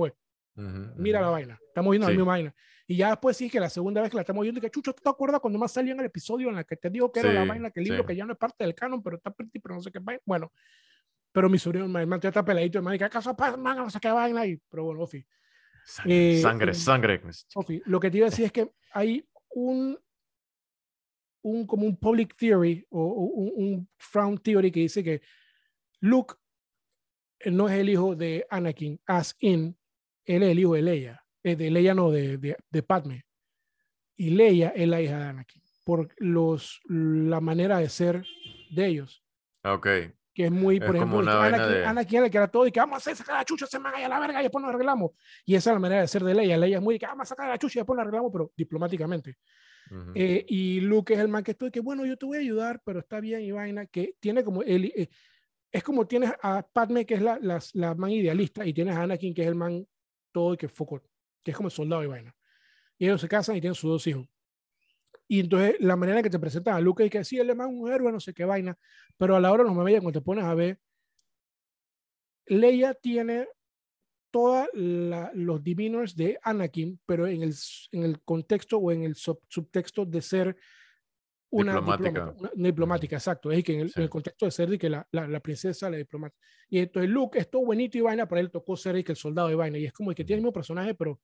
Ujú, 0.59 0.93
mira 1.01 1.21
ujú. 1.21 1.27
la 1.27 1.31
vaina, 1.31 1.61
estamos 1.69 1.91
viendo 1.93 2.07
Sí. 2.07 2.13
la 2.13 2.19
misma 2.19 2.33
vaina. 2.33 2.55
Y 2.87 2.97
ya 2.97 3.11
después 3.11 3.37
sí 3.37 3.49
que 3.49 3.61
la 3.61 3.69
segunda 3.71 4.01
vez 4.01 4.11
que 4.11 4.17
la 4.17 4.23
estamos 4.23 4.43
viendo, 4.43 4.61
que 4.61 4.71
chucha, 4.71 4.93
¿tú 4.93 5.03
te 5.03 5.09
acuerdas 5.11 5.41
cuando 5.41 5.59
más 5.59 5.71
salió 5.73 5.93
en 5.93 6.01
el 6.01 6.07
episodio 6.07 6.49
en 6.49 6.57
la 6.57 6.65
que 6.65 6.77
te 6.77 6.91
digo 6.91 7.13
que 7.13 7.21
era 7.21 7.33
la 7.33 7.43
Sí, 7.43 7.49
vaina, 7.49 7.71
que 7.71 7.81
el 7.81 7.85
libro 7.85 8.03
sí. 8.03 8.07
que 8.09 8.17
ya 8.17 8.25
no 8.25 8.33
es 8.33 8.39
parte 8.39 8.65
del 8.65 8.75
canon, 8.75 9.03
pero 9.03 9.17
está 9.17 9.31
pretty, 9.31 9.59
pero 9.59 9.75
no 9.77 9.83
sé 9.83 9.93
qué 9.93 9.99
vaina? 10.01 10.21
Bueno, 10.25 10.53
pero 11.31 11.49
mi 11.49 11.59
sobrino, 11.59 11.85
el 11.85 12.07
man 12.07 12.21
ya 12.21 12.31
está 12.31 12.45
peladito, 12.45 12.79
el 12.79 12.85
man 12.85 12.95
dice, 12.95 13.05
¿acaso 13.05 13.37
man? 13.59 13.77
No 13.77 13.91
sé 13.91 14.01
qué 14.01 14.11
vaina 14.11 14.41
ahí. 14.41 14.61
Pero 14.69 14.85
bueno, 14.85 15.03
Ofi, 15.03 15.25
Sangre, 15.85 16.15
Eh, 16.39 16.41
sangre, 16.43 16.75
sangre. 16.75 17.23
Ofi, 17.55 17.83
lo 17.87 18.01
que 18.01 18.11
te 18.11 18.17
iba 18.19 18.27
a 18.27 18.31
decir 18.31 18.47
es 18.47 18.53
que 18.53 18.73
hay 18.93 19.29
un, 19.51 19.99
un 21.43 21.67
como 21.67 21.87
un 21.87 21.97
public 21.97 22.35
theory 22.37 22.85
o, 22.91 23.01
o 23.01 23.23
un, 23.27 23.53
un 23.57 23.89
frown 23.99 24.39
theory 24.39 24.73
que 24.73 24.81
dice 24.81 25.05
que 25.05 25.21
Luke 26.01 26.35
eh, 27.41 27.51
no 27.51 27.69
es 27.69 27.75
el 27.79 27.89
hijo 27.91 28.17
de 28.17 28.47
Anakin, 28.51 29.01
as 29.07 29.37
in, 29.41 29.78
él 30.37 30.43
es 30.43 30.51
el 30.51 30.59
hijo 30.61 30.75
de 30.75 30.83
Leia, 30.83 31.25
eh, 31.43 31.57
de 31.57 31.71
Leia 31.71 31.95
no, 31.95 32.11
de, 32.11 32.39
de, 32.39 32.57
de 32.71 32.83
Padme. 32.83 33.25
Y 34.17 34.31
Leia 34.31 34.71
es 34.71 34.89
la 34.89 35.01
hija 35.01 35.19
de 35.19 35.25
Anakin, 35.25 35.63
por 35.85 36.09
los, 36.19 36.81
la 36.89 37.41
manera 37.41 37.79
de 37.79 37.89
ser 37.89 38.25
de 38.71 38.87
ellos, 38.87 39.23
Ok. 39.65 39.87
que 40.35 40.45
es 40.45 40.51
muy, 40.51 40.77
Es 40.77 40.85
por 40.85 40.97
como 40.99 41.21
ejemplo, 41.23 41.41
Anakin, 41.41 41.69
de- 41.73 41.85
Anakin 41.85 42.17
era 42.19 42.27
el 42.27 42.33
que 42.33 42.39
era 42.39 42.49
todo 42.49 42.67
y 42.67 42.73
que 42.73 42.81
vamos 42.81 42.95
a 42.95 42.99
hacer 42.99 43.17
sacar 43.17 43.37
la 43.37 43.45
chucha, 43.45 43.67
se 43.67 43.79
me 43.79 43.89
a 43.89 44.09
la 44.09 44.21
verga 44.21 44.41
y 44.41 44.43
después 44.45 44.63
nos 44.63 44.75
arreglamos. 44.75 45.13
Y 45.45 45.55
esa 45.55 45.71
es 45.71 45.75
la 45.75 45.81
manera 45.81 46.01
de 46.03 46.09
ser 46.09 46.23
de 46.25 46.35
Leia. 46.35 46.57
Leia 46.57 46.79
es 46.79 46.83
muy 46.83 46.99
que 46.99 47.07
vamos 47.07 47.23
a 47.23 47.29
sacar 47.29 47.49
la 47.49 47.59
chucha 47.59 47.79
y 47.79 47.81
después 47.81 47.97
nos 47.97 48.03
arreglamos, 48.03 48.31
pero 48.33 48.53
diplomáticamente. 48.57 49.37
Ujú. 49.91 50.13
Eh, 50.15 50.45
y 50.49 50.81
Luke 50.81 51.15
es 51.15 51.21
el 51.21 51.29
man 51.29 51.43
que 51.45 51.53
estoy, 51.53 51.71
que 51.71 51.81
bueno, 51.81 52.05
yo 52.05 52.17
te 52.19 52.27
voy 52.27 52.37
a 52.37 52.41
ayudar, 52.41 52.83
pero 52.85 52.99
está 52.99 53.21
bien 53.21 53.41
y 53.43 53.53
vaina, 53.53 53.87
que 53.87 54.15
tiene 54.21 54.45
como 54.45 54.63
él, 54.63 54.93
eh, 54.95 55.09
es 55.73 55.83
como 55.83 56.07
tienes 56.07 56.31
a 56.43 56.67
Padme, 56.71 57.07
que 57.07 57.15
es 57.15 57.23
la, 57.23 57.39
la, 57.41 57.59
la 57.75 57.95
man 57.95 58.11
idealista, 58.11 58.67
y 58.67 58.75
tienes 58.75 58.97
a 58.97 59.03
Anakin, 59.05 59.33
que 59.33 59.43
es 59.43 59.49
el 59.49 59.55
man 59.55 59.87
todo 60.33 60.55
y 60.55 60.57
que 60.57 60.69
foco, 60.69 61.03
que 61.43 61.51
es 61.51 61.57
como 61.57 61.69
el 61.69 61.73
soldado 61.73 62.03
y 62.03 62.07
vaina. 62.07 62.35
Y 62.99 63.07
ellos 63.07 63.21
se 63.21 63.29
casan 63.29 63.57
y 63.57 63.61
tienen 63.61 63.75
sus 63.75 63.91
dos 63.91 64.07
hijos. 64.07 64.27
Y 65.27 65.41
entonces 65.41 65.77
la 65.81 65.95
manera 65.97 66.19
en 66.19 66.25
que 66.25 66.31
te 66.31 66.39
presentan 66.39 66.75
a 66.75 66.81
Luke 66.81 67.05
es 67.05 67.11
que 67.11 67.23
sí, 67.25 67.39
él 67.39 67.51
es 67.51 67.57
más 67.57 67.69
un 67.69 67.91
héroe, 67.93 68.11
no 68.11 68.21
sé 68.21 68.33
qué 68.33 68.45
vaina, 68.45 68.79
pero 69.17 69.37
a 69.37 69.41
la 69.41 69.53
hora 69.53 69.63
de 69.63 69.69
los 69.69 69.77
memes, 69.77 70.01
cuando 70.01 70.21
te 70.21 70.25
pones 70.25 70.45
a 70.45 70.55
ver, 70.55 70.81
Leia 72.47 72.95
tiene 72.95 73.47
todos 74.31 74.69
los 74.75 75.63
diviners 75.63 76.17
de 76.17 76.39
Anakin, 76.43 77.01
pero 77.07 77.27
en 77.27 77.43
el, 77.43 77.55
en 77.93 78.03
el 78.05 78.21
contexto 78.23 78.79
o 78.79 78.91
en 78.91 79.03
el 79.03 79.15
sub- 79.17 79.43
subtexto 79.49 80.05
de 80.05 80.23
ser 80.23 80.57
una 81.51 81.73
Diplomática. 81.75 82.35
una, 82.39 82.51
una 82.55 82.67
diplomática, 82.69 83.17
exacto. 83.17 83.51
Es 83.51 83.65
que 83.65 83.75
en 83.75 83.81
el, 83.81 83.93
en 83.95 84.03
el 84.03 84.11
contexto 84.11 84.45
de 84.45 84.51
ser 84.51 84.79
que 84.79 84.91
la, 84.91 85.07
la, 85.13 85.27
la 85.27 85.41
princesa, 85.41 85.89
la 85.91 85.97
diplomática. 85.97 86.39
Y 86.69 86.79
entonces 86.81 87.11
Luke 87.11 87.39
es 87.39 87.51
todo 87.51 87.65
bonito 87.65 87.97
y 87.97 88.03
vaina, 88.03 88.29
pero 88.29 88.41
él 88.41 88.51
tocó 88.51 88.77
ser 88.77 89.03
que 89.03 89.13
el 89.13 89.17
soldado 89.17 89.49
de 89.49 89.55
vaina. 89.55 89.79
Y 89.79 89.87
es 89.87 89.93
como 89.93 90.11
el 90.11 90.17
que 90.17 90.25
tiene 90.25 90.39
el 90.39 90.43
mismo 90.43 90.53
personaje, 90.53 90.95
pero 90.95 91.21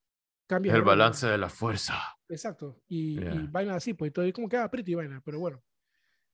cambia. 0.47 0.73
Es 0.73 0.77
el 0.79 0.83
balance 0.85 1.27
de 1.27 1.37
la 1.39 1.49
fuerza. 1.51 1.95
Exacto. 2.29 2.81
Y, 2.89 3.19
y 3.19 3.21
Yeah. 3.21 3.49
vaina 3.51 3.75
así, 3.75 3.93
pues 3.95 4.13
todo 4.13 4.31
como 4.33 4.49
queda 4.49 4.71
pretty 4.71 4.95
vaina, 4.95 5.21
pero 5.25 5.39
bueno. 5.39 5.63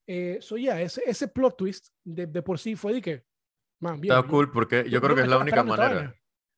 Eh, 0.06 0.38
so 0.40 0.56
ya, 0.56 0.80
ese, 0.80 1.02
ese 1.06 1.28
plot 1.28 1.56
twist 1.56 1.88
de, 2.04 2.26
de 2.26 2.42
por 2.42 2.58
sí 2.58 2.74
fue 2.76 2.94
de 2.94 3.00
que, 3.02 3.24
man, 3.80 4.00
bien. 4.00 4.14
Está 4.14 4.26
cool 4.28 4.50
porque 4.50 4.88
yo 4.88 5.00
creo 5.00 5.14
que 5.14 5.22
es 5.22 5.28
la 5.28 5.38
única 5.38 5.62
manera. 5.62 5.94
vaina. 5.94 6.14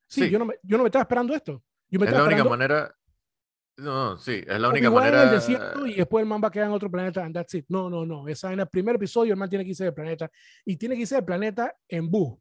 Sí, 0.06 0.28
Yo, 0.30 0.38
no 0.38 0.44
me, 0.46 0.54
yo 0.62 0.76
no 0.76 0.82
me 0.84 0.88
estaba 0.88 1.02
esperando 1.02 1.34
esto. 1.34 1.64
Yo 1.88 1.98
me 1.98 2.06
Es 2.06 2.12
la 2.12 2.18
única 2.24 2.42
esperando 2.42 2.50
manera. 2.50 2.94
No, 3.76 4.18
sí, 4.18 4.42
es 4.46 4.60
la 4.60 4.68
única 4.68 4.88
Obi-Wan 4.88 5.06
en 5.06 5.12
manera. 5.12 5.30
el 5.30 5.30
desierto 5.36 5.86
y 5.86 5.94
después 5.94 6.22
el 6.22 6.28
man 6.28 6.40
va 6.42 6.48
a 6.48 6.50
quedar 6.50 6.68
en 6.68 6.74
otro 6.74 6.90
planeta 6.90 7.24
and 7.24 7.34
that's 7.34 7.54
it. 7.54 7.64
No, 7.68 7.88
no, 7.88 8.04
no. 8.04 8.28
Esa 8.28 8.52
en 8.52 8.60
el 8.60 8.68
primer 8.68 8.96
episodio 8.96 9.32
el 9.32 9.38
man 9.38 9.48
tiene 9.48 9.64
que 9.64 9.70
irse 9.70 9.84
del 9.84 9.94
planeta 9.94 10.30
y 10.64 10.76
tiene 10.76 10.94
que 10.94 11.02
irse 11.02 11.14
del 11.14 11.24
planeta 11.24 11.74
en 11.88 12.10
bus. 12.10 12.38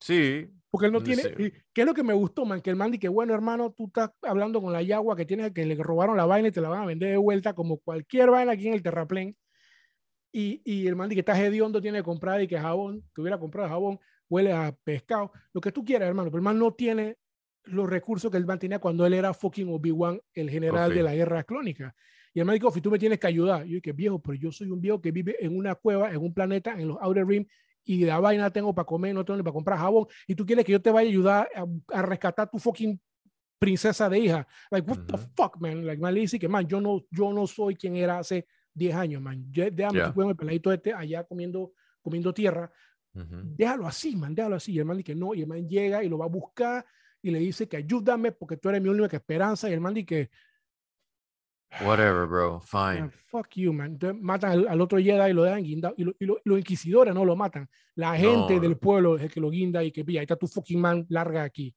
Sí. 0.00 0.48
Porque 0.70 0.86
él 0.86 0.92
no 0.92 1.02
tiene. 1.02 1.22
sí. 1.22 1.52
¿Qué 1.72 1.82
es 1.82 1.86
lo 1.86 1.94
que 1.94 2.02
me 2.02 2.14
gustó, 2.14 2.44
man? 2.46 2.60
Que 2.60 2.70
el 2.70 2.76
man 2.76 2.90
dice 2.90 3.00
que, 3.00 3.08
bueno, 3.08 3.34
hermano, 3.34 3.72
tú 3.72 3.86
estás 3.86 4.10
hablando 4.22 4.62
con 4.62 4.72
la 4.72 4.82
yagua 4.82 5.16
que 5.16 5.26
tiene 5.26 5.52
que 5.52 5.66
le 5.66 5.74
robaron 5.74 6.16
la 6.16 6.26
vaina 6.26 6.48
y 6.48 6.52
te 6.52 6.60
la 6.60 6.68
van 6.68 6.82
a 6.82 6.86
vender 6.86 7.10
de 7.10 7.16
vuelta, 7.16 7.52
como 7.52 7.78
cualquier 7.78 8.30
vaina 8.30 8.52
aquí 8.52 8.68
en 8.68 8.74
el 8.74 8.82
terraplén. 8.82 9.36
Y, 10.32 10.62
y 10.64 10.86
el 10.86 10.94
man 10.94 11.08
dice 11.08 11.16
que 11.22 11.32
está 11.32 11.44
hediondo, 11.44 11.82
tiene 11.82 11.98
que 11.98 12.04
comprar 12.04 12.40
y 12.40 12.46
que 12.46 12.58
jabón, 12.58 13.04
que 13.14 13.20
hubiera 13.20 13.38
comprado 13.38 13.68
jabón, 13.68 13.98
huele 14.28 14.52
a 14.52 14.74
pescado, 14.84 15.32
lo 15.52 15.60
que 15.60 15.72
tú 15.72 15.84
quieras, 15.84 16.08
hermano. 16.08 16.30
Pero 16.30 16.38
el 16.38 16.44
man 16.44 16.58
no 16.58 16.72
tiene 16.72 17.16
los 17.64 17.88
recursos 17.88 18.30
que 18.30 18.36
el 18.36 18.46
man 18.46 18.58
tenía 18.58 18.78
cuando 18.78 19.04
él 19.06 19.14
era 19.14 19.32
fucking 19.34 19.68
Obi-Wan, 19.68 20.20
el 20.34 20.50
general 20.50 20.90
de 20.94 21.02
la 21.02 21.14
guerra 21.14 21.44
clónica. 21.44 21.94
Y 22.32 22.40
el 22.40 22.46
man 22.46 22.54
dijo, 22.54 22.70
tú 22.80 22.90
me 22.90 22.98
tienes 22.98 23.18
que 23.18 23.26
ayudar. 23.26 23.66
Y 23.66 23.70
yo 23.70 23.74
dije, 23.76 23.92
viejo, 23.92 24.18
pero 24.20 24.34
yo 24.34 24.52
soy 24.52 24.70
un 24.70 24.80
viejo 24.80 25.00
que 25.00 25.10
vive 25.10 25.36
en 25.44 25.56
una 25.56 25.74
cueva, 25.74 26.10
en 26.10 26.18
un 26.18 26.32
planeta, 26.32 26.72
en 26.80 26.88
los 26.88 26.96
Outer 27.00 27.26
Rim, 27.26 27.46
y 27.84 28.04
la 28.04 28.20
vaina 28.20 28.50
tengo 28.50 28.74
para 28.74 28.84
comer, 28.86 29.14
no 29.14 29.24
tengo 29.24 29.38
ni 29.38 29.42
para 29.42 29.52
comprar 29.54 29.78
jabón, 29.78 30.06
y 30.26 30.34
tú 30.34 30.44
quieres 30.46 30.64
que 30.64 30.72
yo 30.72 30.80
te 30.82 30.90
vaya 30.90 31.08
a 31.08 31.10
ayudar 31.10 31.48
a, 31.54 31.66
a 31.98 32.02
rescatar 32.02 32.48
tu 32.50 32.58
fucking 32.58 33.00
princesa 33.58 34.08
de 34.08 34.18
hija. 34.18 34.46
Like, 34.70 34.88
what 34.90 34.98
the 35.06 35.14
Ujú. 35.14 35.22
fuck, 35.36 35.60
man? 35.60 35.84
Like, 35.84 36.00
man 36.00 36.14
le 36.14 36.20
dice 36.20 36.38
que, 36.38 36.48
man, 36.48 36.66
yo 36.66 36.80
no, 36.80 37.04
yo 37.10 37.32
no 37.32 37.46
soy 37.46 37.74
quien 37.76 37.96
era 37.96 38.18
hace 38.18 38.46
10 38.74 38.94
años, 38.94 39.20
man. 39.20 39.44
Yo- 39.50 39.70
Déjame 39.70 40.12
con 40.14 40.28
el 40.30 40.36
peladito 40.36 40.72
este 40.72 40.92
allá 40.94 41.24
comiendo, 41.24 41.72
comiendo 42.00 42.32
tierra. 42.32 42.70
Ujú. 43.12 43.26
Déjalo 43.42 43.86
así, 43.86 44.14
man, 44.16 44.34
déjalo 44.34 44.56
así. 44.56 44.72
Y 44.72 44.78
el 44.78 44.84
man 44.84 44.96
dice 44.96 45.12
que 45.12 45.14
no, 45.16 45.34
y 45.34 45.40
el 45.42 45.46
man 45.48 45.68
llega 45.68 46.02
y 46.04 46.08
lo 46.08 46.16
va 46.18 46.26
a 46.26 46.28
buscar 46.28 46.86
y 47.22 47.30
le 47.30 47.38
dice 47.38 47.68
que 47.68 47.76
ayúdame 47.78 48.32
porque 48.32 48.56
tú 48.56 48.68
eres 48.68 48.80
mi 48.82 48.88
única 48.88 49.16
esperanza. 49.16 49.68
Y 49.68 49.72
el 49.72 49.80
man 49.80 49.94
dice 49.94 50.06
que, 50.06 50.30
Whatever, 51.84 52.26
bro. 52.26 52.60
"Man, 52.72 52.96
Fine. 52.96 53.10
fuck 53.28 53.48
you, 53.54 53.72
man. 53.72 53.92
Entonces 53.92 54.20
matan 54.20 54.50
al, 54.52 54.68
al 54.68 54.80
otro 54.80 54.98
Jedi 54.98 55.30
y 55.30 55.32
lo 55.32 55.44
dejan 55.44 55.62
guindado. 55.62 55.94
Y, 55.96 56.02
lo- 56.04 56.14
y 56.18 56.24
lo- 56.26 56.40
los 56.44 56.58
inquisidores 56.58 57.14
no 57.14 57.24
lo 57.24 57.36
matan. 57.36 57.68
La 57.94 58.16
gente 58.16 58.54
No. 58.56 58.60
del 58.60 58.76
pueblo 58.76 59.16
es 59.16 59.22
el 59.22 59.30
que 59.30 59.40
lo 59.40 59.50
guinda 59.50 59.84
y 59.84 59.92
que 59.92 60.04
pilla, 60.04 60.20
ahí 60.20 60.24
está 60.24 60.34
tu 60.36 60.48
fucking 60.48 60.80
man, 60.80 61.06
larga 61.08 61.44
aquí. 61.44 61.72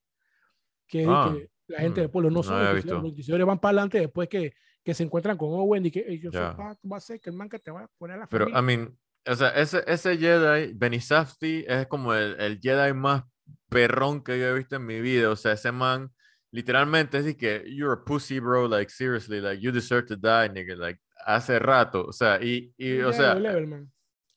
Que, 0.88 1.06
Ah, 1.08 1.32
que 1.36 1.48
la 1.68 1.80
gente 1.80 2.02
mm, 2.02 2.04
del 2.04 2.10
pueblo 2.10 2.30
no 2.32 2.38
no 2.38 2.44
son 2.44 2.60
los 2.60 2.70
inquisidores, 2.72 3.02
los 3.04 3.12
inquisidores 3.12 3.46
van 3.46 3.60
para 3.60 3.70
adelante 3.70 4.00
después 4.00 4.28
que, 4.30 4.54
que 4.84 4.94
se 4.96 5.04
encuentran 5.04 5.38
con 5.38 5.50
Owen 5.52 5.86
y 5.86 5.92
que 5.92 6.00
"Ey, 6.00 6.20
yo 6.20 6.32
soy 6.32 6.42
Ya. 6.42 6.56
pa- 6.58 6.78
va 6.92 6.98
a 6.98 7.00
ser 7.00 7.20
que 7.22 7.30
el 7.30 7.36
man 7.36 7.48
que 7.48 7.60
te 7.60 7.70
va 7.72 7.84
a 7.84 7.88
poner 8.00 8.18
a 8.18 8.22
la 8.22 8.28
Pero, 8.28 8.50
I 8.50 8.52
familia". 8.52 8.78
mean, 8.86 8.98
o 9.28 9.36
sea, 9.36 9.50
ese, 9.50 9.84
ese 9.86 10.18
Jedi, 10.18 10.74
Benizafti, 10.74 11.66
es 11.68 11.86
como 11.88 12.14
el, 12.16 12.36
el 12.40 12.60
Jedi 12.60 12.94
más 12.94 13.24
perrón 13.70 14.24
que 14.24 14.40
yo 14.40 14.46
he 14.48 14.54
visto 14.54 14.76
en 14.76 14.86
mi 14.86 15.02
vida. 15.02 15.30
O 15.30 15.36
sea, 15.36 15.54
ese 15.54 15.72
man, 15.72 16.12
literalmente, 16.52 17.18
es 17.20 17.36
que, 17.36 17.64
you're 17.68 17.94
a 18.02 18.04
pussy, 18.06 18.40
bro. 18.40 18.68
Like, 18.68 18.92
seriously, 18.92 19.42
like, 19.42 19.62
you 19.62 19.72
deserve 19.72 20.06
to 20.08 20.16
die, 20.16 20.50
nigga. 20.50 20.76
Like, 20.76 21.00
hace 21.26 21.60
rato. 21.60 22.06
O 22.06 22.14
sea, 22.14 22.40
y, 22.42 22.74
y 22.78 23.00
o 23.00 23.14
sea, 23.14 23.36
level, 23.36 23.88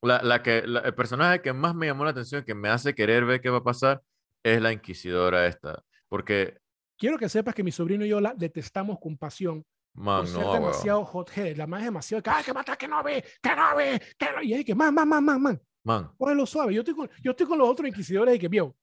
la, 0.03 0.23
la 0.23 0.43
que, 0.43 0.67
la- 0.67 0.81
el 0.81 0.95
personaje 0.95 1.41
que 1.43 1.53
más 1.53 1.75
me 1.75 1.87
llamó 1.87 2.05
la 2.05 2.11
atención, 2.11 2.45
que 2.45 2.55
me 2.55 2.69
hace 2.69 2.95
querer 2.95 3.25
ver 3.25 3.41
qué 3.41 3.51
va 3.51 3.59
a 3.59 3.65
pasar, 3.65 4.03
es 4.43 4.61
la 4.61 4.73
Inquisidora 4.73 5.47
esta. 5.47 5.83
Porque, 6.09 6.59
Quiero 6.99 7.19
que 7.19 7.29
sepas 7.29 7.55
que 7.55 7.63
mi 7.63 7.73
sobrino 7.73 8.07
y 8.07 8.09
yo 8.09 8.21
la 8.23 8.33
detestamos 8.35 8.99
con 8.99 9.19
pasión 9.19 9.63
man, 9.93 10.21
por 10.21 10.29
ser 10.29 10.41
no, 10.41 10.51
weón. 10.51 10.63
demasiado 10.63 11.01
hothead. 11.01 11.57
La 11.57 11.67
más 11.67 11.81
es 11.81 11.87
demasiado, 11.87 12.23
que, 12.23 12.31
ay, 12.31 12.43
que 12.45 12.55
mata, 12.55 12.75
que 12.77 12.89
no 12.89 13.03
ve, 13.03 13.23
que 13.43 13.55
no 13.55 13.77
ve, 13.77 14.01
que 14.17 14.27
no. 14.35 14.43
Y 14.43 14.55
es 14.55 14.65
que, 14.65 14.75
man, 14.75 14.95
man, 14.95 15.07
man, 15.09 15.23
man, 15.25 15.43
man. 15.43 15.63
Man, 15.85 16.11
Cógelo 16.19 16.47
suave. 16.47 16.73
Yo 16.75 16.81
estoy 16.81 16.95
con, 16.95 17.11
yo 17.23 17.31
estoy 17.33 17.47
con 17.47 17.59
los 17.59 17.69
otros 17.69 17.87
inquisidores 17.89 18.35
y 18.35 18.39
que 18.39 18.49
vio. 18.49 18.75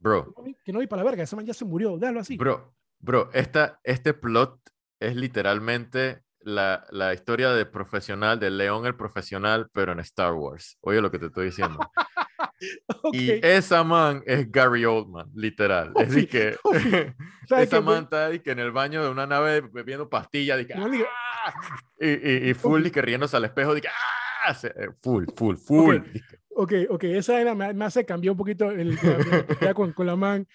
Bro. 0.00 0.34
Que 0.64 0.72
no 0.72 0.80
vi 0.80 0.86
para 0.88 1.02
la 1.04 1.10
verga. 1.10 1.22
Ese 1.22 1.36
man 1.36 1.46
ya 1.46 1.54
se 1.54 1.64
murió. 1.64 1.96
Déjalo 1.98 2.20
así. 2.20 2.36
Bro, 2.36 2.74
bro, 2.98 3.30
esta, 3.32 3.78
este 3.84 4.12
plot 4.14 4.58
es 4.98 5.14
literalmente 5.14 6.22
la, 6.40 6.86
la 6.90 7.14
historia 7.14 7.50
de 7.50 7.66
profesional, 7.66 8.40
de 8.40 8.50
León 8.50 8.86
el 8.86 8.96
profesional, 8.96 9.68
pero 9.72 9.92
en 9.92 10.00
Star 10.00 10.32
Wars. 10.32 10.76
Oye 10.80 11.00
lo 11.00 11.10
que 11.10 11.18
te 11.18 11.26
estoy 11.26 11.46
diciendo. 11.46 11.78
Ok. 13.02 13.14
Y 13.14 13.40
esa 13.42 13.82
man 13.84 14.22
es 14.26 14.52
Gary 14.52 14.84
Oldman, 14.84 15.30
literal. 15.34 15.94
Es 15.96 16.10
de 16.10 16.16
Ofi, 16.18 16.26
que 16.26 16.56
Ofi. 16.64 16.90
¿Sabes 17.48 17.68
esa 17.68 17.80
man 17.80 18.02
está 18.04 18.38
que 18.42 18.50
en 18.50 18.58
el 18.58 18.70
baño 18.70 19.02
de 19.02 19.08
una 19.08 19.26
nave 19.26 19.62
bebiendo 19.62 20.10
pastillas 20.10 20.66
que, 20.66 20.74
"Ah", 20.74 20.86
y, 21.98 22.08
y, 22.10 22.50
y 22.50 22.54
full 22.54 22.84
y 22.84 22.90
que 22.90 23.00
riéndose 23.00 23.34
al 23.38 23.46
espejo 23.46 23.74
de 23.74 23.80
que, 23.80 23.88
"Ah", 24.44 24.52
se- 24.52 24.68
eh, 24.68 24.90
full, 25.02 25.24
full, 25.34 25.56
full. 25.56 25.96
Ok. 25.96 26.06
Ok, 26.62 26.72
ok, 26.90 27.04
esa 27.04 27.32
vaina 27.32 27.54
me, 27.54 27.72
me 27.72 27.84
hace 27.86 28.04
cambiar 28.04 28.32
un 28.32 28.36
poquito 28.38 28.70
el, 28.70 28.98
ya 29.60 29.72
con, 29.72 29.92
con 29.92 30.06
la 30.06 30.14
man. 30.14 30.46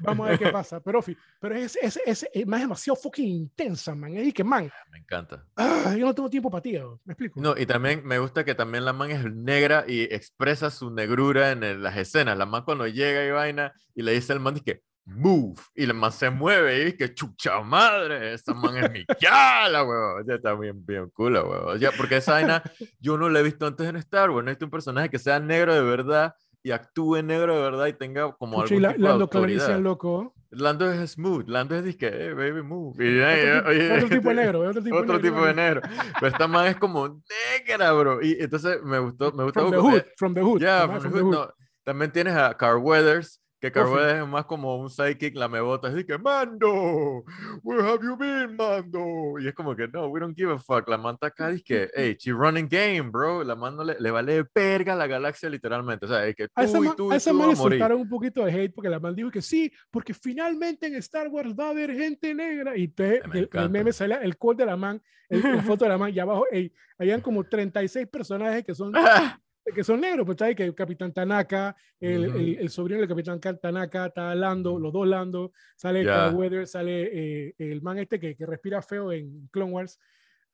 Vamos 0.00 0.26
a 0.26 0.30
ver 0.30 0.38
qué 0.38 0.48
pasa. 0.52 0.80
Pero, 0.80 1.00
pero 1.40 1.54
es, 1.54 1.76
es, 1.80 1.98
es, 2.04 2.28
es 2.32 2.46
más 2.46 2.60
demasiado 2.60 2.96
fucking 2.96 3.26
intensa, 3.26 3.94
man. 3.94 4.14
Es 4.14 4.34
que, 4.34 4.44
man, 4.44 4.70
Me 4.92 4.98
encanta. 4.98 5.46
ah, 5.56 5.94
yo 5.98 6.04
no 6.04 6.14
tengo 6.14 6.28
tiempo 6.28 6.50
para 6.50 6.60
ti. 6.62 6.72
¿Me 7.04 7.12
explico? 7.14 7.40
No, 7.40 7.54
y 7.56 7.64
también 7.64 8.02
me 8.04 8.18
gusta 8.18 8.44
que 8.44 8.54
también 8.54 8.84
la 8.84 8.92
man 8.92 9.10
es 9.10 9.24
negra 9.32 9.84
y 9.88 10.02
expresa 10.02 10.70
su 10.70 10.90
negrura 10.90 11.52
en 11.52 11.64
el- 11.64 11.82
las 11.82 11.96
escenas. 11.96 12.36
La 12.36 12.44
man 12.46 12.62
cuando 12.64 12.86
llega 12.86 13.24
y 13.24 13.30
vaina 13.30 13.72
y 13.94 14.02
le 14.02 14.12
dice 14.12 14.34
al 14.34 14.40
man 14.40 14.60
que 14.60 14.82
move 15.08 15.54
y 15.74 15.86
la 15.86 15.94
man 15.94 16.12
se 16.12 16.28
mueve 16.30 16.88
y 16.88 16.92
que 16.92 17.14
chucha 17.14 17.60
madre, 17.62 18.34
esa 18.34 18.52
man 18.54 18.76
es 18.76 18.90
mi 18.90 19.04
chala, 19.18 19.82
huevón. 19.84 20.24
Ya 20.26 20.34
está 20.34 20.54
bien, 20.54 20.84
bien 20.84 21.08
cool, 21.10 21.34
huevón. 21.34 21.78
Ya, 21.78 21.90
porque 21.96 22.16
esa 22.16 22.32
vaina 22.32 22.62
yo 23.00 23.16
no 23.16 23.28
la 23.28 23.40
he 23.40 23.42
visto 23.42 23.66
antes 23.66 23.88
en 23.88 23.96
Star 23.96 24.30
Wars. 24.30 24.44
No 24.44 24.50
he 24.50 24.54
visto 24.54 24.66
un 24.66 24.70
personaje 24.70 25.08
que 25.08 25.18
sea 25.18 25.40
negro 25.40 25.74
de 25.74 25.82
verdad 25.82 26.34
y 26.62 26.70
actúe 26.72 27.22
negro 27.22 27.56
de 27.56 27.62
verdad 27.62 27.86
y 27.86 27.92
tenga 27.94 28.32
como 28.32 28.60
algún 28.60 28.82
la- 28.82 28.94
Lando 28.96 29.28
Calrissian, 29.30 29.82
loco. 29.82 30.34
Lando 30.50 30.90
es 30.90 31.10
smooth, 31.12 31.46
Lando 31.48 31.74
es 31.76 31.84
disque, 31.84 32.08
eh, 32.10 32.32
baby, 32.32 32.62
move. 32.62 32.94
Y, 33.04 33.18
Otro, 33.20 33.30
eh, 33.30 33.52
tipo, 33.58 33.68
oye, 33.68 33.92
otro 33.96 34.08
tipo 34.08 34.28
de 34.30 34.34
negro, 34.34 34.60
otro 34.60 34.82
tipo 34.82 34.96
otro 34.96 35.14
negro. 35.18 35.30
tipo 35.30 35.46
de 35.46 35.54
negro. 35.54 35.80
Pero 36.20 36.26
esta 36.26 36.48
man 36.48 36.66
es 36.68 36.76
como 36.76 37.20
negra, 37.68 37.92
bro. 37.92 38.22
Y 38.22 38.36
entonces 38.40 38.82
me 38.82 38.98
gustó, 38.98 39.30
me 39.32 39.44
gustó. 39.44 39.60
From 39.60 39.70
the 39.72 39.76
hood, 39.78 40.02
from 40.16 40.34
the 40.34 40.40
hood. 40.42 40.62
man 40.62 40.88
from 40.88 41.00
from 41.02 41.12
the 41.12 41.20
hood. 41.22 41.32
no. 41.34 41.54
También 41.84 42.10
tienes 42.12 42.34
a 42.34 42.54
Carl 42.56 42.78
Weathers, 42.82 43.40
que 43.60 43.70
Ofi. 43.80 43.92
Weathers 43.92 44.22
es 44.22 44.28
más 44.28 44.44
como 44.46 44.76
un 44.76 44.88
sidekick, 44.88 45.34
la 45.36 45.48
mebota. 45.48 45.88
Así 45.88 46.04
que, 46.04 46.16
Mando, 46.18 47.24
where 47.62 47.82
have 47.82 48.00
you 48.04 48.16
been, 48.16 48.56
Mando? 48.56 49.38
Y 49.40 49.48
es 49.48 49.54
como 49.54 49.74
que, 49.74 49.88
no, 49.88 50.06
we 50.08 50.20
don't 50.20 50.36
give 50.36 50.52
a 50.52 50.58
fuck. 50.58 50.88
La 50.88 50.96
man 50.98 51.14
está 51.14 51.28
acá, 51.28 51.48
dice 51.50 51.64
que, 51.64 51.90
hey, 51.94 52.16
she 52.18 52.32
running 52.32 52.68
game, 52.68 53.10
bro. 53.10 53.42
La 53.44 53.54
man 53.56 53.76
no 53.76 53.84
le, 53.84 53.96
le 53.98 54.10
vale 54.10 54.44
verga 54.54 54.94
la 54.94 55.06
galaxia, 55.06 55.48
literalmente. 55.50 56.06
O 56.06 56.08
sea, 56.08 56.26
es 56.26 56.36
que 56.36 56.48
A 56.54 56.64
esa 56.64 56.78
tú 56.78 56.84
y 56.84 56.96
tú 56.96 57.10
a 57.10 57.14
y 57.14 57.16
esa 57.16 57.30
tú 57.30 57.36
man 57.38 57.50
a 57.92 57.94
un 57.96 58.08
poquito 58.08 58.44
de 58.44 58.52
hate 58.52 58.72
porque 58.74 58.88
la 58.88 59.00
man 59.00 59.14
dijo 59.14 59.30
que 59.30 59.42
sí, 59.42 59.72
porque 59.90 60.14
finalmente 60.14 60.86
en 60.86 60.94
Star 60.96 61.28
Wars 61.28 61.52
va 61.58 61.66
a 61.66 61.70
haber 61.70 61.92
gente 61.92 62.34
negra. 62.34 62.76
Y 62.76 62.88
te, 62.88 63.22
Me 63.28 63.40
el, 63.40 63.50
el 63.52 63.70
meme 63.70 63.92
sale 63.92 64.18
el 64.22 64.36
code 64.36 64.58
de 64.58 64.66
la 64.66 64.76
man, 64.76 65.02
el- 65.28 65.42
la 65.42 65.62
foto 65.62 65.84
de 65.84 65.88
la 65.90 65.98
man, 65.98 66.12
y 66.14 66.18
abajo 66.18 66.46
ey, 66.50 66.72
habían 66.98 67.20
como 67.20 67.44
36 67.44 68.06
personajes 68.06 68.64
que 68.64 68.74
son, 68.74 68.92
que 69.74 69.84
son 69.84 70.00
negros. 70.00 70.24
Pues 70.26 70.34
está 70.36 70.46
ahí 70.46 70.54
que 70.54 70.64
el 70.64 70.74
Capitán 70.74 71.12
Tanaka, 71.12 71.76
el, 72.00 72.28
Ujú. 72.28 72.38
el, 72.38 72.58
el 72.60 72.70
sobrino 72.70 73.00
del 73.00 73.08
Capitán 73.08 73.38
Ka- 73.38 73.56
Tanaka, 73.56 74.06
está 74.06 74.34
Lando, 74.34 74.78
los 74.78 74.92
dos 74.92 75.06
Lando, 75.06 75.52
sale 75.76 76.04
Ya. 76.04 76.14
Carl 76.14 76.34
Weathers, 76.36 76.70
sale 76.70 77.10
eh, 77.48 77.54
el 77.58 77.82
man 77.82 77.98
este 77.98 78.18
que, 78.20 78.36
que 78.36 78.46
respira 78.46 78.82
feo 78.82 79.12
en 79.12 79.48
Clone 79.52 79.72
Wars. 79.72 79.98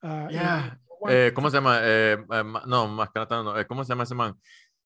ah, 0.01 0.27
en- 0.29 0.35
Ya. 0.35 0.79
en. 0.79 0.85
Eh, 1.07 1.31
¿Cómo 1.33 1.49
se 1.49 1.57
llama? 1.57 1.79
Eh, 1.83 2.13
eh, 2.13 2.43
no, 2.67 2.87
más 2.87 3.09
que 3.11 3.19
nada, 3.19 3.43
no. 3.43 3.59
Eh, 3.59 3.65
¿Cómo 3.67 3.83
se 3.83 3.89
llama 3.89 4.03
ese 4.03 4.15
man? 4.15 4.35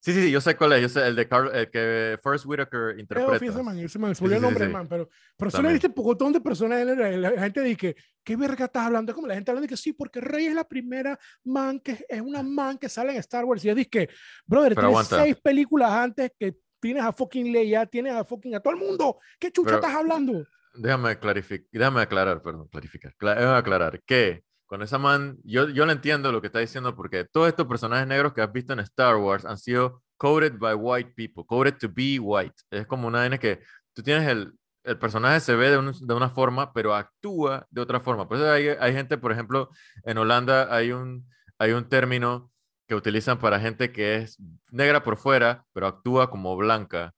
Sí, 0.01 0.13
sí, 0.13 0.21
sí, 0.23 0.31
yo 0.31 0.39
sé 0.39 0.55
cuál 0.55 0.73
es. 0.73 0.81
Yo 0.83 0.89
sé 0.89 1.05
el 1.07 1.15
de 1.15 1.27
Carl, 1.27 1.53
el 1.53 1.69
que 1.69 2.17
Forrest 2.23 2.45
Whitaker 2.45 2.97
interpreta. 2.99 3.37
fí, 3.37 3.47
ese 3.47 3.61
man, 3.61 3.77
ese 3.79 3.99
man, 3.99 4.13
el 4.17 4.41
nombre, 4.41 4.69
man, 4.69 4.87
pero, 4.87 5.09
pero 5.35 5.51
solo 5.51 5.69
viste 5.69 5.89
pocotón 5.89 6.31
de 6.31 6.39
personas, 6.39 6.85
la, 6.85 6.95
la- 7.11 7.41
gente 7.41 7.61
dice, 7.61 7.95
¿qué 8.23 8.37
verga 8.37 8.65
estás 8.65 8.85
hablando? 8.85 9.11
Es 9.11 9.15
como 9.15 9.27
la 9.27 9.35
gente 9.35 9.51
hablando 9.51 9.65
de 9.65 9.69
que 9.69 9.75
sí, 9.77 9.91
porque 9.91 10.21
Rey 10.21 10.45
es 10.45 10.55
la 10.55 10.63
primera 10.65 11.19
man 11.43 11.81
que 11.81 11.97
es 12.07 12.21
una 12.21 12.41
man 12.43 12.77
que 12.77 12.87
sale 12.87 13.11
en 13.11 13.17
Star 13.19 13.43
Wars. 13.43 13.63
Y 13.65 13.67
yo 13.67 13.75
dije 13.75 13.89
que, 13.89 14.09
brother, 14.45 14.73
Pero 14.75 14.87
tienes 14.87 15.11
aguanta. 15.11 15.23
seis 15.23 15.35
películas 15.43 15.91
antes 15.91 16.31
que 16.39 16.55
tienes 16.79 17.03
a 17.03 17.11
fucking 17.11 17.51
Leia, 17.51 17.85
tienes 17.85 18.13
a 18.13 18.23
fucking 18.23 18.55
a 18.55 18.61
todo 18.61 18.73
el 18.73 18.79
mundo. 18.79 19.19
¿Qué 19.37 19.51
chucha 19.51 19.65
Pero- 19.71 19.77
estás 19.79 19.95
hablando? 19.95 20.45
Déjame 20.75 21.19
clarificar, 21.19 21.67
déjame 21.73 22.01
aclarar, 22.01 22.41
perdón, 22.41 22.69
clarificar. 22.69 23.13
Cla- 23.17 23.35
déjame 23.35 23.57
aclarar 23.57 24.01
que 24.03 24.43
con 24.69 24.83
esa 24.83 24.99
man, 24.99 25.37
yo, 25.43 25.67
yo 25.69 25.85
le 25.87 25.93
entiendo 25.93 26.31
lo 26.31 26.41
que 26.41 26.47
está 26.47 26.59
diciendo 26.59 26.95
porque 26.95 27.25
todos 27.25 27.47
estos 27.47 27.65
personajes 27.65 28.05
negros 28.07 28.33
que 28.33 28.41
has 28.41 28.51
visto 28.53 28.71
en 28.71 28.79
Star 28.81 29.15
Wars 29.15 29.43
han 29.43 29.57
sido 29.57 30.03
coded 30.15 30.53
by 30.59 30.75
white 30.75 31.13
people, 31.15 31.43
coded 31.47 31.73
to 31.79 31.89
be 31.91 32.19
white. 32.19 32.53
Es 32.69 32.85
como 32.85 33.07
una 33.07 33.19
vaina 33.19 33.39
que 33.39 33.61
tú 33.93 34.03
tienes 34.03 34.27
el, 34.29 34.53
el 34.83 34.99
personaje 34.99 35.39
se 35.39 35.55
ve 35.55 35.71
de, 35.71 35.79
un- 35.79 35.91
de 36.07 36.13
una 36.13 36.29
forma, 36.29 36.71
pero 36.71 36.93
actúa 36.93 37.65
de 37.71 37.81
otra 37.81 37.99
forma. 37.99 38.27
Por 38.27 38.37
eso 38.37 38.51
hay, 38.51 38.67
hay 38.67 38.93
gente, 38.93 39.17
por 39.17 39.31
ejemplo, 39.31 39.69
en 40.03 40.19
Holanda 40.19 40.67
hay 40.73 40.91
un, 40.91 41.27
hay 41.57 41.71
un 41.71 41.89
término 41.89 42.51
que 42.87 42.93
utilizan 42.93 43.39
para 43.39 43.59
gente 43.59 43.91
que 43.91 44.17
es 44.17 44.37
negra 44.69 45.01
por 45.03 45.17
fuera, 45.17 45.65
pero 45.73 45.87
actúa 45.87 46.29
como 46.29 46.55
blanca. 46.55 47.13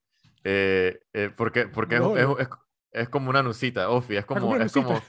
Eh, 0.45 0.99
eh, 1.13 1.29
porque 1.35 1.67
porque 1.67 1.95
es, 1.95 2.01
No, 2.01 2.15
es- 2.15 2.27
no. 2.27 2.37
es- 2.39 2.47
es 2.91 3.09
como 3.09 3.29
una 3.29 3.41
nucita, 3.41 3.89
Ofi, 3.89 4.17
es 4.17 4.25
como, 4.25 4.55
es 4.55 4.71
como, 4.71 5.01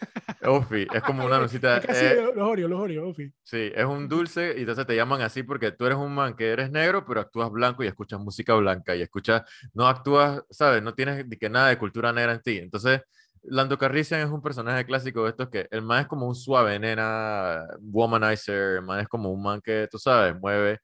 Ofi, 0.44 0.86
es 0.92 1.02
como 1.02 1.24
una 1.24 1.38
nucita. 1.38 1.78
Es 1.78 1.86
casi 1.86 2.04
eh, 2.04 2.22
los 2.22 2.36
los 2.36 2.48
Oreo, 2.48 2.68
los 2.68 2.80
Oreo, 2.80 3.08
Ofi. 3.08 3.32
Sí, 3.42 3.72
es 3.74 3.84
un 3.84 4.08
dulce 4.08 4.54
y 4.56 4.60
entonces 4.60 4.86
te 4.86 4.94
llaman 4.94 5.20
así 5.22 5.42
porque 5.42 5.72
tú 5.72 5.86
eres 5.86 5.98
un 5.98 6.14
man 6.14 6.34
que 6.34 6.50
eres 6.50 6.70
negro, 6.70 7.04
pero 7.04 7.20
actúas 7.20 7.50
blanco 7.50 7.82
y 7.82 7.88
escuchas 7.88 8.20
música 8.20 8.54
blanca 8.54 8.94
y 8.94 9.02
escuchas, 9.02 9.42
no 9.74 9.88
actúas, 9.88 10.42
¿sabes? 10.50 10.82
No 10.82 10.94
tienes 10.94 11.26
ni 11.26 11.36
que 11.36 11.50
nada 11.50 11.68
de 11.68 11.78
cultura 11.78 12.12
negra 12.12 12.32
en 12.32 12.42
ti. 12.42 12.58
Entonces, 12.58 13.00
Lando 13.44 13.76
Calrissian 13.76 14.20
es 14.20 14.30
un 14.30 14.40
personaje 14.40 14.86
clásico 14.86 15.24
de 15.24 15.30
estos 15.30 15.48
que 15.48 15.66
el 15.70 15.82
man 15.82 16.02
es 16.02 16.06
como 16.06 16.28
un 16.28 16.36
suave 16.36 16.78
nena, 16.78 17.66
womanizer, 17.80 18.76
el 18.76 18.82
man 18.82 19.00
es 19.00 19.08
como 19.08 19.30
un 19.32 19.42
man 19.42 19.60
que, 19.60 19.88
tú 19.90 19.98
sabes, 19.98 20.38
mueve, 20.38 20.78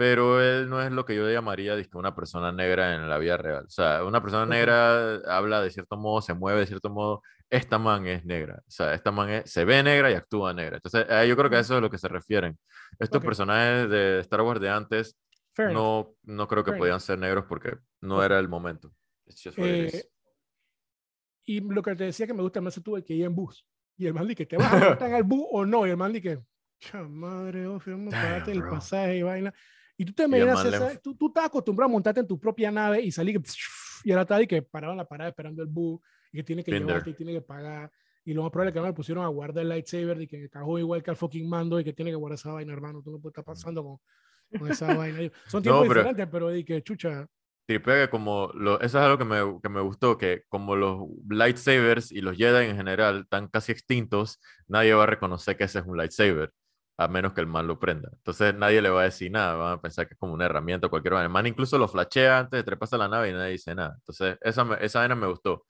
pero 0.00 0.40
él 0.42 0.70
no 0.70 0.80
es 0.80 0.90
lo 0.90 1.04
que 1.04 1.14
yo 1.14 1.30
llamaría 1.30 1.76
dizque, 1.76 1.98
una 1.98 2.14
persona 2.14 2.50
negra 2.50 2.94
en 2.94 3.06
la 3.06 3.18
vida 3.18 3.36
real. 3.36 3.66
O 3.66 3.68
sea, 3.68 4.02
una 4.02 4.22
persona 4.22 4.46
negra 4.46 5.16
habla 5.26 5.60
de 5.60 5.70
cierto 5.70 5.98
modo, 5.98 6.22
se 6.22 6.32
mueve 6.32 6.60
de 6.60 6.66
cierto 6.66 6.88
modo. 6.88 7.20
Esta 7.50 7.78
man 7.78 8.06
es 8.06 8.24
negra. 8.24 8.62
O 8.66 8.70
sea, 8.70 8.94
esta 8.94 9.10
man 9.10 9.28
es- 9.28 9.50
se 9.50 9.66
ve 9.66 9.82
negra 9.82 10.10
y 10.10 10.14
actúa 10.14 10.54
negra. 10.54 10.76
Entonces, 10.76 11.04
eh, 11.06 11.28
yo 11.28 11.36
creo 11.36 11.50
que 11.50 11.56
a 11.56 11.60
eso 11.60 11.74
es 11.74 11.78
a 11.78 11.80
lo 11.82 11.90
que 11.90 11.98
se 11.98 12.08
refieren. 12.08 12.58
Estos 12.98 13.18
Ok. 13.18 13.26
personajes 13.26 13.90
de 13.90 14.20
Star 14.20 14.40
Wars 14.40 14.58
de 14.58 14.70
antes 14.70 15.18
Fair 15.52 15.68
enough. 15.72 16.16
no, 16.24 16.34
no 16.36 16.48
creo 16.48 16.64
que 16.64 16.70
Fair 16.70 16.78
podían 16.78 17.00
ser 17.00 17.18
negros 17.18 17.44
porque 17.46 17.76
no 18.00 18.24
era 18.24 18.38
el 18.38 18.48
momento. 18.48 18.90
Eh, 19.58 20.02
y 21.44 21.60
lo 21.60 21.82
que 21.82 21.94
te 21.94 22.04
decía 22.04 22.26
que 22.26 22.32
me 22.32 22.40
gusta 22.42 22.62
más 22.62 22.80
tuve 22.82 23.04
que 23.04 23.12
ir 23.12 23.26
en 23.26 23.34
bus. 23.34 23.66
Y 23.98 24.06
el 24.06 24.14
man 24.14 24.26
dice 24.26 24.46
te 24.46 24.56
vas 24.56 24.72
a 24.72 24.78
montar 24.78 25.12
al 25.12 25.24
bus 25.24 25.44
o 25.50 25.66
no. 25.66 25.86
Y 25.86 25.90
el 25.90 25.98
man 25.98 26.10
dice 26.10 26.22
que, 26.22 26.42
"Cha 26.78 27.02
madre, 27.02 27.66
Ofi, 27.66 27.90
vamos 27.90 28.14
a 28.14 28.16
Damn, 28.16 28.26
pagarte 28.26 28.52
el 28.52 28.62
pasaje 28.66 29.16
y 29.18 29.22
vaina. 29.22 29.52
Y 30.00 30.04
tú 30.06 30.12
te 30.14 30.22
imaginas, 30.24 30.64
esa- 30.64 30.98
tú, 31.00 31.14
tú 31.14 31.26
estás 31.28 31.44
acostumbrado 31.46 31.90
a 31.90 31.92
montarte 31.92 32.20
en 32.20 32.26
tu 32.26 32.38
propia 32.40 32.70
nave 32.70 33.02
y 33.02 33.12
salir 33.12 33.38
y 34.04 34.10
ahora 34.12 34.22
está 34.22 34.40
y 34.42 34.46
que 34.46 34.62
parado 34.62 34.92
en 34.92 34.98
la 34.98 35.04
parada 35.06 35.28
esperando 35.28 35.62
el 35.62 35.68
bus 35.68 36.00
y 36.32 36.38
que 36.38 36.42
tiene 36.44 36.64
que 36.64 36.70
Been 36.70 36.86
llevarte 36.86 37.04
there. 37.04 37.12
y 37.12 37.16
tiene 37.16 37.32
que 37.34 37.42
pagar. 37.42 37.90
Y 38.24 38.32
lo 38.32 38.42
más 38.42 38.50
probable 38.50 38.70
es 38.70 38.74
que 38.74 38.80
no 38.80 38.86
le 38.86 38.92
pusieron 38.94 39.24
a 39.24 39.28
guardar 39.28 39.62
el 39.62 39.68
lightsaber 39.68 40.22
y 40.22 40.26
que 40.26 40.44
encajó 40.44 40.78
igual 40.78 41.02
que 41.02 41.10
al 41.10 41.16
fucking 41.16 41.46
mando 41.48 41.78
y 41.78 41.84
que 41.84 41.92
tiene 41.92 42.10
que 42.10 42.16
guardar 42.16 42.36
esa 42.36 42.52
vaina, 42.52 42.72
hermano. 42.72 43.02
Tú 43.02 43.10
no 43.10 43.18
puedes 43.18 43.32
estar 43.32 43.44
pasando 43.44 43.82
con, 43.84 44.58
con 44.58 44.70
esa 44.70 44.86
vaina. 44.96 45.30
Son 45.46 45.62
tiempos 45.62 45.86
pero- 45.88 46.00
diferentes, 46.00 46.28
pero 46.32 46.48
de 46.48 46.64
que 46.64 46.82
chucha. 46.82 47.26
Tripea 47.66 48.06
que 48.06 48.10
como 48.10 48.50
lo, 48.54 48.80
eso 48.80 48.98
es 48.98 49.04
algo 49.04 49.18
que 49.18 49.24
me, 49.24 49.60
que 49.62 49.68
me 49.68 49.80
gustó, 49.80 50.16
que 50.18 50.42
como 50.48 50.74
los 50.76 51.02
lightsabers 51.28 52.10
y 52.10 52.20
los 52.20 52.36
Jedi 52.36 52.66
en 52.68 52.76
general 52.76 53.20
están 53.24 53.48
casi 53.48 53.70
extintos, 53.72 54.40
nadie 54.66 54.92
va 54.94 55.04
a 55.04 55.06
reconocer 55.06 55.56
que 55.56 55.64
ese 55.64 55.78
es 55.78 55.84
un 55.86 55.96
lightsaber, 55.96 56.52
a 57.00 57.08
menos 57.08 57.32
que 57.32 57.40
el 57.40 57.46
man 57.46 57.66
lo 57.66 57.78
prenda. 57.78 58.10
Entonces 58.12 58.54
nadie 58.54 58.82
le 58.82 58.90
va 58.90 59.00
a 59.00 59.04
decir 59.04 59.30
nada, 59.30 59.54
van 59.54 59.72
a 59.78 59.80
pensar 59.80 60.06
que 60.06 60.12
es 60.12 60.20
como 60.20 60.34
una 60.34 60.44
herramienta 60.44 60.86
o 60.86 60.90
cualquier 60.90 61.14
vaina. 61.14 61.24
El 61.24 61.32
man 61.32 61.46
incluso 61.46 61.78
lo 61.78 61.88
flashea 61.88 62.40
antes 62.40 62.58
de 62.58 62.62
treparse 62.62 62.96
a 62.96 62.98
la 62.98 63.08
nave 63.08 63.30
y 63.30 63.32
nadie 63.32 63.52
dice 63.52 63.74
nada. 63.74 63.94
Entonces 63.96 64.36
esa, 64.42 64.74
esa 64.74 64.98
vaina 64.98 65.14
me 65.14 65.26
gustó. 65.26 65.64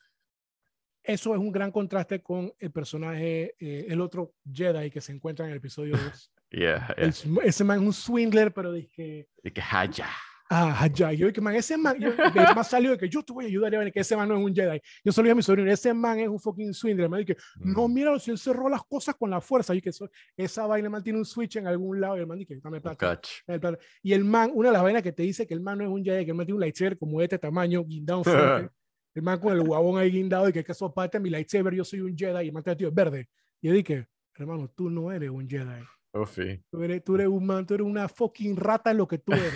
eso 1.05 1.33
es 1.33 1.39
un 1.39 1.53
gran 1.53 1.71
contraste 1.71 2.21
con 2.21 2.53
el 2.59 2.73
personaje, 2.73 3.55
eh, 3.61 3.87
el 3.89 4.01
otro 4.01 4.35
Jedi 4.53 4.91
que 4.91 5.01
se 5.01 5.13
encuentra 5.13 5.45
en 5.45 5.53
el 5.53 5.59
episodio 5.59 5.97
2. 5.97 6.33
Yeah, 6.53 6.93
yeah. 6.97 7.07
El 7.07 7.15
ese 7.45 7.63
man 7.63 7.79
es 7.79 7.85
un 7.85 7.93
swindler, 7.93 8.53
pero 8.53 8.77
Y 8.77 8.89
que 8.89 9.63
haya. 9.71 10.09
Ah, 10.51 10.89
ya, 10.93 11.13
yo 11.13 11.33
que 11.33 11.41
man, 11.41 11.55
ese 11.55 11.77
man, 11.77 11.99
yo, 11.99 12.15
que 12.15 12.41
más 12.55 12.69
salió 12.69 12.91
de 12.91 12.99
que 12.99 13.09
yo 13.09 13.23
te 13.23 13.33
voy 13.33 13.45
a 13.45 13.49
ayudar, 13.49 13.73
y 13.73 13.77
vaina, 13.77 13.91
que 13.91 14.01
ese 14.01 14.17
man 14.17 14.29
no 14.29 14.37
es 14.37 14.45
un 14.45 14.55
Jedi. 14.55 14.81
Yo 15.05 15.13
solo 15.13 15.27
dije 15.27 15.33
a 15.33 15.37
mi 15.37 15.43
sobrino, 15.43 15.71
ese 15.71 15.95
man 15.95 16.19
es 16.19 16.29
un 16.29 16.39
fucking 16.39 16.75
swindler. 16.75 17.09
Me 17.09 17.19
dije, 17.19 17.37
no, 17.59 17.89
Mm, 17.89 17.95
mira, 17.95 18.19
si 18.19 18.31
él 18.31 18.39
cerró 18.39 18.69
las 18.69 18.83
cosas 18.85 19.15
con 19.15 19.31
la 19.31 19.41
fuerza, 19.41 19.75
y 19.75 19.81
que 19.81 19.91
eso, 19.91 20.09
esa 20.37 20.67
vaina 20.67 20.91
man 20.91 21.03
tiene 21.03 21.19
un 21.19 21.25
switch 21.25 21.57
en 21.57 21.67
algún 21.67 22.01
lado, 22.01 22.17
y 22.17 22.21
el 22.21 22.27
man 22.27 22.39
dice, 22.39 22.59
dame 22.63 22.81
plata. 22.81 22.97
catch. 22.97 23.29
dame 23.47 23.61
plata. 23.61 23.79
Y 24.03 24.13
el 24.13 24.25
man, 24.25 24.51
una 24.55 24.69
de 24.69 24.73
las 24.75 24.83
vainas 24.83 25.03
que 25.03 25.13
te 25.13 25.23
dice 25.23 25.47
que 25.47 25.55
el 25.55 25.61
man 25.61 25.79
no 25.79 25.85
es 25.85 25.91
un 25.91 26.05
Jedi, 26.05 26.25
que 26.25 26.31
el 26.31 26.37
man 26.37 26.47
tiene 26.47 26.57
un 26.57 26.61
lightsaber 26.61 26.99
como 26.99 27.19
de 27.19 27.25
este 27.25 27.39
tamaño, 27.39 27.85
guindado. 27.85 28.23
El 29.13 29.23
man 29.23 29.41
con 29.41 29.53
el 29.53 29.65
guabón 29.65 29.99
ahí 29.99 30.09
guindado 30.09 30.49
y 30.49 30.53
que, 30.53 30.65
eso 30.67 30.95
parte 30.95 31.19
de 31.19 31.23
mi 31.25 31.31
lightsaber, 31.31 31.75
yo 31.75 31.85
soy 31.85 32.01
un 32.01 32.17
Jedi 32.17 32.45
y 32.45 32.47
el 32.47 32.53
man 32.53 32.63
te 32.63 32.77
tío 32.77 32.93
verde. 32.93 33.29
Y 33.61 33.67
yo 33.67 33.75
dije, 33.75 34.07
hermano, 34.37 34.69
tú 34.69 34.89
no 34.89 35.11
eres 35.11 35.31
un 35.31 35.49
Jedi. 35.49 35.83
Ufi. 36.13 36.61
Tú 36.71 36.83
eres, 36.83 37.05
tú 37.05 37.15
eres 37.15 37.29
un 37.29 37.47
man, 37.47 37.67
tú 37.67 37.75
eres 37.75 37.87
una 37.87 38.09
fucking 38.09 38.57
rata 38.57 38.91
en 38.91 38.97
lo 38.97 39.07
que 39.07 39.19
tú 39.19 39.33
eres. 39.33 39.53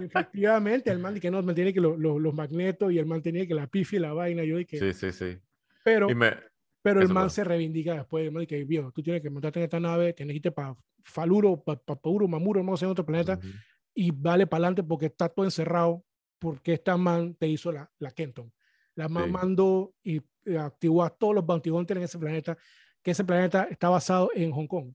y 0.00 0.04
efectivamente, 0.04 0.90
el 0.90 0.98
man 0.98 1.14
dice 1.14 1.22
que 1.22 1.30
no, 1.30 1.42
me 1.42 1.54
tiene 1.54 1.72
que 1.72 1.80
lo- 1.80 1.96
lo- 1.96 2.18
los 2.18 2.34
magnetos 2.34 2.92
y 2.92 2.98
el 2.98 3.06
man 3.06 3.22
tenía 3.22 3.46
que 3.46 3.54
la 3.54 3.66
pifi 3.68 3.96
y 3.96 4.00
la 4.00 4.12
vaina. 4.12 4.42
Yo 4.44 4.56
dije, 4.56 4.78
Sí, 4.78 4.92
sí, 4.92 5.12
sí. 5.12 5.38
pero, 5.84 6.10
Y 6.10 6.14
me, 6.14 6.32
pero 6.82 7.00
el 7.00 7.08
man 7.08 7.24
fue. 7.24 7.30
se 7.30 7.44
reivindica 7.44 7.94
después. 7.94 8.24
El 8.26 8.32
man 8.32 8.40
dice, 8.48 8.64
viejo, 8.64 8.90
tú 8.90 9.02
tienes 9.02 9.22
que 9.22 9.30
montarte 9.30 9.60
en 9.60 9.64
esta 9.64 9.78
nave, 9.80 10.12
tienes 10.12 10.34
que 10.34 10.36
irte 10.38 10.50
para 10.52 10.74
Faluro, 11.04 11.62
para 11.62 11.78
pa, 11.78 11.96
Pauro, 11.96 12.26
Mamuro, 12.26 12.62
no 12.62 12.76
sé, 12.76 12.84
en 12.84 12.90
otro 12.90 13.06
planeta 13.06 13.34
Ujú. 13.38 13.48
y 13.94 14.10
vale 14.10 14.46
para 14.46 14.64
adelante 14.64 14.82
porque 14.82 15.06
está 15.06 15.28
todo 15.28 15.44
encerrado 15.46 16.04
porque 16.38 16.72
esta 16.74 16.96
man 16.96 17.34
te 17.36 17.46
hizo 17.48 17.70
la, 17.70 17.90
la 17.98 18.10
Kenton. 18.10 18.52
La 18.96 19.08
man 19.08 19.26
Sí. 19.26 19.30
mandó 19.30 19.94
y 20.02 20.16
eh, 20.46 20.58
activó 20.58 21.04
a 21.04 21.10
todos 21.10 21.34
los 21.34 21.46
bounty 21.46 21.70
hunters 21.70 21.98
en 21.98 22.04
ese 22.04 22.18
planeta, 22.18 22.56
que 23.02 23.12
ese 23.12 23.24
planeta 23.24 23.64
está 23.70 23.88
basado 23.88 24.30
en 24.34 24.50
Hong 24.50 24.66
Kong. 24.66 24.92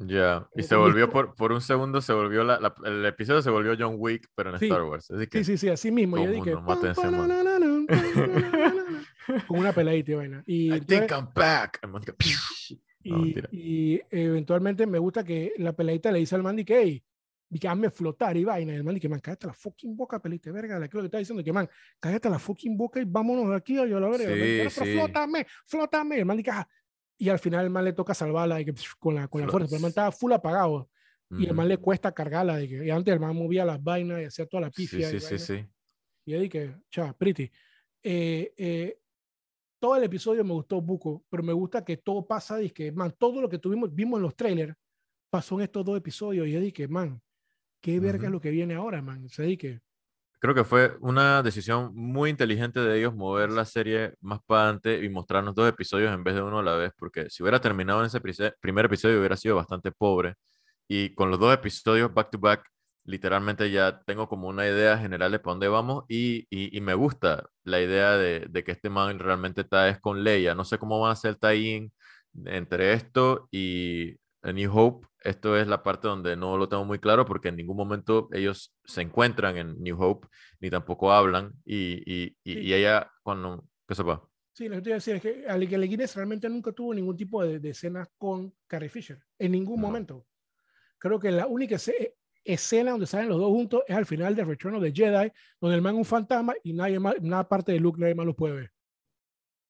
Ya, 0.00 0.46
y 0.54 0.60
Como 0.60 0.68
se 0.68 0.76
volvió 0.76 1.10
por, 1.10 1.34
por 1.34 1.50
un 1.50 1.60
segundo, 1.60 2.00
se 2.00 2.12
volvió 2.12 2.44
la, 2.44 2.60
la- 2.60 2.74
el 2.84 3.04
episodio 3.04 3.42
se 3.42 3.50
volvió 3.50 3.74
John 3.76 3.96
Wick, 3.98 4.28
pero 4.36 4.50
en 4.52 4.58
Sí. 4.60 4.66
Star 4.66 4.82
Wars. 4.84 5.10
Así 5.10 5.26
que 5.26 5.38
Sí, 5.38 5.52
sí, 5.52 5.58
sí, 5.58 5.68
así 5.68 5.90
mismo. 5.90 6.16
Yo 6.18 6.30
dije, 6.30 6.54
mundo, 6.54 6.60
maten 6.62 6.88
a 6.90 6.92
ese 6.92 7.02
"Pam, 7.02 7.10
man". 7.16 7.28
panananam, 7.28 7.86
panananam", 7.86 9.04
con 9.48 9.58
una 9.58 9.72
peladita 9.72 10.12
y 10.12 10.14
vaina. 10.14 10.42
Y, 10.46 10.74
I 10.74 10.80
think 10.82 11.10
I'm 11.10 11.28
back. 11.34 11.80
Y, 13.04 13.10
No, 13.10 13.24
y 13.52 14.00
eventualmente 14.10 14.86
me 14.86 14.98
gusta 14.98 15.24
que 15.24 15.52
la 15.58 15.72
peladita 15.72 16.10
le 16.12 16.18
dice 16.18 16.34
al 16.34 16.42
man, 16.42 16.56
di 16.56 16.64
que, 16.64 16.78
hey, 16.82 17.04
y 17.48 17.58
que 17.58 17.66
hazme 17.68 17.90
flotar 17.90 18.36
y 18.36 18.44
vaina. 18.44 18.72
Y 18.72 18.76
el 18.76 18.84
man 18.84 18.94
dice, 18.94 19.08
man, 19.08 19.20
cállate 19.20 19.46
la 19.46 19.54
fucking 19.54 19.96
boca, 19.96 20.20
pelite, 20.20 20.50
verga. 20.50 20.78
Le 20.78 20.88
creo 20.90 21.02
que 21.02 21.06
está 21.06 21.18
diciendo 21.18 21.42
que, 21.42 21.52
man, 21.52 21.68
cállate 22.00 22.28
la 22.28 22.38
fucking 22.38 22.76
boca 22.76 23.00
y 23.00 23.04
vámonos 23.06 23.48
de 23.50 23.56
aquí. 23.56 23.74
Yo 23.76 23.98
la 23.98 24.08
verga. 24.08 24.26
Sí, 24.34 24.34
"Pero 24.58 24.70
sí. 24.70 24.92
flótame, 24.92 25.46
flótame. 25.64 26.18
El 26.18 26.26
man 26.26 26.36
dice, 26.36 26.50
"Ah". 26.52 26.68
Y 27.18 27.28
al 27.28 27.38
final 27.38 27.64
el 27.64 27.70
man 27.70 27.84
le 27.84 27.92
toca 27.92 28.14
salvarla 28.14 28.60
y 28.60 28.64
que, 28.64 28.74
con 28.98 29.14
la, 29.16 29.26
con 29.28 29.40
la 29.42 29.48
fuerza. 29.48 29.66
Pero 29.66 29.76
el 29.76 29.82
man 29.82 29.88
estaba 29.90 30.12
full 30.12 30.32
apagado. 30.32 30.88
Y 31.30 31.44
el 31.46 31.52
man 31.54 31.68
le 31.68 31.76
cuesta 31.76 32.10
cargarla. 32.12 32.56
De 32.56 32.68
que, 32.68 32.86
y 32.86 32.90
antes 32.90 33.12
el 33.12 33.20
man 33.20 33.36
movía 33.36 33.64
las 33.64 33.82
vainas 33.82 34.20
y 34.22 34.24
hacía 34.24 34.46
toda 34.46 34.62
la 34.62 34.68
Sí, 34.68 34.82
pifia. 34.86 35.10
sí, 35.10 35.16
y 35.16 35.20
sí, 35.20 35.26
vaina. 35.26 35.38
sí. 35.38 35.66
Y 36.24 36.32
yo 36.32 36.40
dije, 36.40 36.74
pretty. 37.18 37.50
Eh, 38.02 38.54
eh, 38.56 38.98
todo 39.78 39.96
el 39.96 40.04
episodio 40.04 40.42
me 40.44 40.52
gustó 40.54 40.80
buco, 40.80 41.24
pero 41.28 41.42
me 41.42 41.52
gusta 41.52 41.84
que 41.84 41.96
todo 41.98 42.26
pasa, 42.26 42.56
dije, 42.56 42.90
man, 42.92 43.14
todo 43.18 43.40
lo 43.42 43.48
que 43.48 43.58
tuvimos, 43.58 43.94
vimos 43.94 44.18
en 44.18 44.22
los 44.22 44.34
trailers, 44.34 44.74
pasó 45.30 45.56
en 45.56 45.62
estos 45.64 45.84
dos 45.84 45.98
episodios. 45.98 46.46
Y 46.48 46.52
yo 46.52 46.60
dije, 46.60 46.88
man, 46.88 47.20
qué 47.82 48.00
verga 48.00 48.22
es 48.22 48.28
Ujú. 48.28 48.32
lo 48.34 48.40
que 48.40 48.50
viene 48.50 48.74
ahora, 48.74 49.02
man. 49.02 49.24
O 49.24 49.28
sea, 49.28 49.44
dije, 49.44 49.80
Creo 50.40 50.54
que 50.54 50.62
fue 50.64 50.96
una 51.00 51.42
decisión 51.42 51.92
muy 51.96 52.30
inteligente 52.30 52.78
de 52.80 52.98
ellos 52.98 53.14
mover 53.14 53.50
la 53.50 53.64
serie 53.64 54.14
más 54.20 54.38
para 54.46 54.62
adelante 54.64 55.04
y 55.04 55.08
mostrarnos 55.08 55.54
dos 55.54 55.68
episodios 55.68 56.14
en 56.14 56.22
vez 56.22 56.36
de 56.36 56.42
uno 56.42 56.60
a 56.60 56.62
la 56.62 56.76
vez, 56.76 56.92
porque 56.96 57.28
si 57.28 57.42
hubiera 57.42 57.60
terminado 57.60 58.00
en 58.00 58.06
ese 58.06 58.20
primer 58.60 58.84
episodio 58.86 59.18
hubiera 59.18 59.36
sido 59.36 59.56
bastante 59.56 59.90
pobre. 59.90 60.34
Y 60.88 61.14
con 61.14 61.30
los 61.30 61.40
dos 61.40 61.52
episodios 61.54 62.12
back 62.14 62.30
to 62.30 62.38
back, 62.38 62.64
literalmente 63.04 63.70
ya 63.70 64.00
tengo 64.06 64.28
como 64.28 64.48
una 64.48 64.66
idea 64.66 64.96
general 64.98 65.32
de 65.32 65.38
para 65.40 65.52
dónde 65.54 65.68
vamos 65.68 66.04
y, 66.08 66.46
y- 66.50 66.76
y 66.76 66.80
me 66.80 66.94
gusta 66.94 67.44
la 67.64 67.80
idea 67.80 68.12
de, 68.16 68.46
de 68.48 68.64
que 68.64 68.72
este 68.72 68.90
man 68.90 69.18
realmente 69.18 69.62
está 69.62 69.88
es 69.88 70.00
con 70.00 70.22
Leia. 70.24 70.54
No 70.54 70.64
sé 70.64 70.78
cómo 70.78 71.00
van 71.00 71.10
a 71.10 71.12
hacer 71.14 71.30
el 71.32 71.38
tie-in 71.38 71.92
entre 72.46 72.92
esto 72.92 73.48
y 73.50 74.12
A 74.42 74.52
New 74.52 74.70
Hope. 74.76 75.06
Esto 75.24 75.56
es 75.56 75.66
la 75.66 75.82
parte 75.82 76.06
donde 76.08 76.36
no 76.36 76.56
lo 76.56 76.68
tengo 76.68 76.84
muy 76.84 76.98
claro 77.00 77.24
porque 77.26 77.48
en 77.48 77.56
ningún 77.56 77.76
momento 77.76 78.28
ellos 78.32 78.74
se 78.84 79.02
encuentran 79.02 79.56
en 79.56 79.82
New 79.82 80.00
Hope 80.00 80.28
ni 80.60 80.70
tampoco 80.70 81.10
hablan 81.12 81.52
y, 81.64 82.02
y, 82.06 82.36
y, 82.44 82.52
Sí. 82.54 82.60
y 82.60 82.74
ella 82.74 83.10
cuando... 83.22 83.64
¿Qué 83.86 83.94
sepa? 83.94 84.22
sí, 84.52 84.68
lo 84.68 84.74
que 84.76 84.82
te 84.82 84.88
iba 84.90 84.94
a 84.94 84.98
decir 84.98 85.14
es 85.16 85.22
que 85.22 85.44
Ale 85.48 85.66
Guinness 85.66 86.16
realmente 86.16 86.48
nunca 86.48 86.72
tuvo 86.72 86.92
ningún 86.92 87.16
tipo 87.16 87.44
de, 87.44 87.60
de 87.60 87.70
escenas 87.70 88.08
con 88.18 88.52
Carrie 88.66 88.88
Fisher, 88.88 89.18
en 89.38 89.52
ningún 89.52 89.80
No. 89.80 89.86
momento. 89.86 90.26
Creo 90.98 91.18
que 91.20 91.30
la 91.30 91.46
única 91.46 91.76
esce- 91.76 92.14
escena 92.44 92.90
donde 92.90 93.06
salen 93.06 93.28
los 93.28 93.38
dos 93.38 93.50
juntos 93.50 93.82
es 93.86 93.94
al 93.96 94.04
final 94.04 94.34
de 94.34 94.44
Return 94.44 94.74
of 94.74 94.82
the 94.82 94.92
Jedi, 94.92 95.30
donde 95.60 95.76
el 95.76 95.82
man 95.82 95.94
es 95.94 95.98
un 95.98 96.04
fantasma 96.04 96.54
y 96.64 96.72
nadie 96.72 96.98
más, 96.98 97.14
nada 97.22 97.48
parte 97.48 97.70
de 97.72 97.78
Luke, 97.80 98.00
nadie 98.00 98.16
más 98.16 98.26
lo 98.26 98.34
puede 98.34 98.54
ver. 98.56 98.72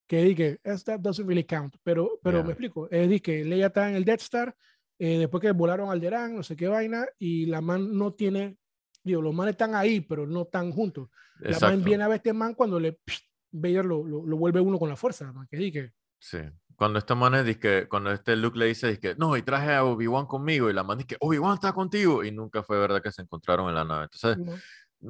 Que 0.07 0.23
dije, 0.23 0.59
that 0.87 1.01
doesn't 1.01 1.27
really 1.27 1.45
count, 1.45 1.75
pero, 1.83 2.19
pero 2.23 2.39
Yeah. 2.39 2.47
me 2.47 2.53
explico. 2.53 2.87
Es 2.91 3.01
decir, 3.09 3.21
que 3.23 3.45
Leia 3.45 3.67
está 3.67 3.91
en 3.91 3.97
el 3.97 4.05
Death 4.07 4.23
Star, 4.23 4.57
eh, 4.99 5.19
después 5.19 5.41
que 5.41 5.53
volaron 5.53 5.87
al 5.87 5.93
Alderaan, 5.93 6.37
no 6.37 6.43
sé 6.43 6.57
qué 6.57 6.69
vaina, 6.69 7.07
y 7.19 7.47
la 7.47 7.61
man 7.61 7.97
no 7.97 8.15
tiene, 8.15 8.59
digo, 9.03 9.23
los 9.23 9.35
manes 9.35 9.53
están 9.53 9.75
ahí, 9.75 10.01
pero 10.01 10.27
no 10.27 10.43
están 10.43 10.73
juntos. 10.73 11.09
La 11.39 11.51
man 11.51 11.55
Exacto. 11.55 11.85
viene 11.85 12.05
a 12.05 12.09
ver 12.09 12.17
este 12.17 12.33
man 12.33 12.55
cuando 12.55 12.81
le, 12.81 12.99
psh, 13.07 13.23
Vader 13.51 13.85
lo, 13.85 14.05
lo, 14.05 14.27
lo 14.27 14.37
vuelve 14.37 14.61
uno 14.61 14.79
con 14.79 14.89
la 14.89 14.97
fuerza, 14.97 15.33
man, 15.33 15.47
que 15.51 15.57
dije, 15.57 15.93
Sí. 16.21 16.39
Cuando 16.77 17.01
esta 17.01 17.15
man 17.17 17.35
es, 17.35 17.59
que 17.59 17.89
cuando 17.89 18.13
este 18.13 18.37
Luke 18.37 18.57
le 18.59 18.67
dice, 18.67 18.99
que 19.01 19.17
no, 19.17 19.37
y 19.37 19.43
traje 19.43 19.75
a 19.75 19.85
Obi-Wan 19.85 20.27
conmigo, 20.27 20.71
y 20.71 20.73
la 20.73 20.85
man 20.85 20.99
dice, 20.99 21.17
Obi-Wan 21.21 21.55
está 21.55 21.73
contigo, 21.73 22.23
y 22.23 22.31
nunca 22.31 22.63
fue 22.63 22.79
verdad 22.79 23.03
que 23.03 23.11
se 23.11 23.23
encontraron 23.23 23.69
en 23.69 23.75
la 23.75 23.85
nave. 23.85 24.05
Entonces, 24.13 24.39
no. 24.39 24.53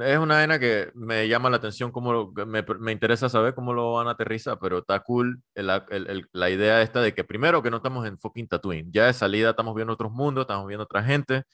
Es 0.00 0.18
una 0.18 0.34
vaina 0.36 0.58
que 0.58 0.90
me 0.94 1.26
llama 1.28 1.48
la 1.50 1.56
atención, 1.56 1.90
cómo 1.90 2.12
lo- 2.12 2.32
me, 2.46 2.62
me 2.78 2.92
interesa 2.92 3.28
saber 3.28 3.54
cómo 3.54 3.72
lo 3.72 3.94
van 3.94 4.08
a 4.08 4.10
aterrizar, 4.12 4.58
pero 4.60 4.78
está 4.78 5.00
cool 5.00 5.40
el- 5.54 5.70
el- 5.90 6.06
el- 6.10 6.26
la 6.32 6.50
idea 6.50 6.82
esta 6.82 7.00
de 7.00 7.14
que 7.14 7.24
primero 7.24 7.62
que 7.62 7.70
no 7.70 7.78
estamos 7.78 8.06
en 8.06 8.18
fucking 8.18 8.48
Tatooine, 8.48 8.90
ya 8.92 9.06
de 9.06 9.12
salida 9.14 9.50
estamos 9.50 9.74
viendo 9.74 9.94
otros 9.94 10.12
mundos, 10.12 10.42
estamos 10.42 10.66
viendo 10.66 10.84
otra 10.84 11.02
gente, 11.02 11.44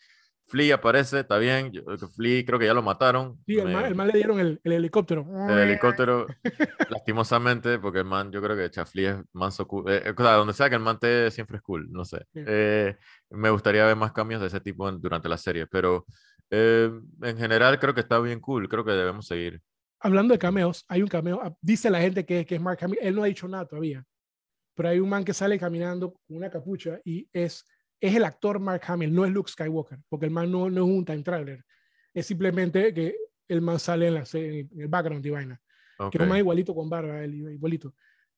Flea 0.46 0.74
aparece, 0.74 1.20
está 1.20 1.38
bien, 1.38 1.72
yo- 1.72 1.82
Flea 2.14 2.44
creo 2.44 2.58
que 2.58 2.66
ya 2.66 2.74
lo 2.74 2.82
mataron, 2.82 3.38
Sí, 3.46 3.56
el 3.58 3.64
me- 3.66 3.72
man, 3.72 3.84
el 3.86 3.94
man 3.94 4.08
le 4.08 4.12
dieron 4.14 4.38
el, 4.40 4.60
el 4.62 4.72
helicóptero. 4.72 5.24
el 5.48 5.58
helicóptero, 5.58 6.26
lastimosamente, 6.90 7.78
porque 7.78 8.00
el 8.00 8.04
man, 8.04 8.30
yo 8.30 8.42
creo 8.42 8.56
que 8.56 8.70
Chafli 8.70 9.06
es 9.06 9.16
manso 9.32 9.66
cool. 9.66 9.84
eh, 9.90 10.14
o 10.16 10.22
sea, 10.22 10.32
donde 10.34 10.52
sea 10.52 10.68
que 10.68 10.76
el 10.76 10.82
man 10.82 10.98
te 10.98 11.30
siempre 11.30 11.56
es 11.56 11.62
cool, 11.62 11.90
no 11.90 12.04
sé. 12.04 12.26
Eh, 12.34 12.96
me 13.30 13.50
gustaría 13.50 13.86
ver 13.86 13.96
más 13.96 14.12
cambios 14.12 14.40
de 14.40 14.48
ese 14.48 14.60
tipo 14.60 14.88
en- 14.88 15.00
durante 15.00 15.28
la 15.28 15.38
serie, 15.38 15.66
pero 15.66 16.04
eh, 16.56 16.90
en 17.22 17.36
general 17.36 17.78
creo 17.78 17.94
que 17.94 18.00
está 18.00 18.18
bien 18.20 18.40
cool, 18.40 18.68
creo 18.68 18.84
que 18.84 18.92
debemos 18.92 19.26
seguir. 19.26 19.60
Hablando 20.00 20.32
de 20.34 20.38
cameos, 20.38 20.84
hay 20.88 21.02
un 21.02 21.08
cameo, 21.08 21.40
ah, 21.42 21.56
dice 21.60 21.90
la 21.90 22.00
gente 22.00 22.24
que, 22.24 22.44
que 22.44 22.54
es 22.56 22.60
Mark 22.60 22.78
Hamill, 22.82 22.98
él 23.00 23.14
no 23.14 23.22
ha 23.22 23.26
dicho 23.26 23.48
nada 23.48 23.66
todavía, 23.66 24.04
pero 24.74 24.88
hay 24.90 25.00
un 25.00 25.08
man 25.08 25.24
que 25.24 25.32
sale 25.32 25.58
caminando 25.58 26.12
con 26.12 26.36
una 26.36 26.50
capucha 26.50 27.00
y 27.04 27.28
es, 27.32 27.64
es 28.00 28.14
el 28.14 28.24
actor 28.24 28.58
Mark 28.60 28.82
Hamill, 28.86 29.12
no 29.14 29.24
es 29.24 29.32
Luke 29.32 29.50
Skywalker, 29.50 29.98
porque 30.08 30.26
el 30.26 30.32
man 30.32 30.50
no, 30.52 30.68
no 30.70 30.84
es 30.84 30.90
un 30.90 31.04
time 31.04 31.22
traveler, 31.22 31.64
es 32.12 32.26
simplemente 32.26 32.92
que 32.92 33.16
el 33.48 33.60
man 33.62 33.78
sale 33.78 34.08
en, 34.08 34.14
la, 34.14 34.24
en 34.34 34.68
el 34.78 34.88
background 34.88 35.24
y 35.26 35.30
vaina, 35.30 35.60
Ok. 35.98 36.12
que 36.12 36.18
es 36.18 36.22
un 36.22 36.28
man 36.28 36.38
igualito 36.38 36.74
con 36.74 36.88
barba, 36.90 37.22
él, 37.24 37.34
igualito. 37.52 37.94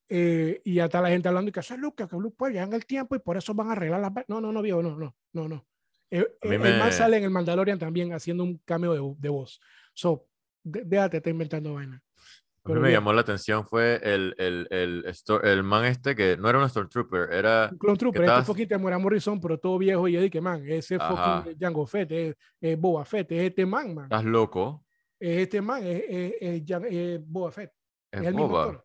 Eh, 0.08 0.60
y 0.64 0.74
ya 0.74 0.84
está 0.84 1.00
la 1.00 1.08
gente 1.08 1.26
hablando 1.26 1.48
y 1.48 1.52
que 1.52 1.60
eso 1.60 1.74
es 1.74 1.80
Luke, 1.80 2.06
que 2.06 2.16
Luke 2.16 2.36
puede 2.38 2.52
llegar 2.52 2.68
en 2.68 2.74
el 2.74 2.86
tiempo 2.86 3.16
y 3.16 3.18
por 3.18 3.36
eso 3.36 3.54
van 3.54 3.70
a 3.70 3.72
arreglar 3.72 4.00
las... 4.00 4.10
va-". 4.10 4.24
No, 4.28 4.40
no, 4.40 4.52
no, 4.52 4.62
viejo, 4.62 4.80
no, 4.80 4.96
no, 4.96 5.16
no, 5.32 5.48
no. 5.48 5.66
Eh, 6.10 6.20
eh, 6.20 6.26
El 6.42 6.58
man 6.60 6.78
me- 6.86 6.92
sale 6.92 7.16
en 7.16 7.24
el 7.24 7.30
Mandalorian 7.30 7.78
también 7.78 8.12
haciendo 8.12 8.44
un 8.44 8.58
cameo 8.64 8.92
de, 8.94 9.14
de 9.18 9.28
voz. 9.28 9.60
So, 9.94 10.26
de- 10.62 10.84
déjate, 10.84 11.16
está 11.18 11.30
inventando 11.30 11.74
vaina. 11.74 11.96
A 11.96 12.68
mí 12.68 12.72
pero 12.72 12.80
me 12.80 12.88
bien. 12.88 12.96
llamó 12.98 13.12
la 13.12 13.20
atención 13.20 13.64
fue 13.64 14.00
el, 14.02 14.34
el, 14.38 14.66
el, 14.70 15.14
el 15.44 15.62
man 15.62 15.84
este 15.84 16.16
que 16.16 16.36
no 16.36 16.48
era 16.50 16.58
un 16.58 16.68
Stormtrooper, 16.68 17.32
era... 17.32 17.68
Un 17.70 17.78
Clone 17.78 17.96
Trooper, 17.96 18.22
este 18.24 18.42
poquito 18.42 18.76
Muera 18.78 18.98
Morrison, 18.98 19.40
pero 19.40 19.56
todo 19.56 19.78
viejo 19.78 20.08
y 20.08 20.12
yo 20.12 20.20
dije, 20.20 20.40
man, 20.40 20.64
ese 20.66 20.96
Ajá. 20.96 21.42
fucking 21.42 21.58
Jango 21.60 21.86
Fett, 21.86 22.10
es, 22.10 22.34
es 22.60 22.76
Boba 22.80 23.04
Fett, 23.04 23.30
es 23.30 23.42
este 23.50 23.64
man, 23.64 23.94
man. 23.94 24.04
Estás 24.06 24.24
loco. 24.24 24.84
Es 25.20 25.38
este 25.42 25.60
man, 25.60 25.80
es, 25.86 26.02
es, 26.40 26.64
es 26.90 27.20
Boba 27.24 27.52
Fett. 27.52 27.70
Es, 28.10 28.24
el 28.24 28.34
Boba. 28.34 28.84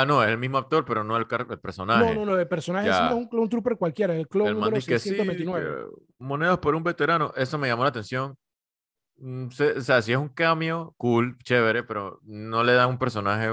Ah, 0.00 0.04
no, 0.06 0.22
es 0.22 0.28
el 0.28 0.38
mismo 0.38 0.58
actor, 0.58 0.84
pero 0.84 1.02
no 1.04 1.16
el, 1.16 1.26
el 1.50 1.58
personaje. 1.58 2.14
No, 2.14 2.14
no, 2.14 2.26
no, 2.32 2.38
el 2.38 2.46
personaje 2.48 2.88
Ya. 2.88 3.08
es 3.08 3.14
un 3.14 3.28
Clone 3.28 3.48
Trooper 3.48 3.76
cualquiera, 3.76 4.14
el 4.14 4.28
clone 4.28 4.50
el 4.50 4.54
número 4.56 4.76
dice 4.76 4.92
que 4.92 4.98
sí, 4.98 5.10
629. 5.10 5.64
que 5.90 6.02
monedas 6.18 6.58
por 6.58 6.74
un 6.74 6.82
veterano, 6.82 7.32
eso 7.36 7.56
me 7.58 7.68
llamó 7.68 7.82
la 7.84 7.88
atención. 7.88 8.36
Mm, 9.18 9.48
se- 9.48 9.78
O 9.78 9.80
sea, 9.80 10.02
si 10.02 10.12
es 10.12 10.18
un 10.18 10.28
cambio, 10.28 10.94
cool, 10.98 11.38
chévere, 11.42 11.82
pero 11.82 12.20
no 12.24 12.62
le 12.62 12.74
da 12.74 12.86
un 12.86 12.98
personaje 12.98 13.48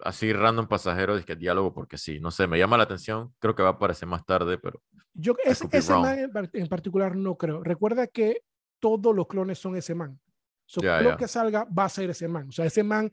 así 0.00 0.32
random 0.32 0.66
pasajero, 0.66 1.22
que 1.24 1.36
diálogo 1.36 1.72
porque 1.74 1.98
sí, 1.98 2.18
no 2.18 2.30
sé, 2.30 2.46
me 2.46 2.58
llama 2.58 2.76
la 2.76 2.84
atención, 2.84 3.34
creo 3.38 3.54
que 3.54 3.62
va 3.62 3.68
a 3.70 3.72
aparecer 3.72 4.08
más 4.08 4.24
tarde, 4.24 4.58
pero 4.58 4.82
Yo, 5.14 5.34
be 5.34 5.42
ese 5.44 5.94
man 5.94 6.18
en, 6.18 6.30
en 6.54 6.68
particular 6.68 7.14
no 7.14 7.36
creo. 7.36 7.62
Recuerda 7.62 8.06
que 8.06 8.42
todos 8.80 9.14
los 9.14 9.26
clones 9.28 9.58
son 9.58 9.76
ese 9.76 9.94
man. 9.94 10.18
So, 10.64 10.80
Ya, 10.80 11.00
lo 11.02 11.10
ya. 11.10 11.16
que 11.18 11.28
salga 11.28 11.64
va 11.66 11.84
a 11.84 11.88
ser 11.88 12.08
ese 12.10 12.26
man. 12.26 12.48
O 12.48 12.52
sea, 12.52 12.64
ese 12.64 12.82
man, 12.82 13.12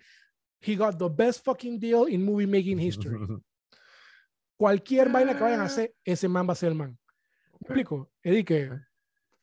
he 0.61 0.75
got 0.75 0.97
the 0.97 1.09
best 1.09 1.43
fucking 1.43 1.79
deal 1.79 2.05
in 2.07 2.23
movie 2.23 2.47
making 2.47 2.77
history. 2.79 3.17
Cualquier 4.57 5.09
vaina 5.09 5.33
que 5.35 5.43
vayan 5.43 5.61
a 5.61 5.65
hacer, 5.65 5.95
ese 6.03 6.27
man 6.27 6.47
va 6.47 6.51
a 6.53 6.55
ser 6.55 6.69
el 6.69 6.75
man. 6.75 6.97
¿Me 7.51 7.57
explico? 7.67 8.11
Eddie, 8.21 8.43
que 8.43 8.69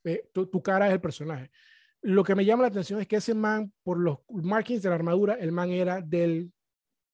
eh, 0.04 0.28
tu, 0.32 0.46
tu 0.46 0.62
cara 0.62 0.86
es 0.88 0.92
el 0.92 1.00
personaje. 1.00 1.50
Lo 2.02 2.22
que 2.22 2.34
me 2.34 2.44
llama 2.44 2.62
la 2.62 2.68
atención 2.68 3.00
es 3.00 3.08
que 3.08 3.16
ese 3.16 3.34
man, 3.34 3.72
por 3.82 3.98
los 3.98 4.18
markings 4.28 4.82
de 4.82 4.90
la 4.90 4.94
armadura, 4.94 5.34
el 5.34 5.52
man 5.52 5.70
era 5.70 6.00
de 6.02 6.50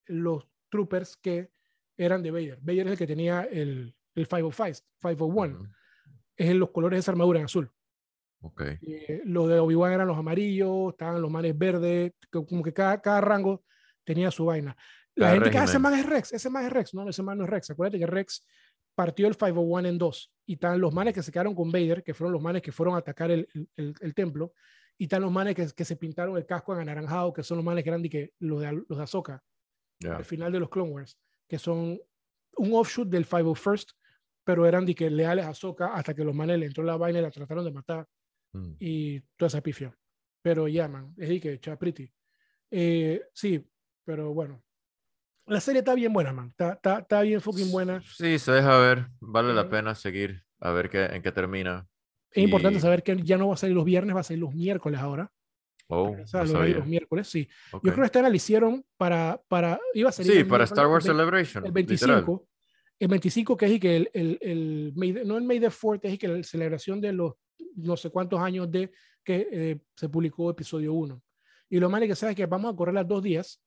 los 0.06 0.48
troopers 0.68 1.16
que 1.16 1.50
eran 1.96 2.22
de 2.22 2.30
Vader. 2.32 2.58
Vader 2.60 2.86
es 2.88 2.92
el 2.92 2.98
que 2.98 3.06
tenía 3.06 3.42
el, 3.44 3.94
el 4.16 4.26
505, 4.28 4.80
501 5.00 5.56
Ujú, 5.60 5.66
es 6.36 6.50
en 6.50 6.58
los 6.58 6.70
colores 6.70 6.96
de 6.96 7.00
esa 7.00 7.12
armadura 7.12 7.38
en 7.38 7.44
azul. 7.44 7.70
ok. 8.40 8.62
Eh, 8.80 9.22
los 9.24 9.48
de 9.48 9.60
Obi-Wan 9.60 9.92
eran 9.92 10.08
los 10.08 10.18
amarillos, 10.18 10.90
estaban 10.92 11.22
los 11.22 11.30
manes 11.30 11.56
verdes, 11.56 12.12
que- 12.32 12.44
como 12.44 12.62
que 12.64 12.72
cada, 12.72 13.00
cada 13.00 13.20
rango 13.20 13.62
tenía 14.04 14.30
su 14.30 14.44
vaina. 14.46 14.76
La 15.14 15.26
Cada 15.26 15.34
gente 15.34 15.50
que 15.50 15.58
"Ah, 15.58 15.64
ese 15.64 15.72
régimen. 15.74 15.82
man 15.92 16.00
es 16.00 16.06
Rex, 16.06 16.32
ese 16.32 16.50
man 16.50 16.64
es 16.64 16.72
Rex. 16.72 16.94
No, 16.94 17.08
ese 17.08 17.22
man 17.22 17.38
no 17.38 17.44
es 17.44 17.50
Rex. 17.50 17.70
Acuérdate 17.70 17.98
que 17.98 18.06
Rex 18.06 18.46
partió 18.94 19.26
el 19.26 19.36
501 19.36 19.88
en 19.88 19.98
dos. 19.98 20.32
Y 20.46 20.54
están 20.54 20.80
los 20.80 20.92
manes 20.92 21.14
que 21.14 21.22
se 21.22 21.30
quedaron 21.32 21.54
con 21.54 21.70
Vader, 21.70 22.02
que 22.02 22.14
fueron 22.14 22.32
los 22.32 22.42
manes 22.42 22.62
que 22.62 22.72
fueron 22.72 22.94
a 22.94 22.98
atacar 22.98 23.30
el, 23.30 23.48
el- 23.54 23.68
el- 23.76 23.94
el 24.00 24.14
templo. 24.14 24.54
Y 24.98 25.04
están 25.04 25.22
los 25.22 25.32
manes 25.32 25.54
que, 25.54 25.66
que 25.74 25.84
se 25.84 25.96
pintaron 25.96 26.36
el 26.36 26.46
casco 26.46 26.74
en 26.74 26.80
anaranjado, 26.80 27.32
que 27.32 27.42
son 27.42 27.56
los 27.58 27.64
manes 27.64 27.82
que 27.84 27.90
de 27.90 28.08
que, 28.10 28.32
los 28.40 28.60
de, 28.60 28.72
los 28.88 28.96
de 28.98 29.02
Ahsoka, 29.02 29.42
ya. 30.00 30.16
al 30.16 30.24
final 30.24 30.52
de 30.52 30.60
los 30.60 30.68
Clone 30.70 30.90
Wars, 30.92 31.18
que 31.48 31.58
son 31.58 31.98
un 32.56 32.72
offshoot 32.74 33.08
del 33.08 33.26
501st, 33.26 33.94
pero 34.44 34.66
eran 34.66 34.84
de 34.86 34.94
que 34.94 35.08
leales 35.10 35.44
a 35.46 35.50
Ahsoka 35.50 35.94
hasta 35.94 36.14
que 36.14 36.24
los 36.24 36.34
manes 36.34 36.58
le 36.58 36.66
entró 36.66 36.84
la 36.84 36.96
vaina 36.96 37.18
y 37.18 37.22
la 37.22 37.30
trataron 37.30 37.64
de 37.64 37.72
matar 37.72 38.06
Mm. 38.54 38.74
y 38.78 39.20
toda 39.36 39.46
esa 39.46 39.62
pifia. 39.62 39.96
Pero 40.42 40.68
ya, 40.68 40.86
man, 40.86 41.14
es 41.16 41.28
de 41.30 41.40
que 41.40 41.58
chapriti. 41.58 42.12
Eh, 42.70 43.22
sí, 43.32 43.64
pero 44.04 44.32
bueno. 44.32 44.62
La 45.46 45.60
serie 45.60 45.80
está 45.80 45.94
bien 45.94 46.12
buena, 46.12 46.32
man. 46.32 46.48
Está, 46.50 46.74
está, 46.74 46.98
está 47.00 47.22
bien 47.22 47.40
fucking 47.40 47.70
buena. 47.72 48.00
Sí, 48.02 48.38
se 48.38 48.52
deja 48.52 48.78
ver, 48.78 49.08
vale 49.20 49.52
la 49.52 49.68
pena 49.68 49.94
seguir, 49.94 50.44
a 50.60 50.70
ver 50.70 50.88
qué, 50.88 51.04
en 51.06 51.20
qué 51.22 51.32
termina. 51.32 51.86
Es 52.30 52.44
importante 52.44 52.78
Y- 52.78 52.80
saber 52.80 53.02
que 53.02 53.20
ya 53.22 53.36
no 53.36 53.48
va 53.48 53.54
a 53.54 53.56
salir 53.56 53.74
los 53.74 53.84
viernes, 53.84 54.14
va 54.14 54.20
a 54.20 54.24
salir 54.24 54.40
los 54.40 54.54
miércoles 54.54 55.00
ahora. 55.00 55.30
Oh, 55.88 56.10
Regresa 56.10 56.40
al 56.40 56.46
no 56.46 56.52
sabía. 56.60 56.76
los 56.76 56.86
miércoles, 56.86 57.28
sí. 57.28 57.48
Ok. 57.72 57.84
Yo 57.84 57.92
creo 57.92 58.02
que 58.04 58.06
esta 58.06 58.22
la 58.22 58.34
hicieron 58.34 58.84
para, 58.96 59.42
para, 59.48 59.78
iba 59.94 60.08
a 60.08 60.12
salir 60.12 60.32
Sí, 60.32 60.44
para 60.44 60.64
Star 60.64 60.86
Wars 60.86 61.04
el 61.06 61.12
Celebration. 61.12 61.66
el 61.66 61.72
literal. 61.74 62.24
25, 62.24 62.48
el 63.00 63.08
25 63.08 63.56
que 63.56 63.66
es 63.66 63.72
y 63.72 63.80
que 63.80 63.96
el, 63.96 64.10
el, 64.14 64.38
el 64.40 64.92
May 64.94 65.12
the- 65.12 65.24
no 65.24 65.36
el 65.36 65.44
May 65.44 65.58
the 65.60 65.68
4 65.70 66.00
es 66.08 66.14
y 66.14 66.18
que 66.18 66.28
la 66.28 66.42
celebración 66.44 67.00
de 67.00 67.12
los 67.12 67.34
no 67.76 67.96
sé 67.96 68.10
cuántos 68.10 68.40
años 68.40 68.70
de 68.70 68.92
que 69.24 69.48
eh, 69.50 69.80
se 69.96 70.08
publicó 70.08 70.50
episodio 70.50 70.94
1. 70.94 71.20
Y 71.68 71.78
lo 71.80 71.90
malo 71.90 72.04
es 72.04 72.10
que 72.10 72.16
sabes 72.16 72.36
que 72.36 72.46
vamos 72.46 72.72
a 72.72 72.76
correr 72.76 72.94
las 72.94 73.06
dos 73.08 73.22
días 73.22 73.60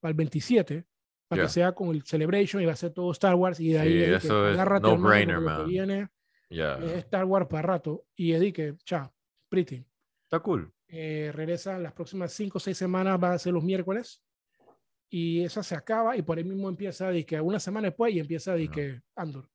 para 0.00 0.10
el 0.10 0.16
27 0.16 0.84
para 1.28 1.42
Ya. 1.42 1.46
que 1.46 1.52
sea 1.52 1.72
con 1.72 1.90
el 1.90 2.02
Celebration 2.04 2.62
y 2.62 2.66
va 2.66 2.72
a 2.72 2.76
ser 2.76 2.92
todo 2.92 3.12
Star 3.12 3.34
Wars 3.34 3.60
y 3.60 3.72
de 3.72 3.78
ahí 3.80 3.92
Sí, 3.92 3.98
es 3.98 4.06
de 4.06 4.10
que 4.12 4.16
eso 4.26 4.48
es 4.48 4.54
agárrate, 4.54 4.86
hermano, 4.88 5.02
no-brainer, 5.02 5.34
porque 5.36 5.44
lo 5.50 5.50
que 5.56 5.58
man. 5.62 5.68
viene 5.68 6.08
Ya. 6.50 6.74
es 6.78 6.92
Star 7.04 7.24
Wars 7.26 7.46
para 7.48 7.62
rato 7.62 8.06
y 8.16 8.32
es 8.32 8.40
de 8.40 8.52
que 8.52 8.74
chao, 8.84 9.12
pretty. 9.50 9.84
Está 10.24 10.40
cool. 10.40 10.72
Eh, 10.88 11.30
regresa 11.34 11.78
las 11.78 11.92
próximas 11.92 12.32
5 12.32 12.56
o 12.56 12.60
6 12.60 12.76
semanas, 12.76 13.18
va 13.22 13.32
a 13.32 13.38
ser 13.38 13.52
los 13.52 13.62
miércoles. 13.64 14.22
Y 15.10 15.42
esa 15.42 15.62
se 15.62 15.74
acaba 15.74 16.16
y 16.16 16.22
por 16.22 16.36
ahí 16.38 16.44
mismo 16.44 16.68
empieza 16.68 17.10
de 17.10 17.24
que 17.24 17.40
una 17.40 17.58
semana 17.60 17.88
después 17.88 18.12
y 18.14 18.20
empieza 18.20 18.54
de 18.54 18.68
que 18.70 19.00
Andor. 19.16 19.48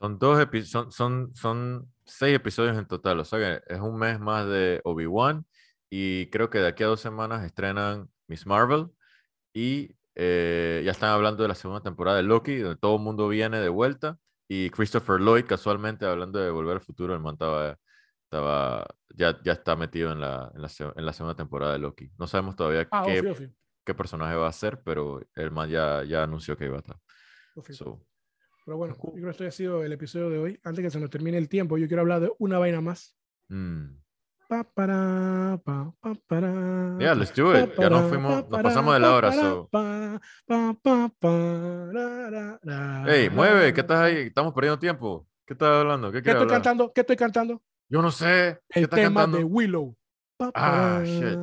Son 0.00 0.18
dos 0.18 0.48
son, 0.66 0.90
son, 0.90 1.34
son 1.34 1.92
seis 2.04 2.34
episodios 2.34 2.76
en 2.76 2.86
total, 2.86 3.20
o 3.20 3.24
sea 3.24 3.38
que 3.38 3.72
es 3.74 3.80
un 3.80 3.96
mes 3.96 4.18
más 4.18 4.46
de 4.48 4.80
Obi-Wan 4.84 5.46
y 5.88 6.26
creo 6.30 6.50
que 6.50 6.58
de 6.58 6.66
aquí 6.68 6.82
a 6.82 6.88
dos 6.88 7.00
semanas 7.00 7.44
estrenan 7.44 8.08
Miss 8.26 8.46
Marvel 8.46 8.86
y 9.52 9.96
eh, 10.14 10.82
ya 10.84 10.92
están 10.92 11.10
hablando 11.10 11.42
de 11.42 11.48
la 11.48 11.54
segunda 11.54 11.82
temporada 11.82 12.18
de 12.18 12.22
Loki, 12.24 12.58
donde 12.58 12.78
todo 12.78 12.96
el 12.96 13.02
mundo 13.02 13.28
viene 13.28 13.60
de 13.60 13.68
vuelta 13.68 14.18
y 14.48 14.70
Christopher 14.70 15.20
Lloyd 15.20 15.46
casualmente 15.46 16.04
hablando 16.04 16.38
de 16.38 16.50
Volver 16.50 16.74
al 16.76 16.82
Futuro, 16.82 17.14
el 17.14 17.20
man 17.20 17.34
estaba, 17.34 17.78
estaba 18.24 18.86
ya, 19.14 19.40
ya 19.42 19.52
está 19.52 19.76
metido 19.76 20.12
en 20.12 20.20
la, 20.20 20.50
en, 20.54 20.62
la, 20.62 20.68
en 20.96 21.06
la 21.06 21.12
segunda 21.12 21.34
temporada 21.34 21.72
de 21.72 21.78
Loki. 21.78 22.10
No 22.18 22.26
sabemos 22.26 22.56
todavía 22.56 22.86
Ah, 22.90 23.04
qué, 23.06 23.20
ofi, 23.20 23.28
ofi, 23.30 23.54
qué 23.84 23.94
personaje 23.94 24.34
va 24.36 24.48
a 24.48 24.52
ser, 24.52 24.82
pero 24.82 25.20
el 25.34 25.50
man 25.50 25.70
ya, 25.70 26.04
ya 26.04 26.24
anunció 26.24 26.56
que 26.56 26.66
iba 26.66 26.76
a 26.76 26.80
estar. 26.80 26.96
So, 27.70 28.04
Pero 28.64 28.76
bueno, 28.76 28.94
yo 28.94 29.12
creo 29.12 29.24
que 29.24 29.30
esto 29.30 29.46
ha 29.46 29.50
sido 29.50 29.84
el 29.84 29.92
episodio 29.92 30.30
de 30.30 30.38
hoy. 30.38 30.60
Antes 30.64 30.84
que 30.84 30.90
se 30.90 31.00
nos 31.00 31.10
termine 31.10 31.38
el 31.38 31.48
tiempo, 31.48 31.78
yo 31.78 31.88
quiero 31.88 32.02
hablar 32.02 32.20
de 32.20 32.32
una 32.38 32.58
vaina 32.58 32.80
más. 32.80 33.16
mm. 33.48 34.01
Pa, 34.52 34.64
para, 34.64 35.58
pa, 35.64 35.94
pa, 35.98 36.12
para, 36.26 36.98
Yeah, 37.00 37.14
let's 37.14 37.32
do 37.32 37.56
it. 37.56 37.72
Ya 37.78 37.88
nos 37.88 38.06
fuimos, 38.10 38.46
nos 38.50 38.60
pasamos 38.62 38.92
de 38.92 39.00
la 39.00 39.14
hora, 39.14 39.32
so. 39.32 39.70
Hey, 43.06 43.30
mueve, 43.30 43.72
¿qué 43.72 43.80
estás 43.80 43.98
ahí? 43.98 44.16
Estamos 44.26 44.52
perdiendo 44.52 44.78
tiempo. 44.78 45.26
¿Qué 45.46 45.54
estás 45.54 45.70
hablando? 45.70 46.12
¿Qué 46.12 46.20
¿Qué 46.20 46.28
estoy 46.28 46.42
hablar? 46.42 46.56
cantando? 46.56 46.92
¿Qué 46.92 47.00
estoy 47.00 47.16
cantando? 47.16 47.62
Yo 47.88 48.02
no 48.02 48.10
sé. 48.10 48.60
¿Qué 48.68 48.80
El 48.80 48.84
estás 48.84 49.00
tema 49.00 49.22
cantando? 49.22 49.38
de 49.38 49.44
Willow. 49.44 49.96
Ah, 50.54 51.00
shit. 51.02 51.38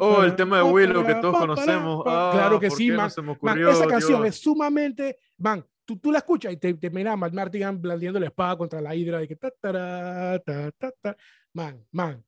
Oh, 0.00 0.24
el 0.24 0.34
tema 0.34 0.56
de 0.56 0.62
Willow 0.64 1.06
que 1.06 1.14
todos 1.14 1.38
conocemos. 1.38 2.02
Ah, 2.08 2.30
claro 2.32 2.58
que 2.58 2.70
¿por 2.70 2.76
sí, 2.76 2.88
no 2.88 2.96
man. 2.96 3.06
esa 3.68 3.86
canción 3.86 4.22
Dios? 4.22 4.34
es 4.34 4.40
sumamente. 4.42 5.16
Man, 5.36 5.64
tú, 5.88 5.96
tú 5.96 6.12
la 6.12 6.18
escuchas 6.18 6.52
y 6.52 6.58
te, 6.58 6.74
te 6.74 6.90
mira 6.90 7.12
a 7.12 7.16
Matt 7.16 7.32
Martigan 7.32 7.80
blandiendo 7.80 8.20
la 8.20 8.26
espada 8.26 8.58
contra 8.58 8.80
la 8.80 8.94
hidra. 8.94 9.22
Y 9.22 9.28
que 9.28 9.36
ta, 9.36 9.50
ta, 9.58 10.38
ta, 10.44 10.70
ta. 11.00 11.16
Man, 11.54 11.82
man. 11.90 12.22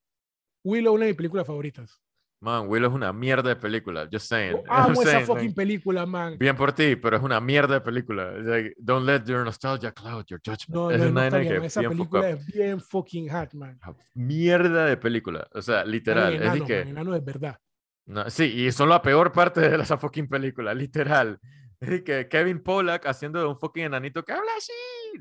Willow, 0.65 0.95
una 0.95 1.05
de 1.05 1.11
mis 1.11 1.16
películas 1.16 1.47
favoritas. 1.47 2.01
Man, 2.43 2.69
Willow 2.69 2.89
es 2.89 2.95
una 2.95 3.12
mierda 3.12 3.51
de 3.51 3.57
película. 3.57 4.09
Just 4.11 4.28
saying. 4.28 4.53
Yo 4.53 4.62
amo 4.66 5.03
I'm 5.03 5.09
esa 5.09 5.20
fucking 5.27 5.49
like, 5.49 5.55
película, 5.55 6.07
man. 6.07 6.39
Bien 6.39 6.57
por 6.57 6.73
ti, 6.73 6.97
pero 6.97 7.19
es 7.19 7.23
una 7.23 7.39
mierda 7.39 7.74
de 7.74 7.81
película. 7.82 8.32
Like, 8.32 8.74
don't 8.78 9.05
let 9.05 9.24
your 9.27 9.45
nostalgia 9.45 9.93
cloud 9.93 10.24
your 10.27 10.41
judgment. 10.43 10.70
No, 10.70 10.91
es 10.91 10.99
no, 10.99 11.05
no, 11.05 11.11
una 11.11 11.28
bien, 11.39 11.61
que 11.61 11.66
esa 11.66 11.81
bien 11.81 11.93
película 11.93 12.31
es 12.31 12.47
bien 12.47 12.81
fucking 12.81 13.28
hot, 13.28 13.53
man. 13.53 13.78
Mierda 14.15 14.87
de 14.87 14.97
película. 14.97 15.47
O 15.53 15.61
sea, 15.61 15.85
literal. 15.85 16.32
Enano, 16.32 16.55
es 16.55 16.61
de 16.61 16.66
que, 16.66 16.78
man, 16.78 16.89
enano 16.89 17.15
es 17.15 17.24
verdad. 17.24 17.59
no, 18.07 18.31
sí, 18.31 18.45
y 18.45 18.73
son 18.73 18.89
la 18.89 19.03
peor 19.03 19.32
parte 19.32 19.61
de 19.61 19.82
esa 19.82 19.99
fucking 19.99 20.28
película, 20.28 20.73
literal. 20.73 21.39
De 21.81 22.05
que 22.05 22.28
Kevin 22.28 22.62
Pollack 22.62 23.07
haciendo 23.07 23.39
de 23.40 23.47
un 23.47 23.59
fucking 23.59 23.85
enanito 23.85 24.24
que 24.24 24.32
habla 24.32 24.51
así. 24.57 24.73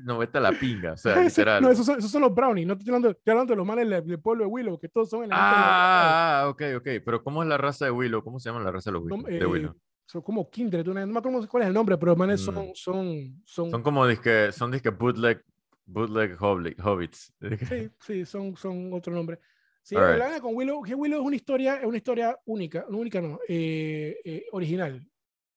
No, 0.04 0.18
vete 0.18 0.38
a 0.38 0.40
la 0.40 0.52
pinga. 0.52 0.92
O 0.92 0.96
sea, 0.96 1.20
literal. 1.22 1.62
no, 1.62 1.70
esos 1.70 1.86
son, 1.86 1.98
esos 1.98 2.10
son 2.10 2.22
los 2.22 2.34
brownies. 2.34 2.66
No 2.66 2.74
estoy 2.74 2.88
hablando, 2.88 3.10
estoy 3.10 3.30
hablando 3.32 3.52
de 3.52 3.56
los 3.56 3.66
manes 3.66 3.88
del, 3.88 4.20
pueblo 4.20 4.44
de 4.44 4.50
Willow, 4.50 4.78
que 4.78 4.88
todos 4.88 5.08
son 5.10 5.24
enanitos 5.24 5.50
de 5.58 5.64
Ah, 5.64 6.42
ah, 6.42 6.48
ok, 6.48 6.62
ok. 6.76 6.88
Pero 7.04 7.22
¿cómo 7.22 7.42
es 7.42 7.48
la 7.48 7.56
raza 7.56 7.86
de 7.86 7.90
Willow? 7.90 8.22
¿Cómo 8.22 8.38
se 8.38 8.50
llama 8.50 8.62
la 8.62 8.70
raza 8.70 8.90
de 8.90 8.94
los 8.94 9.04
No, 9.04 9.16
Willow? 9.16 9.28
de 9.30 9.36
eh, 9.38 9.46
Willow? 9.46 9.74
son 10.06 10.22
como 10.22 10.50
kindred, 10.50 10.84
no 10.84 10.92
me 11.06 11.18
acuerdo 11.18 11.46
cuál 11.48 11.62
es 11.62 11.68
el 11.68 11.74
nombre, 11.74 11.96
pero 11.96 12.10
los 12.10 12.18
manes 12.18 12.40
Mm. 12.40 12.44
son, 12.44 12.70
son, 12.74 13.42
son, 13.44 13.70
Son 13.70 13.82
como 13.82 14.04
disque, 14.08 14.50
son 14.50 14.72
disque 14.72 14.90
bootleg, 14.90 15.44
bootleg 15.86 16.36
hobbits. 16.40 17.32
sí, 17.68 17.90
sí, 18.00 18.24
son, 18.24 18.56
son 18.56 18.92
otro 18.92 19.14
nombre. 19.14 19.38
Sí, 19.82 19.94
la 19.94 20.00
verdad 20.02 20.40
con 20.40 20.54
Willow, 20.56 20.82
que 20.82 20.94
Willow 20.96 21.20
es 21.20 21.26
una 21.26 21.36
historia, 21.36 21.76
es 21.76 21.86
una 21.86 21.96
historia 21.96 22.36
única, 22.44 22.84
no 22.90 22.98
única 22.98 23.20
no, 23.20 23.38
eh, 23.48 24.18
eh, 24.24 24.46
original. 24.50 25.06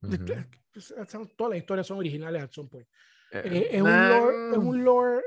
Son- 0.01 0.11
Todas 1.35 1.51
las 1.51 1.59
historias 1.59 1.87
son 1.87 1.97
originales 1.97 2.43
at 2.43 2.51
some 2.51 2.69
point. 2.69 2.87
Eh, 3.31 3.69
es, 3.71 3.81
un 3.81 4.09
lore, 4.09 4.51
es 4.51 4.57
un 4.57 4.83
lore 4.83 5.21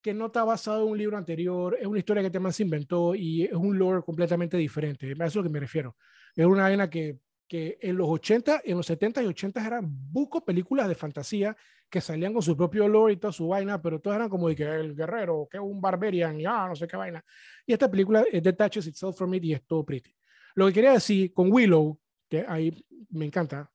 que 0.00 0.14
no 0.14 0.26
está 0.26 0.44
basado 0.44 0.84
en 0.84 0.92
un 0.92 0.98
libro 0.98 1.16
anterior, 1.16 1.76
es 1.80 1.86
una 1.86 1.98
historia 1.98 2.22
que 2.22 2.30
Teman 2.30 2.52
se 2.52 2.62
inventó 2.62 3.14
y 3.14 3.44
es 3.44 3.52
un 3.52 3.78
lore 3.78 4.02
completamente 4.02 4.56
diferente. 4.56 5.06
A 5.06 5.10
eso 5.10 5.24
es 5.24 5.36
a 5.36 5.38
lo 5.38 5.42
que 5.42 5.48
me 5.48 5.60
refiero. 5.60 5.96
Es 6.34 6.46
una 6.46 6.62
vaina 6.62 6.88
que, 6.88 7.18
que 7.48 7.78
en 7.80 7.96
los 7.96 8.08
80, 8.08 8.62
en 8.64 8.76
los 8.76 8.86
70 8.86 9.22
y 9.22 9.26
80 9.26 9.66
eran 9.66 9.86
buco 9.88 10.44
películas 10.44 10.86
de 10.88 10.94
fantasía 10.94 11.56
que 11.90 12.00
salían 12.00 12.32
con 12.32 12.42
su 12.42 12.56
propio 12.56 12.86
lore 12.86 13.14
y 13.14 13.16
toda 13.16 13.32
su 13.32 13.48
vaina, 13.48 13.80
pero 13.80 14.00
todas 14.00 14.16
eran 14.16 14.28
como 14.28 14.48
de 14.48 14.54
que 14.54 14.64
el 14.64 14.94
guerrero, 14.94 15.48
que 15.50 15.56
es 15.56 15.62
un 15.62 15.80
barbarian, 15.80 16.38
y 16.40 16.44
ah, 16.44 16.66
no 16.68 16.76
sé 16.76 16.86
qué 16.86 16.96
vaina. 16.96 17.24
Y 17.66 17.72
esta 17.72 17.90
película 17.90 18.24
eh, 18.30 18.40
detaches 18.40 18.86
itself 18.86 19.16
from 19.16 19.34
it 19.34 19.44
y 19.44 19.54
es 19.54 19.66
todo 19.66 19.84
pretty. 19.84 20.14
Lo 20.54 20.66
que 20.66 20.72
quería 20.74 20.92
decir 20.92 21.32
con 21.32 21.50
Willow, 21.50 21.98
que 22.28 22.44
ahí 22.46 22.84
me 23.10 23.24
encanta. 23.24 23.70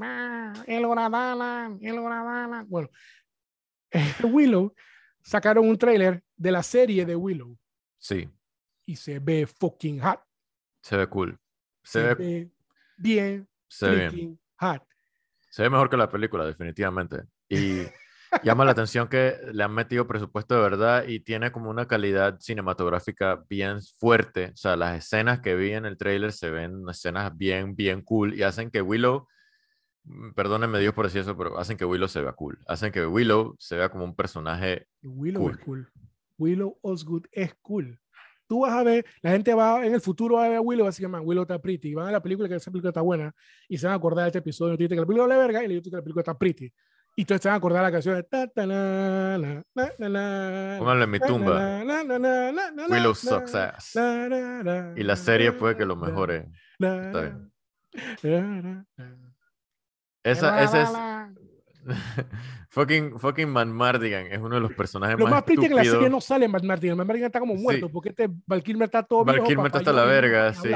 Ah, 0.00 0.52
El 0.66 0.84
Oradala, 0.84 1.76
el 1.80 1.98
Oradala. 1.98 2.64
Bueno, 2.68 2.88
Willow 4.22 4.74
sacaron 5.22 5.68
un 5.68 5.78
tráiler 5.78 6.22
de 6.36 6.50
la 6.52 6.62
serie 6.62 7.04
de 7.06 7.16
Willow 7.16 7.56
Sí, 7.98 8.28
y 8.84 8.96
se 8.96 9.18
ve 9.18 9.46
fucking 9.46 10.00
hot. 10.00 10.20
se 10.82 10.96
ve 10.96 11.06
cool. 11.08 11.38
Se, 11.82 12.00
Se, 12.00 12.02
ve, 12.02 12.14
ve 12.14 12.50
bien, 12.96 13.48
se 13.68 13.88
ve 13.88 14.08
bien. 14.10 14.40
hot. 14.60 14.82
Se 15.50 15.62
ve 15.62 15.70
mejor 15.70 15.88
que 15.88 15.96
la 15.96 16.08
película, 16.10 16.44
definitivamente. 16.44 17.22
Y 17.48 17.82
llama 18.44 18.64
la 18.64 18.72
atención 18.72 19.08
que 19.08 19.36
le 19.52 19.62
han 19.64 19.72
metido 19.72 20.06
presupuesto 20.06 20.54
de 20.54 20.60
verdad 20.60 21.04
y 21.08 21.20
tiene 21.20 21.50
como 21.50 21.70
una 21.70 21.86
calidad 21.88 22.38
cinematográfica 22.40 23.42
bien 23.48 23.80
fuerte. 23.98 24.50
O 24.52 24.56
sea, 24.56 24.76
las 24.76 24.98
escenas 24.98 25.40
que 25.40 25.54
vi 25.56 25.72
en 25.72 25.86
el 25.86 25.96
tráiler 25.96 26.32
se 26.32 26.50
ven 26.50 26.82
escenas 26.90 27.34
bien, 27.36 27.74
bien 27.74 28.02
cool 28.02 28.34
y 28.34 28.42
hacen 28.42 28.70
que 28.70 28.82
Willow, 28.82 29.26
perdónenme 30.34 30.78
Dios 30.78 30.94
por 30.94 31.06
decir 31.06 31.22
eso, 31.22 31.36
pero 31.36 31.58
hacen 31.58 31.76
que 31.76 31.84
Willow 31.84 32.08
se 32.08 32.22
vea 32.22 32.32
cool. 32.32 32.58
Hacen 32.66 32.92
que 32.92 33.06
Willow 33.06 33.56
se 33.58 33.76
vea 33.76 33.88
como 33.88 34.04
un 34.04 34.14
personaje 34.14 34.86
Willow 35.02 35.50
es 35.50 35.56
Cool. 35.58 35.64
cool. 35.64 35.92
Willow 36.38 36.78
Osgood 36.82 37.24
es 37.32 37.54
cool. 37.62 37.98
Tú 38.48 38.60
vas 38.60 38.72
a 38.72 38.84
ver, 38.84 39.04
la 39.22 39.32
gente 39.32 39.52
va 39.54 39.84
en 39.84 39.94
el 39.94 40.00
futuro 40.00 40.38
a 40.38 40.48
ver 40.48 40.58
a 40.58 40.60
Willow, 40.60 40.84
va 40.84 40.88
a 40.88 40.92
decir, 40.92 41.08
man, 41.08 41.22
Willow 41.24 41.42
está 41.42 41.60
pretty. 41.60 41.88
Y 41.88 41.94
van 41.94 42.08
a 42.08 42.12
la 42.12 42.22
película, 42.22 42.48
que 42.48 42.54
esa 42.54 42.70
película 42.70 42.90
está 42.90 43.00
buena, 43.00 43.34
y 43.68 43.76
se 43.76 43.86
van 43.86 43.94
a 43.94 43.96
acordar 43.96 44.24
de 44.24 44.28
este 44.28 44.38
episodio. 44.38 44.74
Y 44.74 44.76
dices 44.76 44.90
que 44.94 45.00
la 45.00 45.06
película 45.06 45.34
es 45.34 45.40
verga, 45.40 45.64
y 45.64 45.68
le 45.68 45.74
dices 45.74 45.90
que 45.90 45.96
la 45.96 46.02
película 46.02 46.20
está 46.20 46.38
pretty. 46.38 46.72
Y 47.16 47.22
entonces 47.22 47.42
se 47.42 47.48
van 47.48 47.54
a 47.54 47.56
acordar 47.56 47.80
de 47.80 47.86
la 47.88 47.92
canción 47.92 48.14
de 48.14 48.22
ta, 48.24 48.46
ta, 48.46 48.66
na, 48.66 49.38
na, 49.38 50.08
na, 50.08 50.76
Pónganlo 50.78 51.04
en 51.04 51.10
mi 51.10 51.18
tumba. 51.18 51.82
Willow 52.88 53.14
sucks 53.14 53.54
ass. 53.54 53.98
Y 54.96 55.02
la 55.02 55.16
serie 55.16 55.52
puede 55.52 55.76
que 55.76 55.86
lo 55.86 55.96
mejore. 55.96 56.48
Está 56.78 57.20
bien. 58.22 59.16
Esa, 60.30 60.62
ese 60.62 60.82
es 60.82 60.92
La, 60.92 61.32
la, 61.84 61.94
fucking, 62.70 63.18
fucking 63.18 63.48
Man 63.48 63.72
Mardigan. 63.72 64.26
Es 64.26 64.38
uno 64.38 64.56
de 64.56 64.60
los 64.60 64.72
personajes 64.74 65.18
Lo 65.18 65.24
más 65.24 65.34
más 65.34 65.42
pretty 65.44 65.64
es 65.64 65.68
que 65.68 65.74
la 65.74 65.84
serie 65.84 66.10
no 66.10 66.20
sale 66.20 66.48
Matt 66.48 66.64
Martin. 66.64 66.96
Matt 66.96 67.06
Martin 67.06 67.24
está 67.24 67.40
como 67.40 67.54
Sí. 67.56 67.62
muerto 67.62 67.88
porque 67.90 68.08
este 68.10 68.28
Val 68.46 68.62
Kilmer 68.62 68.86
está 68.86 69.02
todo 69.02 69.24
Val 69.24 69.42
Kilmer 69.44 69.66
está 69.66 69.78
hasta 69.78 69.92
la 69.92 70.04
verga, 70.04 70.52
sí. 70.54 70.70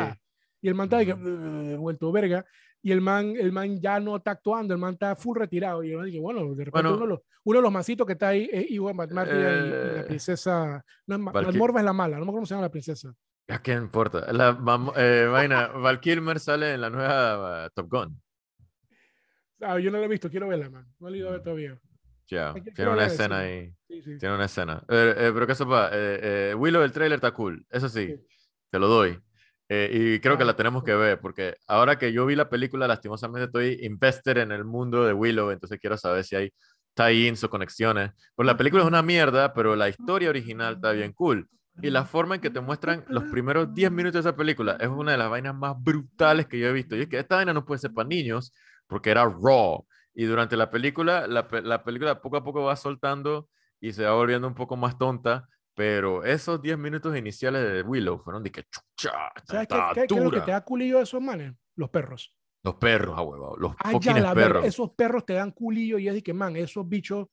Y 0.63 0.69
el 0.69 0.75
man 0.75 0.85
está 0.87 0.99
de 0.99 1.07
que, 1.07 1.15
vuelto 1.15 2.13
verga. 2.13 2.45
Y 2.83 2.93
el 2.93 3.01
man, 3.01 3.35
el 3.39 3.53
man 3.53 3.79
ya 3.81 3.99
no 4.01 4.17
está 4.17 4.31
actuando, 4.33 4.73
el 4.73 4.81
man 4.81 4.95
está 4.95 5.15
full 5.17 5.37
retirado. 5.37 5.83
Y 5.83 5.91
yo 5.91 6.03
dije, 6.03 6.21
bueno, 6.21 6.41
de 6.55 6.65
repente 6.65 6.71
Bueno. 6.71 6.91
uno, 6.95 7.01
de 7.01 7.07
los, 7.09 7.21
uno 7.45 7.59
de 7.59 7.63
los 7.63 7.73
masitos 7.73 8.07
que 8.07 8.15
está 8.15 8.29
ahí 8.29 8.49
es 8.51 8.71
Iwan 8.71 8.97
Matt 8.97 9.11
Martin 9.13 9.37
y, 9.37 9.41
y 9.41 9.43
la 9.43 10.01
Eh, 10.01 10.05
princesa. 10.07 10.85
No, 11.07 11.19
Val 11.33 11.47
Matt 11.47 11.57
Morva 11.57 11.81
es 11.81 11.85
la 11.85 11.93
mala, 11.93 12.17
no 12.19 12.25
me 12.25 12.31
acuerdo 12.31 12.37
cómo 12.39 12.47
se 12.47 12.55
llama 12.55 12.63
la 12.63 12.71
princesa. 12.71 13.13
¿A 13.49 13.61
qué 13.61 13.73
importa? 13.73 14.33
La 14.33 14.57
eh, 14.97 15.29
vaina, 15.31 15.67
Val 15.69 15.99
Kilmer 16.01 16.39
sale 16.39 16.73
en 16.75 16.81
la 16.83 16.89
nueva 16.91 17.67
uh, 17.67 17.71
Top 17.75 17.91
Gun. 17.91 18.21
Ah, 19.63 19.79
yo 19.79 19.91
no 19.91 19.99
la 19.99 20.05
he 20.05 20.09
visto, 20.09 20.31
quiero 20.31 20.49
verla, 20.49 20.71
man. 20.71 20.87
No 20.99 21.09
la 21.11 21.17
he 21.17 21.19
ido 21.19 21.29
a 21.29 21.33
ver 21.33 21.43
todavía. 21.43 21.79
Ya, 22.29 22.55
que- 22.55 22.71
tiene 22.73 22.91
una 22.93 23.07
escena 23.07 23.39
ahí. 23.41 23.73
Sí, 23.89 24.03
sí. 24.03 24.19
Tiene 24.19 24.35
una 24.37 24.45
escena. 24.45 24.83
Eh, 24.89 25.15
eh, 25.17 25.31
pero 25.35 25.47
¿qué 25.47 25.55
sopa? 25.55 25.89
Eh, 25.93 26.51
eh, 26.51 26.55
Willow, 26.55 26.83
el 26.83 26.93
trailer 26.93 27.17
está 27.17 27.33
cool. 27.33 27.67
Eso 27.71 27.89
sí, 27.89 28.07
Sí. 28.07 28.27
te 28.71 28.79
lo 28.79 28.87
doy. 28.89 29.19
Eh, 29.69 29.91
y 30.17 30.21
creo 30.21 30.37
que 30.37 30.43
Ah, 30.45 30.47
la 30.47 30.57
tenemos 30.57 30.83
que 30.85 30.95
ver, 30.95 31.21
porque 31.21 31.57
ahora 31.67 31.97
que 31.99 32.13
yo 32.13 32.27
vi 32.27 32.35
la 32.37 32.49
película, 32.49 32.87
lastimosamente 32.89 33.47
estoy 33.47 33.85
invested 33.85 34.39
en 34.39 34.53
el 34.53 34.65
mundo 34.65 35.05
de 35.05 35.13
Willow, 35.13 35.51
entonces 35.51 35.79
quiero 35.81 35.97
saber 35.97 36.25
si 36.25 36.37
hay 36.37 36.53
tie-ins 36.95 37.43
o 37.45 37.51
conexiones. 37.51 38.11
Pues 38.35 38.47
la 38.47 38.57
película 38.57 38.83
es 38.83 38.89
una 38.89 39.03
mierda, 39.03 39.53
pero 39.53 39.77
la 39.77 39.89
historia 39.89 40.29
original 40.31 40.75
está 40.75 40.93
bien 40.93 41.13
cool. 41.13 41.49
Y 41.83 41.89
la 41.91 42.05
forma 42.05 42.35
en 42.35 42.41
que 42.41 42.51
te 42.51 42.61
muestran 42.61 43.05
los 43.09 43.25
primeros 43.25 43.73
10 43.73 43.91
minutos 43.91 44.23
de 44.25 44.29
esa 44.31 44.37
película 44.37 44.77
es 44.81 44.89
una 44.89 45.13
de 45.13 45.19
las 45.19 45.31
vainas 45.31 45.55
más 45.55 45.75
brutales 45.81 46.47
que 46.47 46.59
yo 46.59 46.67
he 46.69 46.73
visto. 46.73 46.95
Y 46.97 47.03
es 47.03 47.09
que 47.09 47.19
esta 47.19 47.37
vaina 47.37 47.53
no 47.55 47.65
puede 47.65 47.79
ser 47.79 47.93
para 47.93 48.09
niños 48.09 48.53
porque 48.91 49.11
era 49.11 49.25
raw. 49.25 49.87
Y 50.13 50.25
durante 50.25 50.57
la 50.57 50.69
película, 50.71 51.27
la, 51.27 51.49
la 51.63 51.83
película 51.85 52.21
poco 52.21 52.37
a 52.37 52.45
poco 52.45 52.65
va 52.65 52.77
soltando 52.77 53.49
y 53.81 53.93
se 53.95 54.05
va 54.05 54.13
volviendo 54.13 54.47
un 54.49 54.55
poco 54.55 54.77
más 54.77 54.99
tonta. 54.99 55.49
Pero 55.75 56.25
esos 56.25 56.61
10 56.61 56.77
minutos 56.77 57.17
iniciales 57.17 57.63
de 57.63 57.83
Willow 57.83 58.19
fueron 58.19 58.43
de 58.43 58.51
que 58.51 58.65
chucha, 58.65 59.13
¿Sabes 59.45 59.69
qué, 59.69 59.77
qué- 59.95 60.07
qué 60.09 60.15
es 60.17 60.23
lo 60.25 60.31
que 60.31 60.41
te 60.41 60.51
da 60.51 60.61
culillo 60.63 60.99
de 60.99 61.05
esos 61.05 61.23
manes? 61.23 61.55
Los 61.77 61.89
perros. 61.89 62.35
Los 62.63 62.75
perros, 62.75 63.17
a 63.17 63.23
huevo, 63.23 63.57
los 63.57 63.73
Ah, 63.79 63.93
ya, 63.99 64.19
la 64.19 64.35
perros. 64.35 64.67
Esos 64.67 64.91
perros 64.91 65.25
te 65.25 65.33
dan 65.35 65.53
culillo 65.53 65.97
y 65.99 66.09
es 66.09 66.15
de 66.15 66.23
que, 66.23 66.35
man, 66.35 66.57
esos 66.57 66.87
bichos. 66.87 67.29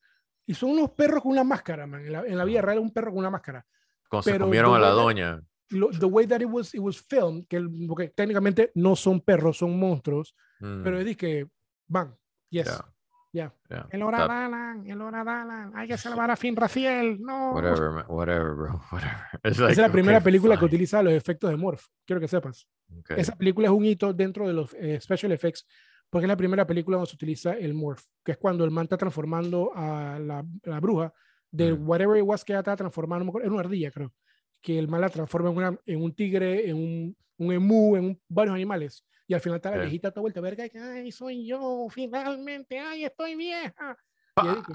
Y 0.46 0.54
son 0.54 0.70
unos 0.70 0.92
perros 0.92 1.22
con 1.22 1.32
una 1.32 1.44
máscara, 1.44 1.86
man. 1.86 2.00
En 2.06 2.12
la, 2.12 2.20
en 2.24 2.38
la 2.38 2.44
vida 2.44 2.62
real, 2.62 2.78
un 2.78 2.90
perro 2.92 3.10
con 3.10 3.18
una 3.18 3.28
máscara. 3.30 3.66
Cuando 4.08 4.22
se 4.22 4.30
pero 4.32 4.46
comieron 4.46 4.74
a 4.74 4.78
la 4.78 4.88
doña. 4.90 5.42
Lo- 5.70 5.90
the 5.90 6.06
way 6.06 6.26
that 6.26 6.40
it 6.40 6.48
was, 6.50 6.74
it 6.74 6.80
was 6.80 7.00
filmed, 7.00 7.46
que 7.46 7.60
porque 7.86 8.08
técnicamente 8.08 8.70
no 8.74 8.96
son 8.96 9.20
perros, 9.20 9.58
son 9.58 9.78
monstruos, 9.78 10.34
Mm, 10.60 10.82
pero 10.82 10.98
es 10.98 11.16
que, 11.16 11.46
van, 11.86 12.16
yes, 12.50 12.66
ya, 12.66 12.84
ya. 13.32 13.54
ya. 13.70 13.86
El 13.90 14.00
Está- 14.00 14.06
Oradalan, 14.06 14.86
el 14.90 15.00
Oradalan, 15.00 15.72
hay 15.76 15.86
que 15.88 15.96
salvar 15.98 16.30
a 16.30 16.36
Finn 16.36 16.56
Raciel, 16.56 17.20
no. 17.20 17.52
Whatever, 17.52 17.90
man, 17.90 18.04
whatever, 18.08 18.54
bro, 18.54 18.80
whatever. 18.92 19.20
It's 19.44 19.52
Esa 19.56 19.62
like, 19.62 19.72
es 19.72 19.78
la 19.78 19.92
primera 19.92 20.18
okay, 20.18 20.24
película 20.24 20.54
que 20.56 20.60
fine, 20.60 20.66
utiliza 20.68 21.02
los 21.02 21.12
efectos 21.12 21.50
de 21.50 21.56
Morph, 21.56 21.84
quiero 22.06 22.20
que 22.20 22.28
sepas. 22.28 22.66
okay. 23.00 23.18
Esa 23.20 23.36
película 23.36 23.68
es 23.68 23.72
un 23.72 23.84
hito 23.84 24.12
dentro 24.12 24.46
de 24.48 24.54
los 24.54 24.74
eh, 24.74 24.98
special 25.00 25.30
effects, 25.32 25.66
porque 26.10 26.24
es 26.24 26.28
la 26.28 26.36
primera 26.36 26.66
película 26.66 26.96
donde 26.96 27.10
se 27.10 27.16
utiliza 27.16 27.52
el 27.52 27.74
morph, 27.74 28.02
que 28.24 28.32
es 28.32 28.38
cuando 28.38 28.64
el 28.64 28.70
man 28.70 28.84
está 28.84 28.96
transformando 28.96 29.70
a 29.74 30.18
la, 30.18 30.42
la 30.64 30.80
bruja 30.80 31.12
de 31.50 31.72
Mm. 31.74 31.88
whatever 31.88 32.16
it 32.18 32.24
was 32.26 32.44
que 32.44 32.52
ella 32.54 32.60
estaba 32.60 32.76
transformando, 32.78 33.30
en 33.42 33.52
una 33.52 33.60
ardilla, 33.60 33.90
creo, 33.90 34.12
que 34.60 34.78
el 34.78 34.88
man 34.88 35.00
la 35.00 35.08
transforma 35.08 35.50
en, 35.50 35.56
una, 35.56 35.78
en 35.86 36.02
un 36.02 36.14
tigre, 36.14 36.68
en 36.68 36.76
un, 36.76 37.16
un 37.38 37.52
emú, 37.52 37.96
en 37.96 38.04
un- 38.06 38.22
varios 38.28 38.54
animales, 38.54 39.04
y 39.26 39.34
al 39.34 39.40
final 39.40 39.56
está 39.56 39.70
la 39.70 39.76
Sí. 39.76 39.82
viejita 39.82 40.10
toda 40.10 40.22
vuelta, 40.22 40.40
verga, 40.40 40.66
y 40.66 40.70
que, 40.70 40.78
ay, 40.78 41.12
soy 41.12 41.46
yo, 41.46 41.86
finalmente, 41.90 42.78
ay, 42.78 43.04
estoy 43.04 43.36
vieja. 43.36 43.96
Y 44.42 44.48
digo, 44.48 44.74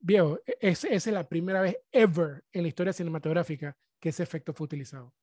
viejo, 0.00 0.38
e- 0.46 0.56
es- 0.60 0.84
esa 0.84 1.10
es 1.10 1.14
la 1.14 1.26
primera 1.28 1.60
vez 1.60 1.76
ever 1.90 2.44
en 2.52 2.62
la 2.62 2.68
historia 2.68 2.92
cinematográfica 2.92 3.76
que 4.00 4.10
ese 4.10 4.22
efecto 4.22 4.52
fue 4.52 4.66
utilizado. 4.66 5.14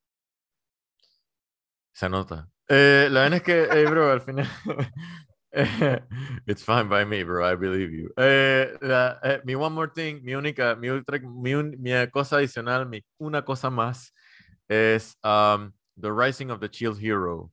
Se 1.93 2.09
nota. 2.09 2.49
Eh, 2.67 3.07
la 3.11 3.21
verdad 3.23 3.37
es 3.37 3.43
que, 3.43 3.63
eh, 3.63 3.85
bro, 3.85 4.09
al 4.11 4.21
final. 4.21 4.47
It's 6.47 6.63
fine 6.63 6.87
by 6.87 7.03
me, 7.05 7.23
bro. 7.23 7.43
I 7.45 7.55
believe 7.55 7.91
you. 7.91 8.09
Eh, 8.17 8.77
la- 8.81 9.19
eh, 9.23 9.41
mi 9.43 9.53
one 9.55 9.73
more 9.73 9.89
thing, 9.93 10.21
mi 10.23 10.33
única, 10.33 10.75
mi, 10.75 10.89
ultra, 10.89 11.19
mi, 11.19 11.53
un- 11.53 11.75
mi 11.79 11.91
cosa 12.09 12.37
adicional, 12.37 12.87
mi, 12.87 13.03
una 13.19 13.43
cosa 13.43 13.69
más 13.69 14.13
es 14.69 15.17
um, 15.23 15.71
The 15.99 16.11
Rising 16.11 16.49
of 16.51 16.59
the 16.61 16.69
Chill 16.69 16.95
Hero, 16.97 17.51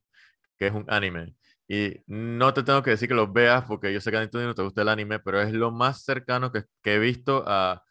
que 0.59 0.69
es 0.69 0.73
un 0.73 0.85
anime. 0.89 1.35
Y 1.69 1.97
no 2.07 2.55
te 2.55 2.63
tengo 2.63 2.83
que 2.83 2.91
decir 2.91 3.09
que 3.09 3.15
lo 3.15 3.27
veas 3.27 3.65
porque 3.65 3.93
yo 3.93 4.01
sé 4.01 4.11
que 4.11 4.17
a 4.17 4.27
ti 4.31 4.39
no 4.39 4.55
te 4.55 4.63
gusta 4.63 4.83
el 4.83 4.89
anime, 4.89 5.19
pero 5.19 5.41
es 5.41 5.53
lo 5.53 5.71
más 5.71 6.03
cercano 6.05 6.51
que, 6.53 6.65
que 6.83 6.95
he 6.95 6.99
visto 6.99 7.45
a 7.47 7.83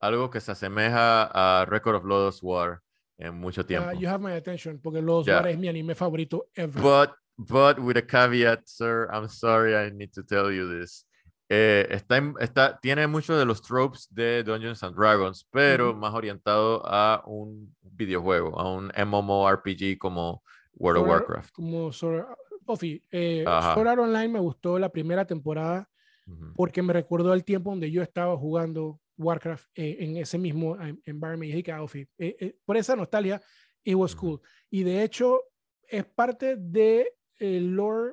algo 0.00 0.30
que 0.30 0.40
se 0.40 0.52
asemeja 0.52 1.24
a 1.60 1.64
Record 1.66 1.96
of 1.96 2.04
Lodoss 2.04 2.40
War 2.42 2.80
en 3.18 3.34
mucho 3.34 3.62
Uh, 3.62 3.66
tiempo. 3.66 3.92
you 3.98 4.08
have 4.08 4.22
my 4.22 4.32
attention, 4.36 4.78
porque 4.80 5.02
Ya. 5.24 5.36
Bares 5.36 5.54
es 5.54 5.58
mi 5.58 5.68
anime 5.68 5.94
favorito 5.94 6.46
ever. 6.54 6.80
But, 6.82 7.10
but 7.38 7.78
with 7.78 7.96
a 7.96 8.02
caveat, 8.02 8.62
sir, 8.68 9.08
I'm 9.12 9.28
sorry, 9.28 9.74
I 9.76 9.90
need 9.90 10.12
to 10.14 10.22
tell 10.22 10.50
you 10.52 10.68
this. 10.80 11.06
Eh, 11.48 11.86
está, 11.90 12.18
está, 12.40 12.78
tiene 12.80 13.06
muchos 13.06 13.38
de 13.38 13.44
los 13.44 13.62
tropes 13.62 14.08
de 14.10 14.42
Dungeons 14.42 14.82
and 14.82 14.96
Dragons, 14.96 15.46
pero 15.52 15.90
Ujú. 15.90 15.98
más 16.00 16.12
orientado 16.14 16.82
a 16.84 17.22
un 17.26 17.74
videojuego, 17.82 18.58
a 18.58 18.68
un 18.74 18.90
MMORPG 18.96 19.96
como 19.98 20.42
World 20.74 20.98
of 21.02 21.06
Sword 21.06 21.14
Art- 21.14 21.28
Warcraft. 21.28 21.52
Como 21.54 21.92
Sword, 21.92 22.26
Ofi, 22.66 23.00
eh. 23.12 23.44
Sword 23.74 23.86
Art 23.88 24.00
Online 24.00 24.28
me 24.28 24.40
gustó 24.40 24.76
la 24.78 24.88
primera 24.88 25.24
temporada 25.24 25.88
Ujú. 26.26 26.52
porque 26.56 26.82
me 26.82 26.92
recordó 26.92 27.32
el 27.32 27.44
tiempo 27.44 27.70
donde 27.70 27.90
yo 27.92 28.02
estaba 28.02 28.36
jugando 28.36 28.98
Warcraft 29.16 29.68
eh, 29.76 29.98
en 30.00 30.16
ese 30.16 30.38
mismo 30.38 30.74
eh, 30.82 30.96
environment. 31.04 31.52
Y 31.52 31.56
dije, 31.56 31.70
"Ah, 31.70 31.82
Ofi, 31.82 32.00
eh, 32.18 32.36
eh, 32.40 32.56
por 32.64 32.76
esa 32.76 32.96
nostalgia, 32.96 33.40
it 33.84 33.94
was 33.94 34.14
Ujú. 34.14 34.20
cool. 34.20 34.40
Y 34.68 34.82
de 34.82 35.04
hecho, 35.04 35.42
es 35.88 36.04
parte 36.04 36.56
de 36.56 37.12
el 37.38 37.74
lore 37.74 38.12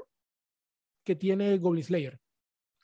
que 1.05 1.15
tiene 1.15 1.57
Goblin 1.57 1.83
Slayer. 1.83 2.19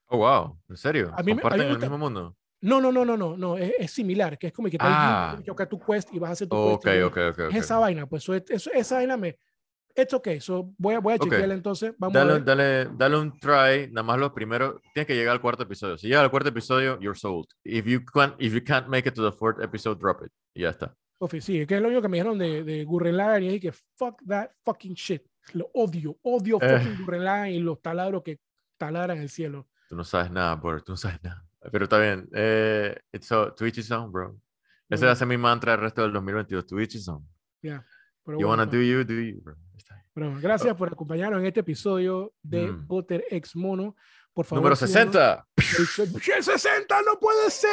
Oh, 0.07 0.17
wow, 0.17 0.59
¿en 0.69 0.77
serio? 0.77 1.11
A 1.15 1.21
mí 1.23 1.33
me- 1.33 1.33
a 1.33 1.33
mí 1.33 1.35
me 1.35 1.41
¿Comparten 1.41 1.67
el 1.67 1.73
gusta- 1.73 1.85
mismo 1.85 1.97
mundo? 1.97 2.35
No, 2.61 2.81
no, 2.81 2.91
no, 2.91 3.05
no, 3.05 3.15
no, 3.15 3.37
no, 3.37 3.57
es, 3.57 3.73
es 3.79 3.91
similar, 3.91 4.37
que 4.37 4.47
es 4.47 4.53
como 4.53 4.69
que 4.69 4.77
Ah. 4.79 5.37
toca 5.45 5.65
tu 5.69 5.79
quest 5.79 6.13
y 6.13 6.19
vas 6.19 6.31
a 6.31 6.33
hacer 6.33 6.47
tu 6.49 6.55
Ok, 6.57 6.83
quest. 6.83 6.97
y 6.97 7.01
ok, 7.03 7.17
ok. 7.31 7.39
Es 7.39 7.45
ok. 7.47 7.55
esa 7.55 7.79
vaina, 7.79 8.05
pues 8.05 8.23
so, 8.23 8.33
es- 8.33 8.49
eso- 8.49 8.71
esa 8.73 8.95
vaina 8.95 9.15
me... 9.17 9.37
It's 9.95 10.13
okay, 10.13 10.39
so 10.39 10.71
voy 10.77 10.95
a, 10.95 10.99
voy 10.99 11.13
a 11.13 11.15
Ok. 11.15 11.23
chequearla 11.23 11.53
entonces. 11.53 11.93
Vamos 11.97 12.15
a 12.15 12.19
Dale, 12.19 12.33
ver. 12.33 12.43
dale, 12.45 12.85
dale 12.95 13.17
un 13.17 13.37
try, 13.39 13.87
nada 13.91 14.03
más 14.03 14.19
los 14.19 14.31
primeros, 14.31 14.75
tienes 14.93 15.07
que 15.07 15.15
llegar 15.15 15.33
al 15.33 15.41
cuarto 15.41 15.63
episodio. 15.63 15.97
Si 15.97 16.07
llega 16.07 16.21
al 16.21 16.29
cuarto 16.29 16.49
episodio, 16.49 16.99
you're 16.99 17.17
sold. 17.17 17.47
If 17.63 17.85
you 17.85 18.03
can't, 18.05 18.35
if 18.39 18.53
you 18.53 18.63
can't 18.63 18.87
make 18.87 19.07
it 19.09 19.15
to 19.15 19.23
the 19.29 19.35
fourth 19.35 19.61
episode, 19.61 19.97
drop 19.99 20.21
it. 20.23 20.31
Y 20.53 20.61
ya 20.61 20.69
está. 20.69 20.95
Ofi, 21.21 21.41
sí, 21.41 21.65
que 21.65 21.75
es 21.75 21.81
lo 21.81 21.87
único 21.87 22.01
que 22.01 22.07
me 22.07 22.17
dijeron 22.17 22.37
de, 22.37 22.63
de 22.63 22.85
Gurren 22.85 23.17
Lagann 23.17 23.43
y 23.43 23.47
dije 23.47 23.59
que 23.59 23.71
fuck 23.71 24.21
that 24.27 24.51
fucking 24.63 24.93
shit. 24.93 25.23
Lo 25.53 25.69
odio, 25.73 26.17
odio 26.23 26.57
Eh. 26.61 26.79
fucking 26.79 27.23
Lagann 27.23 27.49
y 27.49 27.59
los 27.59 27.81
taladros 27.81 28.21
que 28.23 28.39
taladran 28.77 29.17
el 29.19 29.29
cielo. 29.29 29.67
Tú 29.89 29.95
no 29.95 30.03
sabes 30.03 30.31
nada, 30.31 30.55
bro. 30.55 30.81
Tú 30.83 30.91
no 30.93 30.97
sabes 30.97 31.21
nada. 31.23 31.43
Pero 31.71 31.85
está 31.85 31.99
bien. 31.99 32.27
Eh, 32.33 32.95
it's 33.11 33.31
a, 33.31 33.53
to 33.55 33.65
each 33.65 33.77
his 33.79 33.91
own, 33.91 34.11
bro. 34.11 34.37
Ese 34.87 35.05
va 35.05 35.11
a 35.11 35.15
ser 35.15 35.27
mi 35.27 35.37
mantra 35.37 35.73
el 35.73 35.79
resto 35.81 36.01
del 36.03 36.13
2022. 36.13 36.65
To 36.67 36.79
each 36.79 36.95
his 36.95 37.07
own. 37.07 37.27
Ya, 37.61 37.85
pero 38.23 38.39
You 38.39 38.47
bueno, 38.47 38.61
wanna 38.63 38.69
pues, 38.69 38.79
do 38.79 38.83
you, 38.83 39.03
do 39.03 39.13
you, 39.21 39.41
bro. 39.41 39.55
Está 39.75 39.95
bien. 39.95 40.05
pero 40.13 40.25
bueno, 40.27 40.41
gracias 40.41 40.75
por 40.75 40.87
acompañarnos 40.91 41.39
en 41.41 41.47
este 41.47 41.59
episodio 41.61 42.33
de 42.41 42.71
Mm. 42.71 42.87
Butter 42.87 43.25
X 43.29 43.55
Mono. 43.55 43.95
Por 44.33 44.45
favor, 44.45 44.61
Número 44.63 44.75
síganos. 44.75 45.13
60. 45.57 46.37
¡El 46.37 46.43
60 46.43 47.01
no 47.01 47.19
puede 47.19 47.49
ser! 47.51 47.69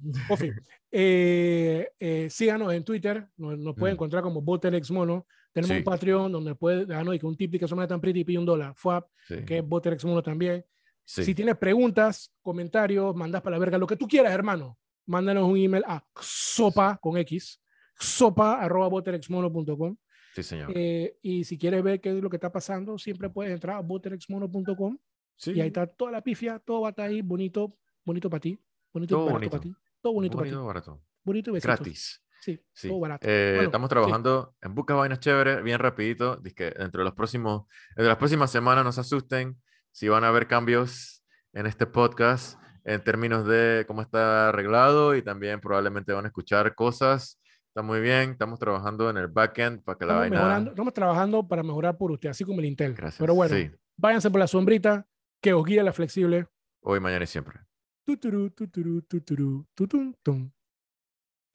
Ofi, 0.30 0.50
eh, 0.90 1.88
eh, 2.00 2.28
síganos 2.30 2.72
en 2.72 2.82
Twitter, 2.84 3.28
nos, 3.36 3.56
nos 3.58 3.74
pueden 3.76 3.94
Mm. 3.94 3.96
encontrar 3.96 4.22
como 4.22 4.40
BotterX 4.42 4.90
Mono. 4.90 5.26
Tenemos 5.56 5.74
Sí. 5.74 5.78
un 5.78 5.84
Patreon 5.84 6.32
donde 6.32 6.54
puede 6.54 6.84
darnos 6.84 7.14
y 7.14 7.18
que 7.18 7.24
un 7.24 7.34
tip 7.34 7.58
que 7.58 7.66
son 7.66 7.88
tan 7.88 7.98
pretty 7.98 8.24
y 8.28 8.36
un 8.36 8.44
dólar. 8.44 8.74
FUAP, 8.76 9.08
Sí. 9.26 9.36
que 9.46 9.58
es 9.58 9.66
BotterX 9.66 10.04
Mono 10.04 10.22
también. 10.22 10.62
sí. 11.02 11.24
Si 11.24 11.34
tienes 11.34 11.56
preguntas, 11.56 12.30
comentarios, 12.42 13.16
mandas 13.16 13.40
para 13.40 13.56
la 13.56 13.60
verga, 13.60 13.78
lo 13.78 13.86
que 13.86 13.96
tú 13.96 14.06
quieras, 14.06 14.32
hermano, 14.34 14.76
mándanos 15.06 15.48
un 15.48 15.56
email 15.56 15.82
a 15.86 16.04
sopa 16.20 16.98
con 17.00 17.16
X, 17.16 17.58
sopa 17.98 18.60
arroba 18.60 18.88
botterxmono.com. 18.88 19.96
Sí, 20.34 20.42
señor. 20.42 20.70
Eh, 20.74 21.16
y 21.22 21.44
si 21.44 21.56
quieres 21.56 21.82
ver 21.82 22.02
qué 22.02 22.10
es 22.14 22.22
lo 22.22 22.28
que 22.28 22.36
está 22.36 22.52
pasando, 22.52 22.98
siempre 22.98 23.30
puedes 23.30 23.50
entrar 23.54 23.76
a 23.76 23.80
botterxmono.com 23.80 24.98
sí. 25.36 25.52
y 25.52 25.60
ahí 25.62 25.68
está 25.68 25.86
toda 25.86 26.10
la 26.12 26.20
pifia, 26.22 26.58
todo 26.58 26.82
va 26.82 26.88
a 26.88 26.90
estar 26.90 27.08
ahí 27.08 27.22
bonito, 27.22 27.78
bonito 28.04 28.28
para 28.28 28.40
ti, 28.40 28.60
bonito 28.92 29.14
Todo 29.14 29.24
barato 29.24 29.38
bonito. 29.38 29.50
para 29.52 29.62
ti, 29.62 29.74
todo 30.02 30.12
bonito, 30.12 30.36
para 30.36 30.50
ti, 30.50 30.54
barato. 30.56 31.02
bonito 31.24 31.50
y 31.50 31.54
besitos. 31.54 31.76
Gratis. 31.78 32.22
Sí, 32.40 32.60
Sí. 32.72 32.88
todo 32.88 33.00
barato. 33.00 33.26
Eh, 33.28 33.52
Bueno, 33.54 33.64
estamos 33.66 33.88
sí. 33.88 33.90
trabajando 33.94 34.54
en 34.62 34.74
Busca 34.74 34.94
Vainas 34.94 35.20
Chéveres, 35.20 35.62
bien 35.62 35.78
rapidito. 35.78 36.36
Dizque 36.36 36.70
dentro 36.70 37.00
de 37.00 37.04
los 37.04 37.14
próximos, 37.14 37.66
de 37.96 38.04
las 38.04 38.16
próximas 38.16 38.50
semanas 38.50 38.84
no 38.84 38.92
se 38.92 39.00
asusten 39.00 39.60
si 39.92 40.08
van 40.08 40.24
a 40.24 40.28
haber 40.28 40.46
cambios 40.46 41.24
en 41.52 41.66
este 41.66 41.86
podcast 41.86 42.60
en 42.84 43.02
términos 43.02 43.46
de 43.46 43.84
cómo 43.88 44.00
está 44.02 44.50
arreglado 44.50 45.16
y 45.16 45.22
también 45.22 45.60
probablemente 45.60 46.12
van 46.12 46.24
a 46.24 46.28
escuchar 46.28 46.74
cosas. 46.74 47.40
Está 47.68 47.82
muy 47.82 48.00
bien, 48.00 48.30
estamos 48.30 48.58
trabajando 48.58 49.10
en 49.10 49.16
el 49.16 49.26
backend 49.26 49.82
para 49.82 49.98
que 49.98 50.04
la 50.06 50.12
Estamos, 50.12 50.20
vaina... 50.30 50.36
mejorando, 50.38 50.70
estamos 50.70 50.92
trabajando 50.94 51.48
para 51.48 51.62
mejorar 51.62 51.96
por 51.98 52.12
usted, 52.12 52.28
así 52.30 52.44
como 52.44 52.60
el 52.60 52.66
Intel. 52.66 52.94
Gracias. 52.94 53.18
Pero 53.18 53.34
bueno, 53.34 53.54
Sí, 53.56 53.70
váyanse 53.96 54.30
por 54.30 54.38
la 54.40 54.46
sombrita, 54.46 55.06
que 55.42 55.52
os 55.52 55.64
guíe 55.64 55.82
la 55.82 55.92
flexible. 55.92 56.46
hoy, 56.80 57.00
mañana 57.00 57.24
y 57.24 57.26
siempre. 57.26 57.58
Tuturu, 58.04 58.50
tuturu, 58.50 59.02
tuturu, 59.02 59.66
tutun, 59.74 60.16
tum. 60.22 60.50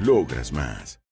Logras 0.00 0.52
más. 0.52 1.00